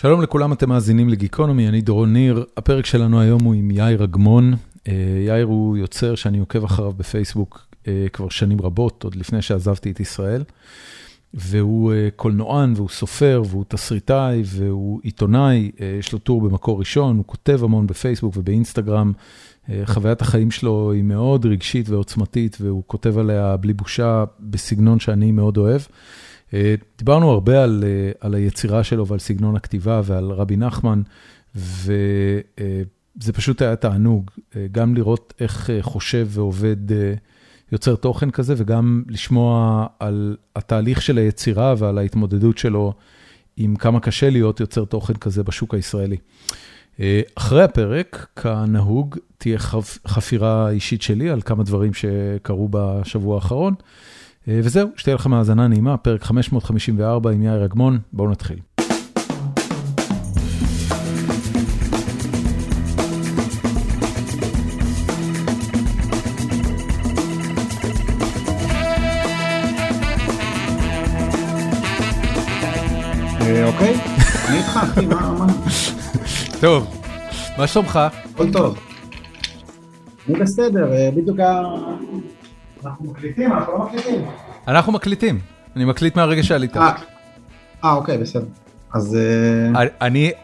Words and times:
שלום 0.00 0.22
לכולם, 0.22 0.52
אתם 0.52 0.68
מאזינים 0.68 1.08
לגיקונומי, 1.08 1.68
אני 1.68 1.80
דורון 1.80 2.12
ניר. 2.12 2.44
הפרק 2.56 2.86
שלנו 2.86 3.20
היום 3.20 3.44
הוא 3.44 3.54
עם 3.54 3.70
יאיר 3.70 4.04
אגמון. 4.04 4.54
יאיר 5.26 5.46
הוא 5.46 5.76
יוצר 5.76 6.14
שאני 6.14 6.38
עוקב 6.38 6.64
אחריו 6.64 6.92
בפייסבוק 6.92 7.66
כבר 8.12 8.28
שנים 8.28 8.60
רבות, 8.60 9.04
עוד 9.04 9.14
לפני 9.14 9.42
שעזבתי 9.42 9.90
את 9.90 10.00
ישראל. 10.00 10.44
והוא 11.34 11.92
קולנוען, 12.16 12.72
והוא 12.76 12.88
סופר, 12.88 13.42
והוא 13.48 13.64
תסריטאי, 13.68 14.42
והוא 14.46 15.00
עיתונאי, 15.02 15.70
יש 15.98 16.12
לו 16.12 16.18
טור 16.18 16.40
במקור 16.40 16.78
ראשון, 16.78 17.16
הוא 17.16 17.24
כותב 17.26 17.60
המון 17.64 17.86
בפייסבוק 17.86 18.36
ובאינסטגרם. 18.36 19.12
חוויית 19.84 20.22
החיים 20.22 20.50
שלו 20.50 20.92
היא 20.92 21.02
מאוד 21.02 21.46
רגשית 21.46 21.88
ועוצמתית, 21.88 22.56
והוא 22.60 22.82
כותב 22.86 23.18
עליה 23.18 23.56
בלי 23.56 23.72
בושה, 23.72 24.24
בסגנון 24.40 25.00
שאני 25.00 25.32
מאוד 25.32 25.56
אוהב. 25.56 25.80
דיברנו 26.98 27.30
הרבה 27.30 27.64
על 28.20 28.34
היצירה 28.34 28.84
שלו 28.84 29.06
ועל 29.06 29.18
סגנון 29.18 29.56
הכתיבה 29.56 30.00
ועל 30.04 30.30
רבי 30.30 30.56
נחמן, 30.56 31.02
וזה 31.54 32.42
פשוט 33.32 33.62
היה 33.62 33.76
תענוג, 33.76 34.30
גם 34.72 34.94
לראות 34.94 35.34
איך 35.40 35.70
חושב 35.80 36.28
ועובד 36.30 36.76
יוצר 37.72 37.96
תוכן 37.96 38.30
כזה, 38.30 38.54
וגם 38.56 39.02
לשמוע 39.08 39.86
על 39.98 40.36
התהליך 40.56 41.02
של 41.02 41.18
היצירה 41.18 41.74
ועל 41.78 41.98
ההתמודדות 41.98 42.58
שלו 42.58 42.92
עם 43.56 43.76
כמה 43.76 44.00
קשה 44.00 44.30
להיות 44.30 44.60
יוצר 44.60 44.84
תוכן 44.84 45.14
כזה 45.14 45.42
בשוק 45.42 45.74
הישראלי. 45.74 46.16
אחרי 47.34 47.62
הפרק, 47.62 48.26
כנהוג, 48.42 49.16
תהיה 49.38 49.58
חפירה 50.06 50.70
אישית 50.70 51.02
שלי 51.02 51.30
על 51.30 51.42
כמה 51.42 51.62
דברים 51.62 51.94
שקרו 51.94 52.68
בשבוע 52.70 53.34
האחרון. 53.34 53.74
וזהו, 54.58 54.88
שתהיה 54.96 55.14
לכם 55.14 55.34
האזנה 55.34 55.68
נעימה, 55.68 55.96
פרק 55.96 56.22
554 56.22 57.30
עם 57.30 57.42
יאיר 57.42 57.64
אגמון, 57.64 57.98
בואו 58.12 58.30
נתחיל. 58.30 58.58
אוקיי, 73.64 73.94
אני 74.48 74.58
איתך 74.58 74.76
אחי, 74.82 75.06
מה? 75.06 75.46
טוב, 76.60 77.02
מה 77.58 77.66
שלומך? 77.66 78.00
הכל 78.34 78.52
טוב. 78.52 78.78
אני 80.28 80.38
בסדר, 80.38 80.90
בדיוק 81.16 81.36
אנחנו 82.86 83.10
מקליטים, 83.10 83.52
אנחנו 83.52 83.72
לא 83.72 83.78
מקליטים. 83.78 84.24
אנחנו 84.68 84.92
מקליטים, 84.92 85.38
אני 85.76 85.84
מקליט 85.84 86.16
מהרגע 86.16 86.42
שעלית. 86.42 86.76
אה, 86.76 86.92
אוקיי, 87.92 88.18
בסדר. 88.18 88.46
אז... 88.94 89.18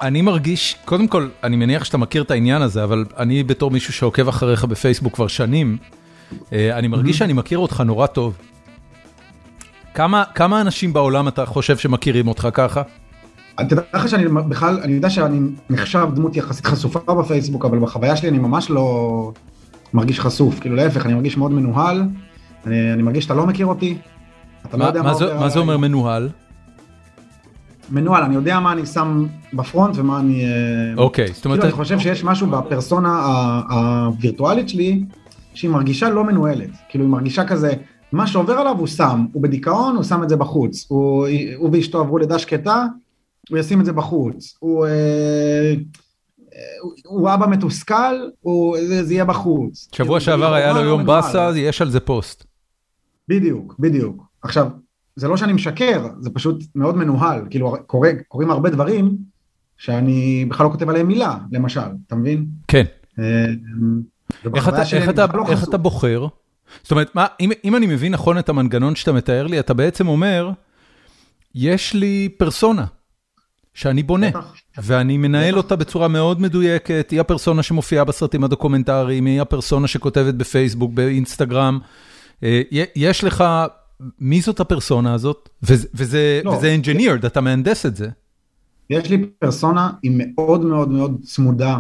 אני 0.03 0.23
מרגיש, 0.23 0.77
קודם 0.85 1.09
כל, 1.09 1.29
אני 1.45 1.57
מניח 1.57 1.85
שאתה 1.85 1.99
מכיר 1.99 2.23
את 2.23 2.31
העניין 2.31 2.63
הזה, 2.63 2.85
אבל 2.85 3.05
אני 3.17 3.43
בתור 3.43 3.71
מישהו 3.71 3.93
שעוקב 3.93 4.29
אחריך 4.29 4.65
בפייסבוק 4.65 5.15
כבר 5.15 5.27
שנים, 5.27 5.77
אני 6.53 6.89
מרגיש 6.89 7.19
שאני 7.19 7.33
מכיר 7.33 7.59
אותך 7.59 7.81
נורא 7.81 8.07
טוב. 8.07 8.39
כמה 10.35 10.61
אנשים 10.61 10.93
בעולם 10.93 11.29
אתה 11.29 11.47
חושב 11.47 11.77
שמכירים 11.77 12.29
אותך 12.29 12.49
ככה? 12.55 12.83
תדע 13.57 13.83
לך 13.95 14.09
שאני 14.09 14.29
בכלל, 14.29 14.81
אני 14.83 14.93
יודע 14.93 15.11
שאני 15.11 15.41
נחשב 15.71 16.07
דמות 16.15 16.37
יחסית 16.37 16.67
חשופה 16.67 17.15
בפייסבוק, 17.15 17.65
אבל 17.65 17.79
בחוויה 17.79 18.17
שלי 18.17 18.29
אני 18.29 18.39
ממש 18.39 18.71
לא 18.71 19.33
מרגיש 19.97 20.21
חשוף, 20.21 20.61
כאילו 20.61 20.77
להפך, 20.77 21.07
אני 21.07 21.15
מרגיש 21.15 21.37
מאוד 21.37 21.53
מנוהל, 21.53 22.03
אני 22.67 23.03
מרגיש 23.03 23.25
שאתה 23.25 23.35
לא 23.35 23.47
מכיר 23.47 23.67
אותי, 23.67 23.97
אתה 24.67 24.77
לא 24.77 24.85
יודע 24.85 25.03
מה 25.03 25.11
עובר 25.11 25.31
עליי. 25.31 25.41
מה 25.41 25.49
זה 25.49 25.59
אומר 25.59 25.77
מנוהל? 25.77 26.29
מנוהל, 27.91 28.23
אני 28.23 28.35
יודע 28.35 28.61
מה 28.61 28.73
אני 28.73 28.87
שם 28.87 29.27
בפרונט 29.53 29.97
ומה 29.99 30.21
אני... 30.21 30.45
אוקיי, 30.97 31.29
זאת 31.33 31.45
אומרת... 31.45 31.59
כאילו 31.59 31.75
אני 31.75 31.77
חושב 31.77 31.99
שיש 31.99 32.25
משהו 32.25 32.47
בפרסונה 32.47 33.23
הווירטואלית 33.71 34.69
שלי, 34.69 35.05
שהיא 35.55 35.71
מרגישה 35.71 36.11
לא 36.11 36.25
מנוהלת, 36.25 36.71
כאילו 36.89 37.05
היא 37.05 37.11
מרגישה 37.11 37.45
כזה, 37.45 37.73
מה 38.13 38.27
שעובר 38.27 38.53
עליו 38.53 38.75
הוא 38.79 38.87
שם, 38.87 39.27
הוא 39.33 39.43
בדיכאון, 39.43 39.97
הוא 39.97 40.05
שם 40.05 40.23
את 40.23 40.29
זה 40.29 40.37
בחוץ, 40.37 40.87
הוא 40.89 41.71
ואשתו 41.73 42.01
עברו 42.01 42.19
לידה 42.19 42.39
שקטה, 42.39 42.85
הוא 43.51 43.59
ישים 43.59 43.81
את 43.81 43.85
זה 43.85 43.93
בחוץ, 43.93 44.57
הוא, 44.59 44.87
הוא 47.07 47.35
אבא 47.35 47.47
מתוסכל, 47.47 48.29
הוא, 48.41 48.77
זה, 48.87 49.05
זה 49.05 49.15
יהיה 49.15 49.25
בחוץ. 49.25 49.89
שבוע 49.93 50.21
שעבר 50.21 50.55
היה 50.55 50.73
לו 50.73 50.81
יום 50.81 51.07
באסה, 51.07 51.51
יש 51.57 51.83
על 51.83 51.91
זה 51.91 52.01
פוסט. 52.01 52.45
בדיוק, 53.29 53.75
בדיוק. 53.79 54.23
עכשיו, 54.43 54.69
זה 55.17 55.29
לא 55.29 55.37
שאני 55.37 55.53
משקר, 55.53 56.07
זה 56.21 56.31
פשוט 56.31 56.65
מאוד 56.75 56.97
מנוהל, 56.97 57.43
כאילו 57.51 57.77
קורה, 57.87 58.11
קורים 58.29 58.51
הרבה 58.51 58.71
דברים 58.71 59.17
שאני 59.79 60.45
בכלל 60.49 60.67
לא 60.67 60.71
כותב 60.71 60.89
עליהם 60.89 61.09
מילה, 61.09 61.39
למשל, 61.53 61.81
אתה 62.07 62.17
מבין? 62.17 62.47
כן. 62.69 62.85
איך 64.55 64.69
אתה, 64.69 64.83
איך 64.93 65.09
אתה, 65.09 65.27
לא 65.35 65.45
איך 65.49 65.69
אתה 65.69 65.77
בוחר? 65.77 66.27
זאת 66.83 66.91
אומרת, 66.91 67.15
מה, 67.15 67.27
אם, 67.41 67.51
אם 67.65 67.77
אני 67.77 67.87
מבין 67.87 68.13
נכון 68.13 68.39
את 68.39 68.49
המנגנון 68.49 68.97
שאתה 68.97 69.13
מתאר 69.13 69.47
לי, 69.47 69.61
אתה 69.61 69.75
בעצם 69.75 70.09
אומר, 70.09 70.51
יש 71.55 71.95
לי 71.95 72.29
פרסונה. 72.37 72.85
שאני 73.77 74.03
בונה, 74.03 74.27
ואני 74.83 75.17
מנהל 75.19 75.57
אותה 75.57 75.77
בצורה 75.77 76.09
מאוד 76.09 76.41
מדויקת, 76.41 77.09
היא 77.11 77.21
הפרסונה 77.21 77.63
שמופיעה 77.63 78.05
בסרטים 78.05 78.45
הדוקומנטריים, 78.45 79.27
היא 79.27 79.41
הפרסונה 79.41 79.87
שכותבת 79.87 80.35
בפייסבוק, 80.35 80.93
באינסטגרם. 80.93 81.79
יש 82.97 83.25
לך, 83.25 83.45
מי 84.19 84.41
זאת 84.41 84.61
הפרסונה 84.61 85.15
הזאת? 85.15 85.49
וזה 85.63 86.77
engineered, 86.83 87.27
אתה 87.27 87.41
מהנדס 87.41 87.87
את 87.87 87.97
זה. 87.97 88.09
יש 88.91 89.11
לי 89.11 89.27
פרסונה, 89.39 89.91
היא 90.03 90.13
מאוד 90.15 90.65
מאוד 90.65 90.89
מאוד 90.89 91.21
צמודה 91.25 91.79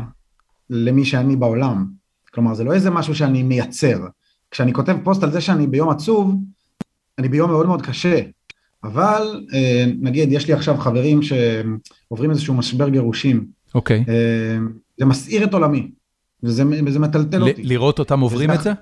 למי 0.70 1.04
שאני 1.04 1.36
בעולם. 1.36 1.86
כלומר, 2.34 2.54
זה 2.54 2.64
לא 2.64 2.72
איזה 2.72 2.90
משהו 2.90 3.14
שאני 3.14 3.42
מייצר. 3.42 3.98
כשאני 4.50 4.72
כותב 4.72 4.96
פוסט 5.04 5.22
על 5.22 5.32
זה 5.32 5.40
שאני 5.40 5.66
ביום 5.66 5.88
עצוב, 5.88 6.34
אני 7.18 7.28
ביום 7.28 7.50
מאוד 7.50 7.66
מאוד 7.66 7.82
קשה. 7.82 8.20
אבל 8.86 9.46
נגיד 10.00 10.32
יש 10.32 10.48
לי 10.48 10.52
עכשיו 10.54 10.76
חברים 10.76 11.20
שעוברים 11.22 12.30
איזשהו 12.30 12.54
משבר 12.54 12.88
גירושים. 12.88 13.46
אוקיי. 13.74 14.04
Okay. 14.06 14.10
זה 14.98 15.04
מסעיר 15.04 15.44
את 15.44 15.54
עולמי, 15.54 15.90
וזה, 16.42 16.64
וזה 16.86 16.98
מטלטל 16.98 17.42
אותי. 17.42 17.62
לראות 17.62 17.98
אותם 17.98 18.20
עוברים 18.20 18.50
את 18.50 18.62
זה? 18.62 18.72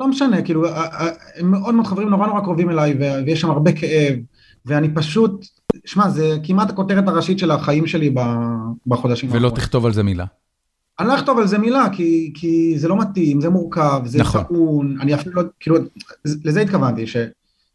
לא 0.00 0.08
משנה, 0.08 0.42
כאילו, 0.42 0.66
הם 1.36 1.50
מאוד 1.50 1.74
מאוד 1.74 1.86
חברים 1.86 2.08
נורא 2.08 2.26
נורא 2.26 2.40
קרובים 2.40 2.70
אליי, 2.70 2.96
ויש 3.26 3.40
שם 3.40 3.50
הרבה 3.50 3.72
כאב, 3.72 4.16
ואני 4.66 4.94
פשוט, 4.94 5.46
שמע, 5.84 6.10
זה 6.10 6.36
כמעט 6.44 6.70
הכותרת 6.70 7.08
הראשית 7.08 7.38
של 7.38 7.50
החיים 7.50 7.86
שלי 7.86 8.14
בחודשים 8.86 9.28
האחרונים. 9.28 9.48
ולא 9.48 9.56
תכתוב 9.56 9.86
על 9.86 9.92
זה 9.92 10.02
מילה. 10.02 10.24
אני 11.00 11.08
לא 11.08 11.14
אכתוב 11.14 11.38
על 11.38 11.46
זה 11.46 11.58
מילה, 11.58 11.86
כי, 11.92 12.32
כי 12.34 12.78
זה 12.78 12.88
לא 12.88 12.98
מתאים, 12.98 13.40
זה 13.40 13.48
מורכב, 13.48 14.02
זה 14.04 14.18
נכון. 14.18 14.42
טעון, 14.42 14.96
אני 15.00 15.14
אפילו 15.14 15.42
לא, 15.42 15.48
כאילו, 15.60 15.76
לזה 16.44 16.60
התכוונתי, 16.60 17.06
ש... 17.06 17.16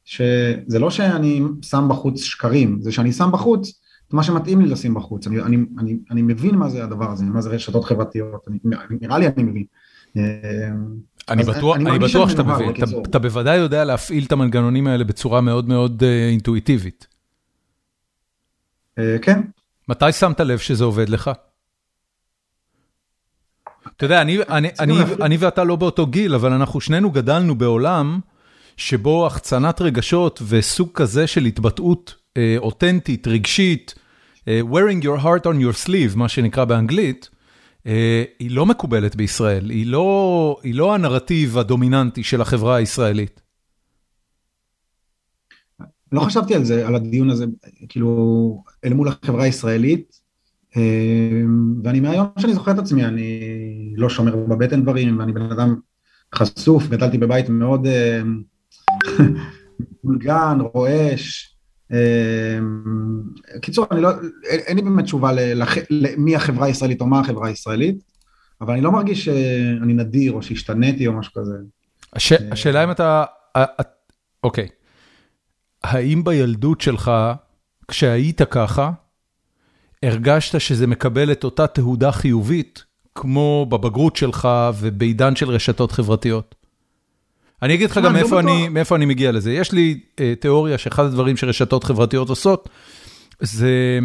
שזה 0.05 0.79
לא 0.79 0.89
שאני 0.89 1.41
שם 1.61 1.87
בחוץ 1.89 2.21
שקרים, 2.21 2.81
זה 2.81 2.91
שאני 2.91 3.11
שם 3.11 3.29
בחוץ 3.31 3.79
את 4.07 4.13
מה 4.13 4.23
שמתאים 4.23 4.61
לי 4.61 4.67
לשים 4.67 4.93
בחוץ, 4.93 5.27
אני, 5.27 5.41
אני, 5.41 5.57
אני, 5.79 5.97
אני 6.11 6.21
מבין 6.21 6.55
מה 6.55 6.69
זה 6.69 6.83
הדבר 6.83 7.11
הזה, 7.11 7.25
מה 7.25 7.41
זה 7.41 7.49
רשתות 7.49 7.85
חברתיות, 7.85 8.47
אני, 8.47 8.57
נראה 9.01 9.17
לי 9.17 9.27
אני 9.27 9.43
מבין. 9.43 9.63
אני 11.29 11.43
בטוח, 11.43 11.75
אני, 11.75 11.89
אני 11.89 11.99
בטוח 11.99 12.29
שאתה 12.29 12.43
מבין, 12.43 12.69
אתה, 12.69 12.85
אתה 13.09 13.19
בוודאי 13.19 13.57
יודע 13.57 13.83
להפעיל 13.83 14.25
את 14.25 14.31
המנגנונים 14.31 14.87
האלה 14.87 15.03
בצורה 15.03 15.41
מאוד 15.41 15.67
מאוד 15.67 16.03
אינטואיטיבית. 16.29 17.07
כן. 18.95 19.41
מתי 19.89 20.11
שמת 20.11 20.39
לב 20.39 20.57
שזה 20.57 20.83
עובד 20.83 21.09
לך? 21.09 21.31
אתה 23.97 24.05
יודע, 24.05 24.21
אני, 24.21 24.37
אני, 24.49 24.69
אני, 24.79 24.93
אני 25.21 25.37
ואתה 25.37 25.63
לא 25.63 25.75
באותו 25.75 26.07
גיל, 26.07 26.35
אבל 26.35 26.53
אנחנו 26.53 26.81
שנינו 26.81 27.11
גדלנו 27.11 27.55
בעולם, 27.55 28.19
שבו 28.77 29.27
החצנת 29.27 29.81
רגשות 29.81 30.41
וסוג 30.47 30.89
כזה 30.93 31.27
של 31.27 31.45
התבטאות 31.45 32.15
אה, 32.37 32.55
אותנטית, 32.57 33.27
רגשית, 33.27 33.95
אה, 34.47 34.61
wearing 34.71 35.03
your 35.03 35.23
heart 35.23 35.45
on 35.45 35.55
your 35.55 35.87
sleeve, 35.87 36.15
מה 36.15 36.29
שנקרא 36.29 36.65
באנגלית, 36.65 37.29
אה, 37.87 38.23
היא 38.39 38.51
לא 38.51 38.65
מקובלת 38.65 39.15
בישראל, 39.15 39.69
היא 39.69 39.87
לא, 39.87 40.57
היא 40.63 40.75
לא 40.75 40.95
הנרטיב 40.95 41.57
הדומיננטי 41.57 42.23
של 42.23 42.41
החברה 42.41 42.75
הישראלית. 42.75 43.41
לא 46.11 46.21
חשבתי 46.21 46.55
על 46.55 46.63
זה, 46.63 46.87
על 46.87 46.95
הדיון 46.95 47.29
הזה, 47.29 47.45
כאילו, 47.89 48.63
אל 48.85 48.93
מול 48.93 49.07
החברה 49.07 49.43
הישראלית, 49.43 50.23
ואני 51.83 51.99
מהיום 51.99 52.27
שאני 52.39 52.53
זוכר 52.53 52.71
את 52.71 52.79
עצמי, 52.79 53.05
אני 53.05 53.39
לא 53.95 54.09
שומר 54.09 54.35
בבטן 54.35 54.83
דברים, 54.83 55.19
ואני 55.19 55.31
בן 55.31 55.51
אדם 55.51 55.75
חשוף, 56.35 56.87
גדלתי 56.87 57.17
בבית 57.17 57.49
מאוד... 57.49 57.87
בולגן, 60.03 60.57
רועש. 60.73 61.55
קיצור, 63.61 63.85
אני 63.91 64.01
לא, 64.01 64.09
אין 64.43 64.77
לי 64.77 64.83
באמת 64.83 65.03
תשובה 65.03 65.31
למי 65.89 66.35
החברה 66.35 66.65
הישראלית 66.65 67.01
או 67.01 67.05
מה 67.05 67.19
החברה 67.19 67.47
הישראלית, 67.47 68.03
אבל 68.61 68.73
אני 68.73 68.81
לא 68.81 68.91
מרגיש 68.91 69.25
שאני 69.25 69.93
נדיר 69.93 70.31
או 70.31 70.41
שהשתניתי 70.41 71.07
או 71.07 71.13
משהו 71.13 71.33
כזה. 71.33 71.53
השאלה 72.51 72.83
אם 72.83 72.91
אתה, 72.91 73.25
אוקיי, 74.43 74.67
האם 75.83 76.23
בילדות 76.23 76.81
שלך, 76.81 77.11
כשהיית 77.87 78.41
ככה, 78.41 78.91
הרגשת 80.03 80.59
שזה 80.59 80.87
מקבל 80.87 81.31
את 81.31 81.43
אותה 81.43 81.67
תהודה 81.67 82.11
חיובית, 82.11 82.83
כמו 83.15 83.65
בבגרות 83.69 84.15
שלך 84.15 84.47
ובעידן 84.79 85.35
של 85.35 85.49
רשתות 85.49 85.91
חברתיות? 85.91 86.55
אני 87.63 87.73
אגיד 87.73 87.89
לך 87.89 87.97
גם 87.97 88.13
מאיפה 88.13 88.39
אני, 88.39 88.69
מאיפה 88.69 88.95
אני 88.95 89.05
מגיע 89.05 89.31
לזה. 89.31 89.51
יש 89.51 89.71
לי 89.71 89.99
uh, 90.15 90.19
תיאוריה 90.39 90.77
שאחד 90.77 91.05
הדברים 91.05 91.37
שרשתות 91.37 91.83
חברתיות 91.83 92.29
עושות, 92.29 92.69
זה 93.39 93.99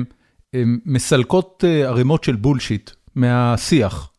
מסלקות 0.86 1.64
uh, 1.66 1.86
ערימות 1.88 2.24
של 2.24 2.36
בולשיט 2.36 2.90
מהשיח. 3.14 4.10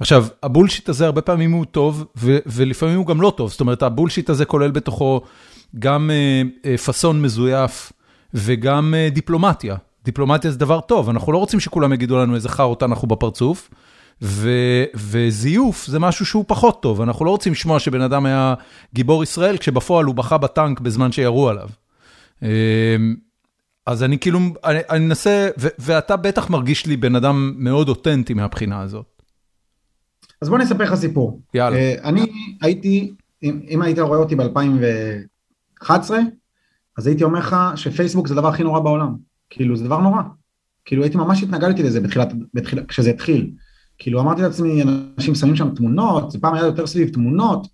עכשיו, 0.00 0.26
הבולשיט 0.42 0.88
הזה 0.88 1.06
הרבה 1.06 1.20
פעמים 1.20 1.52
הוא 1.52 1.64
טוב, 1.64 2.04
ו- 2.16 2.38
ולפעמים 2.46 2.98
הוא 2.98 3.06
גם 3.06 3.20
לא 3.20 3.32
טוב. 3.36 3.50
זאת 3.50 3.60
אומרת, 3.60 3.82
הבולשיט 3.82 4.30
הזה 4.30 4.44
כולל 4.44 4.70
בתוכו 4.70 5.20
גם 5.78 6.10
uh, 6.10 6.66
uh, 6.66 6.78
פאסון 6.78 7.22
מזויף 7.22 7.92
וגם 8.34 8.94
uh, 8.94 9.14
דיפלומטיה. 9.14 9.76
דיפלומטיה 10.04 10.50
זה 10.50 10.58
דבר 10.58 10.80
טוב, 10.80 11.08
אנחנו 11.08 11.32
לא 11.32 11.38
רוצים 11.38 11.60
שכולם 11.60 11.92
יגידו 11.92 12.18
לנו 12.18 12.34
איזה 12.34 12.48
חארות 12.48 12.82
אנחנו 12.82 13.08
בפרצוף. 13.08 13.70
ו- 14.22 14.84
וזיוף 14.94 15.86
זה 15.86 15.98
משהו 15.98 16.26
שהוא 16.26 16.44
פחות 16.48 16.82
טוב, 16.82 17.00
אנחנו 17.00 17.24
לא 17.24 17.30
רוצים 17.30 17.52
לשמוע 17.52 17.78
שבן 17.78 18.00
אדם 18.00 18.26
היה 18.26 18.54
גיבור 18.94 19.22
ישראל, 19.22 19.56
כשבפועל 19.56 20.04
הוא 20.04 20.14
בכה 20.14 20.38
בטנק 20.38 20.80
בזמן 20.80 21.12
שירו 21.12 21.48
עליו. 21.48 21.68
אמ, 22.42 22.48
אז 23.86 24.02
אני 24.02 24.18
כאילו, 24.18 24.38
אני 24.64 24.78
אני 24.90 25.04
מנסה, 25.04 25.48
ואתה 25.78 26.16
בטח 26.16 26.50
מרגיש 26.50 26.86
לי 26.86 26.96
בן 26.96 27.14
אדם 27.14 27.54
מאוד 27.56 27.88
אותנטי 27.88 28.34
מהבחינה 28.34 28.80
הזאת. 28.80 29.22
אז 30.42 30.48
בוא 30.48 30.56
אני 30.56 30.64
אספר 30.64 30.84
לך 30.84 30.94
סיפור. 30.94 31.40
יאללה. 31.54 31.76
Uh, 31.76 32.04
אני 32.04 32.26
הייתי, 32.62 33.14
אם, 33.42 33.60
אם 33.68 33.82
היית 33.82 33.98
רואה 33.98 34.18
אותי 34.18 34.36
ב-2011, 34.36 36.10
אז 36.98 37.06
הייתי 37.06 37.24
אומר 37.24 37.38
לך 37.38 37.56
שפייסבוק 37.76 38.28
זה 38.28 38.34
הדבר 38.34 38.48
הכי 38.48 38.62
נורא 38.62 38.80
בעולם. 38.80 39.16
כאילו, 39.50 39.76
זה 39.76 39.84
דבר 39.84 40.00
נורא. 40.00 40.22
כאילו, 40.84 41.02
הייתי 41.02 41.16
ממש 41.16 41.42
התנגדתי 41.42 41.82
לזה 41.82 42.00
בתחילת, 42.00 42.28
בתחילת, 42.54 42.86
כשזה 42.88 43.10
התחיל. 43.10 43.50
כאילו 43.98 44.20
אמרתי 44.20 44.42
לעצמי, 44.42 44.82
אנשים 45.18 45.34
שמים 45.34 45.56
שם 45.56 45.74
תמונות, 45.74 46.30
זה 46.30 46.38
פעם 46.40 46.54
היה 46.54 46.66
יותר 46.66 46.86
סביב 46.86 47.08
תמונות, 47.08 47.66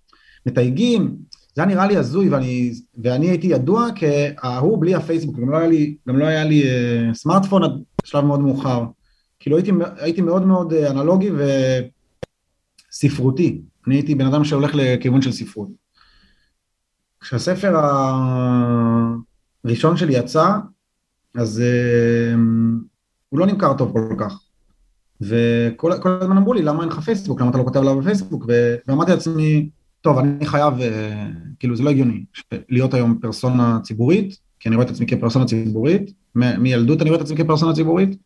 מתייגים, 0.45 1.15
זה 1.55 1.61
היה 1.61 1.71
נראה 1.71 1.87
לי 1.87 1.97
הזוי, 1.97 2.29
ואני, 2.29 2.73
ואני 2.97 3.29
הייתי 3.29 3.47
ידוע 3.47 3.87
כההוא 3.95 4.81
בלי 4.81 4.95
הפייסבוק, 4.95 5.39
גם 5.39 5.49
לא 5.49 5.57
היה 5.57 5.67
לי, 5.67 5.95
גם 6.07 6.17
לא 6.17 6.25
היה 6.25 6.43
לי 6.43 6.63
uh, 6.63 6.65
סמארטפון 7.13 7.63
עד 7.63 7.71
שלב 8.03 8.25
מאוד 8.25 8.39
מאוחר. 8.39 8.85
כאילו 9.39 9.57
הייתי, 9.57 9.71
הייתי 9.97 10.21
מאוד 10.21 10.45
מאוד 10.45 10.73
אה, 10.73 10.91
אנלוגי 10.91 11.29
וספרותי, 12.91 13.61
אני 13.87 13.95
הייתי 13.95 14.15
בן 14.15 14.25
אדם 14.25 14.43
שהולך 14.43 14.71
לכיוון 14.73 15.21
של 15.21 15.31
ספרות. 15.31 15.69
כשהספר 17.21 17.75
הראשון 19.65 19.97
שלי 19.97 20.13
יצא, 20.13 20.49
אז 21.35 21.61
uh, 21.61 22.37
הוא 23.29 23.39
לא 23.39 23.45
נמכר 23.45 23.77
טוב 23.77 23.91
כל 23.91 24.15
כך. 24.19 24.39
וכל 25.21 25.91
הזמן 26.21 26.37
אמרו 26.37 26.53
לי, 26.53 26.61
למה 26.61 26.81
אין 26.81 26.89
לך 26.89 26.99
פייסבוק? 26.99 27.41
למה 27.41 27.49
אתה 27.49 27.57
לא 27.57 27.63
כותב 27.63 27.79
עליו 27.79 27.99
בפייסבוק? 27.99 28.45
ואמרתי 28.87 29.11
לעצמי, 29.11 29.69
טוב, 30.01 30.17
אני 30.17 30.45
חייב, 30.45 30.81
אה, 30.81 31.27
כאילו 31.59 31.75
זה 31.75 31.83
לא 31.83 31.89
הגיוני, 31.89 32.25
להיות 32.69 32.93
היום 32.93 33.19
פרסונה 33.21 33.79
ציבורית, 33.83 34.37
כי 34.59 34.69
אני 34.69 34.75
רואה 34.75 34.85
את 34.85 34.91
עצמי 34.91 35.05
כפרסונה 35.07 35.45
ציבורית, 35.45 36.13
מילדות 36.35 37.01
אני 37.01 37.09
רואה 37.09 37.21
את 37.21 37.25
עצמי 37.25 37.37
כפרסונה 37.37 37.73
ציבורית, 37.73 38.17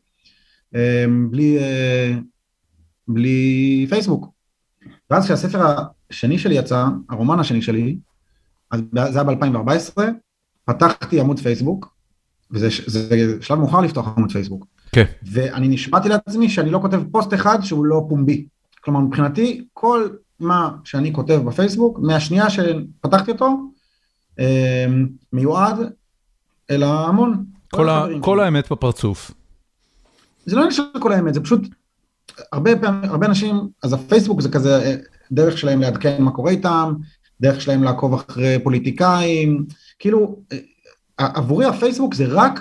אה, 0.75 1.05
בלי, 1.29 1.57
אה, 1.59 2.15
בלי 3.07 3.85
פייסבוק. 3.89 4.27
ואז 5.09 5.25
כשהספר 5.25 5.75
השני 6.09 6.37
שלי 6.37 6.55
יצא, 6.55 6.85
הרומן 7.09 7.39
השני 7.39 7.61
שלי, 7.61 7.97
אז 8.71 8.81
זה 8.91 9.19
היה 9.19 9.23
ב-2014, 9.23 10.01
פתחתי 10.65 11.19
עמוד 11.19 11.39
פייסבוק, 11.39 11.95
וזה 12.51 12.71
שלב 13.41 13.59
מאוחר 13.59 13.81
לפתוח 13.81 14.07
עמוד 14.17 14.31
פייסבוק. 14.31 14.65
כן. 14.91 15.03
ואני 15.31 15.67
נשבעתי 15.67 16.09
לעצמי 16.09 16.49
שאני 16.49 16.69
לא 16.69 16.79
כותב 16.79 17.01
פוסט 17.11 17.33
אחד 17.33 17.61
שהוא 17.61 17.85
לא 17.85 18.05
פומבי. 18.09 18.45
כלומר, 18.81 18.99
מבחינתי, 18.99 19.65
כל 19.73 20.07
מה 20.39 20.69
שאני 20.83 21.13
כותב 21.13 21.41
בפייסבוק, 21.45 21.99
מהשנייה 21.99 22.49
שפתחתי 22.49 23.31
אותו, 23.31 23.57
אמ, 24.39 25.07
מיועד 25.33 25.77
אל 26.71 26.83
ההמון. 26.83 27.45
כל, 27.71 27.89
ה- 27.89 28.05
כל 28.21 28.39
האמת 28.39 28.71
בפרצוף. 28.71 29.31
זה 30.45 30.55
לא 30.55 30.71
של 30.71 30.83
כל 30.99 31.11
האמת, 31.11 31.33
זה 31.33 31.41
פשוט, 31.43 31.61
הרבה 32.51 32.79
פעמים, 32.79 33.09
הרבה 33.09 33.25
אנשים, 33.25 33.55
אז 33.83 33.93
הפייסבוק 33.93 34.41
זה 34.41 34.49
כזה 34.49 34.81
אה, 34.83 34.95
דרך 35.31 35.57
שלהם 35.57 35.81
לעדכן 35.81 36.21
מה 36.21 36.31
קורה 36.31 36.51
איתם, 36.51 36.93
דרך 37.41 37.61
שלהם 37.61 37.83
לעקוב 37.83 38.13
אחרי 38.13 38.57
פוליטיקאים, 38.63 39.65
כאילו, 39.99 40.39
אה, 40.51 40.57
עבורי 41.17 41.65
הפייסבוק 41.65 42.13
זה 42.13 42.25
רק, 42.27 42.59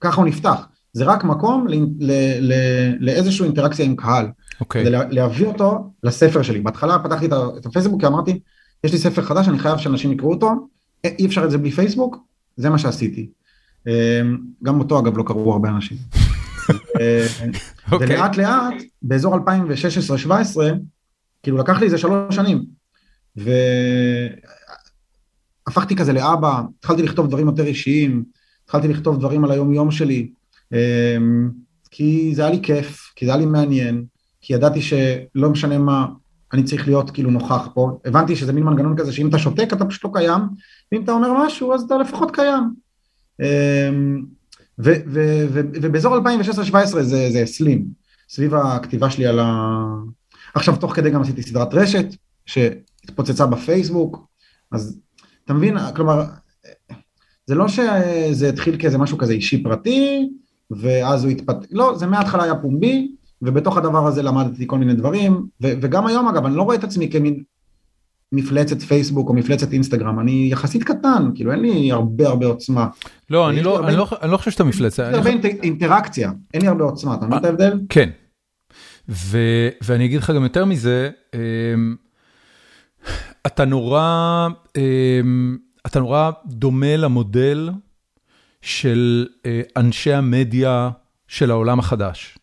ככה 0.00 0.16
הוא 0.16 0.26
נפתח. 0.28 0.66
זה 0.92 1.04
רק 1.04 1.24
מקום 1.24 1.66
לאיזושהי 3.00 3.46
אינטראקציה 3.46 3.84
עם 3.84 3.96
קהל. 3.96 4.26
אוקיי. 4.60 4.84
כדי 4.84 4.90
להביא 5.10 5.46
אותו 5.46 5.92
לספר 6.02 6.42
שלי. 6.42 6.60
בהתחלה 6.60 6.98
פתחתי 6.98 7.26
את 7.56 7.66
הפייסבוק 7.66 8.00
כי 8.00 8.06
אמרתי, 8.06 8.40
יש 8.84 8.92
לי 8.92 8.98
ספר 8.98 9.22
חדש, 9.22 9.48
אני 9.48 9.58
חייב 9.58 9.78
שאנשים 9.78 10.12
יקראו 10.12 10.32
אותו, 10.32 10.68
אי 11.04 11.26
אפשר 11.26 11.44
את 11.44 11.50
זה 11.50 11.58
בלי 11.58 11.70
פייסבוק, 11.70 12.16
זה 12.56 12.70
מה 12.70 12.78
שעשיתי. 12.78 13.30
אמ, 13.86 13.92
גם 14.62 14.78
אותו 14.78 15.00
אגב 15.00 15.18
לא 15.18 15.22
קראו 15.22 15.52
הרבה 15.52 15.68
אנשים. 15.68 15.96
אוקיי. 17.92 18.06
ולאט 18.06 18.36
לאט, 18.36 18.74
באזור 19.02 19.36
2016-2017, 19.36 19.38
כאילו 21.42 21.58
לקח 21.58 21.78
לי 21.78 21.86
איזה 21.86 21.98
שלוש 21.98 22.36
שנים. 22.36 22.64
והפכתי 25.66 25.96
כזה 25.96 26.12
לאבא, 26.12 26.62
התחלתי 26.78 27.02
לכתוב 27.02 27.26
דברים 27.28 27.46
יותר 27.46 27.66
אישיים, 27.66 28.24
התחלתי 28.64 28.88
לכתוב 28.88 29.18
דברים 29.18 29.44
על 29.44 29.50
היום 29.50 29.72
יום 29.72 29.90
שלי, 29.90 30.30
כי 31.90 32.32
זה 32.34 32.42
היה 32.42 32.50
לי 32.50 32.60
כיף, 32.62 33.12
כי 33.16 33.26
זה 33.26 33.30
היה 33.30 33.40
לי 33.40 33.46
מעניין, 33.46 34.04
כי 34.40 34.54
ידעתי 34.54 34.82
שלא 34.82 35.50
משנה 35.50 35.78
מה, 35.78 36.06
אני 36.52 36.62
צריך 36.62 36.88
להיות 36.88 37.10
כאילו 37.10 37.30
נוכח 37.30 37.68
פה, 37.74 37.98
הבנתי 38.04 38.36
שזה 38.36 38.52
מין 38.52 38.64
מנגנון 38.64 38.96
כזה 38.96 39.12
שאם 39.12 39.28
אתה 39.28 39.38
שותק 39.38 39.72
אתה 39.72 39.84
פשוט 39.84 40.04
לא 40.04 40.10
קיים, 40.12 40.40
ואם 40.92 41.02
אתה 41.04 41.12
אומר 41.12 41.46
משהו 41.46 41.74
אז 41.74 41.82
אתה 41.82 41.98
לפחות 41.98 42.34
קיים. 42.34 42.62
אמ, 43.40 44.24
ובאזור 44.78 46.16
2016-2017 46.16 46.74
זה, 46.84 47.30
זה 47.30 47.42
הסלים, 47.42 47.86
סביב 48.28 48.54
הכתיבה 48.54 49.10
שלי 49.10 49.26
על 49.26 49.38
ה... 49.38 49.84
עכשיו 50.54 50.76
תוך 50.76 50.94
כדי 50.94 51.10
גם 51.10 51.22
עשיתי 51.22 51.42
סדרת 51.42 51.74
רשת 51.74 52.06
שהתפוצצה 52.46 53.46
בפייסבוק, 53.46 54.26
אז 54.72 54.98
אתה 55.44 55.52
מבין, 55.52 55.76
כלומר, 55.96 56.24
זה 57.46 57.54
לא 57.54 57.68
שזה 57.68 58.48
התחיל 58.48 58.78
כאיזה 58.78 58.98
משהו 58.98 59.18
כזה 59.18 59.32
אישי 59.32 59.62
פרטי, 59.62 60.28
ואז 60.76 61.24
הוא 61.24 61.30
התפת... 61.30 61.56
לא, 61.70 61.94
זה 61.96 62.06
מההתחלה 62.06 62.42
היה 62.42 62.54
פומבי, 62.54 63.08
ובתוך 63.42 63.76
הדבר 63.76 64.06
הזה 64.06 64.22
למדתי 64.22 64.64
כל 64.66 64.78
מיני 64.78 64.94
דברים, 64.94 65.46
ו- 65.62 65.72
וגם 65.82 66.06
היום 66.06 66.28
אגב, 66.28 66.46
אני 66.46 66.56
לא 66.56 66.62
רואה 66.62 66.76
את 66.76 66.84
עצמי 66.84 67.10
כמין 67.10 67.42
מפלצת 68.32 68.82
פייסבוק 68.82 69.28
או 69.28 69.34
מפלצת 69.34 69.72
אינסטגרם, 69.72 70.20
אני 70.20 70.48
יחסית 70.52 70.84
קטן, 70.84 71.30
כאילו 71.34 71.52
אין 71.52 71.60
לי 71.60 71.92
הרבה 71.92 72.28
הרבה 72.28 72.46
עוצמה. 72.46 72.88
לא, 73.30 73.50
אני 73.50 73.62
לא, 73.62 73.76
הרבה... 73.76 73.88
אני, 73.88 73.96
לא, 73.96 74.06
אני 74.22 74.30
לא 74.30 74.36
חושב 74.36 74.50
שאתה 74.50 74.64
מפלצת. 74.64 75.02
יש 75.02 75.08
לי 75.08 75.16
הרבה 75.16 75.30
אינטר... 75.30 75.48
אינטראקציה, 75.62 76.32
אין 76.54 76.62
לי 76.62 76.68
הרבה 76.68 76.84
עוצמה, 76.84 77.14
אתה 77.14 77.26
מבין 77.26 77.38
את 77.38 77.44
ההבדל? 77.44 77.80
כן, 77.88 78.10
ו- 79.08 79.68
ואני 79.84 80.04
אגיד 80.04 80.18
לך 80.18 80.30
גם 80.30 80.42
יותר 80.42 80.64
מזה, 80.64 81.10
אמ, 81.34 81.96
אתה 83.46 83.64
נורא, 83.64 84.48
אמ, 84.76 85.56
אתה 85.86 86.00
נורא 86.00 86.30
דומה 86.46 86.96
למודל 86.96 87.70
של 88.62 89.26
אה, 89.46 89.60
אנשי 89.76 90.12
המדיה 90.12 90.90
של 91.28 91.50
העולם 91.50 91.78
החדש. 91.78 92.38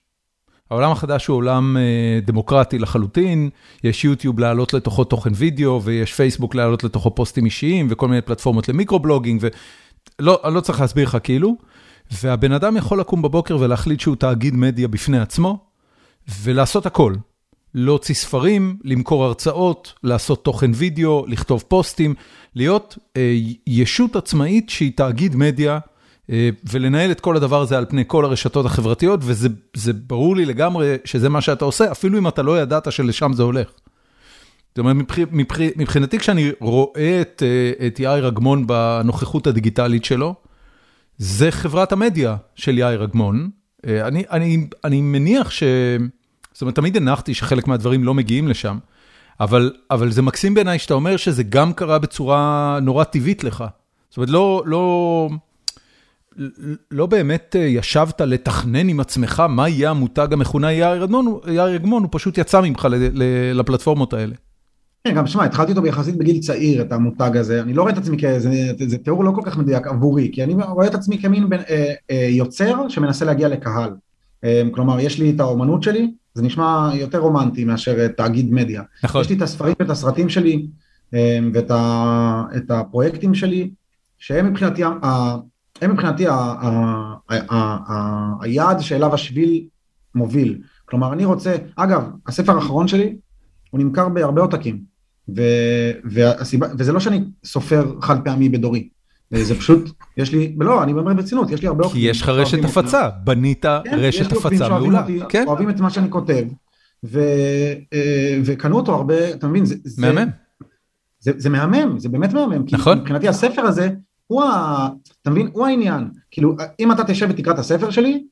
העולם 0.69 0.91
החדש 0.91 1.27
הוא 1.27 1.37
עולם 1.37 1.77
אה, 1.77 2.19
דמוקרטי 2.25 2.79
לחלוטין, 2.79 3.49
יש 3.83 4.05
יוטיוב 4.05 4.39
להעלות 4.39 4.73
לתוכו 4.73 5.03
תוכן 5.03 5.29
וידאו, 5.35 5.81
ויש 5.83 6.13
פייסבוק 6.13 6.55
להעלות 6.55 6.83
לתוכו 6.83 7.15
פוסטים 7.15 7.45
אישיים, 7.45 7.87
וכל 7.89 8.07
מיני 8.07 8.21
פלטפורמות 8.21 8.69
למיקרובלוגינג, 8.69 9.41
ולא 10.19 10.41
לא 10.53 10.61
צריך 10.61 10.81
להסביר 10.81 11.07
לך 11.07 11.17
כאילו, 11.23 11.55
והבן 12.11 12.51
אדם 12.51 12.77
יכול 12.77 12.99
לקום 12.99 13.21
בבוקר 13.21 13.57
ולהחליט 13.59 13.99
שהוא 13.99 14.15
תאגיד 14.15 14.55
מדיה 14.55 14.87
בפני 14.87 15.19
עצמו, 15.19 15.65
ולעשות 16.41 16.85
הכל. 16.85 17.13
להוציא 17.73 18.15
ספרים, 18.15 18.77
למכור 18.83 19.25
הרצאות, 19.25 19.93
לעשות 20.03 20.45
תוכן 20.45 20.71
וידאו, 20.75 21.25
לכתוב 21.27 21.63
פוסטים, 21.67 22.15
להיות 22.55 22.97
אה, 23.17 23.35
ישות 23.67 24.15
עצמאית 24.15 24.69
שהיא 24.69 24.91
תאגיד 24.95 25.35
מדיה. 25.35 25.79
אה, 26.29 26.49
ולנהל 26.71 27.11
את 27.11 27.19
כל 27.19 27.35
הדבר 27.35 27.61
הזה 27.61 27.77
על 27.77 27.85
פני 27.89 28.03
כל 28.07 28.25
הרשתות 28.25 28.65
החברתיות, 28.65 29.19
וזה 29.23 29.93
ברור 29.93 30.35
לי 30.35 30.45
לגמרי 30.45 30.95
שזה 31.05 31.29
מה 31.29 31.41
שאתה 31.41 31.65
עושה, 31.65 31.91
אפילו 31.91 32.17
אם 32.17 32.27
אתה 32.27 32.41
לא 32.41 32.61
ידעת 32.61 32.91
שלשם 32.91 33.33
זה 33.33 33.43
הולך. 33.43 33.69
זאת 34.69 34.77
אומרת, 34.77 34.95
מבחינתי 35.75 36.19
כשאני 36.19 36.51
רואה 36.59 37.21
את, 37.21 37.43
אה, 37.45 37.87
את 37.87 37.99
יאיר 37.99 38.27
אגמון 38.27 38.67
בנוכחות 38.67 39.47
הדיגיטלית 39.47 40.05
שלו, 40.05 40.35
זה 41.17 41.51
חברת 41.51 41.91
המדיה 41.91 42.35
של 42.55 42.77
יאיר 42.77 43.03
אגמון. 43.03 43.49
אה, 43.87 44.07
אני, 44.07 44.23
אני, 44.31 44.67
אני 44.83 45.01
מניח 45.01 45.49
ש... 45.49 45.63
זאת 46.53 46.61
אומרת, 46.61 46.75
תמיד 46.75 46.97
הנחתי 46.97 47.33
שחלק 47.33 47.67
מהדברים 47.67 48.03
לא 48.03 48.13
מגיעים 48.13 48.47
לשם, 48.47 48.77
אבל, 49.39 49.73
אבל 49.91 50.11
זה 50.11 50.21
מקסים 50.21 50.53
בעיניי 50.53 50.79
שאתה 50.79 50.93
אומר 50.93 51.17
שזה 51.17 51.43
גם 51.43 51.73
קרה 51.73 51.99
בצורה 51.99 52.79
נורא 52.81 53.03
טבעית 53.03 53.43
לך. 53.43 53.63
זאת 54.09 54.17
אומרת, 54.17 54.29
לא... 54.29 54.63
לא... 54.65 55.29
לא 56.91 57.05
באמת 57.05 57.55
ישבת 57.59 58.21
לתכנן 58.21 58.89
עם 58.89 58.99
עצמך 58.99 59.43
מה 59.49 59.69
יהיה 59.69 59.89
המותג 59.89 60.27
המכונה 60.31 60.71
יאיר 60.73 61.05
אגמון, 61.75 62.03
הוא 62.03 62.09
פשוט 62.11 62.37
יצא 62.37 62.61
ממך 62.61 62.87
לפלטפורמות 63.53 64.13
האלה. 64.13 64.35
כן, 65.03 65.15
גם 65.15 65.27
שמע, 65.27 65.43
התחלתי 65.43 65.71
אותו 65.71 65.81
ביחסית 65.81 66.15
בגיל 66.15 66.39
צעיר, 66.39 66.81
את 66.81 66.91
המותג 66.91 67.37
הזה, 67.37 67.61
אני 67.61 67.73
לא 67.73 67.81
רואה 67.81 67.93
את 67.93 67.97
עצמי 67.97 68.17
כאיזה, 68.17 68.49
זה 68.87 68.97
תיאור 68.97 69.23
לא 69.23 69.31
כל 69.31 69.41
כך 69.45 69.57
מדויק 69.57 69.87
עבורי, 69.87 70.29
כי 70.33 70.43
אני 70.43 70.53
רואה 70.53 70.87
את 70.87 70.95
עצמי 70.95 71.21
כמין 71.21 71.49
בין, 71.49 71.59
אה, 71.69 71.93
אה, 72.11 72.27
יוצר 72.29 72.89
שמנסה 72.89 73.25
להגיע 73.25 73.47
לקהל. 73.47 73.91
אה, 74.43 74.63
כלומר, 74.71 74.99
יש 74.99 75.19
לי 75.19 75.29
את 75.29 75.39
האומנות 75.39 75.83
שלי, 75.83 76.11
זה 76.33 76.43
נשמע 76.43 76.89
יותר 76.93 77.19
רומנטי 77.19 77.63
מאשר 77.63 78.07
תאגיד 78.07 78.53
מדיה. 78.53 78.83
נכון. 79.03 79.21
יש 79.21 79.29
לי 79.29 79.35
את 79.35 79.41
הספרים 79.41 79.73
ואת 79.79 79.89
הסרטים 79.89 80.29
שלי, 80.29 80.67
אה, 81.13 81.39
ואת 81.53 81.71
ה, 81.71 82.43
את 82.57 82.71
הפרויקטים 82.71 83.35
שלי, 83.35 83.71
שהם 84.17 84.49
מבחינתי, 84.49 84.83
הם 85.81 85.91
מבחינתי 85.91 86.25
היעד 88.41 88.79
שאליו 88.79 89.13
השביל 89.13 89.65
מוביל. 90.15 90.61
כלומר, 90.85 91.13
אני 91.13 91.25
רוצה, 91.25 91.55
אגב, 91.75 92.03
הספר 92.27 92.55
האחרון 92.55 92.87
שלי, 92.87 93.15
הוא 93.71 93.79
נמכר 93.79 94.09
בהרבה 94.09 94.41
עותקים. 94.41 94.81
ו, 95.35 95.41
והסיבה, 96.03 96.67
וזה 96.77 96.91
לא 96.91 96.99
שאני 96.99 97.23
סופר 97.43 97.93
חד 98.01 98.23
פעמי 98.23 98.49
בדורי, 98.49 98.89
זה 99.31 99.55
פשוט, 99.55 99.91
יש 100.17 100.33
לי, 100.33 100.55
לא, 100.59 100.83
אני 100.83 100.91
אומר 100.91 101.13
ברצינות, 101.13 101.51
יש 101.51 101.61
לי 101.61 101.67
הרבה 101.67 101.83
עוקבים. 101.83 102.01
כי 102.01 102.09
יש 102.09 102.21
לך 102.21 102.29
רשת 102.29 102.63
הפצה, 102.65 103.09
בנית 103.23 103.65
כן, 103.65 103.99
רשת 103.99 104.31
הפצה 104.31 104.69
מעולה. 104.69 105.01
אותי, 105.01 105.19
כן? 105.29 105.43
אוהבים 105.47 105.69
את 105.69 105.79
מה 105.79 105.89
שאני 105.89 106.09
כותב, 106.09 106.43
ו, 107.03 107.19
אה, 107.93 108.39
וקנו 108.45 108.75
אותו 108.75 108.95
הרבה, 108.95 109.29
אתה 109.29 109.47
מבין, 109.47 109.65
זה... 109.65 109.75
מהמם. 109.97 110.29
זה, 111.19 111.31
זה 111.37 111.49
מהמם, 111.49 111.99
זה 111.99 112.09
באמת 112.09 112.33
מהמם. 112.33 112.63
נכון. 112.71 112.95
כי 112.95 113.01
מבחינתי 113.01 113.27
הספר 113.27 113.61
הזה, 113.61 113.89
הוא 114.29 114.43
ה... 114.43 114.89
אתה 115.21 115.29
מבין, 115.29 115.49
הוא 115.53 115.65
העניין. 115.65 116.09
כאילו, 116.31 116.55
אם 116.79 116.91
אתה 116.91 117.03
תשב 117.03 117.27
ותקרא 117.29 117.53
את 117.53 117.59
הספר 117.59 117.89
שלי, 117.89 118.23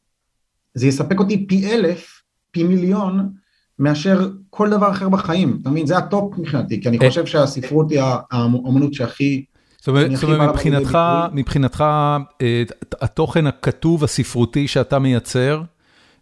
זה 0.73 0.87
יספק 0.87 1.19
אותי 1.19 1.47
פי 1.47 1.71
אלף, 1.73 2.21
פי 2.51 2.63
מיליון, 2.63 3.29
מאשר 3.79 4.29
כל 4.49 4.69
דבר 4.69 4.91
אחר 4.91 5.09
בחיים, 5.09 5.59
אתה 5.61 5.69
מבין? 5.69 5.85
זה 5.85 5.97
הטופ 5.97 6.37
מבחינתי, 6.37 6.81
כי 6.81 6.89
אני 6.89 6.97
אה. 7.01 7.09
חושב 7.09 7.25
שהספרות 7.25 7.91
היא 7.91 8.01
האמנות 8.31 8.93
שהכי... 8.93 9.45
זאת 9.77 9.87
אומרת, 9.87 10.11
מבחינתך, 10.49 10.97
מבחינתך 11.31 11.83
אה, 12.41 12.63
התוכן 13.01 13.47
הכתוב 13.47 14.03
הספרותי 14.03 14.67
שאתה 14.67 14.99
מייצר 14.99 15.61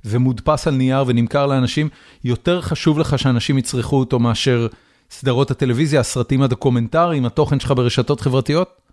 ומודפס 0.06 0.68
על 0.68 0.76
נייר 0.76 1.04
ונמכר 1.08 1.46
לאנשים, 1.46 1.90
יותר 2.24 2.62
חשוב 2.62 3.00
לך 3.00 3.20
שאנשים 3.20 3.58
יצרכו 3.58 3.96
אותו 3.96 4.20
מאשר 4.20 4.68
סדרות 5.12 5.52
הטלוויזיה, 5.52 6.00
הסרטים 6.00 6.42
הדוקומנטריים, 6.42 7.26
התוכן 7.26 7.60
שלך 7.60 7.74
ברשתות 7.76 8.22
חברתיות? 8.22 8.85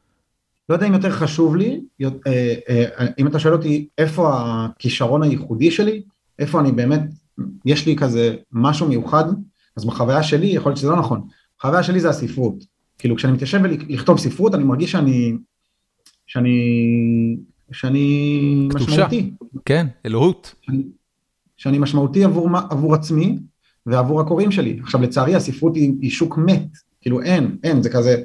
לא 0.72 0.76
יודע 0.76 0.86
אם 0.86 0.92
יותר 0.92 1.10
חשוב 1.10 1.56
לי, 1.56 1.80
אה, 2.26 3.06
אם 3.18 3.26
אתה 3.26 3.38
שואל 3.38 3.54
אותי 3.54 3.88
איפה 3.98 4.32
הכישרון 4.34 5.22
הייחודי 5.22 5.70
שלי, 5.70 6.02
איפה 6.38 6.60
אני 6.60 6.72
באמת 6.72 7.00
יש 7.64 7.86
לי 7.86 7.96
כזה 7.96 8.34
משהו 8.52 8.88
מיוחד, 8.88 9.24
אז 9.76 9.84
בחוויה 9.84 10.22
שלי, 10.22 10.46
יכול 10.46 10.70
להיות 10.70 10.78
שזה 10.78 10.88
לא 10.88 10.96
נכון, 10.96 11.20
בחוויה 11.58 11.82
שלי 11.82 12.00
זה 12.00 12.08
הספרות. 12.08 12.54
כאילו 12.98 13.16
כשאני 13.16 13.32
מתיישב 13.32 13.60
ולכתוב 13.62 14.18
ספרות, 14.18 14.54
אני 14.54 14.64
מרגיש 14.64 14.92
שאני, 14.92 15.32
שאני, 16.26 16.56
שאני 17.72 18.68
קדושה. 18.70 18.90
משמעותי. 18.90 19.32
כן, 19.64 19.86
אלוהות. 20.06 20.54
שאני, 20.62 20.82
שאני 21.56 21.78
משמעותי 21.78 22.24
עבור, 22.24 22.48
עבור 22.70 22.94
עצמי 22.94 23.38
ועבור 23.86 24.20
הקוראים 24.20 24.52
שלי. 24.52 24.78
עכשיו 24.82 25.02
לצערי 25.02 25.34
הספרות 25.34 25.76
היא, 25.76 25.92
היא 26.00 26.10
שוק 26.10 26.38
מת, 26.38 26.68
כאילו 27.00 27.22
אין, 27.22 27.56
אין, 27.62 27.82
זה 27.82 27.90
כזה 27.90 28.22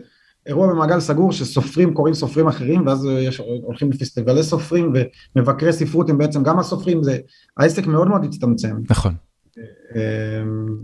אירוע 0.48 0.68
במעגל 0.68 1.00
סגור 1.00 1.32
שסופרים 1.32 1.94
קוראים 1.94 2.14
סופרים 2.14 2.48
אחרים 2.48 2.88
ואז 2.88 3.08
יש, 3.20 3.42
הולכים 3.64 3.92
לפסטיבלי 3.92 4.44
סופרים 4.44 4.94
ומבקרי 5.36 5.74
ספרות 5.74 6.10
הם 6.10 6.18
בעצם 6.18 6.44
גם 6.44 6.60
הסופרים, 6.60 7.04
זה, 7.04 7.18
העסק 7.58 7.88
מאוד 7.88 8.08
מאוד 8.08 8.24
הצטמצם. 8.24 8.76
נכון. 8.90 9.14
אמ, 9.58 9.62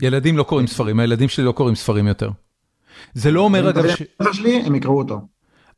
ילדים 0.02 0.38
לא 0.38 0.44
קוראים 0.44 0.68
ספרים, 0.68 1.00
הילדים 1.00 1.30
שלי 1.30 1.46
לא 1.46 1.52
קוראים 1.52 1.76
ספרים 1.76 2.08
יותר. 2.08 2.30
זה 3.14 3.32
לא 3.32 3.42
אומר 3.42 3.70
אגב 3.70 3.88
ש... 3.88 4.04
שלי, 4.32 4.62
הם 4.66 4.76
יקראו 4.76 4.98
אותו. 4.98 5.22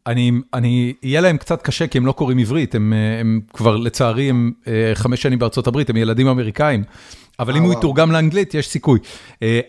אני, 0.08 0.32
אני, 0.54 0.94
יהיה 1.04 1.22
להם 1.22 1.38
קצת 1.38 1.62
קשה 1.62 1.88
כי 1.88 1.98
הם 1.98 2.06
לא 2.06 2.12
קוראים 2.12 2.38
עברית, 2.38 2.76
הם, 2.76 2.94
הם 3.22 3.42
כבר 3.54 3.78
לצערי 3.78 4.30
הם 4.30 4.52
אה, 4.68 4.92
חמש 4.94 5.22
שנים 5.22 5.40
בארצות 5.40 5.68
הברית, 5.68 5.90
הם 5.90 5.98
ילדים 5.98 6.28
אמריקאים, 6.28 6.84
אבל 7.40 7.58
אם 7.58 7.64
הוא 7.64 7.74
יתורגם 7.74 8.12
לאנגלית 8.12 8.54
יש 8.54 8.68
סיכוי. 8.68 9.00
אה, 9.44 9.60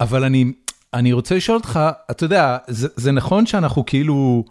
אבל 0.00 0.24
אני, 0.24 0.52
אני 0.94 1.12
רוצה 1.12 1.36
לשאול 1.36 1.56
אותך, 1.56 1.80
אתה 2.10 2.24
יודע, 2.24 2.56
זה 2.66 2.88
זה 2.96 3.12
נכון 3.12 3.46
שאנחנו 3.46 3.86
כאילו 3.86 4.44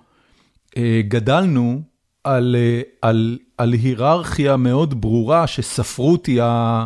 אה, 0.77 1.01
גדלנו 1.07 1.81
על 2.23 2.55
אה, 2.59 2.81
על, 3.01 3.37
על 3.57 3.73
היררכיה 3.73 4.57
מאוד 4.57 5.01
ברורה 5.01 5.47
שספרות 5.47 6.25
היא 6.25 6.41
ה, 6.41 6.85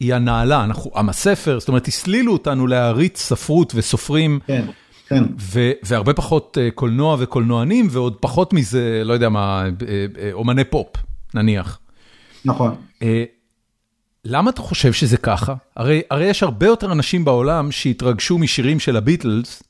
היא 0.00 0.14
הנעלה, 0.14 0.64
אנחנו 0.64 0.90
עם 0.96 1.08
הספר, 1.08 1.58
זאת 1.58 1.68
אומרת, 1.68 1.88
הסלילו 1.88 2.32
אותנו 2.32 2.66
להעריץ 2.66 3.18
ספרות 3.18 3.72
וסופרים. 3.74 4.38
כן. 4.46 4.64
כן. 5.08 5.24
והרבה 5.84 6.14
פחות 6.14 6.58
אה, 6.60 6.70
קולנוע 6.70 7.16
וקולנוענים, 7.18 7.86
ועוד 7.90 8.16
פחות 8.20 8.52
מזה, 8.52 9.02
לא 9.04 9.12
יודע 9.12 9.28
מה, 9.28 9.64
אה, 9.64 10.06
אה, 10.18 10.32
אומני 10.32 10.64
פופ, 10.64 10.88
נניח. 11.34 11.78
נכון. 12.44 12.74
למה 14.24 14.50
אתה 14.50 14.62
חושב 14.62 14.92
שזה 14.92 15.16
ככה? 15.16 15.54
הרי 15.76 16.02
הרי 16.10 16.24
יש 16.24 16.42
הרבה 16.42 16.66
יותר 16.66 16.92
אנשים 16.92 17.24
בעולם 17.24 17.72
שהתרגשו 17.72 18.38
משירים 18.38 18.80
של 18.80 18.96
הביטלס, 18.96 19.62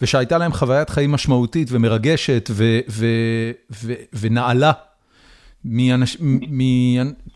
ושהייתה 0.00 0.38
להם 0.38 0.52
חוויית 0.52 0.90
חיים 0.90 1.12
משמעותית 1.12 1.68
ומרגשת 1.70 2.50
ו, 2.52 2.78
ו, 2.88 3.06
ו, 3.72 3.92
ונעלה, 4.12 4.72
מאנש, 5.64 6.16
מ, 6.20 6.60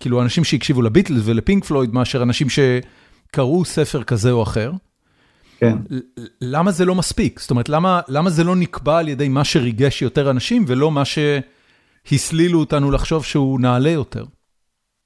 כאילו 0.01 0.23
אנשים 0.23 0.45
שהקשיבו 0.45 0.83
לביטלס 0.83 1.23
ולפינק 1.25 1.65
פלויד, 1.65 1.95
מאשר 1.95 2.23
אנשים 2.23 2.47
שקראו 2.51 3.65
ספר 3.65 4.03
כזה 4.03 4.31
או 4.31 4.43
אחר. 4.43 4.73
כן. 5.59 5.79
למה 6.41 6.71
זה 6.71 6.85
לא 6.85 6.95
מספיק? 6.95 7.41
זאת 7.41 7.51
אומרת, 7.51 7.69
למה, 7.69 8.01
למה 8.09 8.31
זה 8.31 8.45
לא 8.45 8.57
נקבע 8.57 8.99
על 8.99 9.09
ידי 9.09 9.29
מה 9.29 9.45
שריגש 9.45 10.03
יותר 10.03 10.31
אנשים, 10.31 10.65
ולא 10.67 10.91
מה 10.91 11.03
שהסלילו 11.05 12.61
אותנו 12.61 12.91
לחשוב 12.91 13.25
שהוא 13.25 13.61
נעלה 13.61 13.91
יותר? 13.91 14.25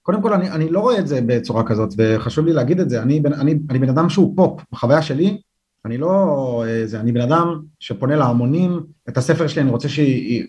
קודם 0.04 0.22
כל 0.22 0.32
אני, 0.32 0.50
אני 0.50 0.68
לא 0.68 0.80
רואה 0.80 0.98
את 0.98 1.06
זה 1.06 1.20
בצורה 1.26 1.64
כזאת 1.66 1.94
וחשוב 1.98 2.46
לי 2.46 2.52
להגיד 2.52 2.80
את 2.80 2.90
זה, 2.90 3.02
אני, 3.02 3.22
אני, 3.26 3.54
אני 3.70 3.78
בן 3.78 3.88
אדם 3.88 4.08
שהוא 4.08 4.36
פופ, 4.36 4.62
בחוויה 4.72 5.02
שלי, 5.02 5.38
אני 5.84 5.98
לא, 5.98 6.64
זה, 6.84 7.00
אני 7.00 7.12
בן 7.12 7.20
אדם 7.20 7.60
שפונה 7.80 8.16
להמונים, 8.16 8.80
את 9.08 9.16
הספר 9.16 9.46
שלי 9.46 9.62
אני 9.62 9.70
רוצה 9.70 9.88
ש, 9.88 10.00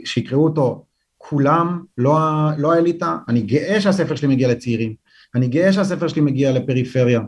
שיקראו 0.05 0.43
אותו 0.43 0.85
כולם, 1.17 1.83
לא, 1.97 2.17
לא 2.57 2.73
האליטה, 2.73 3.17
אני 3.27 3.41
גאה 3.41 3.81
שהספר 3.81 4.15
שלי 4.15 4.27
מגיע 4.27 4.47
לצעירים, 4.47 4.93
אני 5.35 5.47
גאה 5.47 5.73
שהספר 5.73 6.07
שלי 6.07 6.21
מגיע 6.21 6.51
לפריפריה, 6.51 7.21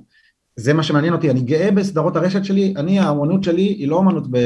זה 0.55 0.73
מה 0.73 0.83
שמעניין 0.83 1.13
אותי, 1.13 1.29
אני 1.29 1.41
גאה 1.41 1.71
בסדרות 1.71 2.15
הרשת 2.15 2.45
שלי, 2.45 2.73
אני 2.77 2.99
האמנות 2.99 3.43
שלי 3.43 3.61
היא 3.61 3.87
לא 3.87 3.99
אמנות 3.99 4.27
ב... 4.31 4.37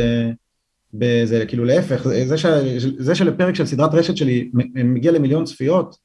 בזה, 0.94 1.46
כאילו 1.46 1.66
להפך, 1.66 2.08
זה, 2.26 2.38
ש, 2.38 2.46
זה 2.98 3.16
שלפרק 3.16 3.56
של 3.56 3.66
סדרת 3.66 3.94
רשת 3.94 4.18
שלי 4.18 4.52
מגיע 4.84 5.12
למיליון 5.12 5.46
צפיות, 5.46 5.96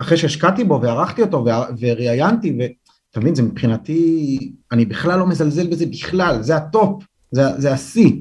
אחרי 0.00 0.16
שהשקעתי 0.16 0.64
בו 0.64 0.80
וערכתי 0.82 1.22
אותו 1.22 1.44
וראיינתי, 1.80 2.58
ואתה 2.58 3.20
מבין, 3.20 3.34
זה 3.34 3.42
מבחינתי, 3.42 4.38
אני 4.72 4.84
בכלל 4.84 5.18
לא 5.18 5.26
מזלזל 5.26 5.66
בזה 5.66 5.86
בכלל, 5.86 6.42
זה 6.42 6.56
הטופ, 6.56 7.04
זה, 7.30 7.42
זה 7.58 7.72
השיא. 7.72 8.12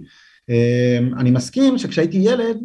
אמ, 0.49 1.13
אני 1.17 1.31
מסכים 1.31 1.77
שכשהייתי 1.77 2.17
ילד, 2.17 2.57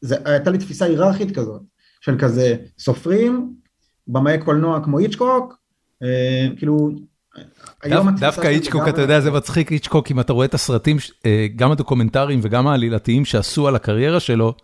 זה, 0.00 0.16
הייתה 0.24 0.50
לי 0.50 0.58
תפיסה 0.58 0.84
היררכית 0.84 1.34
כזאת, 1.34 1.62
של 2.00 2.18
כזה 2.18 2.56
סופרים, 2.78 3.52
במאי 4.08 4.38
קולנוע 4.38 4.84
כמו 4.84 4.98
היצ'קוק, 4.98 5.58
אמ, 6.02 6.56
כאילו... 6.56 6.90
דווקא 8.18 8.46
היצ'קוק, 8.46 8.88
אתה 8.88 9.00
יודע, 9.00 9.20
זה 9.20 9.30
מצחיק 9.30 9.72
היצ'קוק, 9.72 10.10
אם 10.10 10.20
אתה 10.20 10.32
רואה 10.32 10.46
את 10.46 10.54
הסרטים, 10.54 10.96
אה, 11.26 11.46
גם 11.56 11.72
הדוקומנטריים 11.72 12.40
וגם 12.42 12.66
העלילתיים 12.66 13.24
שעשו 13.24 13.68
על 13.68 13.76
הקריירה 13.76 14.20
שלו, 14.20 14.54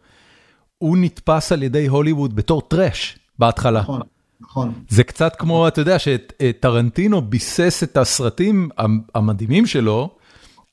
הוא 0.79 0.97
נתפס 1.01 1.53
על 1.53 1.63
ידי 1.63 1.87
הוליווד 1.87 2.37
בתור 2.37 2.63
טראש. 2.63 3.19
בהתחלה. 3.39 3.81
נכון, 3.81 4.01
נכון. 4.41 4.73
זה 4.89 5.05
קצת 5.05 5.37
כמו, 5.39 5.69
אתה 5.69 5.81
יודע, 5.81 5.97
שטרנטינו 5.99 7.23
ביסס 7.23 7.83
את 7.83 7.97
הסרטים 7.97 8.69
המדהימים 9.15 9.67
שלו 9.67 10.11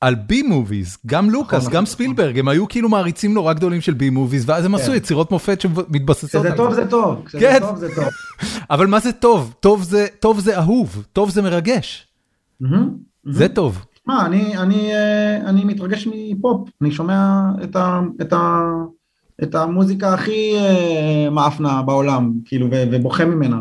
על 0.02 0.16
בי 0.16 0.42
מוביז, 0.42 0.98
גם 1.06 1.30
לוקאס, 1.30 1.62
נכון, 1.62 1.74
גם 1.74 1.84
נכון. 1.84 1.94
ספילברג, 1.94 2.40
הם 2.40 2.48
היו 2.48 2.68
כאילו 2.68 2.90
מעריצים 2.90 3.34
נורא 3.34 3.54
גדולים 3.54 3.82
של 3.82 3.94
בי 3.94 4.10
מוביז, 4.10 4.50
ואז 4.50 4.66
הם 4.66 4.76
עשו 4.76 4.92
כן. 4.92 4.98
יצירות 4.98 5.32
מופת 5.32 5.62
שמתבססות 5.62 6.36
על 6.36 6.42
זה. 6.42 6.48
כשזה 6.48 6.58
טוב 6.58 6.74
זה 6.74 6.90
טוב, 6.90 7.22
כשזה 7.26 7.40
כן. 7.40 7.60
טוב 7.60 7.78
זה 7.78 7.88
טוב. 7.96 8.06
אבל 8.76 8.88
מה 8.88 9.00
זה 9.00 9.12
טוב? 9.12 9.54
טוב 10.20 10.40
זה 10.40 10.58
אהוב, 10.58 11.06
טוב 11.14 11.30
זה 11.30 11.42
מרגש. 11.42 12.08
זה 13.24 13.48
טוב. 13.50 13.86
מה, 14.06 14.28
אה, 14.34 15.42
אני 15.46 15.64
מתרגש 15.66 16.08
מפופ, 16.12 16.70
אני 16.82 16.92
שומע 16.92 17.42
את 17.64 17.76
ה... 17.76 18.02
את 18.22 18.34
המוזיקה 19.54 20.14
הכי 20.14 20.54
uh, 20.58 21.30
מאפנה 21.30 21.82
בעולם, 21.82 22.34
כאילו, 22.46 22.68
ובוכה 22.72 23.26
ממנה. 23.26 23.60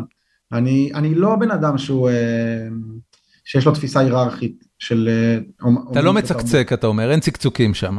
אני, 0.51 0.91
אני 0.93 1.15
לא 1.15 1.35
בן 1.35 1.51
אדם 1.51 1.77
שהוא, 1.77 2.09
uh, 2.09 2.73
שיש 3.45 3.65
לו 3.65 3.71
תפיסה 3.71 3.99
היררכית 3.99 4.63
של... 4.79 5.09
Uh, 5.61 5.91
אתה 5.91 6.01
לא 6.01 6.13
מצקצק, 6.13 6.69
אתה 6.73 6.87
אומר, 6.87 7.11
אין 7.11 7.19
צקצוקים 7.19 7.73
שם. 7.73 7.97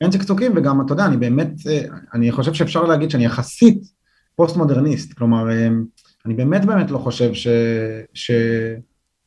אין 0.00 0.10
צקצוקים, 0.10 0.52
וגם, 0.56 0.86
אתה 0.86 0.92
יודע, 0.92 1.06
אני 1.06 1.16
באמת, 1.16 1.52
uh, 1.58 1.94
אני 2.14 2.32
חושב 2.32 2.54
שאפשר 2.54 2.82
להגיד 2.82 3.10
שאני 3.10 3.24
יחסית 3.24 3.78
פוסט 4.36 4.56
מודרניסט, 4.56 5.12
כלומר, 5.12 5.44
אני 6.26 6.34
באמת 6.34 6.64
באמת 6.64 6.90
לא 6.90 6.98
חושב 6.98 7.34
ש... 7.34 7.48
ש... 8.14 8.30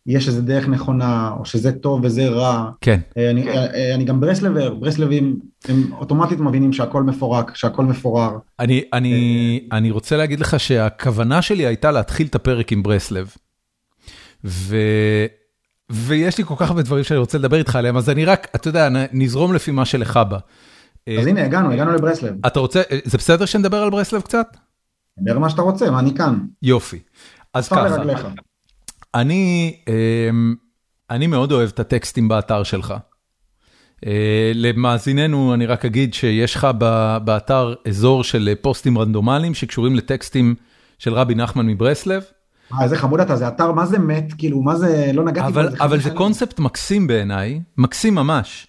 יש 0.10 0.28
איזה 0.28 0.42
דרך 0.42 0.68
נכונה, 0.68 1.32
או 1.40 1.46
שזה 1.46 1.72
טוב 1.72 2.02
וזה 2.04 2.30
רע. 2.30 2.70
כן. 2.82 3.00
אני, 3.18 3.48
אני 3.96 4.04
גם 4.04 4.20
ברסלבר, 4.20 4.74
ברסלבים 4.74 5.40
הם 5.68 5.94
אוטומטית 5.94 6.40
מבינים 6.40 6.74
שהכל 6.74 7.04
מפורק, 7.04 7.56
שהכל 7.56 7.86
מפורר. 7.86 8.38
אני, 8.60 8.84
אני, 8.94 9.68
אני 9.72 9.92
רוצה 9.92 10.18
להגיד 10.18 10.40
לך 10.40 10.60
שהכוונה 10.60 11.42
שלי 11.42 11.66
הייתה 11.66 11.92
להתחיל 11.92 12.28
את 12.28 12.36
הפרק 12.36 12.72
עם 12.72 12.84
ברסלב. 12.84 13.36
ו... 14.46 14.76
ויש 15.90 16.38
לי 16.38 16.44
כל 16.44 16.56
כך 16.58 16.70
הרבה 16.70 16.82
דברים 16.82 17.04
שאני 17.04 17.20
רוצה 17.20 17.38
לדבר 17.38 17.58
איתך 17.58 17.76
עליהם, 17.76 17.98
אז 17.98 18.10
אני 18.10 18.26
רק, 18.26 18.48
אתה 18.56 18.68
יודע, 18.68 18.90
נזרום 19.14 19.54
לפי 19.54 19.72
מה 19.72 19.86
שלך 19.86 20.20
בא. 20.30 20.38
אז 21.20 21.28
הנה, 21.28 21.46
הגענו, 21.46 21.72
הגענו 21.72 21.92
לברסלב. 21.92 22.36
אתה 22.48 22.60
רוצה, 22.60 22.82
זה 23.04 23.18
בסדר 23.18 23.46
שנדבר 23.46 23.78
על 23.78 23.90
ברסלב 23.90 24.22
קצת? 24.22 24.58
דבר 25.20 25.40
מה 25.40 25.50
שאתה 25.50 25.62
רוצה, 25.62 25.92
מה 25.92 26.00
אני 26.00 26.16
כאן. 26.16 26.40
יופי. 26.62 27.00
אז 27.54 27.70
ככה, 27.70 27.88
אני, 29.16 29.76
אני 31.10 31.28
מאוד 31.28 31.52
אוהב 31.52 31.70
את 31.70 31.80
הטקסטים 31.80 32.28
באתר 32.28 32.64
שלך. 32.64 32.94
למאזיננו 34.54 35.54
אני 35.54 35.66
רק 35.66 35.86
אגיד 35.86 36.14
שיש 36.14 36.56
לך 36.56 36.68
באתר 37.24 37.74
אזור 37.88 38.24
של 38.24 38.54
פוסטים 38.62 38.98
רנדומליים 38.98 39.54
שקשורים 39.54 39.96
לטקסטים 39.96 40.56
של 41.00 41.14
רבי 41.14 41.36
נחמן 41.36 41.68
מברסלב. 41.68 42.24
אה, 42.74 42.84
איזה 42.84 42.98
חמוד 42.98 43.20
אתה, 43.20 43.36
זה 43.36 43.48
אתר, 43.48 43.72
מה 43.72 43.86
זה 43.86 44.00
מת, 44.00 44.34
כאילו, 44.38 44.62
מה 44.62 44.76
זה, 44.76 45.12
לא 45.14 45.24
נגעתי 45.24 45.52
בזה. 45.52 45.78
אבל 45.80 46.00
זה 46.00 46.10
קונספט 46.12 46.60
מקסים 46.60 47.08
בעיניי, 47.08 47.62
מקסים 47.78 48.16
ממש. 48.16 48.68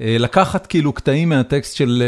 לקחת 0.00 0.66
כאילו 0.66 0.92
קטעים 0.92 1.28
מהטקסט 1.28 1.76
של 1.76 2.02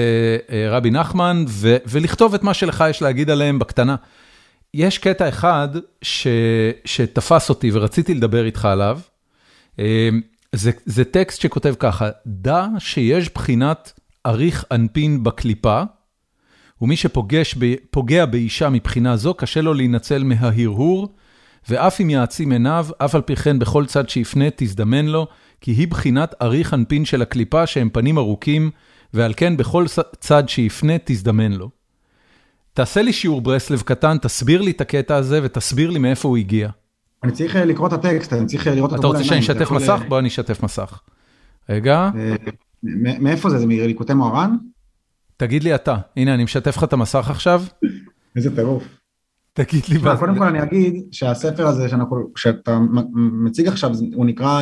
רבי 0.70 0.90
נחמן 0.90 1.44
ולכתוב 1.86 2.34
את 2.34 2.42
מה 2.42 2.54
שלך 2.54 2.84
יש 2.90 3.02
להגיד 3.02 3.30
עליהם 3.30 3.58
בקטנה. 3.58 3.96
יש 4.78 4.98
קטע 4.98 5.28
אחד 5.28 5.68
ש, 6.02 6.26
שתפס 6.84 7.48
אותי 7.48 7.70
ורציתי 7.72 8.14
לדבר 8.14 8.44
איתך 8.44 8.64
עליו. 8.64 9.00
זה, 10.52 10.70
זה 10.86 11.04
טקסט 11.04 11.40
שכותב 11.40 11.74
ככה, 11.78 12.08
דע 12.26 12.66
שיש 12.78 13.34
בחינת 13.34 14.00
אריך 14.26 14.64
אנפין 14.70 15.24
בקליפה, 15.24 15.82
ומי 16.82 16.96
שפוגע 16.96 18.26
באישה 18.26 18.68
מבחינה 18.68 19.16
זו, 19.16 19.34
קשה 19.34 19.60
לו 19.60 19.74
להינצל 19.74 20.24
מההרהור, 20.24 21.14
ואף 21.68 22.00
אם 22.00 22.10
יעצים 22.10 22.52
עיניו, 22.52 22.86
אף 22.98 23.14
על 23.14 23.22
פי 23.22 23.36
כן 23.36 23.58
בכל 23.58 23.86
צד 23.86 24.08
שיפנה 24.08 24.44
תזדמן 24.56 25.06
לו, 25.06 25.26
כי 25.60 25.70
היא 25.70 25.88
בחינת 25.88 26.34
אריך 26.42 26.74
אנפין 26.74 27.04
של 27.04 27.22
הקליפה 27.22 27.66
שהם 27.66 27.90
פנים 27.90 28.18
ארוכים, 28.18 28.70
ועל 29.14 29.32
כן 29.36 29.56
בכל 29.56 29.86
צד 30.20 30.48
שיפנה 30.48 30.92
תזדמן 31.04 31.52
לו. 31.52 31.75
תעשה 32.76 33.02
לי 33.02 33.12
שיעור 33.12 33.40
ברסלב 33.40 33.80
קטן, 33.80 34.18
תסביר 34.18 34.62
לי 34.62 34.70
את 34.70 34.80
הקטע 34.80 35.16
הזה 35.16 35.40
ותסביר 35.42 35.90
לי 35.90 35.98
מאיפה 35.98 36.28
הוא 36.28 36.36
הגיע. 36.36 36.68
אני 37.24 37.32
צריך 37.32 37.56
לקרוא 37.56 37.88
את 37.88 37.92
הטקסט, 37.92 38.32
אני 38.32 38.46
צריך 38.46 38.66
לראות 38.66 38.92
אותו. 38.92 39.00
אתה 39.00 39.06
רוצה 39.06 39.24
שאני 39.24 39.40
אשתף 39.40 39.70
מסך? 39.70 40.02
בוא 40.08 40.18
אני 40.18 40.28
אשתף 40.28 40.62
מסך. 40.62 41.00
רגע. 41.68 42.10
מאיפה 42.82 43.50
זה? 43.50 43.58
זה 43.58 43.66
מליקוטי 43.66 44.14
מוהר"ן? 44.14 44.56
תגיד 45.36 45.64
לי 45.64 45.74
אתה, 45.74 45.96
הנה 46.16 46.34
אני 46.34 46.44
משתף 46.44 46.76
לך 46.76 46.84
את 46.84 46.92
המסך 46.92 47.30
עכשיו. 47.30 47.62
איזה 48.36 48.56
טירוף. 48.56 48.84
תגיד 49.52 49.82
לי. 49.88 49.98
קודם 50.18 50.38
כל 50.38 50.44
אני 50.44 50.62
אגיד 50.62 51.04
שהספר 51.12 51.66
הזה 51.66 51.88
שאתה 52.36 52.78
מציג 53.44 53.68
עכשיו, 53.68 53.90
הוא 54.14 54.26
נקרא 54.26 54.60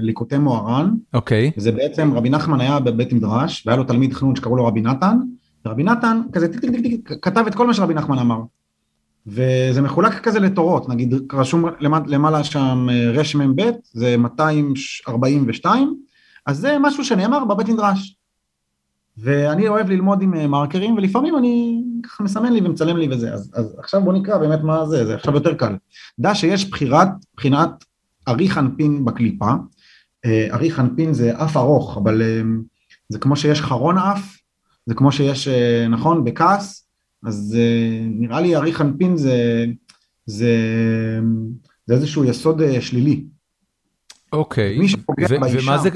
ליקוטי 0.00 0.38
מוהר"ן. 0.38 0.94
אוקיי. 1.14 1.50
זה 1.56 1.72
בעצם 1.72 2.12
רבי 2.14 2.30
נחמן 2.30 2.60
היה 2.60 2.80
בבית 2.80 3.12
מדרש, 3.12 3.66
והיה 3.66 3.76
לו 3.76 3.84
תלמיד 3.84 4.12
חנון 4.12 4.36
שקראו 4.36 4.56
לו 4.56 4.66
רבי 4.66 4.80
נתן. 4.80 5.18
רבי 5.66 5.82
נתן 5.82 6.20
כזה 6.32 6.52
טיק 6.52 6.60
טיק 6.60 6.70
טיק 6.70 6.82
טיק 6.82 7.12
כתב 7.22 7.44
את 7.46 7.54
כל 7.54 7.66
מה 7.66 7.74
שרבי 7.74 7.94
נחמן 7.94 8.18
אמר. 8.18 8.40
וזה 9.26 9.82
מחולק 9.82 10.12
כזה 10.12 10.40
לתורות, 10.40 10.88
נגיד 10.88 11.14
רשום 11.32 11.64
למעלה 11.80 12.44
שם 12.44 12.86
רמ"ב, 13.14 13.70
זה 13.92 14.16
242, 14.16 15.96
אז 16.46 16.58
זה 16.58 16.76
משהו 16.80 17.04
שנאמר 17.04 17.44
בבית 17.44 17.68
מדרש. 17.68 18.16
ואני 19.18 19.68
אוהב 19.68 19.90
ללמוד 19.90 20.22
עם 20.22 20.50
מרקרים, 20.50 20.94
ולפעמים 20.94 21.38
אני 21.38 21.82
ככה 22.02 22.24
מסמן 22.24 22.52
לי 22.52 22.60
ומצלם 22.64 22.96
לי 22.96 23.08
וזה, 23.10 23.32
אז, 23.32 23.52
אז 23.54 23.76
עכשיו 23.78 24.02
בוא 24.02 24.12
נקרא 24.12 24.38
באמת 24.38 24.60
מה 24.62 24.86
זה, 24.86 25.06
זה 25.06 25.14
עכשיו 25.14 25.34
יותר 25.34 25.54
קל. 25.54 25.76
דע 26.18 26.34
שיש 26.34 26.70
בחירת, 26.70 27.08
בחינת 27.36 27.84
אריך 28.28 28.58
אנפין 28.58 29.04
בקליפה, 29.04 29.50
אריך 30.26 30.80
אנפין 30.80 31.12
זה 31.14 31.42
אף 31.44 31.56
ארוך, 31.56 31.96
אבל 31.96 32.22
זה 33.08 33.18
כמו 33.18 33.36
שיש 33.36 33.60
חרון 33.60 33.98
אף, 33.98 34.37
זה 34.88 34.94
כמו 34.94 35.12
שיש, 35.12 35.48
נכון, 35.90 36.24
בכעס, 36.24 36.88
אז 37.24 37.56
נראה 38.10 38.40
לי 38.40 38.56
אריך 38.56 38.80
אנפין 38.80 39.16
זה, 39.16 39.66
זה, 40.26 40.54
זה 41.86 41.94
איזשהו 41.94 42.24
יסוד 42.24 42.62
שלילי. 42.80 43.24
אוקיי, 44.32 44.78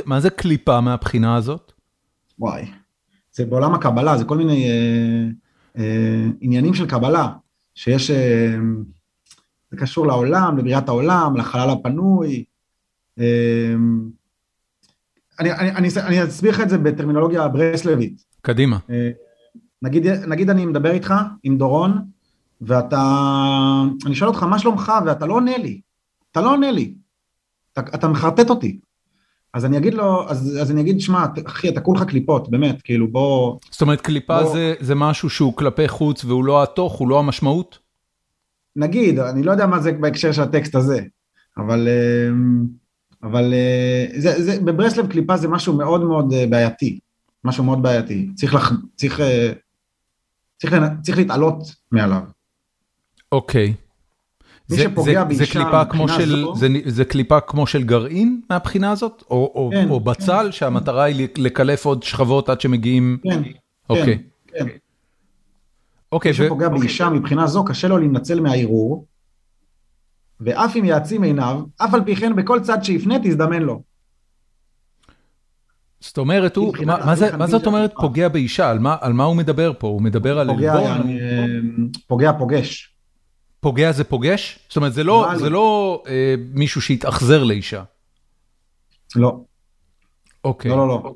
ומה 0.06 0.20
זה 0.20 0.30
קליפה 0.30 0.80
מהבחינה 0.80 1.36
הזאת? 1.36 1.72
וואי, 2.38 2.64
זה 3.32 3.44
בעולם 3.44 3.74
הקבלה, 3.74 4.18
זה 4.18 4.24
כל 4.24 4.36
מיני 4.36 4.70
אה, 4.70 5.28
אה, 5.78 6.26
עניינים 6.40 6.74
של 6.74 6.86
קבלה, 6.86 7.32
שיש, 7.74 8.10
אה, 8.10 8.56
זה 9.70 9.76
קשור 9.76 10.06
לעולם, 10.06 10.58
לבריאת 10.58 10.88
העולם, 10.88 11.36
לחלל 11.36 11.70
הפנוי. 11.70 12.44
אה, 13.18 13.74
אני, 15.40 15.52
אני, 15.52 15.70
אני, 15.70 15.88
אני 16.06 16.24
אסביר 16.24 16.52
לך 16.52 16.60
את 16.60 16.68
זה 16.68 16.78
בטרמינולוגיה 16.78 17.48
ברסלבית. 17.48 18.31
קדימה. 18.42 18.78
נגיד, 19.82 20.06
נגיד 20.06 20.50
אני 20.50 20.66
מדבר 20.66 20.90
איתך 20.90 21.14
עם 21.42 21.58
דורון, 21.58 21.98
ואתה, 22.60 23.02
אני 24.06 24.14
שואל 24.14 24.30
אותך 24.30 24.42
מה 24.42 24.58
שלומך 24.58 24.92
ואתה 25.06 25.26
לא 25.26 25.34
עונה 25.34 25.58
לי, 25.58 25.80
אתה 26.32 26.40
לא 26.40 26.52
עונה 26.52 26.70
לי, 26.70 26.94
אתה, 27.72 27.80
אתה 27.80 28.08
מחרטט 28.08 28.50
אותי. 28.50 28.78
אז 29.54 29.64
אני 29.64 29.78
אגיד 29.78 29.94
לו, 29.94 30.28
אז, 30.28 30.58
אז 30.62 30.70
אני 30.70 30.80
אגיד, 30.80 31.00
שמע, 31.00 31.26
אחי, 31.46 31.68
אתה 31.68 31.80
כולך 31.80 32.02
קליפות, 32.02 32.50
באמת, 32.50 32.82
כאילו 32.82 33.08
בוא... 33.08 33.58
זאת 33.70 33.82
אומרת, 33.82 34.00
קליפה 34.00 34.42
בוא... 34.42 34.52
זה, 34.52 34.74
זה 34.80 34.94
משהו 34.94 35.30
שהוא 35.30 35.56
כלפי 35.56 35.88
חוץ 35.88 36.24
והוא 36.24 36.44
לא 36.44 36.62
התוך, 36.62 36.92
הוא 36.92 37.08
לא 37.08 37.18
המשמעות? 37.18 37.78
נגיד, 38.76 39.18
אני 39.18 39.42
לא 39.42 39.50
יודע 39.50 39.66
מה 39.66 39.80
זה 39.80 39.92
בהקשר 39.92 40.32
של 40.32 40.42
הטקסט 40.42 40.74
הזה, 40.74 41.02
אבל... 41.56 41.88
אבל 43.22 43.54
זה, 44.16 44.42
זה, 44.42 44.60
בברסלב 44.60 45.10
קליפה 45.10 45.36
זה 45.36 45.48
משהו 45.48 45.76
מאוד 45.76 46.04
מאוד 46.04 46.34
בעייתי, 46.50 46.98
משהו 47.44 47.64
מאוד 47.64 47.82
בעייתי, 47.82 48.28
צריך, 48.34 48.54
לח, 48.54 48.72
צריך, 48.96 49.20
צריך, 50.56 50.74
צריך 51.02 51.18
להתעלות 51.18 51.74
מעליו. 51.92 52.22
אוקיי. 53.32 53.74
מי 54.70 54.76
זה, 54.76 54.82
שפוגע 54.82 55.24
זה, 55.30 55.34
זה 55.34 55.46
קליפה 55.52 55.84
כמו 55.84 56.08
של, 56.08 56.44
זה, 56.54 56.68
זה 56.86 57.04
קליפה 57.04 57.40
כמו 57.40 57.66
של 57.66 57.82
גרעין 57.82 58.40
מהבחינה 58.50 58.90
הזאת? 58.90 59.24
או, 59.30 59.70
כן, 59.72 59.88
או, 59.88 59.94
או 59.94 60.00
בצל 60.00 60.44
כן. 60.44 60.52
שהמטרה 60.52 61.04
היא 61.04 61.28
לקלף 61.36 61.84
עוד 61.84 62.02
שכבות 62.02 62.48
עד 62.48 62.60
שמגיעים? 62.60 63.18
כן, 63.22 63.42
אוקיי. 63.90 64.18
כן. 64.46 64.66
אוקיי. 66.12 66.30
מי 66.30 66.36
שפוגע 66.36 66.68
ו... 66.68 66.78
באישה 66.78 67.10
מבחינה 67.10 67.46
זו 67.46 67.64
קשה 67.64 67.88
לו 67.88 67.98
להינצל 67.98 68.40
מהערעור, 68.40 69.06
ואף 70.40 70.76
אם 70.76 70.84
יעצים 70.84 71.22
עיניו, 71.22 71.62
אף 71.76 71.94
על 71.94 72.04
פי 72.04 72.16
כן 72.16 72.36
בכל 72.36 72.60
צד 72.60 72.84
שיפנה 72.84 73.14
תזדמן 73.22 73.62
לו. 73.62 73.82
זאת 76.02 76.18
אומרת, 76.18 76.56
הוא, 76.56 76.74
מה, 76.86 77.06
מה, 77.06 77.16
זה, 77.16 77.36
מה 77.36 77.46
זאת 77.46 77.66
אומרת 77.66 77.92
פוגע 78.00 78.28
באישה? 78.28 78.70
על 78.70 78.78
מה, 78.78 78.96
על 79.00 79.12
מה 79.12 79.24
הוא 79.24 79.36
מדבר 79.36 79.72
פה? 79.78 79.86
הוא 79.86 80.02
מדבר 80.02 80.38
על 80.38 80.50
עלבון? 80.50 81.16
פוגע 82.06 82.32
פוגש. 82.38 82.94
פוגע 83.60 83.92
זה 83.92 84.04
פוגש? 84.04 84.58
זאת 84.68 84.76
אומרת, 84.76 84.92
זה 84.92 85.04
לא, 85.04 85.28
זה 85.36 85.50
לא 85.50 86.02
אה, 86.08 86.34
מישהו 86.54 86.80
שהתאכזר 86.80 87.44
לאישה. 87.44 87.82
לא. 89.16 89.40
אוקיי. 90.44 90.70
לא, 90.70 90.76
לא, 90.76 90.88
לא. 90.88 91.14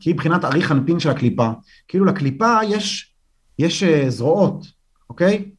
כי 0.00 0.12
מבחינת 0.12 0.44
אריך 0.44 0.72
אנפין 0.72 1.00
של 1.00 1.10
הקליפה, 1.10 1.50
כאילו 1.88 2.04
לקליפה 2.04 2.58
יש, 2.68 3.14
יש 3.58 3.82
uh, 3.82 4.08
זרועות, 4.08 4.66
אוקיי? 5.10 5.50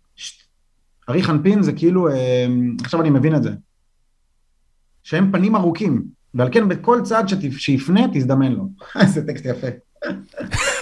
אריך 1.09 1.29
אנפין 1.29 1.63
זה 1.63 1.73
כאילו, 1.73 2.09
uh, 2.09 2.13
עכשיו 2.83 3.01
אני 3.01 3.09
מבין 3.09 3.35
את 3.35 3.43
זה, 3.43 3.51
שהם 5.03 5.31
פנים 5.31 5.55
ארוכים, 5.55 6.03
ועל 6.33 6.49
כן 6.51 6.67
בכל 6.67 7.01
צעד 7.03 7.27
שיפנה 7.57 8.01
תזדמן 8.13 8.51
לו. 8.51 8.67
איזה 9.01 9.27
טקסט 9.27 9.45
יפה. 9.45 9.67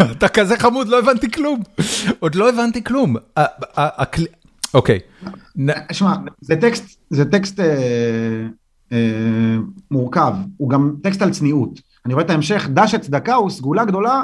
אתה 0.12 0.28
כזה 0.28 0.58
חמוד, 0.58 0.88
לא 0.88 1.00
הבנתי 1.00 1.32
כלום. 1.32 1.60
עוד 2.20 2.36
לא 2.36 2.50
הבנתי 2.50 2.84
כלום. 2.84 3.16
אוקיי. 4.74 5.00
שמע, 5.92 6.14
זה 6.42 6.56
טקסט, 6.56 7.00
זה 7.10 7.26
טקסט 7.26 7.60
אה, 7.60 8.48
אה, 8.92 9.58
מורכב, 9.92 10.34
הוא 10.58 10.70
גם 10.70 10.96
טקסט 11.04 11.22
על 11.22 11.32
צניעות. 11.32 11.80
אני 12.06 12.14
רואה 12.14 12.26
את 12.26 12.30
ההמשך, 12.30 12.68
דש 12.74 12.94
הצדקה 12.94 13.36
הוא 13.36 13.50
סגולה 13.50 13.86
גדולה 13.86 14.24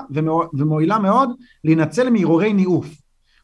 ומועילה 0.54 1.00
מאוד 1.00 1.30
להינצל 1.64 2.10
מהרהורי 2.10 2.54
ניאוף. 2.54 2.88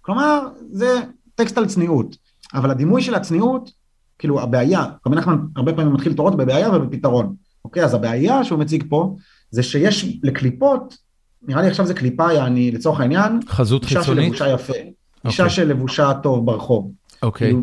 כלומר, 0.01 0.47
זה 0.71 0.99
טקסט 1.35 1.57
על 1.57 1.65
צניעות. 1.65 2.15
אבל 2.53 2.71
הדימוי 2.71 3.01
של 3.01 3.15
הצניעות, 3.15 3.71
כאילו 4.19 4.41
הבעיה, 4.41 4.85
רבי 5.07 5.15
נחמן 5.15 5.37
הרבה 5.55 5.73
פעמים 5.73 5.93
מתחיל 5.93 6.13
תורות 6.13 6.37
בבעיה 6.37 6.69
ובפתרון. 6.69 7.35
אוקיי, 7.65 7.83
אז 7.83 7.93
הבעיה 7.93 8.43
שהוא 8.43 8.59
מציג 8.59 8.83
פה, 8.89 9.15
זה 9.51 9.63
שיש 9.63 10.19
לקליפות, 10.23 10.97
נראה 11.47 11.61
לי 11.61 11.67
עכשיו 11.67 11.85
זה 11.85 11.93
קליפה, 11.93 12.33
יעני, 12.33 12.71
לצורך 12.71 12.99
העניין, 12.99 13.39
חזות 13.47 13.85
חיצונית? 13.85 14.33
אישה 14.33 14.45
שלבושה 14.45 14.53
יפה. 14.53 14.73
אישה 15.25 15.43
אוקיי. 15.43 15.55
שלבושה 15.55 16.13
טוב 16.23 16.45
ברחוב. 16.45 16.91
אוקיי. 17.23 17.53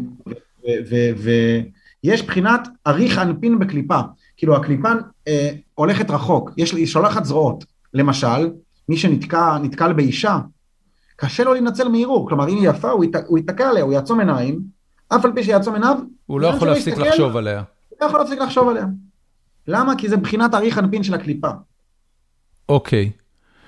ויש 2.05 2.23
בחינת 2.23 2.69
אריך 2.87 3.19
אנפין 3.19 3.59
בקליפה, 3.59 4.01
כאילו 4.37 4.57
הקליפה 4.57 4.89
אה, 5.29 5.51
הולכת 5.75 6.11
רחוק, 6.11 6.51
יש, 6.57 6.73
היא 6.73 6.87
שולחת 6.87 7.25
זרועות. 7.25 7.65
למשל, 7.95 8.51
מי 8.89 8.97
שנתקל 8.97 9.93
באישה, 9.97 10.39
קשה 11.17 11.45
לו 11.45 11.53
להינצל 11.53 11.89
מערעור, 11.89 12.29
כלומר 12.29 12.49
אם 12.49 12.57
היא 12.57 12.69
יפה 12.69 12.91
הוא 13.27 13.39
ייתקע 13.39 13.69
עליה, 13.69 13.83
הוא 13.83 13.93
יעצום 13.93 14.21
עיניים, 14.21 14.61
אף 15.09 15.25
על 15.25 15.33
פי 15.35 15.45
שיעצום 15.45 15.75
עיניו, 15.75 15.97
הוא 16.27 16.41
לא 16.41 16.47
יכול 16.47 16.69
להפסיק 16.69 16.99
לחשוב 16.99 17.37
עליה. 17.37 17.63
הוא 17.89 17.99
לא 18.01 18.07
יכול 18.07 18.21
להפסיק 18.21 18.39
לחשוב 18.39 18.69
עליה. 18.69 18.85
למה? 19.69 19.97
כי 19.97 20.09
זה 20.09 20.17
בחינת 20.17 20.55
אריך 20.55 20.79
אנפין 20.79 21.03
של 21.03 21.15
הקליפה. 21.15 21.49
אוקיי. 22.69 23.11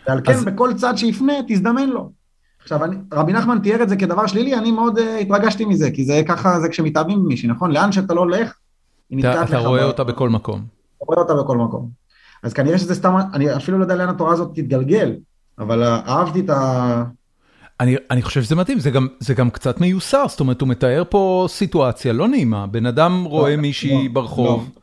ועל 0.08 0.20
כן 0.24 0.32
אז... 0.32 0.44
בכל 0.44 0.74
צד 0.76 0.96
שיפנה 0.96 1.32
תזדמן 1.48 1.88
לו. 1.88 2.10
עכשיו 2.62 2.84
אני, 2.84 2.96
רבי 3.12 3.32
נחמן 3.32 3.58
תיאר 3.58 3.82
את 3.82 3.88
זה 3.88 3.96
כדבר 3.96 4.26
שלילי, 4.26 4.54
אני 4.54 4.72
מאוד 4.72 4.98
uh, 4.98 5.02
התרגשתי 5.20 5.64
מזה, 5.64 5.90
כי 5.90 6.04
זה 6.04 6.22
ככה, 6.28 6.60
זה 6.60 6.68
כשמתאהבים 6.68 7.24
במישהי, 7.24 7.48
נכון? 7.48 7.70
לאן 7.72 7.92
שאתה 7.92 8.14
לא 8.14 8.20
הולך, 8.20 8.54
היא 9.10 9.18
נתקעת 9.18 9.50
לך. 9.50 9.50
אתה 9.50 9.68
רואה 9.68 9.84
אותה 9.84 10.04
בכל 10.04 10.28
מקום. 10.28 10.64
אתה 10.96 11.04
רואה 11.06 11.18
אותה 11.18 11.34
בכל 11.34 11.56
מקום. 11.56 11.90
אז 12.42 12.52
כנראה 12.52 12.78
שזה 12.78 12.94
סתם, 12.94 13.16
אני 13.34 13.56
אפילו 13.56 13.78
לא 13.78 13.84
יודע 13.84 13.94
לאן 13.94 14.08
התורה 14.08 14.32
הזאת 14.32 14.50
תתגלגל, 14.54 15.16
אבל 15.58 15.82
אהבתי 15.82 16.40
את 16.40 16.50
ה... 16.50 17.04
אני, 17.80 17.96
אני 18.10 18.22
חושב 18.22 18.42
שזה 18.42 18.54
מתאים, 18.54 18.78
זה 18.78 18.90
גם, 18.90 19.06
זה 19.20 19.34
גם 19.34 19.50
קצת 19.50 19.80
מיוסר, 19.80 20.24
זאת 20.28 20.40
אומרת, 20.40 20.60
הוא 20.60 20.68
מתאר 20.68 21.02
פה 21.10 21.46
סיטואציה 21.48 22.12
לא 22.12 22.28
נעימה, 22.28 22.66
בן 22.66 22.86
אדם 22.86 23.24
רואה 23.24 23.56
לא, 23.56 23.62
מישהי 23.62 24.08
לא, 24.08 24.14
ברחוב, 24.14 24.70
לא. 24.74 24.79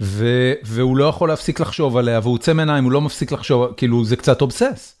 והוא 0.00 0.96
לא 0.96 1.04
יכול 1.04 1.28
להפסיק 1.28 1.60
לחשוב 1.60 1.96
עליה, 1.96 2.20
והוא 2.22 2.34
עוצם 2.34 2.58
עיניים, 2.58 2.84
הוא 2.84 2.92
לא 2.92 3.00
מפסיק 3.00 3.32
לחשוב, 3.32 3.66
כאילו, 3.76 4.04
זה 4.04 4.16
קצת 4.16 4.40
אובסס. 4.40 4.94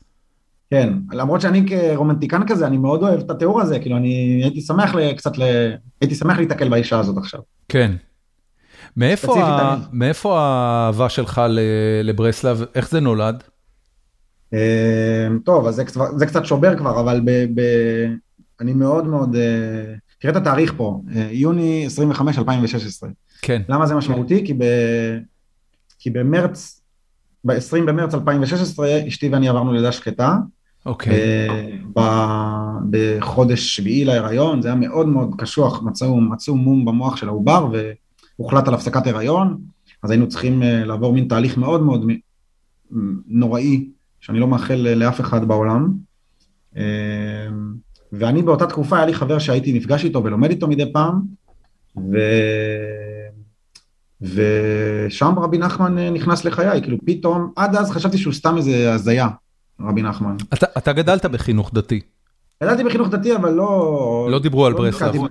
כן, 0.70 0.92
למרות 1.12 1.40
שאני 1.40 1.66
כרומנטיקן 1.68 2.46
כזה, 2.46 2.66
אני 2.66 2.76
מאוד 2.76 3.02
אוהב 3.02 3.20
את 3.20 3.30
התיאור 3.30 3.60
הזה, 3.60 3.78
כאילו, 3.78 3.96
אני 3.96 4.40
הייתי 4.42 4.60
שמח 4.60 4.94
קצת, 5.16 5.38
ל... 5.38 5.42
הייתי 6.00 6.14
שמח 6.14 6.38
להתקל 6.38 6.68
באישה 6.68 6.98
הזאת 6.98 7.16
עכשיו. 7.18 7.40
כן. 7.68 7.92
מאיפה, 8.96 9.44
ה... 9.44 9.76
מאיפה 9.92 10.38
האהבה 10.40 11.08
שלך 11.08 11.42
לברסלב, 12.02 12.64
איך 12.74 12.90
זה 12.90 13.00
נולד? 13.00 13.42
אמ, 14.52 14.58
טוב, 15.44 15.66
אז 15.66 15.74
זה, 15.74 15.84
זה 16.16 16.26
קצת 16.26 16.44
שובר 16.44 16.76
כבר, 16.76 17.00
אבל 17.00 17.20
ב, 17.24 17.30
ב, 17.30 17.60
אני 18.60 18.72
מאוד 18.72 19.06
מאוד, 19.06 19.36
אה, 19.36 19.94
תראה 20.18 20.32
את 20.32 20.36
התאריך 20.36 20.74
פה, 20.76 21.00
אה, 21.16 21.28
יוני 21.32 21.86
25, 21.86 22.38
2016. 22.38 23.10
כן. 23.42 23.62
למה 23.68 23.86
זה 23.86 23.94
משמעותי? 23.94 24.46
כי, 24.46 24.54
ב, 24.54 24.64
כי 25.98 26.10
במרץ, 26.10 26.80
ב-20 27.44 27.80
במרץ 27.86 28.14
2016, 28.14 29.08
אשתי 29.08 29.28
ואני 29.28 29.48
עברנו 29.48 29.72
לידה 29.72 29.92
שקטה. 29.92 30.36
אוקיי. 30.86 31.48
ב, 31.96 32.00
בחודש 32.90 33.76
שביעי 33.76 34.04
להיריון, 34.04 34.62
זה 34.62 34.68
היה 34.68 34.74
מאוד 34.74 35.08
מאוד 35.08 35.34
קשוח, 35.38 35.82
מצאו, 35.82 36.20
מצאו 36.20 36.56
מום 36.56 36.84
במוח 36.84 37.16
של 37.16 37.28
העובר 37.28 37.68
והוחלט 38.38 38.68
על 38.68 38.74
הפסקת 38.74 39.06
הריון, 39.06 39.58
אז 40.02 40.10
היינו 40.10 40.28
צריכים 40.28 40.62
אה, 40.62 40.84
לעבור 40.84 41.12
מין 41.12 41.28
תהליך 41.28 41.58
מאוד 41.58 41.82
מאוד 41.82 42.06
נוראי 43.26 43.88
שאני 44.20 44.40
לא 44.40 44.48
מאחל 44.48 44.74
לאף 44.74 45.20
אחד 45.20 45.48
בעולם. 45.48 45.92
ואני 48.12 48.42
באותה 48.42 48.66
תקופה, 48.66 48.96
היה 48.96 49.06
לי 49.06 49.14
חבר 49.14 49.38
שהייתי 49.38 49.72
נפגש 49.72 50.04
איתו 50.04 50.24
ולומד 50.24 50.50
איתו 50.50 50.68
מדי 50.68 50.92
פעם, 50.92 51.20
ו... 51.96 52.18
ושם 54.22 55.38
רבי 55.38 55.58
נחמן 55.58 55.98
אה, 55.98 56.10
נכנס 56.10 56.44
לחיי, 56.44 56.82
כאילו 56.82 56.96
פתאום, 57.06 57.52
עד 57.56 57.76
אז 57.76 57.90
חשבתי 57.90 58.18
שהוא 58.18 58.32
סתם 58.32 58.56
איזה 58.56 58.94
הזיה, 58.94 59.28
רבי 59.80 60.02
נחמן. 60.02 60.36
אתה, 60.54 60.66
אתה 60.78 60.92
גדלת 60.92 61.26
בחינוך 61.26 61.70
דתי. 61.74 62.00
גדלתי 62.62 62.84
בחינוך 62.84 63.08
דתי, 63.08 63.36
אבל 63.36 63.52
לא... 63.52 64.28
לא 64.30 64.38
דיברו 64.38 64.66
על 64.66 64.72
לא 64.72 64.78
ברסלב. 64.78 65.22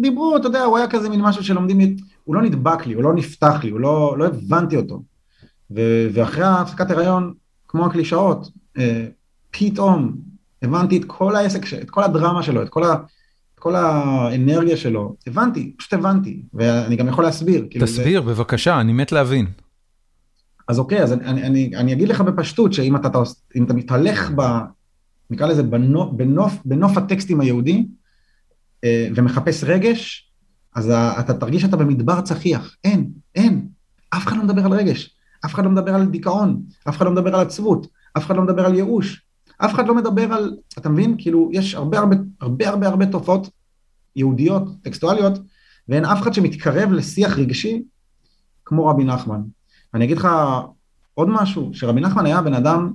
דיברו, 0.00 0.36
אתה 0.36 0.46
יודע, 0.46 0.64
הוא 0.64 0.78
היה 0.78 0.88
כזה 0.88 1.08
מין 1.08 1.20
משהו 1.20 1.44
שלומדים, 1.44 1.96
הוא 2.24 2.34
לא 2.34 2.42
נדבק 2.42 2.86
לי, 2.86 2.94
הוא 2.94 3.02
לא 3.02 3.14
נפתח 3.14 3.60
לי, 3.64 3.70
הוא 3.70 3.80
לא, 3.80 4.18
לא 4.18 4.26
הבנתי 4.26 4.76
אותו. 4.76 5.02
ו... 5.70 5.80
ואחרי 6.12 6.44
הפסקת 6.44 6.90
הריון, 6.90 7.34
כמו 7.68 7.86
הקלישאות, 7.86 8.50
אה, 8.78 9.06
פתאום 9.50 10.12
הבנתי 10.62 10.96
את 10.96 11.04
כל 11.06 11.36
העסק, 11.36 11.72
את 11.82 11.90
כל 11.90 12.02
הדרמה 12.02 12.42
שלו, 12.42 12.62
את 12.62 12.68
כל, 12.68 12.84
ה, 12.84 12.92
את 13.54 13.58
כל 13.58 13.74
האנרגיה 13.74 14.76
שלו, 14.76 15.16
הבנתי, 15.26 15.74
פשוט 15.78 15.92
הבנתי, 15.92 16.42
ואני 16.54 16.96
גם 16.96 17.08
יכול 17.08 17.24
להסביר. 17.24 17.66
כאילו 17.70 17.86
תסביר, 17.86 18.22
זה... 18.22 18.28
בבקשה, 18.28 18.80
אני 18.80 18.92
מת 18.92 19.12
להבין. 19.12 19.46
אז 20.68 20.78
אוקיי, 20.78 21.02
אז 21.02 21.12
אני, 21.12 21.42
אני, 21.42 21.76
אני 21.76 21.92
אגיד 21.92 22.08
לך 22.08 22.20
בפשטות, 22.20 22.72
שאם 22.72 22.96
אתה, 22.96 23.08
אם 23.56 23.64
אתה 23.64 23.74
מתהלך 23.74 24.30
ב... 24.36 24.42
נקרא 25.30 25.46
לזה 25.46 25.62
בנוף, 25.62 26.12
בנוף, 26.12 26.58
בנוף 26.64 26.96
הטקסטים 26.96 27.40
היהודי, 27.40 27.86
אה, 28.84 29.08
ומחפש 29.14 29.64
רגש, 29.64 30.30
אז 30.74 30.90
אתה 30.90 31.34
תרגיש 31.34 31.62
שאתה 31.62 31.76
במדבר 31.76 32.20
צחיח. 32.20 32.76
אין, 32.84 33.10
אין. 33.34 33.68
אף 34.10 34.26
אחד 34.26 34.36
לא 34.36 34.42
מדבר 34.44 34.64
על 34.64 34.72
רגש. 34.72 35.16
אף 35.44 35.54
אחד 35.54 35.64
לא 35.64 35.70
מדבר 35.70 35.94
על 35.94 36.06
דיכאון, 36.06 36.62
אף 36.88 36.96
אחד 36.96 37.04
לא 37.04 37.12
מדבר 37.12 37.34
על 37.34 37.40
עצבות, 37.40 37.86
אף 38.16 38.26
אחד 38.26 38.36
לא 38.36 38.42
מדבר 38.42 38.66
על 38.66 38.74
ייאוש, 38.74 39.22
אף 39.64 39.74
אחד 39.74 39.86
לא 39.86 39.94
מדבר 39.94 40.32
על, 40.32 40.56
אתה 40.78 40.88
מבין? 40.88 41.14
כאילו, 41.18 41.50
יש 41.52 41.74
הרבה 41.74 41.98
הרבה 41.98 42.16
הרבה 42.40 42.68
הרבה 42.68 42.88
הרבה 42.88 43.06
תופעות 43.06 43.50
יהודיות, 44.16 44.62
טקסטואליות, 44.82 45.38
ואין 45.88 46.04
אף 46.04 46.22
אחד 46.22 46.34
שמתקרב 46.34 46.92
לשיח 46.92 47.38
רגשי 47.38 47.82
כמו 48.64 48.86
רבי 48.86 49.04
נחמן. 49.04 49.40
אני 49.94 50.04
אגיד 50.04 50.16
לך 50.16 50.28
עוד 51.14 51.28
משהו, 51.28 51.70
שרבי 51.72 52.00
נחמן 52.00 52.26
היה 52.26 52.42
בן 52.42 52.54
אדם 52.54 52.92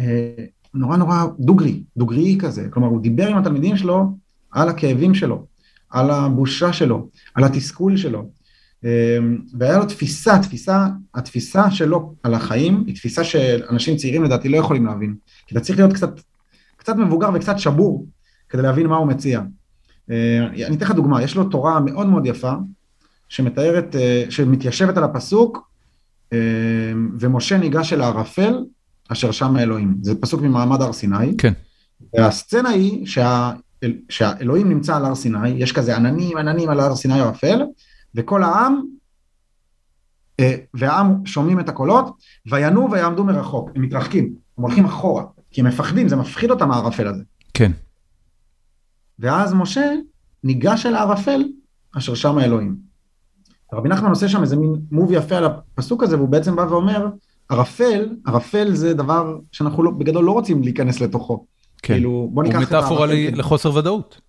אה, 0.00 0.44
נורא 0.74 0.96
נורא 0.96 1.24
דוגרי, 1.38 1.82
דוגרי 1.96 2.38
כזה, 2.40 2.68
כלומר 2.70 2.88
הוא 2.88 3.00
דיבר 3.02 3.28
עם 3.28 3.38
התלמידים 3.38 3.76
שלו 3.76 4.16
על 4.50 4.68
הכאבים 4.68 5.14
שלו, 5.14 5.46
על 5.90 6.10
הבושה 6.10 6.72
שלו, 6.72 7.08
על 7.34 7.44
התסכול 7.44 7.96
שלו, 7.96 8.30
והיה 9.58 9.78
לו 9.78 9.84
תפיסה, 9.84 10.38
תפיסה, 10.38 10.86
התפיסה 11.14 11.70
שלו 11.70 12.14
על 12.22 12.34
החיים 12.34 12.84
היא 12.86 12.94
תפיסה 12.94 13.24
שאנשים 13.24 13.96
צעירים 13.96 14.24
לדעתי 14.24 14.48
לא 14.48 14.56
יכולים 14.56 14.86
להבין. 14.86 15.14
כי 15.46 15.54
אתה 15.54 15.64
צריך 15.64 15.78
להיות 15.78 15.92
קצת, 15.92 16.20
קצת 16.76 16.96
מבוגר 16.96 17.30
וקצת 17.34 17.58
שבור 17.58 18.06
כדי 18.48 18.62
להבין 18.62 18.86
מה 18.86 18.96
הוא 18.96 19.06
מציע. 19.06 19.40
אה, 20.10 20.46
אני 20.66 20.76
אתן 20.76 20.84
לך 20.84 20.90
דוגמה, 20.90 21.22
יש 21.22 21.36
לו 21.36 21.44
תורה 21.44 21.80
מאוד 21.80 22.06
מאוד 22.06 22.26
יפה 22.26 22.52
שמתארת, 23.28 23.96
אה, 23.96 24.24
שמתיישבת 24.30 24.96
על 24.96 25.04
הפסוק 25.04 25.70
אה, 26.32 26.38
ומשה 27.20 27.58
ניגש 27.58 27.92
אל 27.92 28.00
הערפל 28.00 28.64
אשר 29.08 29.30
שם 29.30 29.56
האלוהים. 29.56 29.94
זה 30.02 30.14
פסוק 30.20 30.42
ממעמד 30.42 30.82
הר 30.82 30.92
סיני. 30.92 31.36
כן. 31.38 31.52
והסצנה 32.14 32.68
היא 32.68 33.06
שה, 33.06 33.52
שהאלוהים 34.08 34.68
נמצא 34.68 34.96
על 34.96 35.04
הר 35.04 35.14
סיני, 35.14 35.48
יש 35.48 35.72
כזה 35.72 35.96
עננים 35.96 36.36
עננים 36.36 36.68
על 36.68 36.80
הר 36.80 36.96
סיני 36.96 37.20
ערפל, 37.20 37.62
וכל 38.14 38.42
העם, 38.42 38.80
אה, 40.40 40.54
והעם 40.74 41.26
שומעים 41.26 41.60
את 41.60 41.68
הקולות, 41.68 42.16
וינו 42.50 42.90
ויעמדו 42.90 43.24
מרחוק, 43.24 43.70
הם 43.74 43.82
מתרחקים, 43.82 44.34
הם 44.58 44.64
הולכים 44.64 44.84
אחורה, 44.84 45.24
כי 45.50 45.60
הם 45.60 45.66
מפחדים, 45.66 46.08
זה 46.08 46.16
מפחיד 46.16 46.50
אותם 46.50 46.70
הערפל 46.70 47.06
הזה. 47.06 47.22
כן. 47.54 47.72
ואז 49.18 49.54
משה 49.54 49.94
ניגש 50.44 50.86
אל 50.86 50.94
הערפל 50.94 51.44
אשר 51.98 52.14
שם 52.14 52.38
האלוהים. 52.38 52.76
רבי 53.72 53.88
נחמן 53.88 54.10
עושה 54.10 54.28
שם 54.28 54.42
איזה 54.42 54.56
מין 54.56 54.74
מוב 54.90 55.12
יפה 55.12 55.36
על 55.36 55.44
הפסוק 55.44 56.02
הזה, 56.02 56.16
והוא 56.16 56.28
בעצם 56.28 56.56
בא 56.56 56.62
ואומר, 56.62 57.06
ערפל, 57.48 58.08
ערפל 58.26 58.74
זה 58.74 58.94
דבר 58.94 59.38
שאנחנו 59.52 59.82
לא, 59.82 59.90
בגדול 59.90 60.24
לא 60.24 60.32
רוצים 60.32 60.62
להיכנס 60.62 61.00
לתוכו. 61.00 61.46
כן, 61.82 61.94
כאילו, 61.94 62.30
בוא 62.32 62.42
ניקח 62.42 62.54
הוא 62.54 62.62
מטאפורה 62.62 63.06
לחוסר 63.32 63.74
ודאות. 63.74 64.20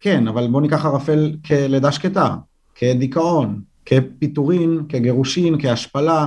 כן, 0.00 0.28
אבל 0.28 0.48
בוא 0.48 0.60
ניקח 0.60 0.84
ערפל 0.84 1.36
כלידה 1.46 1.92
שקטה. 1.92 2.36
כדיכאון, 2.74 3.60
כפיטורין, 3.86 4.80
כגירושין, 4.88 5.56
כהשפלה, 5.60 6.26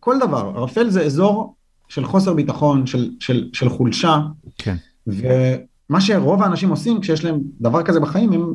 כל 0.00 0.18
דבר. 0.20 0.52
ערפל 0.56 0.90
זה 0.90 1.02
אזור 1.02 1.54
של 1.88 2.04
חוסר 2.04 2.34
ביטחון, 2.34 2.86
של, 2.86 3.10
של, 3.20 3.50
של 3.52 3.68
חולשה. 3.68 4.18
כן. 4.58 4.76
ומה 5.06 6.00
שרוב 6.00 6.42
האנשים 6.42 6.68
עושים 6.68 7.00
כשיש 7.00 7.24
להם 7.24 7.40
דבר 7.60 7.82
כזה 7.82 8.00
בחיים, 8.00 8.32
הם 8.32 8.54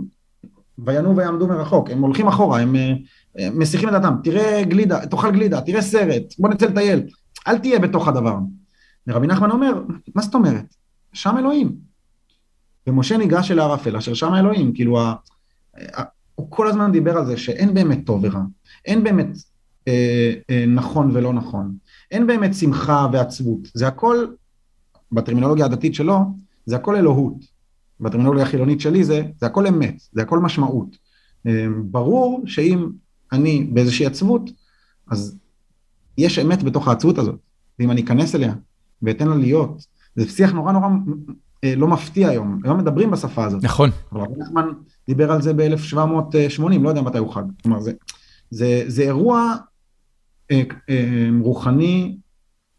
וינו 0.78 1.16
ויעמדו 1.16 1.48
מרחוק, 1.48 1.90
הם 1.90 2.02
הולכים 2.02 2.28
אחורה, 2.28 2.60
הם, 2.60 2.76
הם 3.36 3.60
מסיחים 3.60 3.90
את 3.90 3.94
דעתם, 3.94 4.16
תראה 4.24 4.64
גלידה, 4.64 5.06
תאכל 5.06 5.32
גלידה, 5.32 5.62
תראה 5.62 5.82
סרט, 5.82 6.24
בוא 6.40 6.50
נצא 6.50 6.66
לטייל, 6.66 7.02
אל 7.48 7.58
תהיה 7.58 7.80
בתוך 7.80 8.08
הדבר. 8.08 8.38
ורבי 9.08 9.28
נחמן 9.28 9.52
אומר, 9.52 9.82
מה 10.16 10.22
זאת 10.22 10.34
אומרת? 10.34 10.76
שם 11.14 11.38
אלוהים. 11.38 11.76
ומשה 12.88 13.18
ניגש 13.18 13.52
אל 13.52 13.60
הערפל, 13.60 13.98
אשר 13.98 14.14
שם 14.14 14.34
אלוהים, 14.34 14.74
כאילו 14.74 15.00
הוא 16.42 16.48
כל 16.50 16.68
הזמן 16.68 16.92
דיבר 16.92 17.18
על 17.18 17.26
זה 17.26 17.38
שאין 17.38 17.74
באמת 17.74 18.06
טוב 18.06 18.24
ורע, 18.24 18.42
אין 18.86 19.04
באמת 19.04 19.28
אה, 19.88 20.34
אה, 20.50 20.66
נכון 20.68 21.12
ולא 21.14 21.34
נכון, 21.34 21.76
אין 22.12 22.28
באמת 22.28 22.54
שמחה 22.56 23.08
ועצבות, 23.14 23.60
זה 23.74 23.88
הכל, 23.88 24.28
בטרמינולוגיה 25.12 25.66
הדתית 25.66 25.96
שלו, 25.96 26.20
זה 26.66 26.76
הכל 26.76 26.96
אלוהות, 26.96 27.36
בטרמינולוגיה 28.00 28.44
החילונית 28.44 28.82
שלי 28.82 29.04
זה, 29.04 29.24
זה 29.40 29.46
הכל 29.46 29.68
אמת, 29.68 30.02
זה 30.12 30.22
הכל 30.22 30.40
משמעות. 30.40 30.96
אה, 31.48 31.66
ברור 31.84 32.44
שאם 32.46 32.90
אני 33.32 33.64
באיזושהי 33.74 34.06
עצבות, 34.06 34.50
אז 35.12 35.38
יש 36.18 36.40
אמת 36.40 36.64
בתוך 36.64 36.88
העצבות 36.88 37.18
הזאת, 37.18 37.40
ואם 37.80 37.92
אני 37.92 38.02
אכנס 38.02 38.36
אליה 38.36 38.54
ואתן 39.02 39.28
לה 39.28 39.36
להיות, 39.36 39.86
זה 40.16 40.30
שיח 40.30 40.52
נורא 40.52 40.72
נורא 40.72 40.88
לא 41.64 41.88
מפתיע 41.88 42.30
היום, 42.30 42.60
היום 42.64 42.78
מדברים 42.80 43.12
בשפה 43.12 43.46
הזאת. 43.46 43.64
נכון. 43.64 43.90
אבל 44.12 44.22
רבי 44.22 44.34
נחמן 44.38 44.70
דיבר 45.08 45.32
על 45.32 45.42
זה 45.42 45.54
ב-1780, 45.54 46.62
לא 46.82 46.90
יודע 46.90 47.02
מתי 47.02 47.18
הוא 47.18 47.34
חג. 47.34 47.44
כלומר, 47.64 47.80
זה, 47.80 47.92
זה, 48.50 48.84
זה 48.88 49.02
אירוע 49.02 49.56
אה, 50.52 50.62
אה, 50.90 51.30
רוחני, 51.42 52.18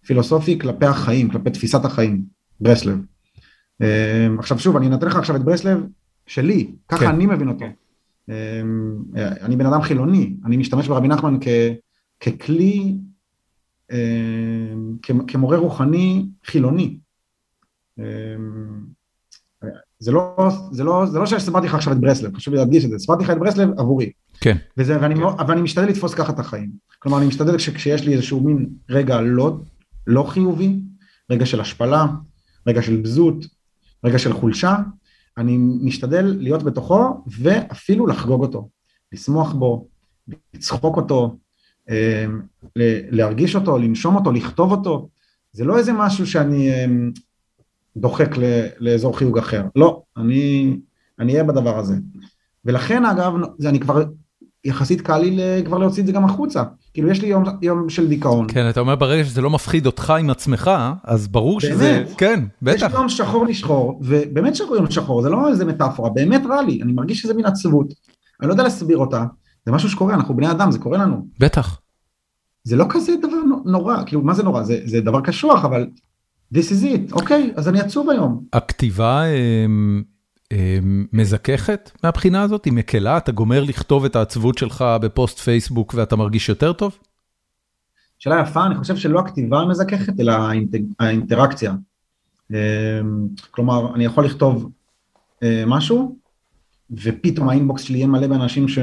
פילוסופי 0.07 0.59
כלפי 0.59 0.87
החיים, 0.87 1.31
כלפי 1.31 1.51
תפיסת 1.51 1.85
החיים, 1.85 2.23
ברסלב. 2.61 2.99
אה, 3.83 4.27
עכשיו 4.39 4.59
שוב, 4.59 4.77
אני 4.77 4.87
אנתן 4.87 5.07
לך 5.07 5.17
עכשיו 5.17 5.37
את 5.37 5.43
ברסלב 5.43 5.87
שלי, 6.27 6.71
ככה 6.89 7.01
כן. 7.01 7.07
אני 7.07 7.27
מבין 7.27 7.49
אותו. 7.49 7.65
אה, 8.31 8.63
אני 9.17 9.57
בן 9.57 9.67
אדם 9.67 9.83
חילוני, 9.83 10.37
אני 10.45 10.57
משתמש 10.57 10.89
ברבי 10.89 11.09
נחמן 11.09 11.39
כ, 11.41 11.49
ככלי, 12.21 12.97
אה, 13.93 13.99
כמורה 15.27 15.57
רוחני 15.57 16.27
חילוני. 16.45 16.97
אה, 18.03 19.69
זה 19.99 20.13
לא, 20.13 20.37
זה 20.73 20.85
לא, 20.85 21.07
זה 21.07 21.19
לא 21.19 21.27
שסיפרתי 21.27 21.67
לך 21.67 21.75
עכשיו 21.75 21.93
את 21.93 21.99
ברסלב, 21.99 22.37
חשוב 22.37 22.55
לי 22.55 22.61
להדגיש 22.61 22.85
את 22.85 22.91
זה, 22.91 22.99
סיפרתי 22.99 23.25
לך 23.25 23.31
את 23.31 23.39
ברסלב 23.39 23.69
עבורי. 23.79 24.13
כן. 24.41 24.57
וזה, 24.77 25.01
ואני, 25.01 25.15
כן. 25.15 25.23
ואני 25.49 25.63
משתדל 25.63 25.89
לתפוס 25.89 26.15
ככה 26.15 26.33
את 26.33 26.39
החיים. 26.39 26.71
כלומר, 26.99 27.19
אני 27.19 27.27
משתדל 27.27 27.59
שכשיש 27.59 28.07
לי 28.07 28.13
איזשהו 28.13 28.41
מין 28.41 28.69
רגע 28.89 29.21
לא, 29.21 29.57
לא 30.07 30.23
חיובי, 30.23 30.81
רגע 31.31 31.47
של 31.47 31.61
השפלה, 31.61 32.07
רגע 32.67 32.83
של 32.83 32.97
בזות, 32.97 33.47
רגע 34.05 34.19
של 34.19 34.33
חולשה, 34.33 34.77
אני 35.39 35.57
משתדל 35.59 36.37
להיות 36.39 36.63
בתוכו 36.63 37.25
ואפילו 37.27 38.07
לחגוג 38.07 38.43
אותו, 38.43 38.69
לשמוח 39.13 39.53
בו, 39.53 39.89
לצחוק 40.55 40.97
אותו, 40.97 41.37
אה, 41.91 42.27
להרגיש 43.11 43.57
אותו, 43.57 43.79
לנשום 43.79 44.17
אותו, 44.17 44.33
לכתוב 44.33 44.71
אותו. 44.71 45.09
זה 45.53 45.65
לא 45.65 45.79
איזה 45.79 45.93
משהו 45.93 46.27
שאני 46.27 46.71
אה, 46.71 46.87
דוחק 47.97 48.35
לאזור 48.81 49.19
חיוג 49.19 49.39
אחר. 49.39 49.63
לא, 49.77 50.03
אני 50.17 50.77
אהיה 51.21 51.45
בדבר 51.45 51.79
הזה. 51.79 51.95
ולכן 52.65 53.05
אגב, 53.05 53.33
זה 53.59 53.69
אני 53.69 53.81
כבר, 53.81 54.03
יחסית 54.65 55.01
קל 55.01 55.19
לי 55.19 55.63
כבר 55.65 55.79
להוציא 55.79 56.03
את 56.03 56.07
זה 56.07 56.13
גם 56.13 56.25
החוצה. 56.25 56.63
כאילו 56.95 57.09
יש 57.09 57.23
לי 57.23 57.29
יום, 57.29 57.45
יום 57.63 57.89
של 57.89 58.09
דיכאון. 58.09 58.47
כן, 58.49 58.71
אתה 58.71 58.81
אומר 58.81 58.97
ברגע 58.97 59.25
שזה 59.25 59.41
לא 59.41 59.51
מפחיד 59.51 59.87
אותך 59.87 60.11
עם 60.11 60.31
עצמך, 60.31 60.71
אז 61.05 61.29
ברור 61.29 61.61
באמת, 61.63 61.73
שזה, 61.73 62.05
כן, 62.19 62.45
בטח. 62.63 62.87
יש 62.87 62.93
יום 62.93 63.09
שחור 63.09 63.47
לשחור, 63.47 64.01
ובאמת 64.03 64.57
שחור 64.57 64.77
יום 64.77 64.91
שחור, 64.91 65.23
זה 65.23 65.31
לא 65.31 65.49
איזה 65.49 65.65
מטאפורה, 65.65 66.11
באמת 66.11 66.43
רע 66.49 66.63
לי, 66.63 66.83
אני 66.83 66.93
מרגיש 66.93 67.23
שזה 67.23 67.35
מין 67.35 67.47
עצבות. 67.47 67.87
אני 68.41 68.49
לא 68.49 68.53
יודע 68.53 68.63
להסביר 68.63 68.99
אותה, 68.99 69.25
זה 69.67 69.73
משהו 69.73 69.91
שקורה, 69.91 70.15
אנחנו 70.15 70.37
בני 70.37 70.51
אדם, 70.51 70.71
זה 70.71 70.79
קורה 70.79 70.99
לנו. 70.99 71.27
בטח. 71.39 71.81
זה 72.65 72.77
לא 72.77 72.85
כזה 72.89 73.13
דבר 73.23 73.37
נורא, 73.65 73.97
כאילו 74.07 74.23
מה 74.23 74.35
זה 74.35 74.43
נורא, 74.43 74.63
זה, 74.63 74.81
זה 74.85 75.01
דבר 75.01 75.21
קשוח, 75.21 75.65
אבל 75.65 75.87
this 76.55 76.71
is 76.71 76.85
it, 76.85 77.13
אוקיי, 77.13 77.53
אז 77.57 77.69
אני 77.69 77.81
עצוב 77.81 78.11
היום. 78.11 78.45
הכתיבה 78.53 79.25
אמ, 79.25 80.03
אמ, 80.53 81.07
מזככת 81.13 81.91
מהבחינה 82.05 82.43
הזאת? 82.43 82.65
היא 82.65 82.73
מקלה? 82.73 83.17
אתה 83.17 83.33
גומר 83.33 83.65
לכתוב 83.65 84.05
את 84.05 84.17
העצבות 84.17 84.59
שלך 84.59 84.85
בפוסט 85.03 85.39
פייסבוק 85.39 85.95
ואתה 85.97 86.17
מרגיש 86.17 86.49
יותר 86.49 86.73
טוב? 86.73 86.99
שאלה 88.19 88.41
יפה, 88.41 88.67
אני 88.67 88.75
חושב 88.75 88.97
שלא 88.97 89.21
הכתיבה 89.21 89.65
מזככת, 89.65 90.21
אלא 90.21 90.33
האינטראקציה. 91.01 91.73
אמ, 92.51 92.57
כלומר, 93.51 93.95
אני 93.95 94.05
יכול 94.05 94.25
לכתוב 94.25 94.71
אה, 95.43 95.65
משהו, 95.67 96.17
ופתאום 96.91 97.49
האינבוקס 97.49 97.83
שלי 97.83 97.99
יהיה 97.99 98.07
מלא 98.07 98.27
באנשים 98.27 98.69
ש... 98.69 98.79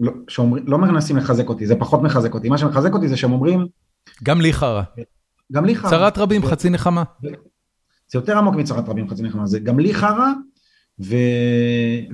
לא, 0.00 0.12
שאומרים, 0.28 0.64
לא 0.66 0.78
מנסים 0.78 1.16
לחזק 1.16 1.48
אותי, 1.48 1.66
זה 1.66 1.76
פחות 1.76 2.02
מחזק 2.02 2.34
אותי, 2.34 2.48
מה 2.48 2.58
שמחזק 2.58 2.92
אותי 2.92 3.08
זה 3.08 3.16
שהם 3.16 3.32
אומרים... 3.32 3.66
גם 4.22 4.40
לי 4.40 4.52
חרא. 4.52 4.82
גם 5.52 5.64
לי 5.64 5.76
חרא. 5.76 5.90
צרת 5.90 6.18
רבים, 6.18 6.46
חצי 6.46 6.70
נחמה. 6.70 7.02
זה 7.22 8.18
יותר 8.18 8.38
עמוק 8.38 8.54
מצרת 8.54 8.88
רבים, 8.88 9.08
חצי 9.08 9.22
נחמה, 9.22 9.46
זה 9.46 9.58
גם 9.58 9.78
לי 9.78 9.94
חרא, 9.94 10.32
ו... 11.00 11.16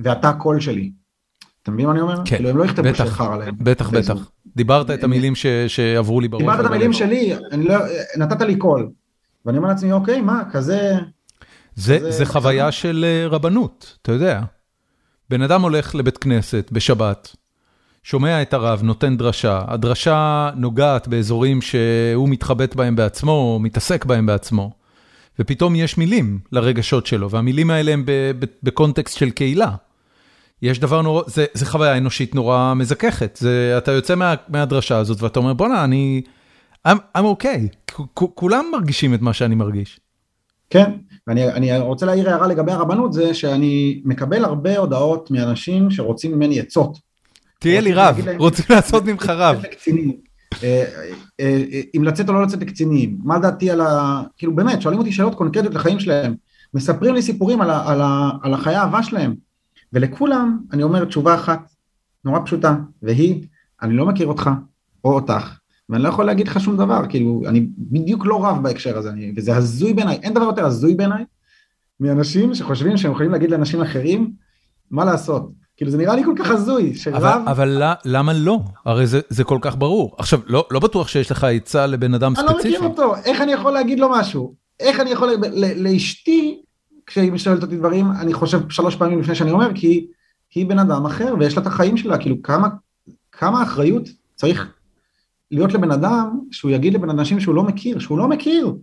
ואתה 0.03 0.29
הקול 0.29 0.59
שלי. 0.59 0.91
אתה 1.63 1.71
מבין 1.71 1.85
מה 1.85 1.91
אני 1.91 2.01
אומר? 2.01 2.17
כן, 2.25 2.35
כאילו 2.35 2.49
הם 2.49 2.57
לא 2.57 2.63
יכתבו 2.63 2.95
שחרא 2.95 3.37
להם. 3.37 3.55
בטח, 3.57 3.89
בטח. 3.89 4.31
דיברת 4.55 4.91
את 4.91 5.03
המילים 5.03 5.35
ש... 5.35 5.45
שעברו 5.67 6.21
לי 6.21 6.27
בראש. 6.27 6.41
דיברת 6.41 6.59
את 6.59 6.65
המילים 6.65 6.93
שלי, 6.93 7.33
לא... 7.51 7.75
נתת 8.17 8.41
לי 8.41 8.55
קול. 8.55 8.89
ואני 9.45 9.57
אומר 9.57 9.69
לעצמי, 9.69 9.91
אוקיי, 9.91 10.21
מה, 10.21 10.43
כזה... 10.51 10.91
זה, 11.75 11.97
כזה... 11.99 12.11
זה 12.11 12.25
חוויה 12.25 12.71
של 12.71 13.05
אה, 13.07 13.27
רבנות, 13.27 13.97
אתה 14.01 14.11
יודע. 14.11 14.41
בן 15.29 15.41
אדם 15.41 15.61
הולך 15.61 15.95
לבית 15.95 16.17
כנסת 16.17 16.69
בשבת, 16.71 17.35
שומע 18.07 18.41
את 18.41 18.53
הרב, 18.53 18.81
נותן 18.83 19.17
דרשה, 19.17 19.61
הדרשה 19.67 20.49
נוגעת 20.55 21.07
באזורים 21.07 21.61
שהוא 21.61 22.29
מתחבט 22.29 22.75
בהם 22.75 22.95
בעצמו, 22.95 23.31
או 23.31 23.59
מתעסק 23.59 24.05
בהם 24.05 24.25
בעצמו, 24.25 24.71
ופתאום 25.39 25.75
יש 25.75 25.97
מילים 25.97 26.39
לרגשות 26.51 27.05
שלו, 27.05 27.29
והמילים 27.29 27.69
האלה 27.69 27.91
הם 27.93 28.05
בקונטקסט 28.63 29.17
של 29.17 29.29
קהילה. 29.29 29.71
יש 30.61 30.79
דבר 30.79 31.01
נורא, 31.01 31.23
זה, 31.27 31.45
זה 31.53 31.65
חוויה 31.65 31.97
אנושית 31.97 32.35
נורא 32.35 32.73
מזככת, 32.73 33.37
זה, 33.41 33.75
אתה 33.77 33.91
יוצא 33.91 34.15
מה, 34.15 34.33
מהדרשה 34.47 34.97
הזאת 34.97 35.21
ואתה 35.21 35.39
אומר 35.39 35.53
בואנה 35.53 35.83
אני, 35.83 36.21
I'm, 36.87 36.97
I'm 37.17 37.21
okay, 37.21 37.93
כולם 38.13 38.65
מרגישים 38.71 39.13
את 39.13 39.21
מה 39.21 39.33
שאני 39.33 39.55
מרגיש. 39.55 39.99
כן, 40.69 40.91
ואני 41.27 41.79
רוצה 41.79 42.05
להעיר 42.05 42.29
הערה 42.29 42.47
לגבי 42.47 42.71
הרבנות, 42.71 43.13
זה 43.13 43.33
שאני 43.33 44.01
מקבל 44.05 44.45
הרבה 44.45 44.77
הודעות 44.77 45.31
מאנשים 45.31 45.91
שרוצים 45.91 46.31
ממני 46.31 46.59
עצות. 46.59 47.14
תהיה 47.59 47.81
לי 47.81 47.93
רב, 47.93 48.17
רוצים 48.37 48.65
לעשות 48.69 49.05
ממך 49.05 49.29
רב. 49.29 49.61
אה, 50.63 50.85
אה, 51.39 51.81
אם 51.97 52.03
לצאת 52.03 52.29
או 52.29 52.33
לא 52.33 52.43
לצאת 52.43 52.61
לקצינים, 52.61 53.17
מה 53.23 53.39
דעתי 53.39 53.71
על 53.71 53.81
ה... 53.81 54.21
כאילו 54.37 54.55
באמת, 54.55 54.81
שואלים 54.81 54.99
אותי 54.99 55.11
שאלות 55.11 55.35
קונקרטיות 55.35 55.75
לחיים 55.75 55.99
שלהם, 55.99 56.35
מספרים 56.73 57.15
לי 57.15 57.21
סיפורים 57.21 57.61
על, 57.61 57.69
ה, 57.69 57.91
על, 57.91 58.01
ה, 58.01 58.29
על 58.41 58.53
החיי 58.53 58.75
האהבה 58.75 59.03
שלהם, 59.03 59.35
ולכולם 59.93 60.59
אני 60.71 60.83
אומר 60.83 61.05
תשובה 61.05 61.35
אחת, 61.35 61.69
נורא 62.25 62.39
פשוטה, 62.45 62.75
והיא, 63.01 63.43
אני 63.81 63.93
לא 63.93 64.05
מכיר 64.05 64.27
אותך 64.27 64.49
או 65.03 65.13
אותך, 65.13 65.57
ואני 65.89 66.03
לא 66.03 66.09
יכול 66.09 66.25
להגיד 66.25 66.47
לך 66.47 66.59
שום 66.59 66.77
דבר, 66.77 67.01
כאילו, 67.09 67.43
אני 67.47 67.67
בדיוק 67.77 68.25
לא 68.25 68.45
רב 68.45 68.63
בהקשר 68.63 68.97
הזה, 68.97 69.09
אני, 69.09 69.33
וזה 69.35 69.55
הזוי 69.55 69.93
בעיניי, 69.93 70.19
אין 70.23 70.33
דבר 70.33 70.45
יותר 70.45 70.65
הזוי 70.65 70.95
בעיניי 70.95 71.25
מאנשים 71.99 72.55
שחושבים 72.55 72.97
שהם 72.97 73.11
יכולים 73.11 73.31
להגיד 73.31 73.51
לאנשים 73.51 73.81
אחרים 73.81 74.31
מה 74.91 75.05
לעשות. 75.05 75.64
כאילו 75.77 75.91
זה 75.91 75.97
נראה 75.97 76.15
לי 76.15 76.23
כל 76.23 76.33
כך 76.37 76.49
הזוי, 76.49 76.95
שרב... 76.95 77.15
אבל, 77.15 77.41
אבל 77.47 77.81
למה 78.05 78.33
לא? 78.33 78.59
הרי 78.85 79.07
זה, 79.07 79.19
זה 79.29 79.43
כל 79.43 79.57
כך 79.61 79.75
ברור. 79.77 80.15
עכשיו, 80.17 80.39
לא, 80.45 80.67
לא 80.71 80.79
בטוח 80.79 81.07
שיש 81.07 81.31
לך 81.31 81.43
עצה 81.43 81.85
לבן 81.85 82.13
אדם 82.13 82.35
ספציפי. 82.35 82.51
אני 82.51 82.71
לא 82.71 82.77
מכיר 82.77 82.89
אותו, 82.89 83.15
איך 83.25 83.41
אני 83.41 83.51
יכול 83.51 83.71
להגיד 83.71 83.99
לו 83.99 84.09
משהו? 84.11 84.55
איך 84.79 84.99
אני 84.99 85.09
יכול... 85.09 85.29
לאשתי, 85.75 86.61
כשהיא 87.05 87.37
שואלת 87.37 87.63
אותי 87.63 87.77
דברים, 87.77 88.11
אני 88.19 88.33
חושב 88.33 88.69
שלוש 88.69 88.95
פעמים 88.95 89.19
לפני 89.19 89.35
שאני 89.35 89.51
אומר, 89.51 89.69
כי 89.75 90.07
היא 90.55 90.65
בן 90.65 90.79
אדם 90.79 91.05
אחר 91.05 91.35
ויש 91.39 91.57
לה 91.57 91.61
את 91.61 91.67
החיים 91.67 91.97
שלה, 91.97 92.17
כאילו 92.17 92.35
כמה, 92.43 92.67
כמה 93.31 93.63
אחריות 93.63 94.09
צריך 94.35 94.73
להיות 95.51 95.73
לבן 95.73 95.91
אדם, 95.91 96.39
שהוא 96.51 96.71
יגיד 96.71 96.93
לבן 96.93 97.09
אנשים 97.09 97.39
שהוא 97.39 97.55
לא 97.55 97.63
מכיר, 97.63 97.99
שהוא 97.99 98.17
לא 98.17 98.27
מכיר. 98.27 98.75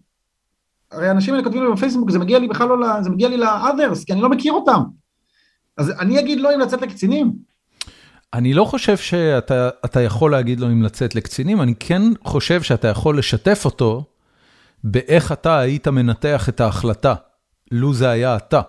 הרי 0.92 1.08
האנשים 1.08 1.34
האלה 1.34 1.44
כותבים 1.44 1.64
לי 1.64 1.72
בפייסבוק, 1.72 2.10
זה 2.10 2.18
מגיע 2.18 2.38
לי 2.38 2.48
בכלל 2.48 2.68
לא, 2.68 3.02
זה 3.02 3.10
מגיע 3.10 3.28
לי 3.28 3.36
ל-others, 3.36 4.04
כי 4.06 4.12
אני 4.12 4.20
לא 4.20 4.28
מכיר 4.28 4.52
אותם. 4.52 4.80
אז 5.78 5.90
אני 6.00 6.20
אגיד 6.20 6.40
לו 6.40 6.54
אם 6.54 6.60
לצאת 6.60 6.82
לקצינים. 6.82 7.32
אני 8.34 8.54
לא 8.54 8.64
חושב 8.64 8.96
שאתה 8.96 10.00
יכול 10.00 10.30
להגיד 10.30 10.60
לו 10.60 10.66
אם 10.66 10.82
לצאת 10.82 11.14
לקצינים, 11.14 11.62
אני 11.62 11.74
כן 11.80 12.02
חושב 12.24 12.62
שאתה 12.62 12.88
יכול 12.88 13.18
לשתף 13.18 13.62
אותו 13.64 14.04
באיך 14.84 15.32
אתה 15.32 15.58
היית 15.58 15.88
מנתח 15.88 16.48
את 16.48 16.60
ההחלטה, 16.60 17.14
לו 17.70 17.94
זה 17.94 18.10
היה 18.10 18.36
אתה. 18.36 18.60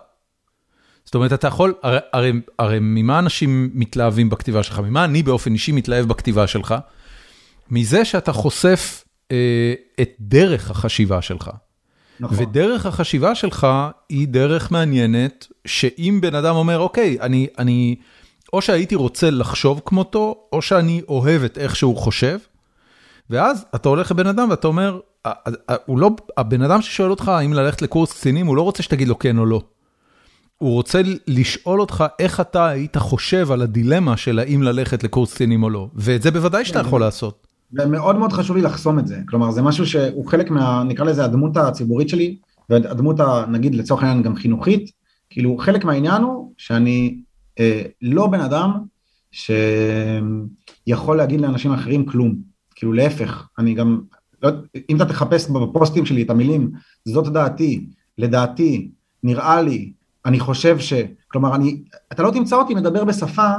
זאת 1.04 1.14
אומרת, 1.14 1.32
אתה 1.32 1.48
יכול, 1.48 1.74
הרי, 1.82 1.98
הרי, 2.12 2.32
הרי 2.58 2.78
ממה 2.80 3.18
אנשים 3.18 3.70
מתלהבים 3.74 4.30
בכתיבה 4.30 4.62
שלך? 4.62 4.78
ממה 4.78 5.04
אני 5.04 5.22
באופן 5.22 5.52
אישי 5.52 5.72
מתלהב 5.72 6.08
בכתיבה 6.08 6.46
שלך? 6.46 6.74
מזה 7.70 8.04
שאתה 8.04 8.32
חושף 8.32 9.04
אה, 9.32 9.74
את 10.00 10.10
דרך 10.20 10.70
החשיבה 10.70 11.22
שלך. 11.22 11.50
נכון. 12.20 12.38
ודרך 12.40 12.86
החשיבה 12.86 13.34
שלך 13.34 13.66
היא 14.08 14.28
דרך 14.28 14.72
מעניינת, 14.72 15.46
שאם 15.64 16.18
בן 16.22 16.34
אדם 16.34 16.56
אומר, 16.56 16.78
אוקיי, 16.78 17.16
אני, 17.20 17.46
אני, 17.58 17.96
או 18.52 18.62
שהייתי 18.62 18.94
רוצה 18.94 19.30
לחשוב 19.30 19.80
כמותו, 19.84 20.36
או 20.52 20.62
שאני 20.62 21.02
אוהב 21.08 21.42
את 21.42 21.58
איך 21.58 21.76
שהוא 21.76 21.96
חושב, 21.96 22.38
ואז 23.30 23.64
אתה 23.74 23.88
הולך 23.88 24.10
לבן 24.10 24.26
אדם 24.26 24.50
ואתה 24.50 24.66
אומר, 24.66 25.00
הוא 25.86 25.98
לא, 25.98 26.10
הבן 26.36 26.62
אדם 26.62 26.82
ששואל 26.82 27.10
אותך 27.10 27.28
האם 27.28 27.52
ללכת 27.52 27.82
לקורס 27.82 28.12
קצינים, 28.12 28.46
הוא 28.46 28.56
לא 28.56 28.62
רוצה 28.62 28.82
שתגיד 28.82 29.08
לו 29.08 29.18
כן 29.18 29.38
או 29.38 29.46
לא. 29.46 29.62
הוא 30.58 30.72
רוצה 30.72 31.00
לשאול 31.26 31.80
אותך 31.80 32.04
איך 32.18 32.40
אתה 32.40 32.66
היית 32.66 32.96
חושב 32.96 33.52
על 33.52 33.62
הדילמה 33.62 34.16
של 34.16 34.38
האם 34.38 34.62
ללכת 34.62 35.04
לקורס 35.04 35.34
קצינים 35.34 35.62
או 35.62 35.70
לא, 35.70 35.88
ואת 35.94 36.22
זה 36.22 36.30
בוודאי 36.30 36.64
שאתה 36.64 36.78
יכול 36.80 37.00
לעשות. 37.00 37.46
ומאוד 37.76 38.16
מאוד 38.16 38.32
חשוב 38.32 38.56
לי 38.56 38.62
לחסום 38.62 38.98
את 38.98 39.06
זה, 39.06 39.20
כלומר 39.28 39.50
זה 39.50 39.62
משהו 39.62 39.86
שהוא 39.86 40.26
חלק 40.26 40.50
מה, 40.50 40.82
נקרא 40.84 41.04
לזה 41.04 41.24
הדמות 41.24 41.56
הציבורית 41.56 42.08
שלי, 42.08 42.36
והדמות 42.70 43.16
נגיד 43.48 43.74
לצורך 43.74 44.02
העניין 44.02 44.22
גם 44.22 44.36
חינוכית, 44.36 44.90
כאילו 45.30 45.56
חלק 45.58 45.84
מהעניין 45.84 46.22
הוא 46.22 46.52
שאני 46.58 47.18
אה, 47.60 47.82
לא 48.02 48.26
בן 48.26 48.40
אדם 48.40 48.70
שיכול 49.32 51.16
להגיד 51.16 51.40
לאנשים 51.40 51.72
אחרים 51.72 52.06
כלום, 52.06 52.36
כאילו 52.74 52.92
להפך, 52.92 53.48
אני 53.58 53.74
גם, 53.74 54.00
לא, 54.42 54.50
אם 54.90 54.96
אתה 54.96 55.04
תחפש 55.04 55.50
בפוסטים 55.50 56.06
שלי 56.06 56.22
את 56.22 56.30
המילים 56.30 56.70
זאת 57.04 57.32
דעתי, 57.32 57.86
לדעתי, 58.18 58.90
נראה 59.22 59.62
לי, 59.62 59.92
אני 60.26 60.40
חושב 60.40 60.78
ש... 60.78 60.92
כלומר, 61.28 61.54
אני, 61.54 61.82
אתה 62.12 62.22
לא 62.22 62.30
תמצא 62.30 62.56
אותי 62.56 62.74
מדבר 62.74 63.04
בשפה 63.04 63.50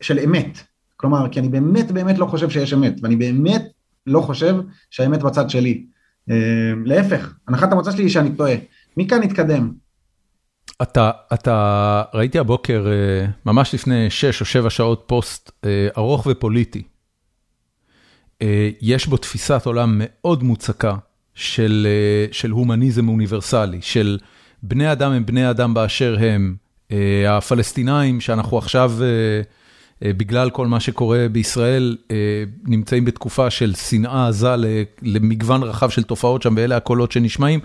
של 0.00 0.18
אמת. 0.18 0.58
כלומר, 1.02 1.28
כי 1.28 1.40
אני 1.40 1.48
באמת 1.48 1.90
באמת 1.90 2.18
לא 2.18 2.26
חושב 2.26 2.50
שיש 2.50 2.72
אמת, 2.72 2.94
ואני 3.02 3.16
באמת 3.16 3.62
לא 4.06 4.20
חושב 4.20 4.56
שהאמת 4.90 5.22
בצד 5.22 5.50
שלי. 5.50 5.84
אה, 6.30 6.36
להפך, 6.84 7.34
הנחת 7.48 7.72
המוצא 7.72 7.90
שלי 7.90 8.02
היא 8.02 8.10
שאני 8.10 8.30
טועה. 8.36 8.54
מכאן 8.96 9.22
נתקדם. 9.22 9.72
אתה, 10.82 11.10
אתה, 11.34 12.02
ראיתי 12.14 12.38
הבוקר, 12.38 12.86
אה, 12.86 13.26
ממש 13.46 13.74
לפני 13.74 14.10
6 14.10 14.40
או 14.40 14.46
7 14.46 14.70
שעות, 14.70 15.04
פוסט 15.06 15.50
אה, 15.64 15.88
ארוך 15.96 16.26
ופוליטי. 16.30 16.82
יש 18.80 19.06
בו 19.06 19.16
תפיסת 19.16 19.66
עולם 19.66 19.94
מאוד 19.98 20.42
מוצקה 20.42 20.94
של, 21.34 21.86
של 22.32 22.50
הומניזם 22.50 23.08
אוניברסלי, 23.08 23.78
של 23.82 24.18
בני 24.62 24.92
אדם 24.92 25.12
הם 25.12 25.26
בני 25.26 25.50
אדם 25.50 25.74
באשר 25.74 26.16
הם. 26.20 26.56
הפלסטינאים 27.28 28.20
שאנחנו 28.20 28.58
עכשיו... 28.58 28.92
אה, 30.04 30.12
בגלל 30.12 30.50
כל 30.50 30.66
מה 30.66 30.80
שקורה 30.80 31.26
בישראל, 31.32 31.96
אה, 32.10 32.16
נמצאים 32.64 33.04
בתקופה 33.04 33.50
של 33.50 33.74
שנאה 33.74 34.28
עזה 34.28 34.54
למגוון 35.02 35.62
רחב 35.62 35.90
של 35.90 36.02
תופעות 36.02 36.42
שם, 36.42 36.54
ואלה 36.56 36.76
הקולות 36.76 37.12
שנשמעים. 37.12 37.60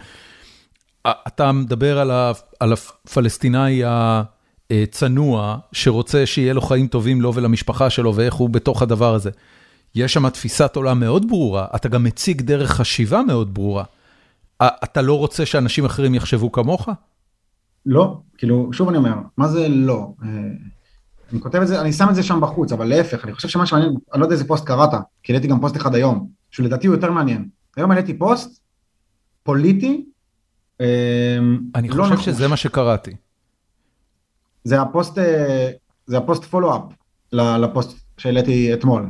אתה 1.07 1.51
מדבר 1.51 1.99
על 2.59 2.73
הפלסטיני 2.73 3.83
הצנוע, 4.71 5.57
שרוצה 5.71 6.25
שיהיה 6.25 6.53
לו 6.53 6.61
חיים 6.61 6.87
טובים 6.87 7.21
לו 7.21 7.33
ולמשפחה 7.33 7.89
שלו, 7.89 8.15
ואיך 8.15 8.33
הוא 8.33 8.49
בתוך 8.49 8.81
הדבר 8.81 9.13
הזה. 9.13 9.29
יש 9.95 10.13
שם 10.13 10.29
תפיסת 10.29 10.75
עולם 10.75 10.99
מאוד 10.99 11.27
ברורה, 11.27 11.65
אתה 11.75 11.89
גם 11.89 12.03
מציג 12.03 12.41
דרך 12.41 12.71
חשיבה 12.71 13.21
מאוד 13.27 13.53
ברורה. 13.53 13.83
אתה 14.61 15.01
לא 15.01 15.17
רוצה 15.17 15.45
שאנשים 15.45 15.85
אחרים 15.85 16.15
יחשבו 16.15 16.51
כמוך? 16.51 16.89
לא, 17.85 18.17
כאילו, 18.37 18.69
שוב 18.73 18.89
אני 18.89 18.97
אומר, 18.97 19.13
מה 19.37 19.47
זה 19.47 19.67
לא? 19.69 20.07
אני 21.31 21.41
כותב 21.41 21.61
את 21.61 21.67
זה, 21.67 21.81
אני 21.81 21.93
שם 21.93 22.09
את 22.09 22.15
זה 22.15 22.23
שם 22.23 22.41
בחוץ, 22.41 22.71
אבל 22.71 22.85
להפך, 22.85 23.25
אני 23.25 23.33
חושב 23.33 23.47
שמה 23.47 23.65
שמעניין, 23.65 23.93
אני 24.13 24.19
לא 24.19 24.25
יודע 24.25 24.33
איזה 24.33 24.47
פוסט 24.47 24.65
קראת, 24.65 24.89
כי 25.23 25.33
העליתי 25.33 25.47
גם 25.47 25.59
פוסט 25.59 25.77
אחד 25.77 25.95
היום, 25.95 26.27
שלדעתי 26.51 26.87
הוא 26.87 26.95
יותר 26.95 27.11
מעניין. 27.11 27.47
היום 27.75 27.91
העליתי 27.91 28.17
פוסט 28.17 28.61
פוליטי, 29.43 30.05
אמ, 30.79 30.85
אני 31.75 31.89
לא 31.89 32.03
חושב 32.03 32.13
נחוש. 32.13 32.25
שזה 32.25 32.47
מה 32.47 32.57
שקראתי. 32.57 33.15
זה 34.63 34.81
הפוסט, 34.81 35.17
אה, 35.17 35.69
זה 36.05 36.17
הפוסט 36.17 36.43
follow-up 36.43 36.81
לפוסט 37.33 37.97
שהעליתי 38.17 38.73
אתמול. 38.73 39.09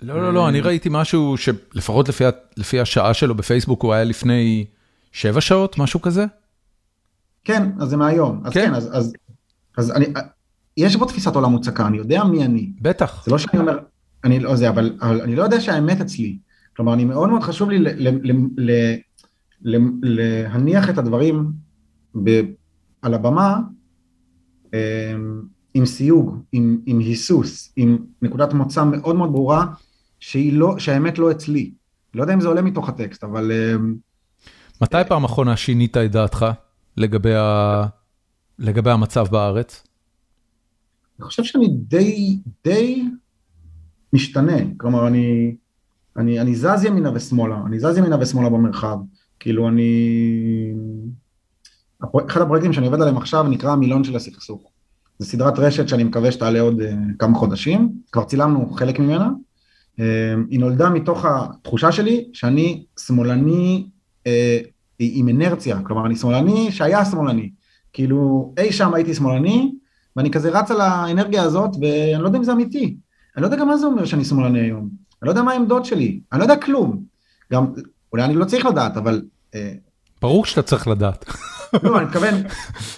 לא, 0.00 0.22
לא, 0.22 0.34
לא, 0.34 0.48
אני 0.48 0.60
ראיתי 0.60 0.88
משהו 0.92 1.36
שלפחות 1.36 2.08
לפי, 2.08 2.24
לפי 2.56 2.80
השעה 2.80 3.14
שלו 3.14 3.34
בפייסבוק 3.34 3.82
הוא 3.82 3.92
היה 3.92 4.04
לפני 4.04 4.66
שבע 5.12 5.40
שעות, 5.40 5.78
משהו 5.78 6.02
כזה? 6.02 6.24
כן, 7.44 7.70
אז 7.80 7.88
זה 7.88 7.96
מהיום. 7.96 8.42
אז 8.44 8.52
כן, 8.52 8.66
כן 8.66 8.74
אז, 8.74 8.90
אז, 8.92 9.12
אז 9.76 9.90
אני, 9.90 10.06
יש 10.78 10.96
בו 10.96 11.04
תפיסת 11.04 11.34
עולם 11.34 11.50
מוצקה, 11.50 11.86
אני 11.86 11.96
יודע 11.96 12.24
מי 12.24 12.44
אני. 12.44 12.72
בטח. 12.80 13.24
זה 13.24 13.30
לא 13.30 13.38
שאני 13.38 13.58
אומר, 13.58 13.78
אני 14.24 14.40
לא 14.40 14.56
זה, 14.56 14.68
אבל, 14.68 14.96
אבל 15.00 15.20
אני 15.20 15.36
לא 15.36 15.42
יודע 15.42 15.60
שהאמת 15.60 16.00
אצלי. 16.00 16.38
כלומר, 16.76 16.94
אני 16.94 17.04
מאוד 17.04 17.28
מאוד 17.28 17.42
חשוב 17.42 17.70
לי 17.70 17.78
ל, 17.78 17.88
ל, 17.88 18.08
ל, 18.22 18.32
ל, 18.56 18.96
ל, 19.62 19.76
להניח 20.02 20.90
את 20.90 20.98
הדברים 20.98 21.52
ב, 22.24 22.40
על 23.02 23.14
הבמה 23.14 23.58
אמ, 24.74 25.42
עם 25.74 25.86
סיוג, 25.86 26.42
עם, 26.52 26.78
עם 26.86 26.98
היסוס, 26.98 27.72
עם 27.76 27.98
נקודת 28.22 28.52
מוצא 28.52 28.84
מאוד 28.84 29.16
מאוד 29.16 29.32
ברורה, 29.32 29.66
לא, 30.52 30.78
שהאמת 30.78 31.18
לא 31.18 31.30
אצלי. 31.30 31.72
לא 32.14 32.22
יודע 32.22 32.34
אם 32.34 32.40
זה 32.40 32.48
עולה 32.48 32.62
מתוך 32.62 32.88
הטקסט, 32.88 33.24
אבל... 33.24 33.52
אמ, 33.52 33.94
מתי 34.82 34.96
פעם 35.08 35.24
אחרונה 35.24 35.56
שינית 35.56 35.96
את 35.96 36.12
דעתך 36.12 36.46
לגבי, 36.96 37.34
ה... 37.34 37.84
לגבי 38.58 38.90
המצב 38.90 39.26
בארץ? 39.30 39.87
אני 41.18 41.26
חושב 41.26 41.44
שאני 41.44 41.68
די, 41.68 42.38
די 42.64 43.04
משתנה, 44.12 44.56
כלומר 44.76 45.06
אני, 45.06 45.54
אני, 46.16 46.40
אני 46.40 46.54
זז 46.54 46.84
ימינה 46.84 47.10
ושמאלה, 47.14 47.62
אני 47.66 47.80
זז 47.80 47.98
ימינה 47.98 48.16
ושמאלה 48.20 48.48
במרחב, 48.48 48.98
כאילו 49.40 49.68
אני... 49.68 50.72
אחד 52.26 52.40
הפרויקטים 52.40 52.72
שאני 52.72 52.86
עובד 52.86 53.00
עליהם 53.00 53.16
עכשיו 53.16 53.48
נקרא 53.48 53.72
המילון 53.72 54.04
של 54.04 54.16
הסכסוך. 54.16 54.70
זו 55.18 55.26
סדרת 55.26 55.58
רשת 55.58 55.88
שאני 55.88 56.04
מקווה 56.04 56.32
שתעלה 56.32 56.60
עוד 56.60 56.80
uh, 56.80 56.84
כמה 57.18 57.38
חודשים, 57.38 57.92
כבר 58.12 58.24
צילמנו 58.24 58.70
חלק 58.70 58.98
ממנה. 58.98 59.30
Uh, 59.96 60.00
היא 60.50 60.60
נולדה 60.60 60.90
מתוך 60.90 61.24
התחושה 61.24 61.92
שלי 61.92 62.28
שאני 62.32 62.84
שמאלני 63.00 63.86
uh, 64.24 64.28
עם 64.98 65.28
אנרציה, 65.28 65.82
כלומר 65.82 66.06
אני 66.06 66.16
שמאלני 66.16 66.72
שהיה 66.72 67.04
שמאלני. 67.04 67.50
כאילו 67.92 68.52
אי 68.58 68.72
שם 68.72 68.94
הייתי 68.94 69.14
שמאלני, 69.14 69.72
ואני 70.18 70.30
כזה 70.30 70.50
רץ 70.50 70.70
על 70.70 70.80
האנרגיה 70.80 71.42
הזאת, 71.42 71.70
ואני 71.80 72.22
לא 72.22 72.26
יודע 72.26 72.38
אם 72.38 72.44
זה 72.44 72.52
אמיתי. 72.52 72.96
אני 73.36 73.42
לא 73.42 73.46
יודע 73.46 73.56
גם 73.56 73.68
מה 73.68 73.76
זה 73.76 73.86
אומר 73.86 74.04
שאני 74.04 74.24
שמאלני 74.24 74.60
היום. 74.60 74.88
אני 75.22 75.26
לא 75.26 75.30
יודע 75.30 75.42
מה 75.42 75.52
העמדות 75.52 75.84
שלי, 75.84 76.20
אני 76.32 76.38
לא 76.38 76.44
יודע 76.44 76.56
כלום. 76.56 77.02
גם, 77.52 77.66
אולי 78.12 78.24
אני 78.24 78.34
לא 78.34 78.44
צריך 78.44 78.66
לדעת, 78.66 78.96
אבל... 78.96 79.22
אה, 79.54 79.72
ברור 80.22 80.44
שאתה 80.44 80.62
צריך 80.62 80.88
לדעת. 80.88 81.24
לא, 81.82 81.98
אני 81.98 82.06
מתכוון, 82.06 82.34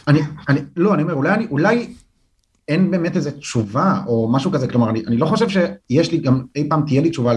אני, 0.09 0.21
אני, 0.49 0.61
לא, 0.77 0.95
אני 0.95 1.03
אומר, 1.03 1.15
אולי, 1.15 1.35
אני, 1.35 1.47
אולי 1.51 1.95
אין 2.69 2.91
באמת 2.91 3.17
איזה 3.17 3.39
תשובה 3.39 4.03
או 4.07 4.29
משהו 4.33 4.51
כזה, 4.53 4.69
כלומר, 4.69 4.91
אני, 4.91 5.03
אני 5.07 5.17
לא 5.17 5.27
חושב 5.27 5.49
שיש 5.49 6.13
לי 6.13 6.19
גם, 6.19 6.45
אי 6.57 6.69
פעם 6.69 6.83
תהיה 6.87 7.03
לי 7.03 7.11
תשובה 7.11 7.33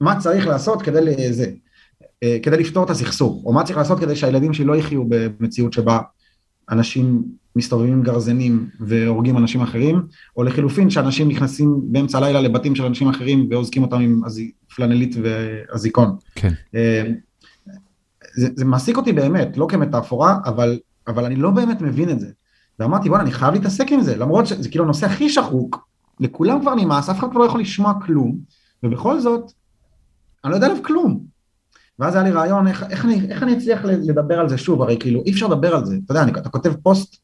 למה 0.00 0.20
צריך 0.20 0.46
לעשות 0.46 0.82
כדי 0.82 1.00
לזה, 1.00 1.50
אה, 2.22 2.38
כדי 2.42 2.56
לפתור 2.56 2.84
את 2.84 2.90
הסכסוך, 2.90 3.44
או 3.44 3.52
מה 3.52 3.64
צריך 3.64 3.78
לעשות 3.78 4.00
כדי 4.00 4.16
שהילדים 4.16 4.54
שלי 4.54 4.64
לא 4.64 4.76
יחיו 4.76 5.04
במציאות 5.08 5.72
שבה 5.72 6.00
אנשים 6.70 7.22
מסתובבים 7.58 8.02
גרזנים 8.02 8.68
והורגים 8.80 9.36
אנשים 9.36 9.60
אחרים, 9.60 10.02
או 10.36 10.42
לחילופין 10.42 10.90
שאנשים 10.90 11.28
נכנסים 11.28 11.80
באמצע 11.82 12.18
הלילה 12.18 12.40
לבתים 12.40 12.74
של 12.74 12.84
אנשים 12.84 13.08
אחרים 13.08 13.48
ואוזקים 13.50 13.82
אותם 13.82 14.00
עם 14.00 14.20
פלנלית 14.76 15.16
ואזיקון. 15.22 16.16
כן. 16.34 16.52
אה, 16.74 17.02
זה, 18.36 18.48
זה 18.54 18.64
מעסיק 18.64 18.96
אותי 18.96 19.12
באמת, 19.12 19.56
לא 19.56 19.66
כמטאפורה, 19.70 20.38
אבל, 20.44 20.78
אבל 21.06 21.24
אני 21.24 21.36
לא 21.36 21.50
באמת 21.50 21.80
מבין 21.80 22.10
את 22.10 22.20
זה. 22.20 22.28
ואמרתי 22.78 23.08
בוא'נה 23.08 23.22
אני 23.22 23.32
חייב 23.32 23.54
להתעסק 23.54 23.92
עם 23.92 24.00
זה, 24.00 24.16
למרות 24.16 24.46
שזה 24.46 24.68
כאילו 24.68 24.84
הנושא 24.84 25.06
הכי 25.06 25.28
שחוק, 25.28 25.88
לכולם 26.20 26.60
כבר 26.60 26.74
נמאס, 26.74 27.08
אף 27.08 27.18
אחד 27.18 27.30
כבר 27.30 27.40
לא 27.40 27.44
יכול 27.44 27.60
לשמוע 27.60 27.92
כלום, 28.06 28.38
ובכל 28.82 29.20
זאת, 29.20 29.52
אני 30.44 30.50
לא 30.50 30.56
יודע 30.56 30.66
עליו 30.66 30.82
כלום. 30.82 31.20
ואז 31.98 32.14
היה 32.14 32.24
לי 32.24 32.30
רעיון 32.30 32.66
איך, 32.66 32.84
איך, 32.90 33.04
אני, 33.04 33.20
איך 33.30 33.42
אני 33.42 33.56
אצליח 33.56 33.84
לדבר 33.84 34.40
על 34.40 34.48
זה 34.48 34.58
שוב, 34.58 34.82
הרי 34.82 34.96
כאילו 35.00 35.22
אי 35.26 35.30
אפשר 35.30 35.46
לדבר 35.46 35.74
על 35.74 35.84
זה, 35.84 35.96
אתה 36.04 36.12
יודע, 36.12 36.22
אני, 36.22 36.32
אתה 36.32 36.48
כותב 36.48 36.72
פוסט 36.82 37.16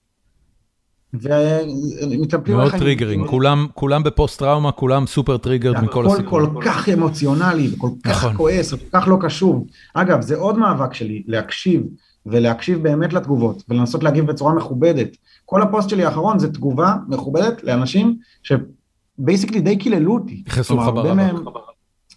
ומתלבטים 1.21 2.57
מאוד 2.57 2.73
triggering, 2.73 3.27
כולם, 3.27 3.67
כולם 3.75 4.03
בפוסט 4.03 4.39
טראומה, 4.39 4.73
כולם 4.73 5.07
סופר 5.07 5.37
triggered 5.37 5.85
מכל 5.85 6.07
הסיפור. 6.07 6.41
הכל 6.41 6.51
כל 6.55 6.63
כך 6.65 6.89
אמוציונלי 6.89 7.69
וכל 7.75 7.89
כך 8.05 8.11
נכון. 8.11 8.37
כועס 8.37 8.73
וכל 8.73 9.01
כך 9.01 9.09
לא 9.09 9.19
קשוב. 9.21 9.67
אגב, 9.95 10.21
זה 10.21 10.37
עוד 10.37 10.59
מאבק 10.59 10.95
שלי, 10.95 11.23
להקשיב 11.27 11.83
ולהקשיב 12.27 12.83
באמת 12.83 13.13
לתגובות 13.13 13.63
ולנסות 13.69 14.03
להגיב 14.03 14.27
בצורה 14.27 14.55
מכובדת. 14.55 15.17
כל 15.45 15.63
הפוסט 15.63 15.89
שלי 15.89 16.05
האחרון 16.05 16.39
זה 16.39 16.53
תגובה 16.53 16.95
מכובדת 17.09 17.65
לאנשים 17.65 18.17
שבייסיקלי 18.43 19.61
די 19.61 19.77
קיללו 19.77 20.15
אותי. 20.15 20.43
נכנסו 20.47 20.77
לך 20.77 20.87
ברמה. 20.87 21.31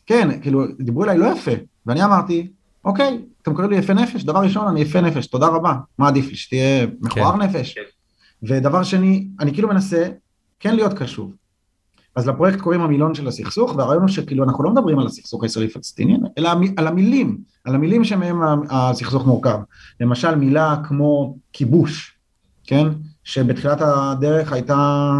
כן, 0.05 0.41
כאילו, 0.41 0.63
דיברו 0.79 1.03
אליי 1.03 1.17
לא 1.17 1.25
יפה, 1.25 1.51
ואני 1.85 2.03
אמרתי, 2.03 2.47
אוקיי, 2.85 3.21
אתם 3.41 3.53
קוראים 3.53 3.71
לי 3.71 3.77
יפה 3.77 3.93
נפש, 3.93 4.23
דבר 4.23 4.39
ראשון, 4.39 4.67
אני 4.67 4.81
יפה 4.81 5.01
נפש, 5.01 5.27
תודה 5.27 5.47
רבה, 5.47 5.73
מה 5.97 6.07
עדיף 6.07 6.29
לי, 6.29 6.35
שתהיה 6.35 6.87
מכוער 7.01 7.31
כן. 7.31 7.41
נפש? 7.41 7.75
ודבר 8.43 8.83
שני, 8.83 9.27
אני 9.39 9.53
כאילו 9.53 9.67
מנסה 9.67 10.07
כן 10.59 10.75
להיות 10.75 10.93
קשוב. 10.93 11.33
אז 12.15 12.27
לפרויקט 12.27 12.61
קוראים 12.61 12.81
המילון 12.81 13.15
של 13.15 13.27
הסכסוך, 13.27 13.75
והרעיון 13.75 14.01
הוא 14.01 14.09
שכאילו 14.09 14.43
אנחנו 14.43 14.63
לא 14.63 14.71
מדברים 14.71 14.99
על 14.99 15.05
הסכסוך 15.07 15.43
הישראלי 15.43 15.69
פלסטיני, 15.69 16.17
אלא 16.37 16.49
על 16.77 16.87
המילים, 16.87 17.37
על 17.65 17.75
המילים 17.75 18.03
שמהם 18.03 18.41
הסכסוך 18.69 19.25
מורכב. 19.25 19.59
למשל 19.99 20.35
מילה 20.35 20.75
כמו 20.87 21.37
כיבוש, 21.53 22.17
כן? 22.63 22.87
שבתחילת 23.23 23.81
הדרך 23.81 24.51
הייתה 24.51 25.11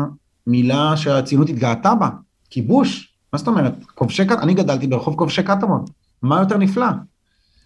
מילה 0.47 0.97
שהציונות 0.97 1.49
התגאתה 1.49 1.95
בה, 1.95 2.09
כיבוש, 2.49 3.13
מה 3.34 3.39
זאת 3.39 3.47
אומרת? 3.47 3.74
כובשי 3.95 4.26
קטמון, 4.26 4.41
אני 4.41 4.53
גדלתי 4.53 4.88
ברחוב 4.88 5.15
כובשי 5.15 5.43
קטמון, 5.43 5.86
מה 6.22 6.39
יותר 6.39 6.57
נפלא? 6.57 6.88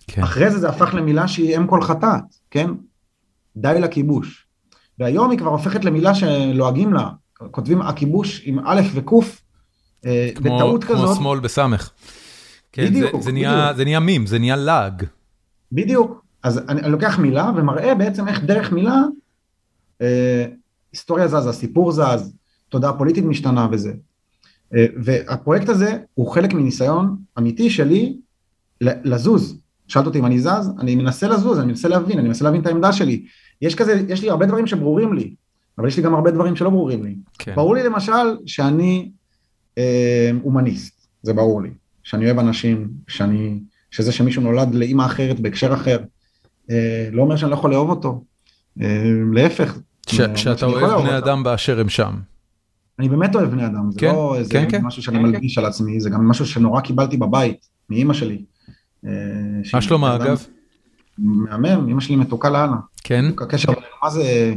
כן. 0.07 0.23
אחרי 0.23 0.51
זה 0.51 0.59
זה 0.59 0.69
הפך 0.69 0.93
למילה 0.93 1.27
שהיא 1.27 1.57
אם 1.57 1.67
כל 1.67 1.81
חטאת, 1.81 2.23
כן? 2.51 2.71
די 3.55 3.77
לכיבוש. 3.81 4.47
והיום 4.99 5.31
היא 5.31 5.39
כבר 5.39 5.49
הופכת 5.49 5.85
למילה 5.85 6.15
שלועגים 6.15 6.93
לה, 6.93 7.09
כותבים 7.51 7.81
הכיבוש 7.81 8.41
עם 8.45 8.59
א' 8.65 8.81
וק', 8.93 9.13
אה, 10.05 10.29
בטעות 10.35 10.83
כזאת. 10.83 11.05
כמו 11.05 11.15
שמאל 11.15 11.39
בסמך. 11.39 11.89
כן, 12.71 12.85
בדיוק, 12.85 13.15
זה, 13.15 13.21
זה, 13.21 13.31
נהיה, 13.31 13.71
זה 13.75 13.83
נהיה 13.83 13.99
מים, 13.99 14.25
זה 14.27 14.39
נהיה 14.39 14.55
לעג. 14.55 15.05
בדיוק, 15.71 16.25
אז 16.43 16.57
אני, 16.57 16.81
אני 16.81 16.91
לוקח 16.91 17.19
מילה 17.19 17.51
ומראה 17.55 17.95
בעצם 17.95 18.27
איך 18.27 18.43
דרך 18.43 18.71
מילה, 18.71 19.01
אה, 20.01 20.45
היסטוריה 20.91 21.27
זזה, 21.27 21.53
סיפור 21.53 21.91
זז, 21.91 22.33
תודעה 22.69 22.97
פוליטית 22.97 23.23
משתנה 23.23 23.67
וזה. 23.71 23.93
אה, 24.75 24.85
והפרויקט 25.03 25.69
הזה 25.69 25.97
הוא 26.13 26.31
חלק 26.31 26.53
מניסיון 26.53 27.17
אמיתי 27.37 27.69
שלי 27.69 28.17
לזוז. 28.81 29.57
שאלת 29.87 30.05
אותי 30.05 30.19
אם 30.19 30.25
אני 30.25 30.39
זז, 30.39 30.71
אני 30.79 30.95
מנסה 30.95 31.27
לזוז, 31.27 31.59
אני 31.59 31.67
מנסה 31.67 31.87
להבין, 31.87 32.19
אני 32.19 32.27
מנסה 32.27 32.45
להבין 32.45 32.61
את 32.61 32.65
העמדה 32.65 32.93
שלי. 32.93 33.25
יש 33.61 33.75
כזה, 33.75 34.01
יש 34.07 34.21
לי 34.21 34.29
הרבה 34.29 34.45
דברים 34.45 34.67
שברורים 34.67 35.13
לי, 35.13 35.35
אבל 35.77 35.87
יש 35.87 35.97
לי 35.97 36.03
גם 36.03 36.13
הרבה 36.13 36.31
דברים 36.31 36.55
שלא 36.55 36.69
ברורים 36.69 37.03
לי. 37.03 37.15
כן. 37.39 37.55
ברור 37.55 37.75
לי 37.75 37.83
למשל 37.83 38.37
שאני 38.45 39.11
אה, 39.77 40.31
הומניסט, 40.41 41.07
זה 41.21 41.33
ברור 41.33 41.61
לי. 41.61 41.69
שאני 42.03 42.25
אוהב 42.25 42.39
אנשים, 42.39 42.89
שאני, 43.07 43.59
שזה 43.91 44.11
שמישהו 44.11 44.41
נולד 44.41 44.75
לאימא 44.75 45.05
אחרת 45.05 45.39
בהקשר 45.39 45.73
אחר, 45.73 45.97
אה, 46.69 47.09
לא 47.11 47.21
אומר 47.21 47.35
שאני 47.35 47.51
לא 47.51 47.55
יכול 47.55 47.71
לאהוב 47.71 47.89
אותו, 47.89 48.23
אה, 48.81 49.03
להפך. 49.33 49.77
שאתה 50.07 50.65
אוהב 50.65 51.01
בני 51.01 51.17
אדם 51.17 51.43
באשר 51.43 51.79
הם 51.79 51.89
שם. 51.89 52.15
אני 52.99 53.09
באמת 53.09 53.35
אוהב 53.35 53.49
בני 53.49 53.65
אדם, 53.65 53.91
זה 53.91 53.99
כן, 53.99 54.07
לא 54.07 54.35
איזה 54.37 54.51
כן, 54.51 54.69
כן. 54.69 54.81
משהו 54.83 55.03
שאני 55.03 55.17
כן, 55.17 55.23
מלביש 55.23 55.55
כן. 55.55 55.61
על 55.61 55.67
עצמי, 55.67 55.99
זה 55.99 56.09
גם 56.09 56.29
משהו 56.29 56.45
שנורא 56.45 56.81
קיבלתי 56.81 57.17
בבית, 57.17 57.67
מאימא 57.89 58.13
שלי. 58.13 58.45
מה 59.73 59.81
שלמה 59.81 60.15
אגב? 60.15 60.45
מהמם, 61.17 61.89
אמא 61.89 62.01
שלי 62.01 62.15
מתוקה 62.15 62.49
לאללה. 62.49 62.75
כן? 63.03 63.25
הקשר 63.41 63.71
בינינו, 63.71 63.95
מה 64.03 64.09
זה, 64.09 64.53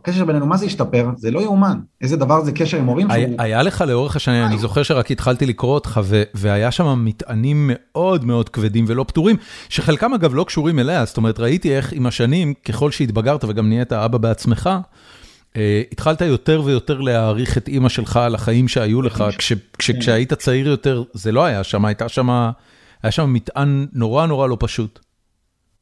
הקשר 0.00 0.24
בינינו, 0.24 0.46
מה 0.46 0.56
זה 0.56 0.66
השתפר? 0.66 1.08
זה 1.16 1.30
לא 1.30 1.40
יאומן. 1.40 1.78
איזה 2.00 2.16
דבר 2.16 2.44
זה 2.44 2.52
קשר 2.52 2.76
עם 2.76 2.86
הורים 2.86 3.08
שהוא... 3.10 3.34
היה 3.38 3.62
לך 3.62 3.80
לאורך 3.80 4.16
השנים, 4.16 4.44
אני 4.44 4.58
זוכר 4.58 4.82
שרק 4.82 5.10
התחלתי 5.10 5.46
לקרוא 5.46 5.74
אותך, 5.74 6.00
והיה 6.34 6.70
שם 6.70 7.04
מטענים 7.04 7.70
מאוד 7.72 8.24
מאוד 8.24 8.48
כבדים 8.48 8.84
ולא 8.88 9.04
פתורים, 9.08 9.36
שחלקם 9.68 10.14
אגב 10.14 10.34
לא 10.34 10.44
קשורים 10.44 10.78
אליה, 10.78 11.04
זאת 11.04 11.16
אומרת, 11.16 11.40
ראיתי 11.40 11.76
איך 11.76 11.92
עם 11.92 12.06
השנים, 12.06 12.54
ככל 12.54 12.90
שהתבגרת 12.90 13.44
וגם 13.44 13.68
נהיית 13.68 13.92
אבא 13.92 14.18
בעצמך, 14.18 14.70
אה, 15.56 15.82
התחלת 15.92 16.20
יותר 16.20 16.62
ויותר 16.64 17.00
להעריך 17.00 17.58
את 17.58 17.68
אימא 17.68 17.88
שלך 17.88 18.16
על 18.16 18.34
החיים 18.34 18.68
שהיו 18.68 19.02
לך, 19.02 19.24
כשהיית 19.78 20.32
צעיר 20.32 20.68
יותר 20.68 21.02
זה 21.12 21.32
לא 21.32 21.44
היה 21.44 21.64
שם, 21.64 21.84
הייתה 21.84 22.08
שם, 22.08 22.30
היה 23.02 23.10
שם 23.10 23.32
מטען 23.32 23.86
נורא 23.92 24.26
נורא 24.26 24.48
לא 24.48 24.56
פשוט. 24.60 25.03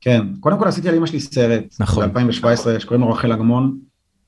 כן, 0.05 0.27
קודם 0.41 0.59
כל 0.59 0.69
עשיתי 0.69 0.89
על 0.89 0.95
אמא 0.95 1.07
שלי 1.07 1.21
סרט, 1.21 1.65
נכון, 1.81 2.13
ב-2017 2.13 2.81
שקוראים 2.81 3.01
לו 3.01 3.11
רחל 3.11 3.33
אגמון, 3.33 3.79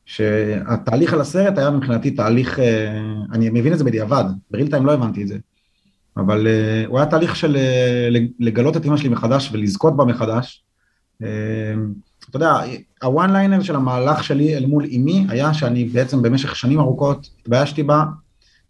שהתהליך 0.07 1.13
על 1.13 1.21
הסרט 1.21 1.59
היה 1.59 1.71
מבחינתי 1.71 2.11
תהליך, 2.11 2.59
אה, 2.59 3.01
אני 3.33 3.51
מבין 3.51 3.73
את 3.73 3.79
זה 3.79 3.85
בדיעבד, 3.85 4.25
בריל 4.51 4.71
טיים 4.71 4.87
לא 4.87 4.93
הבנתי 4.93 5.23
את 5.23 5.29
זה, 5.29 5.39
אבל 6.17 6.47
אה, 6.47 6.85
הוא 6.87 6.99
היה 6.99 7.07
תהליך 7.07 7.37
של 7.37 7.57
אה, 7.57 8.09
לגלות 8.41 8.77
את 8.77 8.87
אמא 8.87 8.97
שלי 8.97 9.09
מחדש 9.09 9.51
ולזכות 9.53 9.97
בה 9.97 10.05
מחדש. 10.05 10.65
אתה 12.31 12.37
יודע, 12.37 12.57
הוואן 13.03 13.31
ליינר 13.31 13.63
של 13.63 13.77
המהלך 13.77 14.25
שלי 14.25 14.57
אל 14.57 14.67
מול 14.67 14.85
אמי 14.97 15.27
היה 15.29 15.55
שאני 15.55 15.85
בעצם 15.85 16.23
במשך 16.23 16.57
שנים 16.57 16.81
ארוכות 16.81 17.29
התביישתי 17.41 17.83
בה 17.83 18.05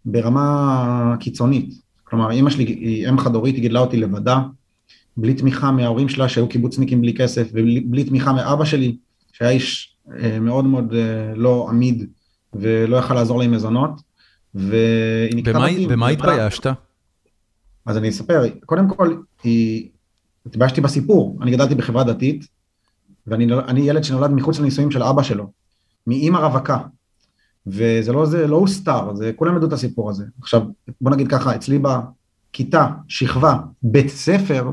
ברמה 0.05 1.15
קיצונית. 1.19 1.73
כלומר, 2.03 2.31
אמא 2.31 2.49
שלי 2.49 2.63
היא 2.63 3.09
אם 3.09 3.19
חד 3.19 3.35
הורית, 3.35 3.55
היא 3.55 3.61
גידלה 3.61 3.79
אותי 3.79 3.97
לבדה, 3.97 4.39
בלי 5.17 5.33
תמיכה 5.33 5.71
מההורים 5.71 6.09
שלה 6.09 6.29
שהיו 6.29 6.47
קיבוצניקים 6.47 7.01
בלי 7.01 7.13
כסף, 7.13 7.49
ובלי 7.53 8.03
תמיכה 8.03 8.33
מאבא 8.33 8.65
שלי, 8.65 8.97
שהיה 9.33 9.51
איש 9.51 9.95
אה, 10.19 10.39
מאוד 10.39 10.65
מאוד 10.65 10.93
אה, 10.93 11.35
לא 11.35 11.67
עמיד 11.69 12.09
ולא 12.53 12.97
יכל 12.97 13.13
לעזור 13.13 13.39
לי 13.39 13.45
עם 13.45 13.51
מזונות. 13.51 14.01
והיא 14.55 15.43
אותי. 15.83 15.87
במה 15.87 16.07
התביישת? 16.07 16.67
אז 17.85 17.97
אני 17.97 18.09
אספר, 18.09 18.43
קודם 18.65 18.89
כל, 18.89 19.15
היא... 19.43 19.89
התביישתי 20.45 20.81
בסיפור, 20.81 21.39
אני 21.41 21.51
גדלתי 21.51 21.75
בחברה 21.75 22.03
דתית, 22.03 22.47
ואני 23.27 23.81
ילד 23.81 24.03
שנולד 24.03 24.31
מחוץ 24.31 24.59
לנישואים 24.59 24.91
של 24.91 25.03
אבא 25.03 25.23
שלו, 25.23 25.51
מאימא 26.07 26.37
רווקה, 26.37 26.77
וזה 27.67 28.11
לא, 28.11 28.25
זה 28.25 28.47
לא 28.47 28.55
הוסתר, 28.55 29.15
זה, 29.15 29.31
כולם 29.35 29.55
ידעו 29.55 29.67
את 29.67 29.73
הסיפור 29.73 30.09
הזה. 30.09 30.25
עכשיו, 30.41 30.61
בוא 31.01 31.11
נגיד 31.11 31.27
ככה, 31.27 31.55
אצלי 31.55 31.79
בכיתה, 31.79 32.87
שכבה, 33.07 33.57
בית 33.83 34.09
ספר, 34.09 34.71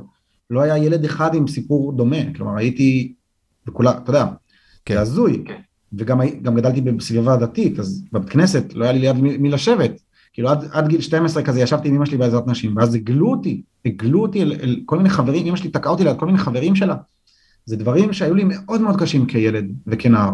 לא 0.53 0.61
היה 0.61 0.79
ילד 0.79 1.05
אחד 1.05 1.35
עם 1.35 1.49
סיפור 1.49 1.93
דומה, 1.93 2.35
כלומר 2.37 2.57
הייתי, 2.57 3.13
וכולה, 3.69 3.91
אתה 3.91 4.11
יודע, 4.11 4.27
כן. 4.85 4.99
הזוי, 4.99 5.43
כן. 5.47 5.61
וגם 5.93 6.57
גדלתי 6.57 6.81
בסביבה 6.81 7.37
דתית, 7.37 7.79
אז 7.79 8.05
בבית 8.13 8.29
כנסת 8.29 8.75
לא 8.75 8.85
היה 8.85 8.93
לי 8.93 8.99
ליד 8.99 9.17
מי, 9.17 9.37
מי 9.37 9.51
לשבת, 9.51 10.01
כאילו 10.33 10.49
עד, 10.49 10.65
עד 10.73 10.89
גיל 10.89 11.01
12 11.01 11.43
כזה 11.43 11.61
ישבתי 11.61 11.89
עם 11.89 11.95
אמא 11.95 12.07
שלי 12.07 12.17
בעזרת 12.17 12.47
נשים, 12.47 12.77
ואז 12.77 12.95
הגלו 12.95 13.31
אותי, 13.31 13.63
הגלו 13.85 14.23
אותי 14.23 14.43
אל, 14.43 14.53
אל 14.53 14.81
כל 14.87 14.97
מיני 14.97 15.11
חברים, 15.11 15.47
אמא 15.47 15.57
שלי 15.57 15.71
תקעה 15.71 15.93
אותי 15.93 16.05
ליד 16.05 16.17
כל 16.17 16.27
מיני 16.27 16.39
חברים 16.39 16.75
שלה, 16.75 16.95
זה 17.65 17.77
דברים 17.77 18.13
שהיו 18.13 18.35
לי 18.35 18.45
מאוד 18.45 18.81
מאוד 18.81 19.01
קשים 19.01 19.27
כילד 19.27 19.65
וכנער, 19.87 20.31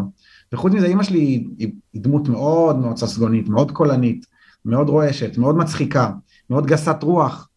וחוץ 0.52 0.72
מזה 0.72 0.86
אמא 0.86 1.02
שלי 1.02 1.18
היא, 1.18 1.72
היא 1.92 2.02
דמות 2.02 2.28
מאוד 2.28 2.78
מאוד 2.78 2.96
ססגונית, 2.96 3.48
מאוד 3.48 3.70
קולנית, 3.70 4.26
מאוד 4.64 4.88
רועשת, 4.88 5.38
מאוד 5.38 5.56
מצחיקה, 5.56 6.10
מאוד 6.50 6.66
גסת 6.66 7.02
רוח, 7.02 7.48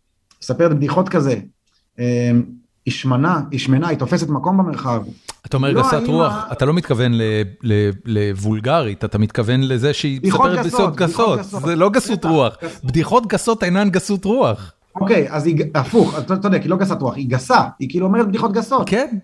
מספרת 0.41 0.75
בדיחות 0.75 1.09
כזה, 1.09 1.39
אמ, 1.99 2.43
היא 2.85 2.93
שמנה, 2.93 3.41
היא 3.51 3.59
שמנה, 3.59 3.87
היא 3.87 3.97
תופסת 3.97 4.29
מקום 4.29 4.57
במרחב. 4.57 5.03
אתה 5.45 5.57
אומר 5.57 5.71
לא 5.71 5.81
גסת 5.81 6.07
רוח, 6.07 6.33
אתה 6.51 6.65
לא 6.65 6.73
מתכוון 6.73 7.11
לוולגרית, 8.05 9.05
אתה 9.05 9.17
מתכוון 9.17 9.61
לזה 9.61 9.93
שהיא 9.93 10.19
מספרת 10.23 10.59
בדיחות 10.59 10.95
גסות, 10.95 11.39
זה 11.43 11.75
לא 11.75 11.89
גסות 11.89 12.25
רוח, 12.25 12.57
בדיחות 12.83 13.27
גסות 13.27 13.63
אינן 13.63 13.89
גסות 13.89 14.25
רוח. 14.25 14.73
אוקיי, 14.95 15.27
אז 15.29 15.45
היא, 15.45 15.63
הפוך, 15.75 16.19
אתה 16.19 16.37
צודק, 16.37 16.61
היא 16.61 16.69
לא 16.69 16.77
גסת 16.77 17.01
רוח, 17.01 17.15
היא 17.15 17.29
גסה, 17.29 17.61
היא 17.79 17.89
כאילו 17.89 18.05
אומרת 18.05 18.27
בדיחות 18.27 18.53
גסות. 18.53 18.89
כן. 18.89 19.17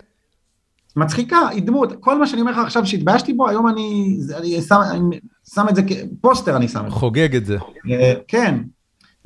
מצחיקה, 0.95 1.47
היא 1.47 1.63
דמות, 1.63 1.93
כל 1.99 2.19
מה 2.19 2.27
שאני 2.27 2.41
אומר 2.41 2.51
לך 2.51 2.57
עכשיו 2.57 2.85
שהתביישתי 2.85 3.33
בו, 3.33 3.47
היום 3.47 3.67
אני, 3.67 4.17
אני 4.37 4.61
שם, 4.61 4.79
אני 4.91 5.19
שם 5.53 5.65
את 5.69 5.75
זה 5.75 5.81
כפוסטר, 5.83 6.57
אני 6.57 6.67
שם 6.67 6.85
את 6.85 6.91
זה. 6.91 6.95
חוגג 6.95 7.35
את 7.35 7.45
זה. 7.45 7.57
אה, 7.91 8.13
כן, 8.27 8.55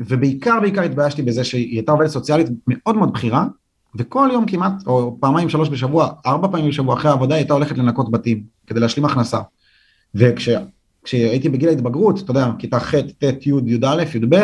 ובעיקר 0.08 0.60
בעיקר 0.62 0.82
התביישתי 0.82 1.22
בזה 1.22 1.44
שהיא 1.44 1.78
הייתה 1.78 1.92
עובדת 1.92 2.10
סוציאלית 2.10 2.48
מאוד 2.68 2.96
מאוד 2.96 3.14
בכירה, 3.14 3.46
וכל 3.96 4.30
יום 4.34 4.46
כמעט, 4.46 4.88
או 4.88 5.18
פעמיים 5.20 5.50
שלוש 5.50 5.70
בשבוע, 5.70 6.10
ארבע 6.26 6.48
פעמים 6.48 6.70
בשבוע 6.70 6.96
אחרי 6.96 7.12
העבודה, 7.12 7.36
היא 7.36 7.42
הייתה 7.42 7.54
הולכת 7.54 7.78
לנקות 7.78 8.12
בתים, 8.12 8.44
כדי 8.68 8.80
להשלים 8.80 9.06
הכנסה. 9.06 9.40
וכשהייתי 10.16 11.50
בגיל 11.50 11.70
ההתבגרות, 11.70 12.20
אתה 12.20 12.32
יודע, 12.32 12.52
כיתה 12.60 12.80
ח', 12.80 12.96
ט', 12.96 13.24
י', 13.24 13.50
י"א, 13.66 14.04
י"ב, 14.16 14.36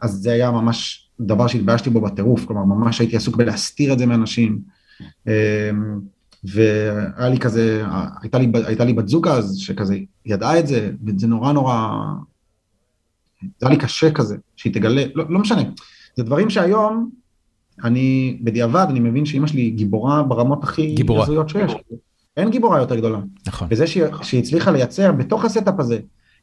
אז 0.00 0.10
זה 0.12 0.32
היה 0.32 0.50
ממש 0.50 1.08
דבר 1.20 1.46
שהתביישתי 1.46 1.90
בו 1.90 2.00
בטירוף, 2.00 2.44
כלומר 2.44 2.64
ממש 2.64 2.98
הייתי 2.98 3.16
עסוק 3.16 3.36
בלהסתיר 3.36 3.92
את 3.92 3.98
זה 3.98 4.06
מאנשים. 4.06 4.58
אמ, 5.26 6.00
והיה 6.44 7.28
לי 7.28 7.38
כזה, 7.38 7.84
הייתה 8.22 8.38
לי, 8.38 8.52
הייתה 8.66 8.84
לי 8.84 8.92
בת 8.92 9.08
זוג 9.08 9.28
אז, 9.28 9.56
שכזה 9.56 9.98
ידעה 10.26 10.58
את 10.58 10.66
זה, 10.66 10.90
וזה 11.06 11.26
נורא 11.26 11.52
נורא, 11.52 11.98
זה 13.42 13.66
היה 13.66 13.70
לי 13.70 13.76
קשה 13.76 14.10
כזה, 14.10 14.36
שהיא 14.56 14.74
תגלה, 14.74 15.04
לא, 15.14 15.24
לא 15.28 15.38
משנה, 15.38 15.62
זה 16.16 16.22
דברים 16.22 16.50
שהיום, 16.50 17.10
אני, 17.84 18.38
בדיעבד, 18.40 18.86
אני 18.90 19.00
מבין 19.00 19.26
שאימא 19.26 19.46
שלי 19.46 19.70
גיבורה 19.70 20.22
ברמות 20.22 20.64
הכי 20.64 20.94
הזויות 21.22 21.48
שיש. 21.48 21.72
אין 22.36 22.50
גיבורה 22.50 22.78
יותר 22.78 22.96
גדולה. 22.96 23.18
נכון. 23.46 23.68
וזה 23.70 23.86
שהיא, 23.86 24.04
שהיא 24.22 24.40
הצליחה 24.40 24.70
לייצר 24.70 25.12
בתוך 25.12 25.44
ה 25.44 25.49
setup 25.49 25.74
הזה, 25.80 25.98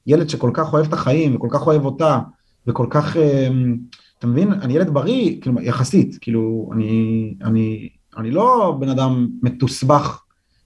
ילד 0.07 0.29
שכל 0.29 0.51
כך 0.53 0.73
אוהב 0.73 0.87
את 0.87 0.93
החיים, 0.93 1.35
וכל 1.35 1.47
כך 1.51 1.67
אוהב 1.67 1.85
אותה, 1.85 2.19
וכל 2.67 2.87
כך, 2.89 3.17
אמ, 3.17 3.77
אתה 4.19 4.27
מבין, 4.27 4.53
אני 4.53 4.73
ילד 4.73 4.89
בריא, 4.89 5.41
כאילו, 5.41 5.61
יחסית, 5.61 6.17
כאילו, 6.21 6.69
אני, 6.73 7.33
אני, 7.43 7.89
אני 8.17 8.31
לא 8.31 8.77
בן 8.79 8.89
אדם 8.89 9.27
מתוסבך 9.43 10.23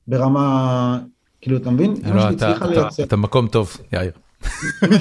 ברמה, 0.08 1.00
כאילו, 1.42 1.58
אתה 1.58 1.70
מבין? 1.70 1.94
לא, 2.16 2.30
אתה, 2.30 2.56
אתה, 2.56 2.88
אתה 3.04 3.16
מקום 3.16 3.48
טוב, 3.48 3.78
יאיר. 3.94 4.12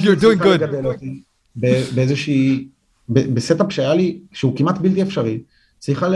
You're 0.03 0.21
doing 0.21 0.41
good. 0.43 0.61
באיזושהי, 1.95 2.67
ב 3.09 3.19
setup 3.19 3.71
שהיה 3.71 3.93
לי, 3.93 4.19
שהוא 4.31 4.57
כמעט 4.57 4.77
בלתי 4.77 5.01
אפשרי, 5.01 5.41
צריכה 5.79 6.09
ל... 6.09 6.15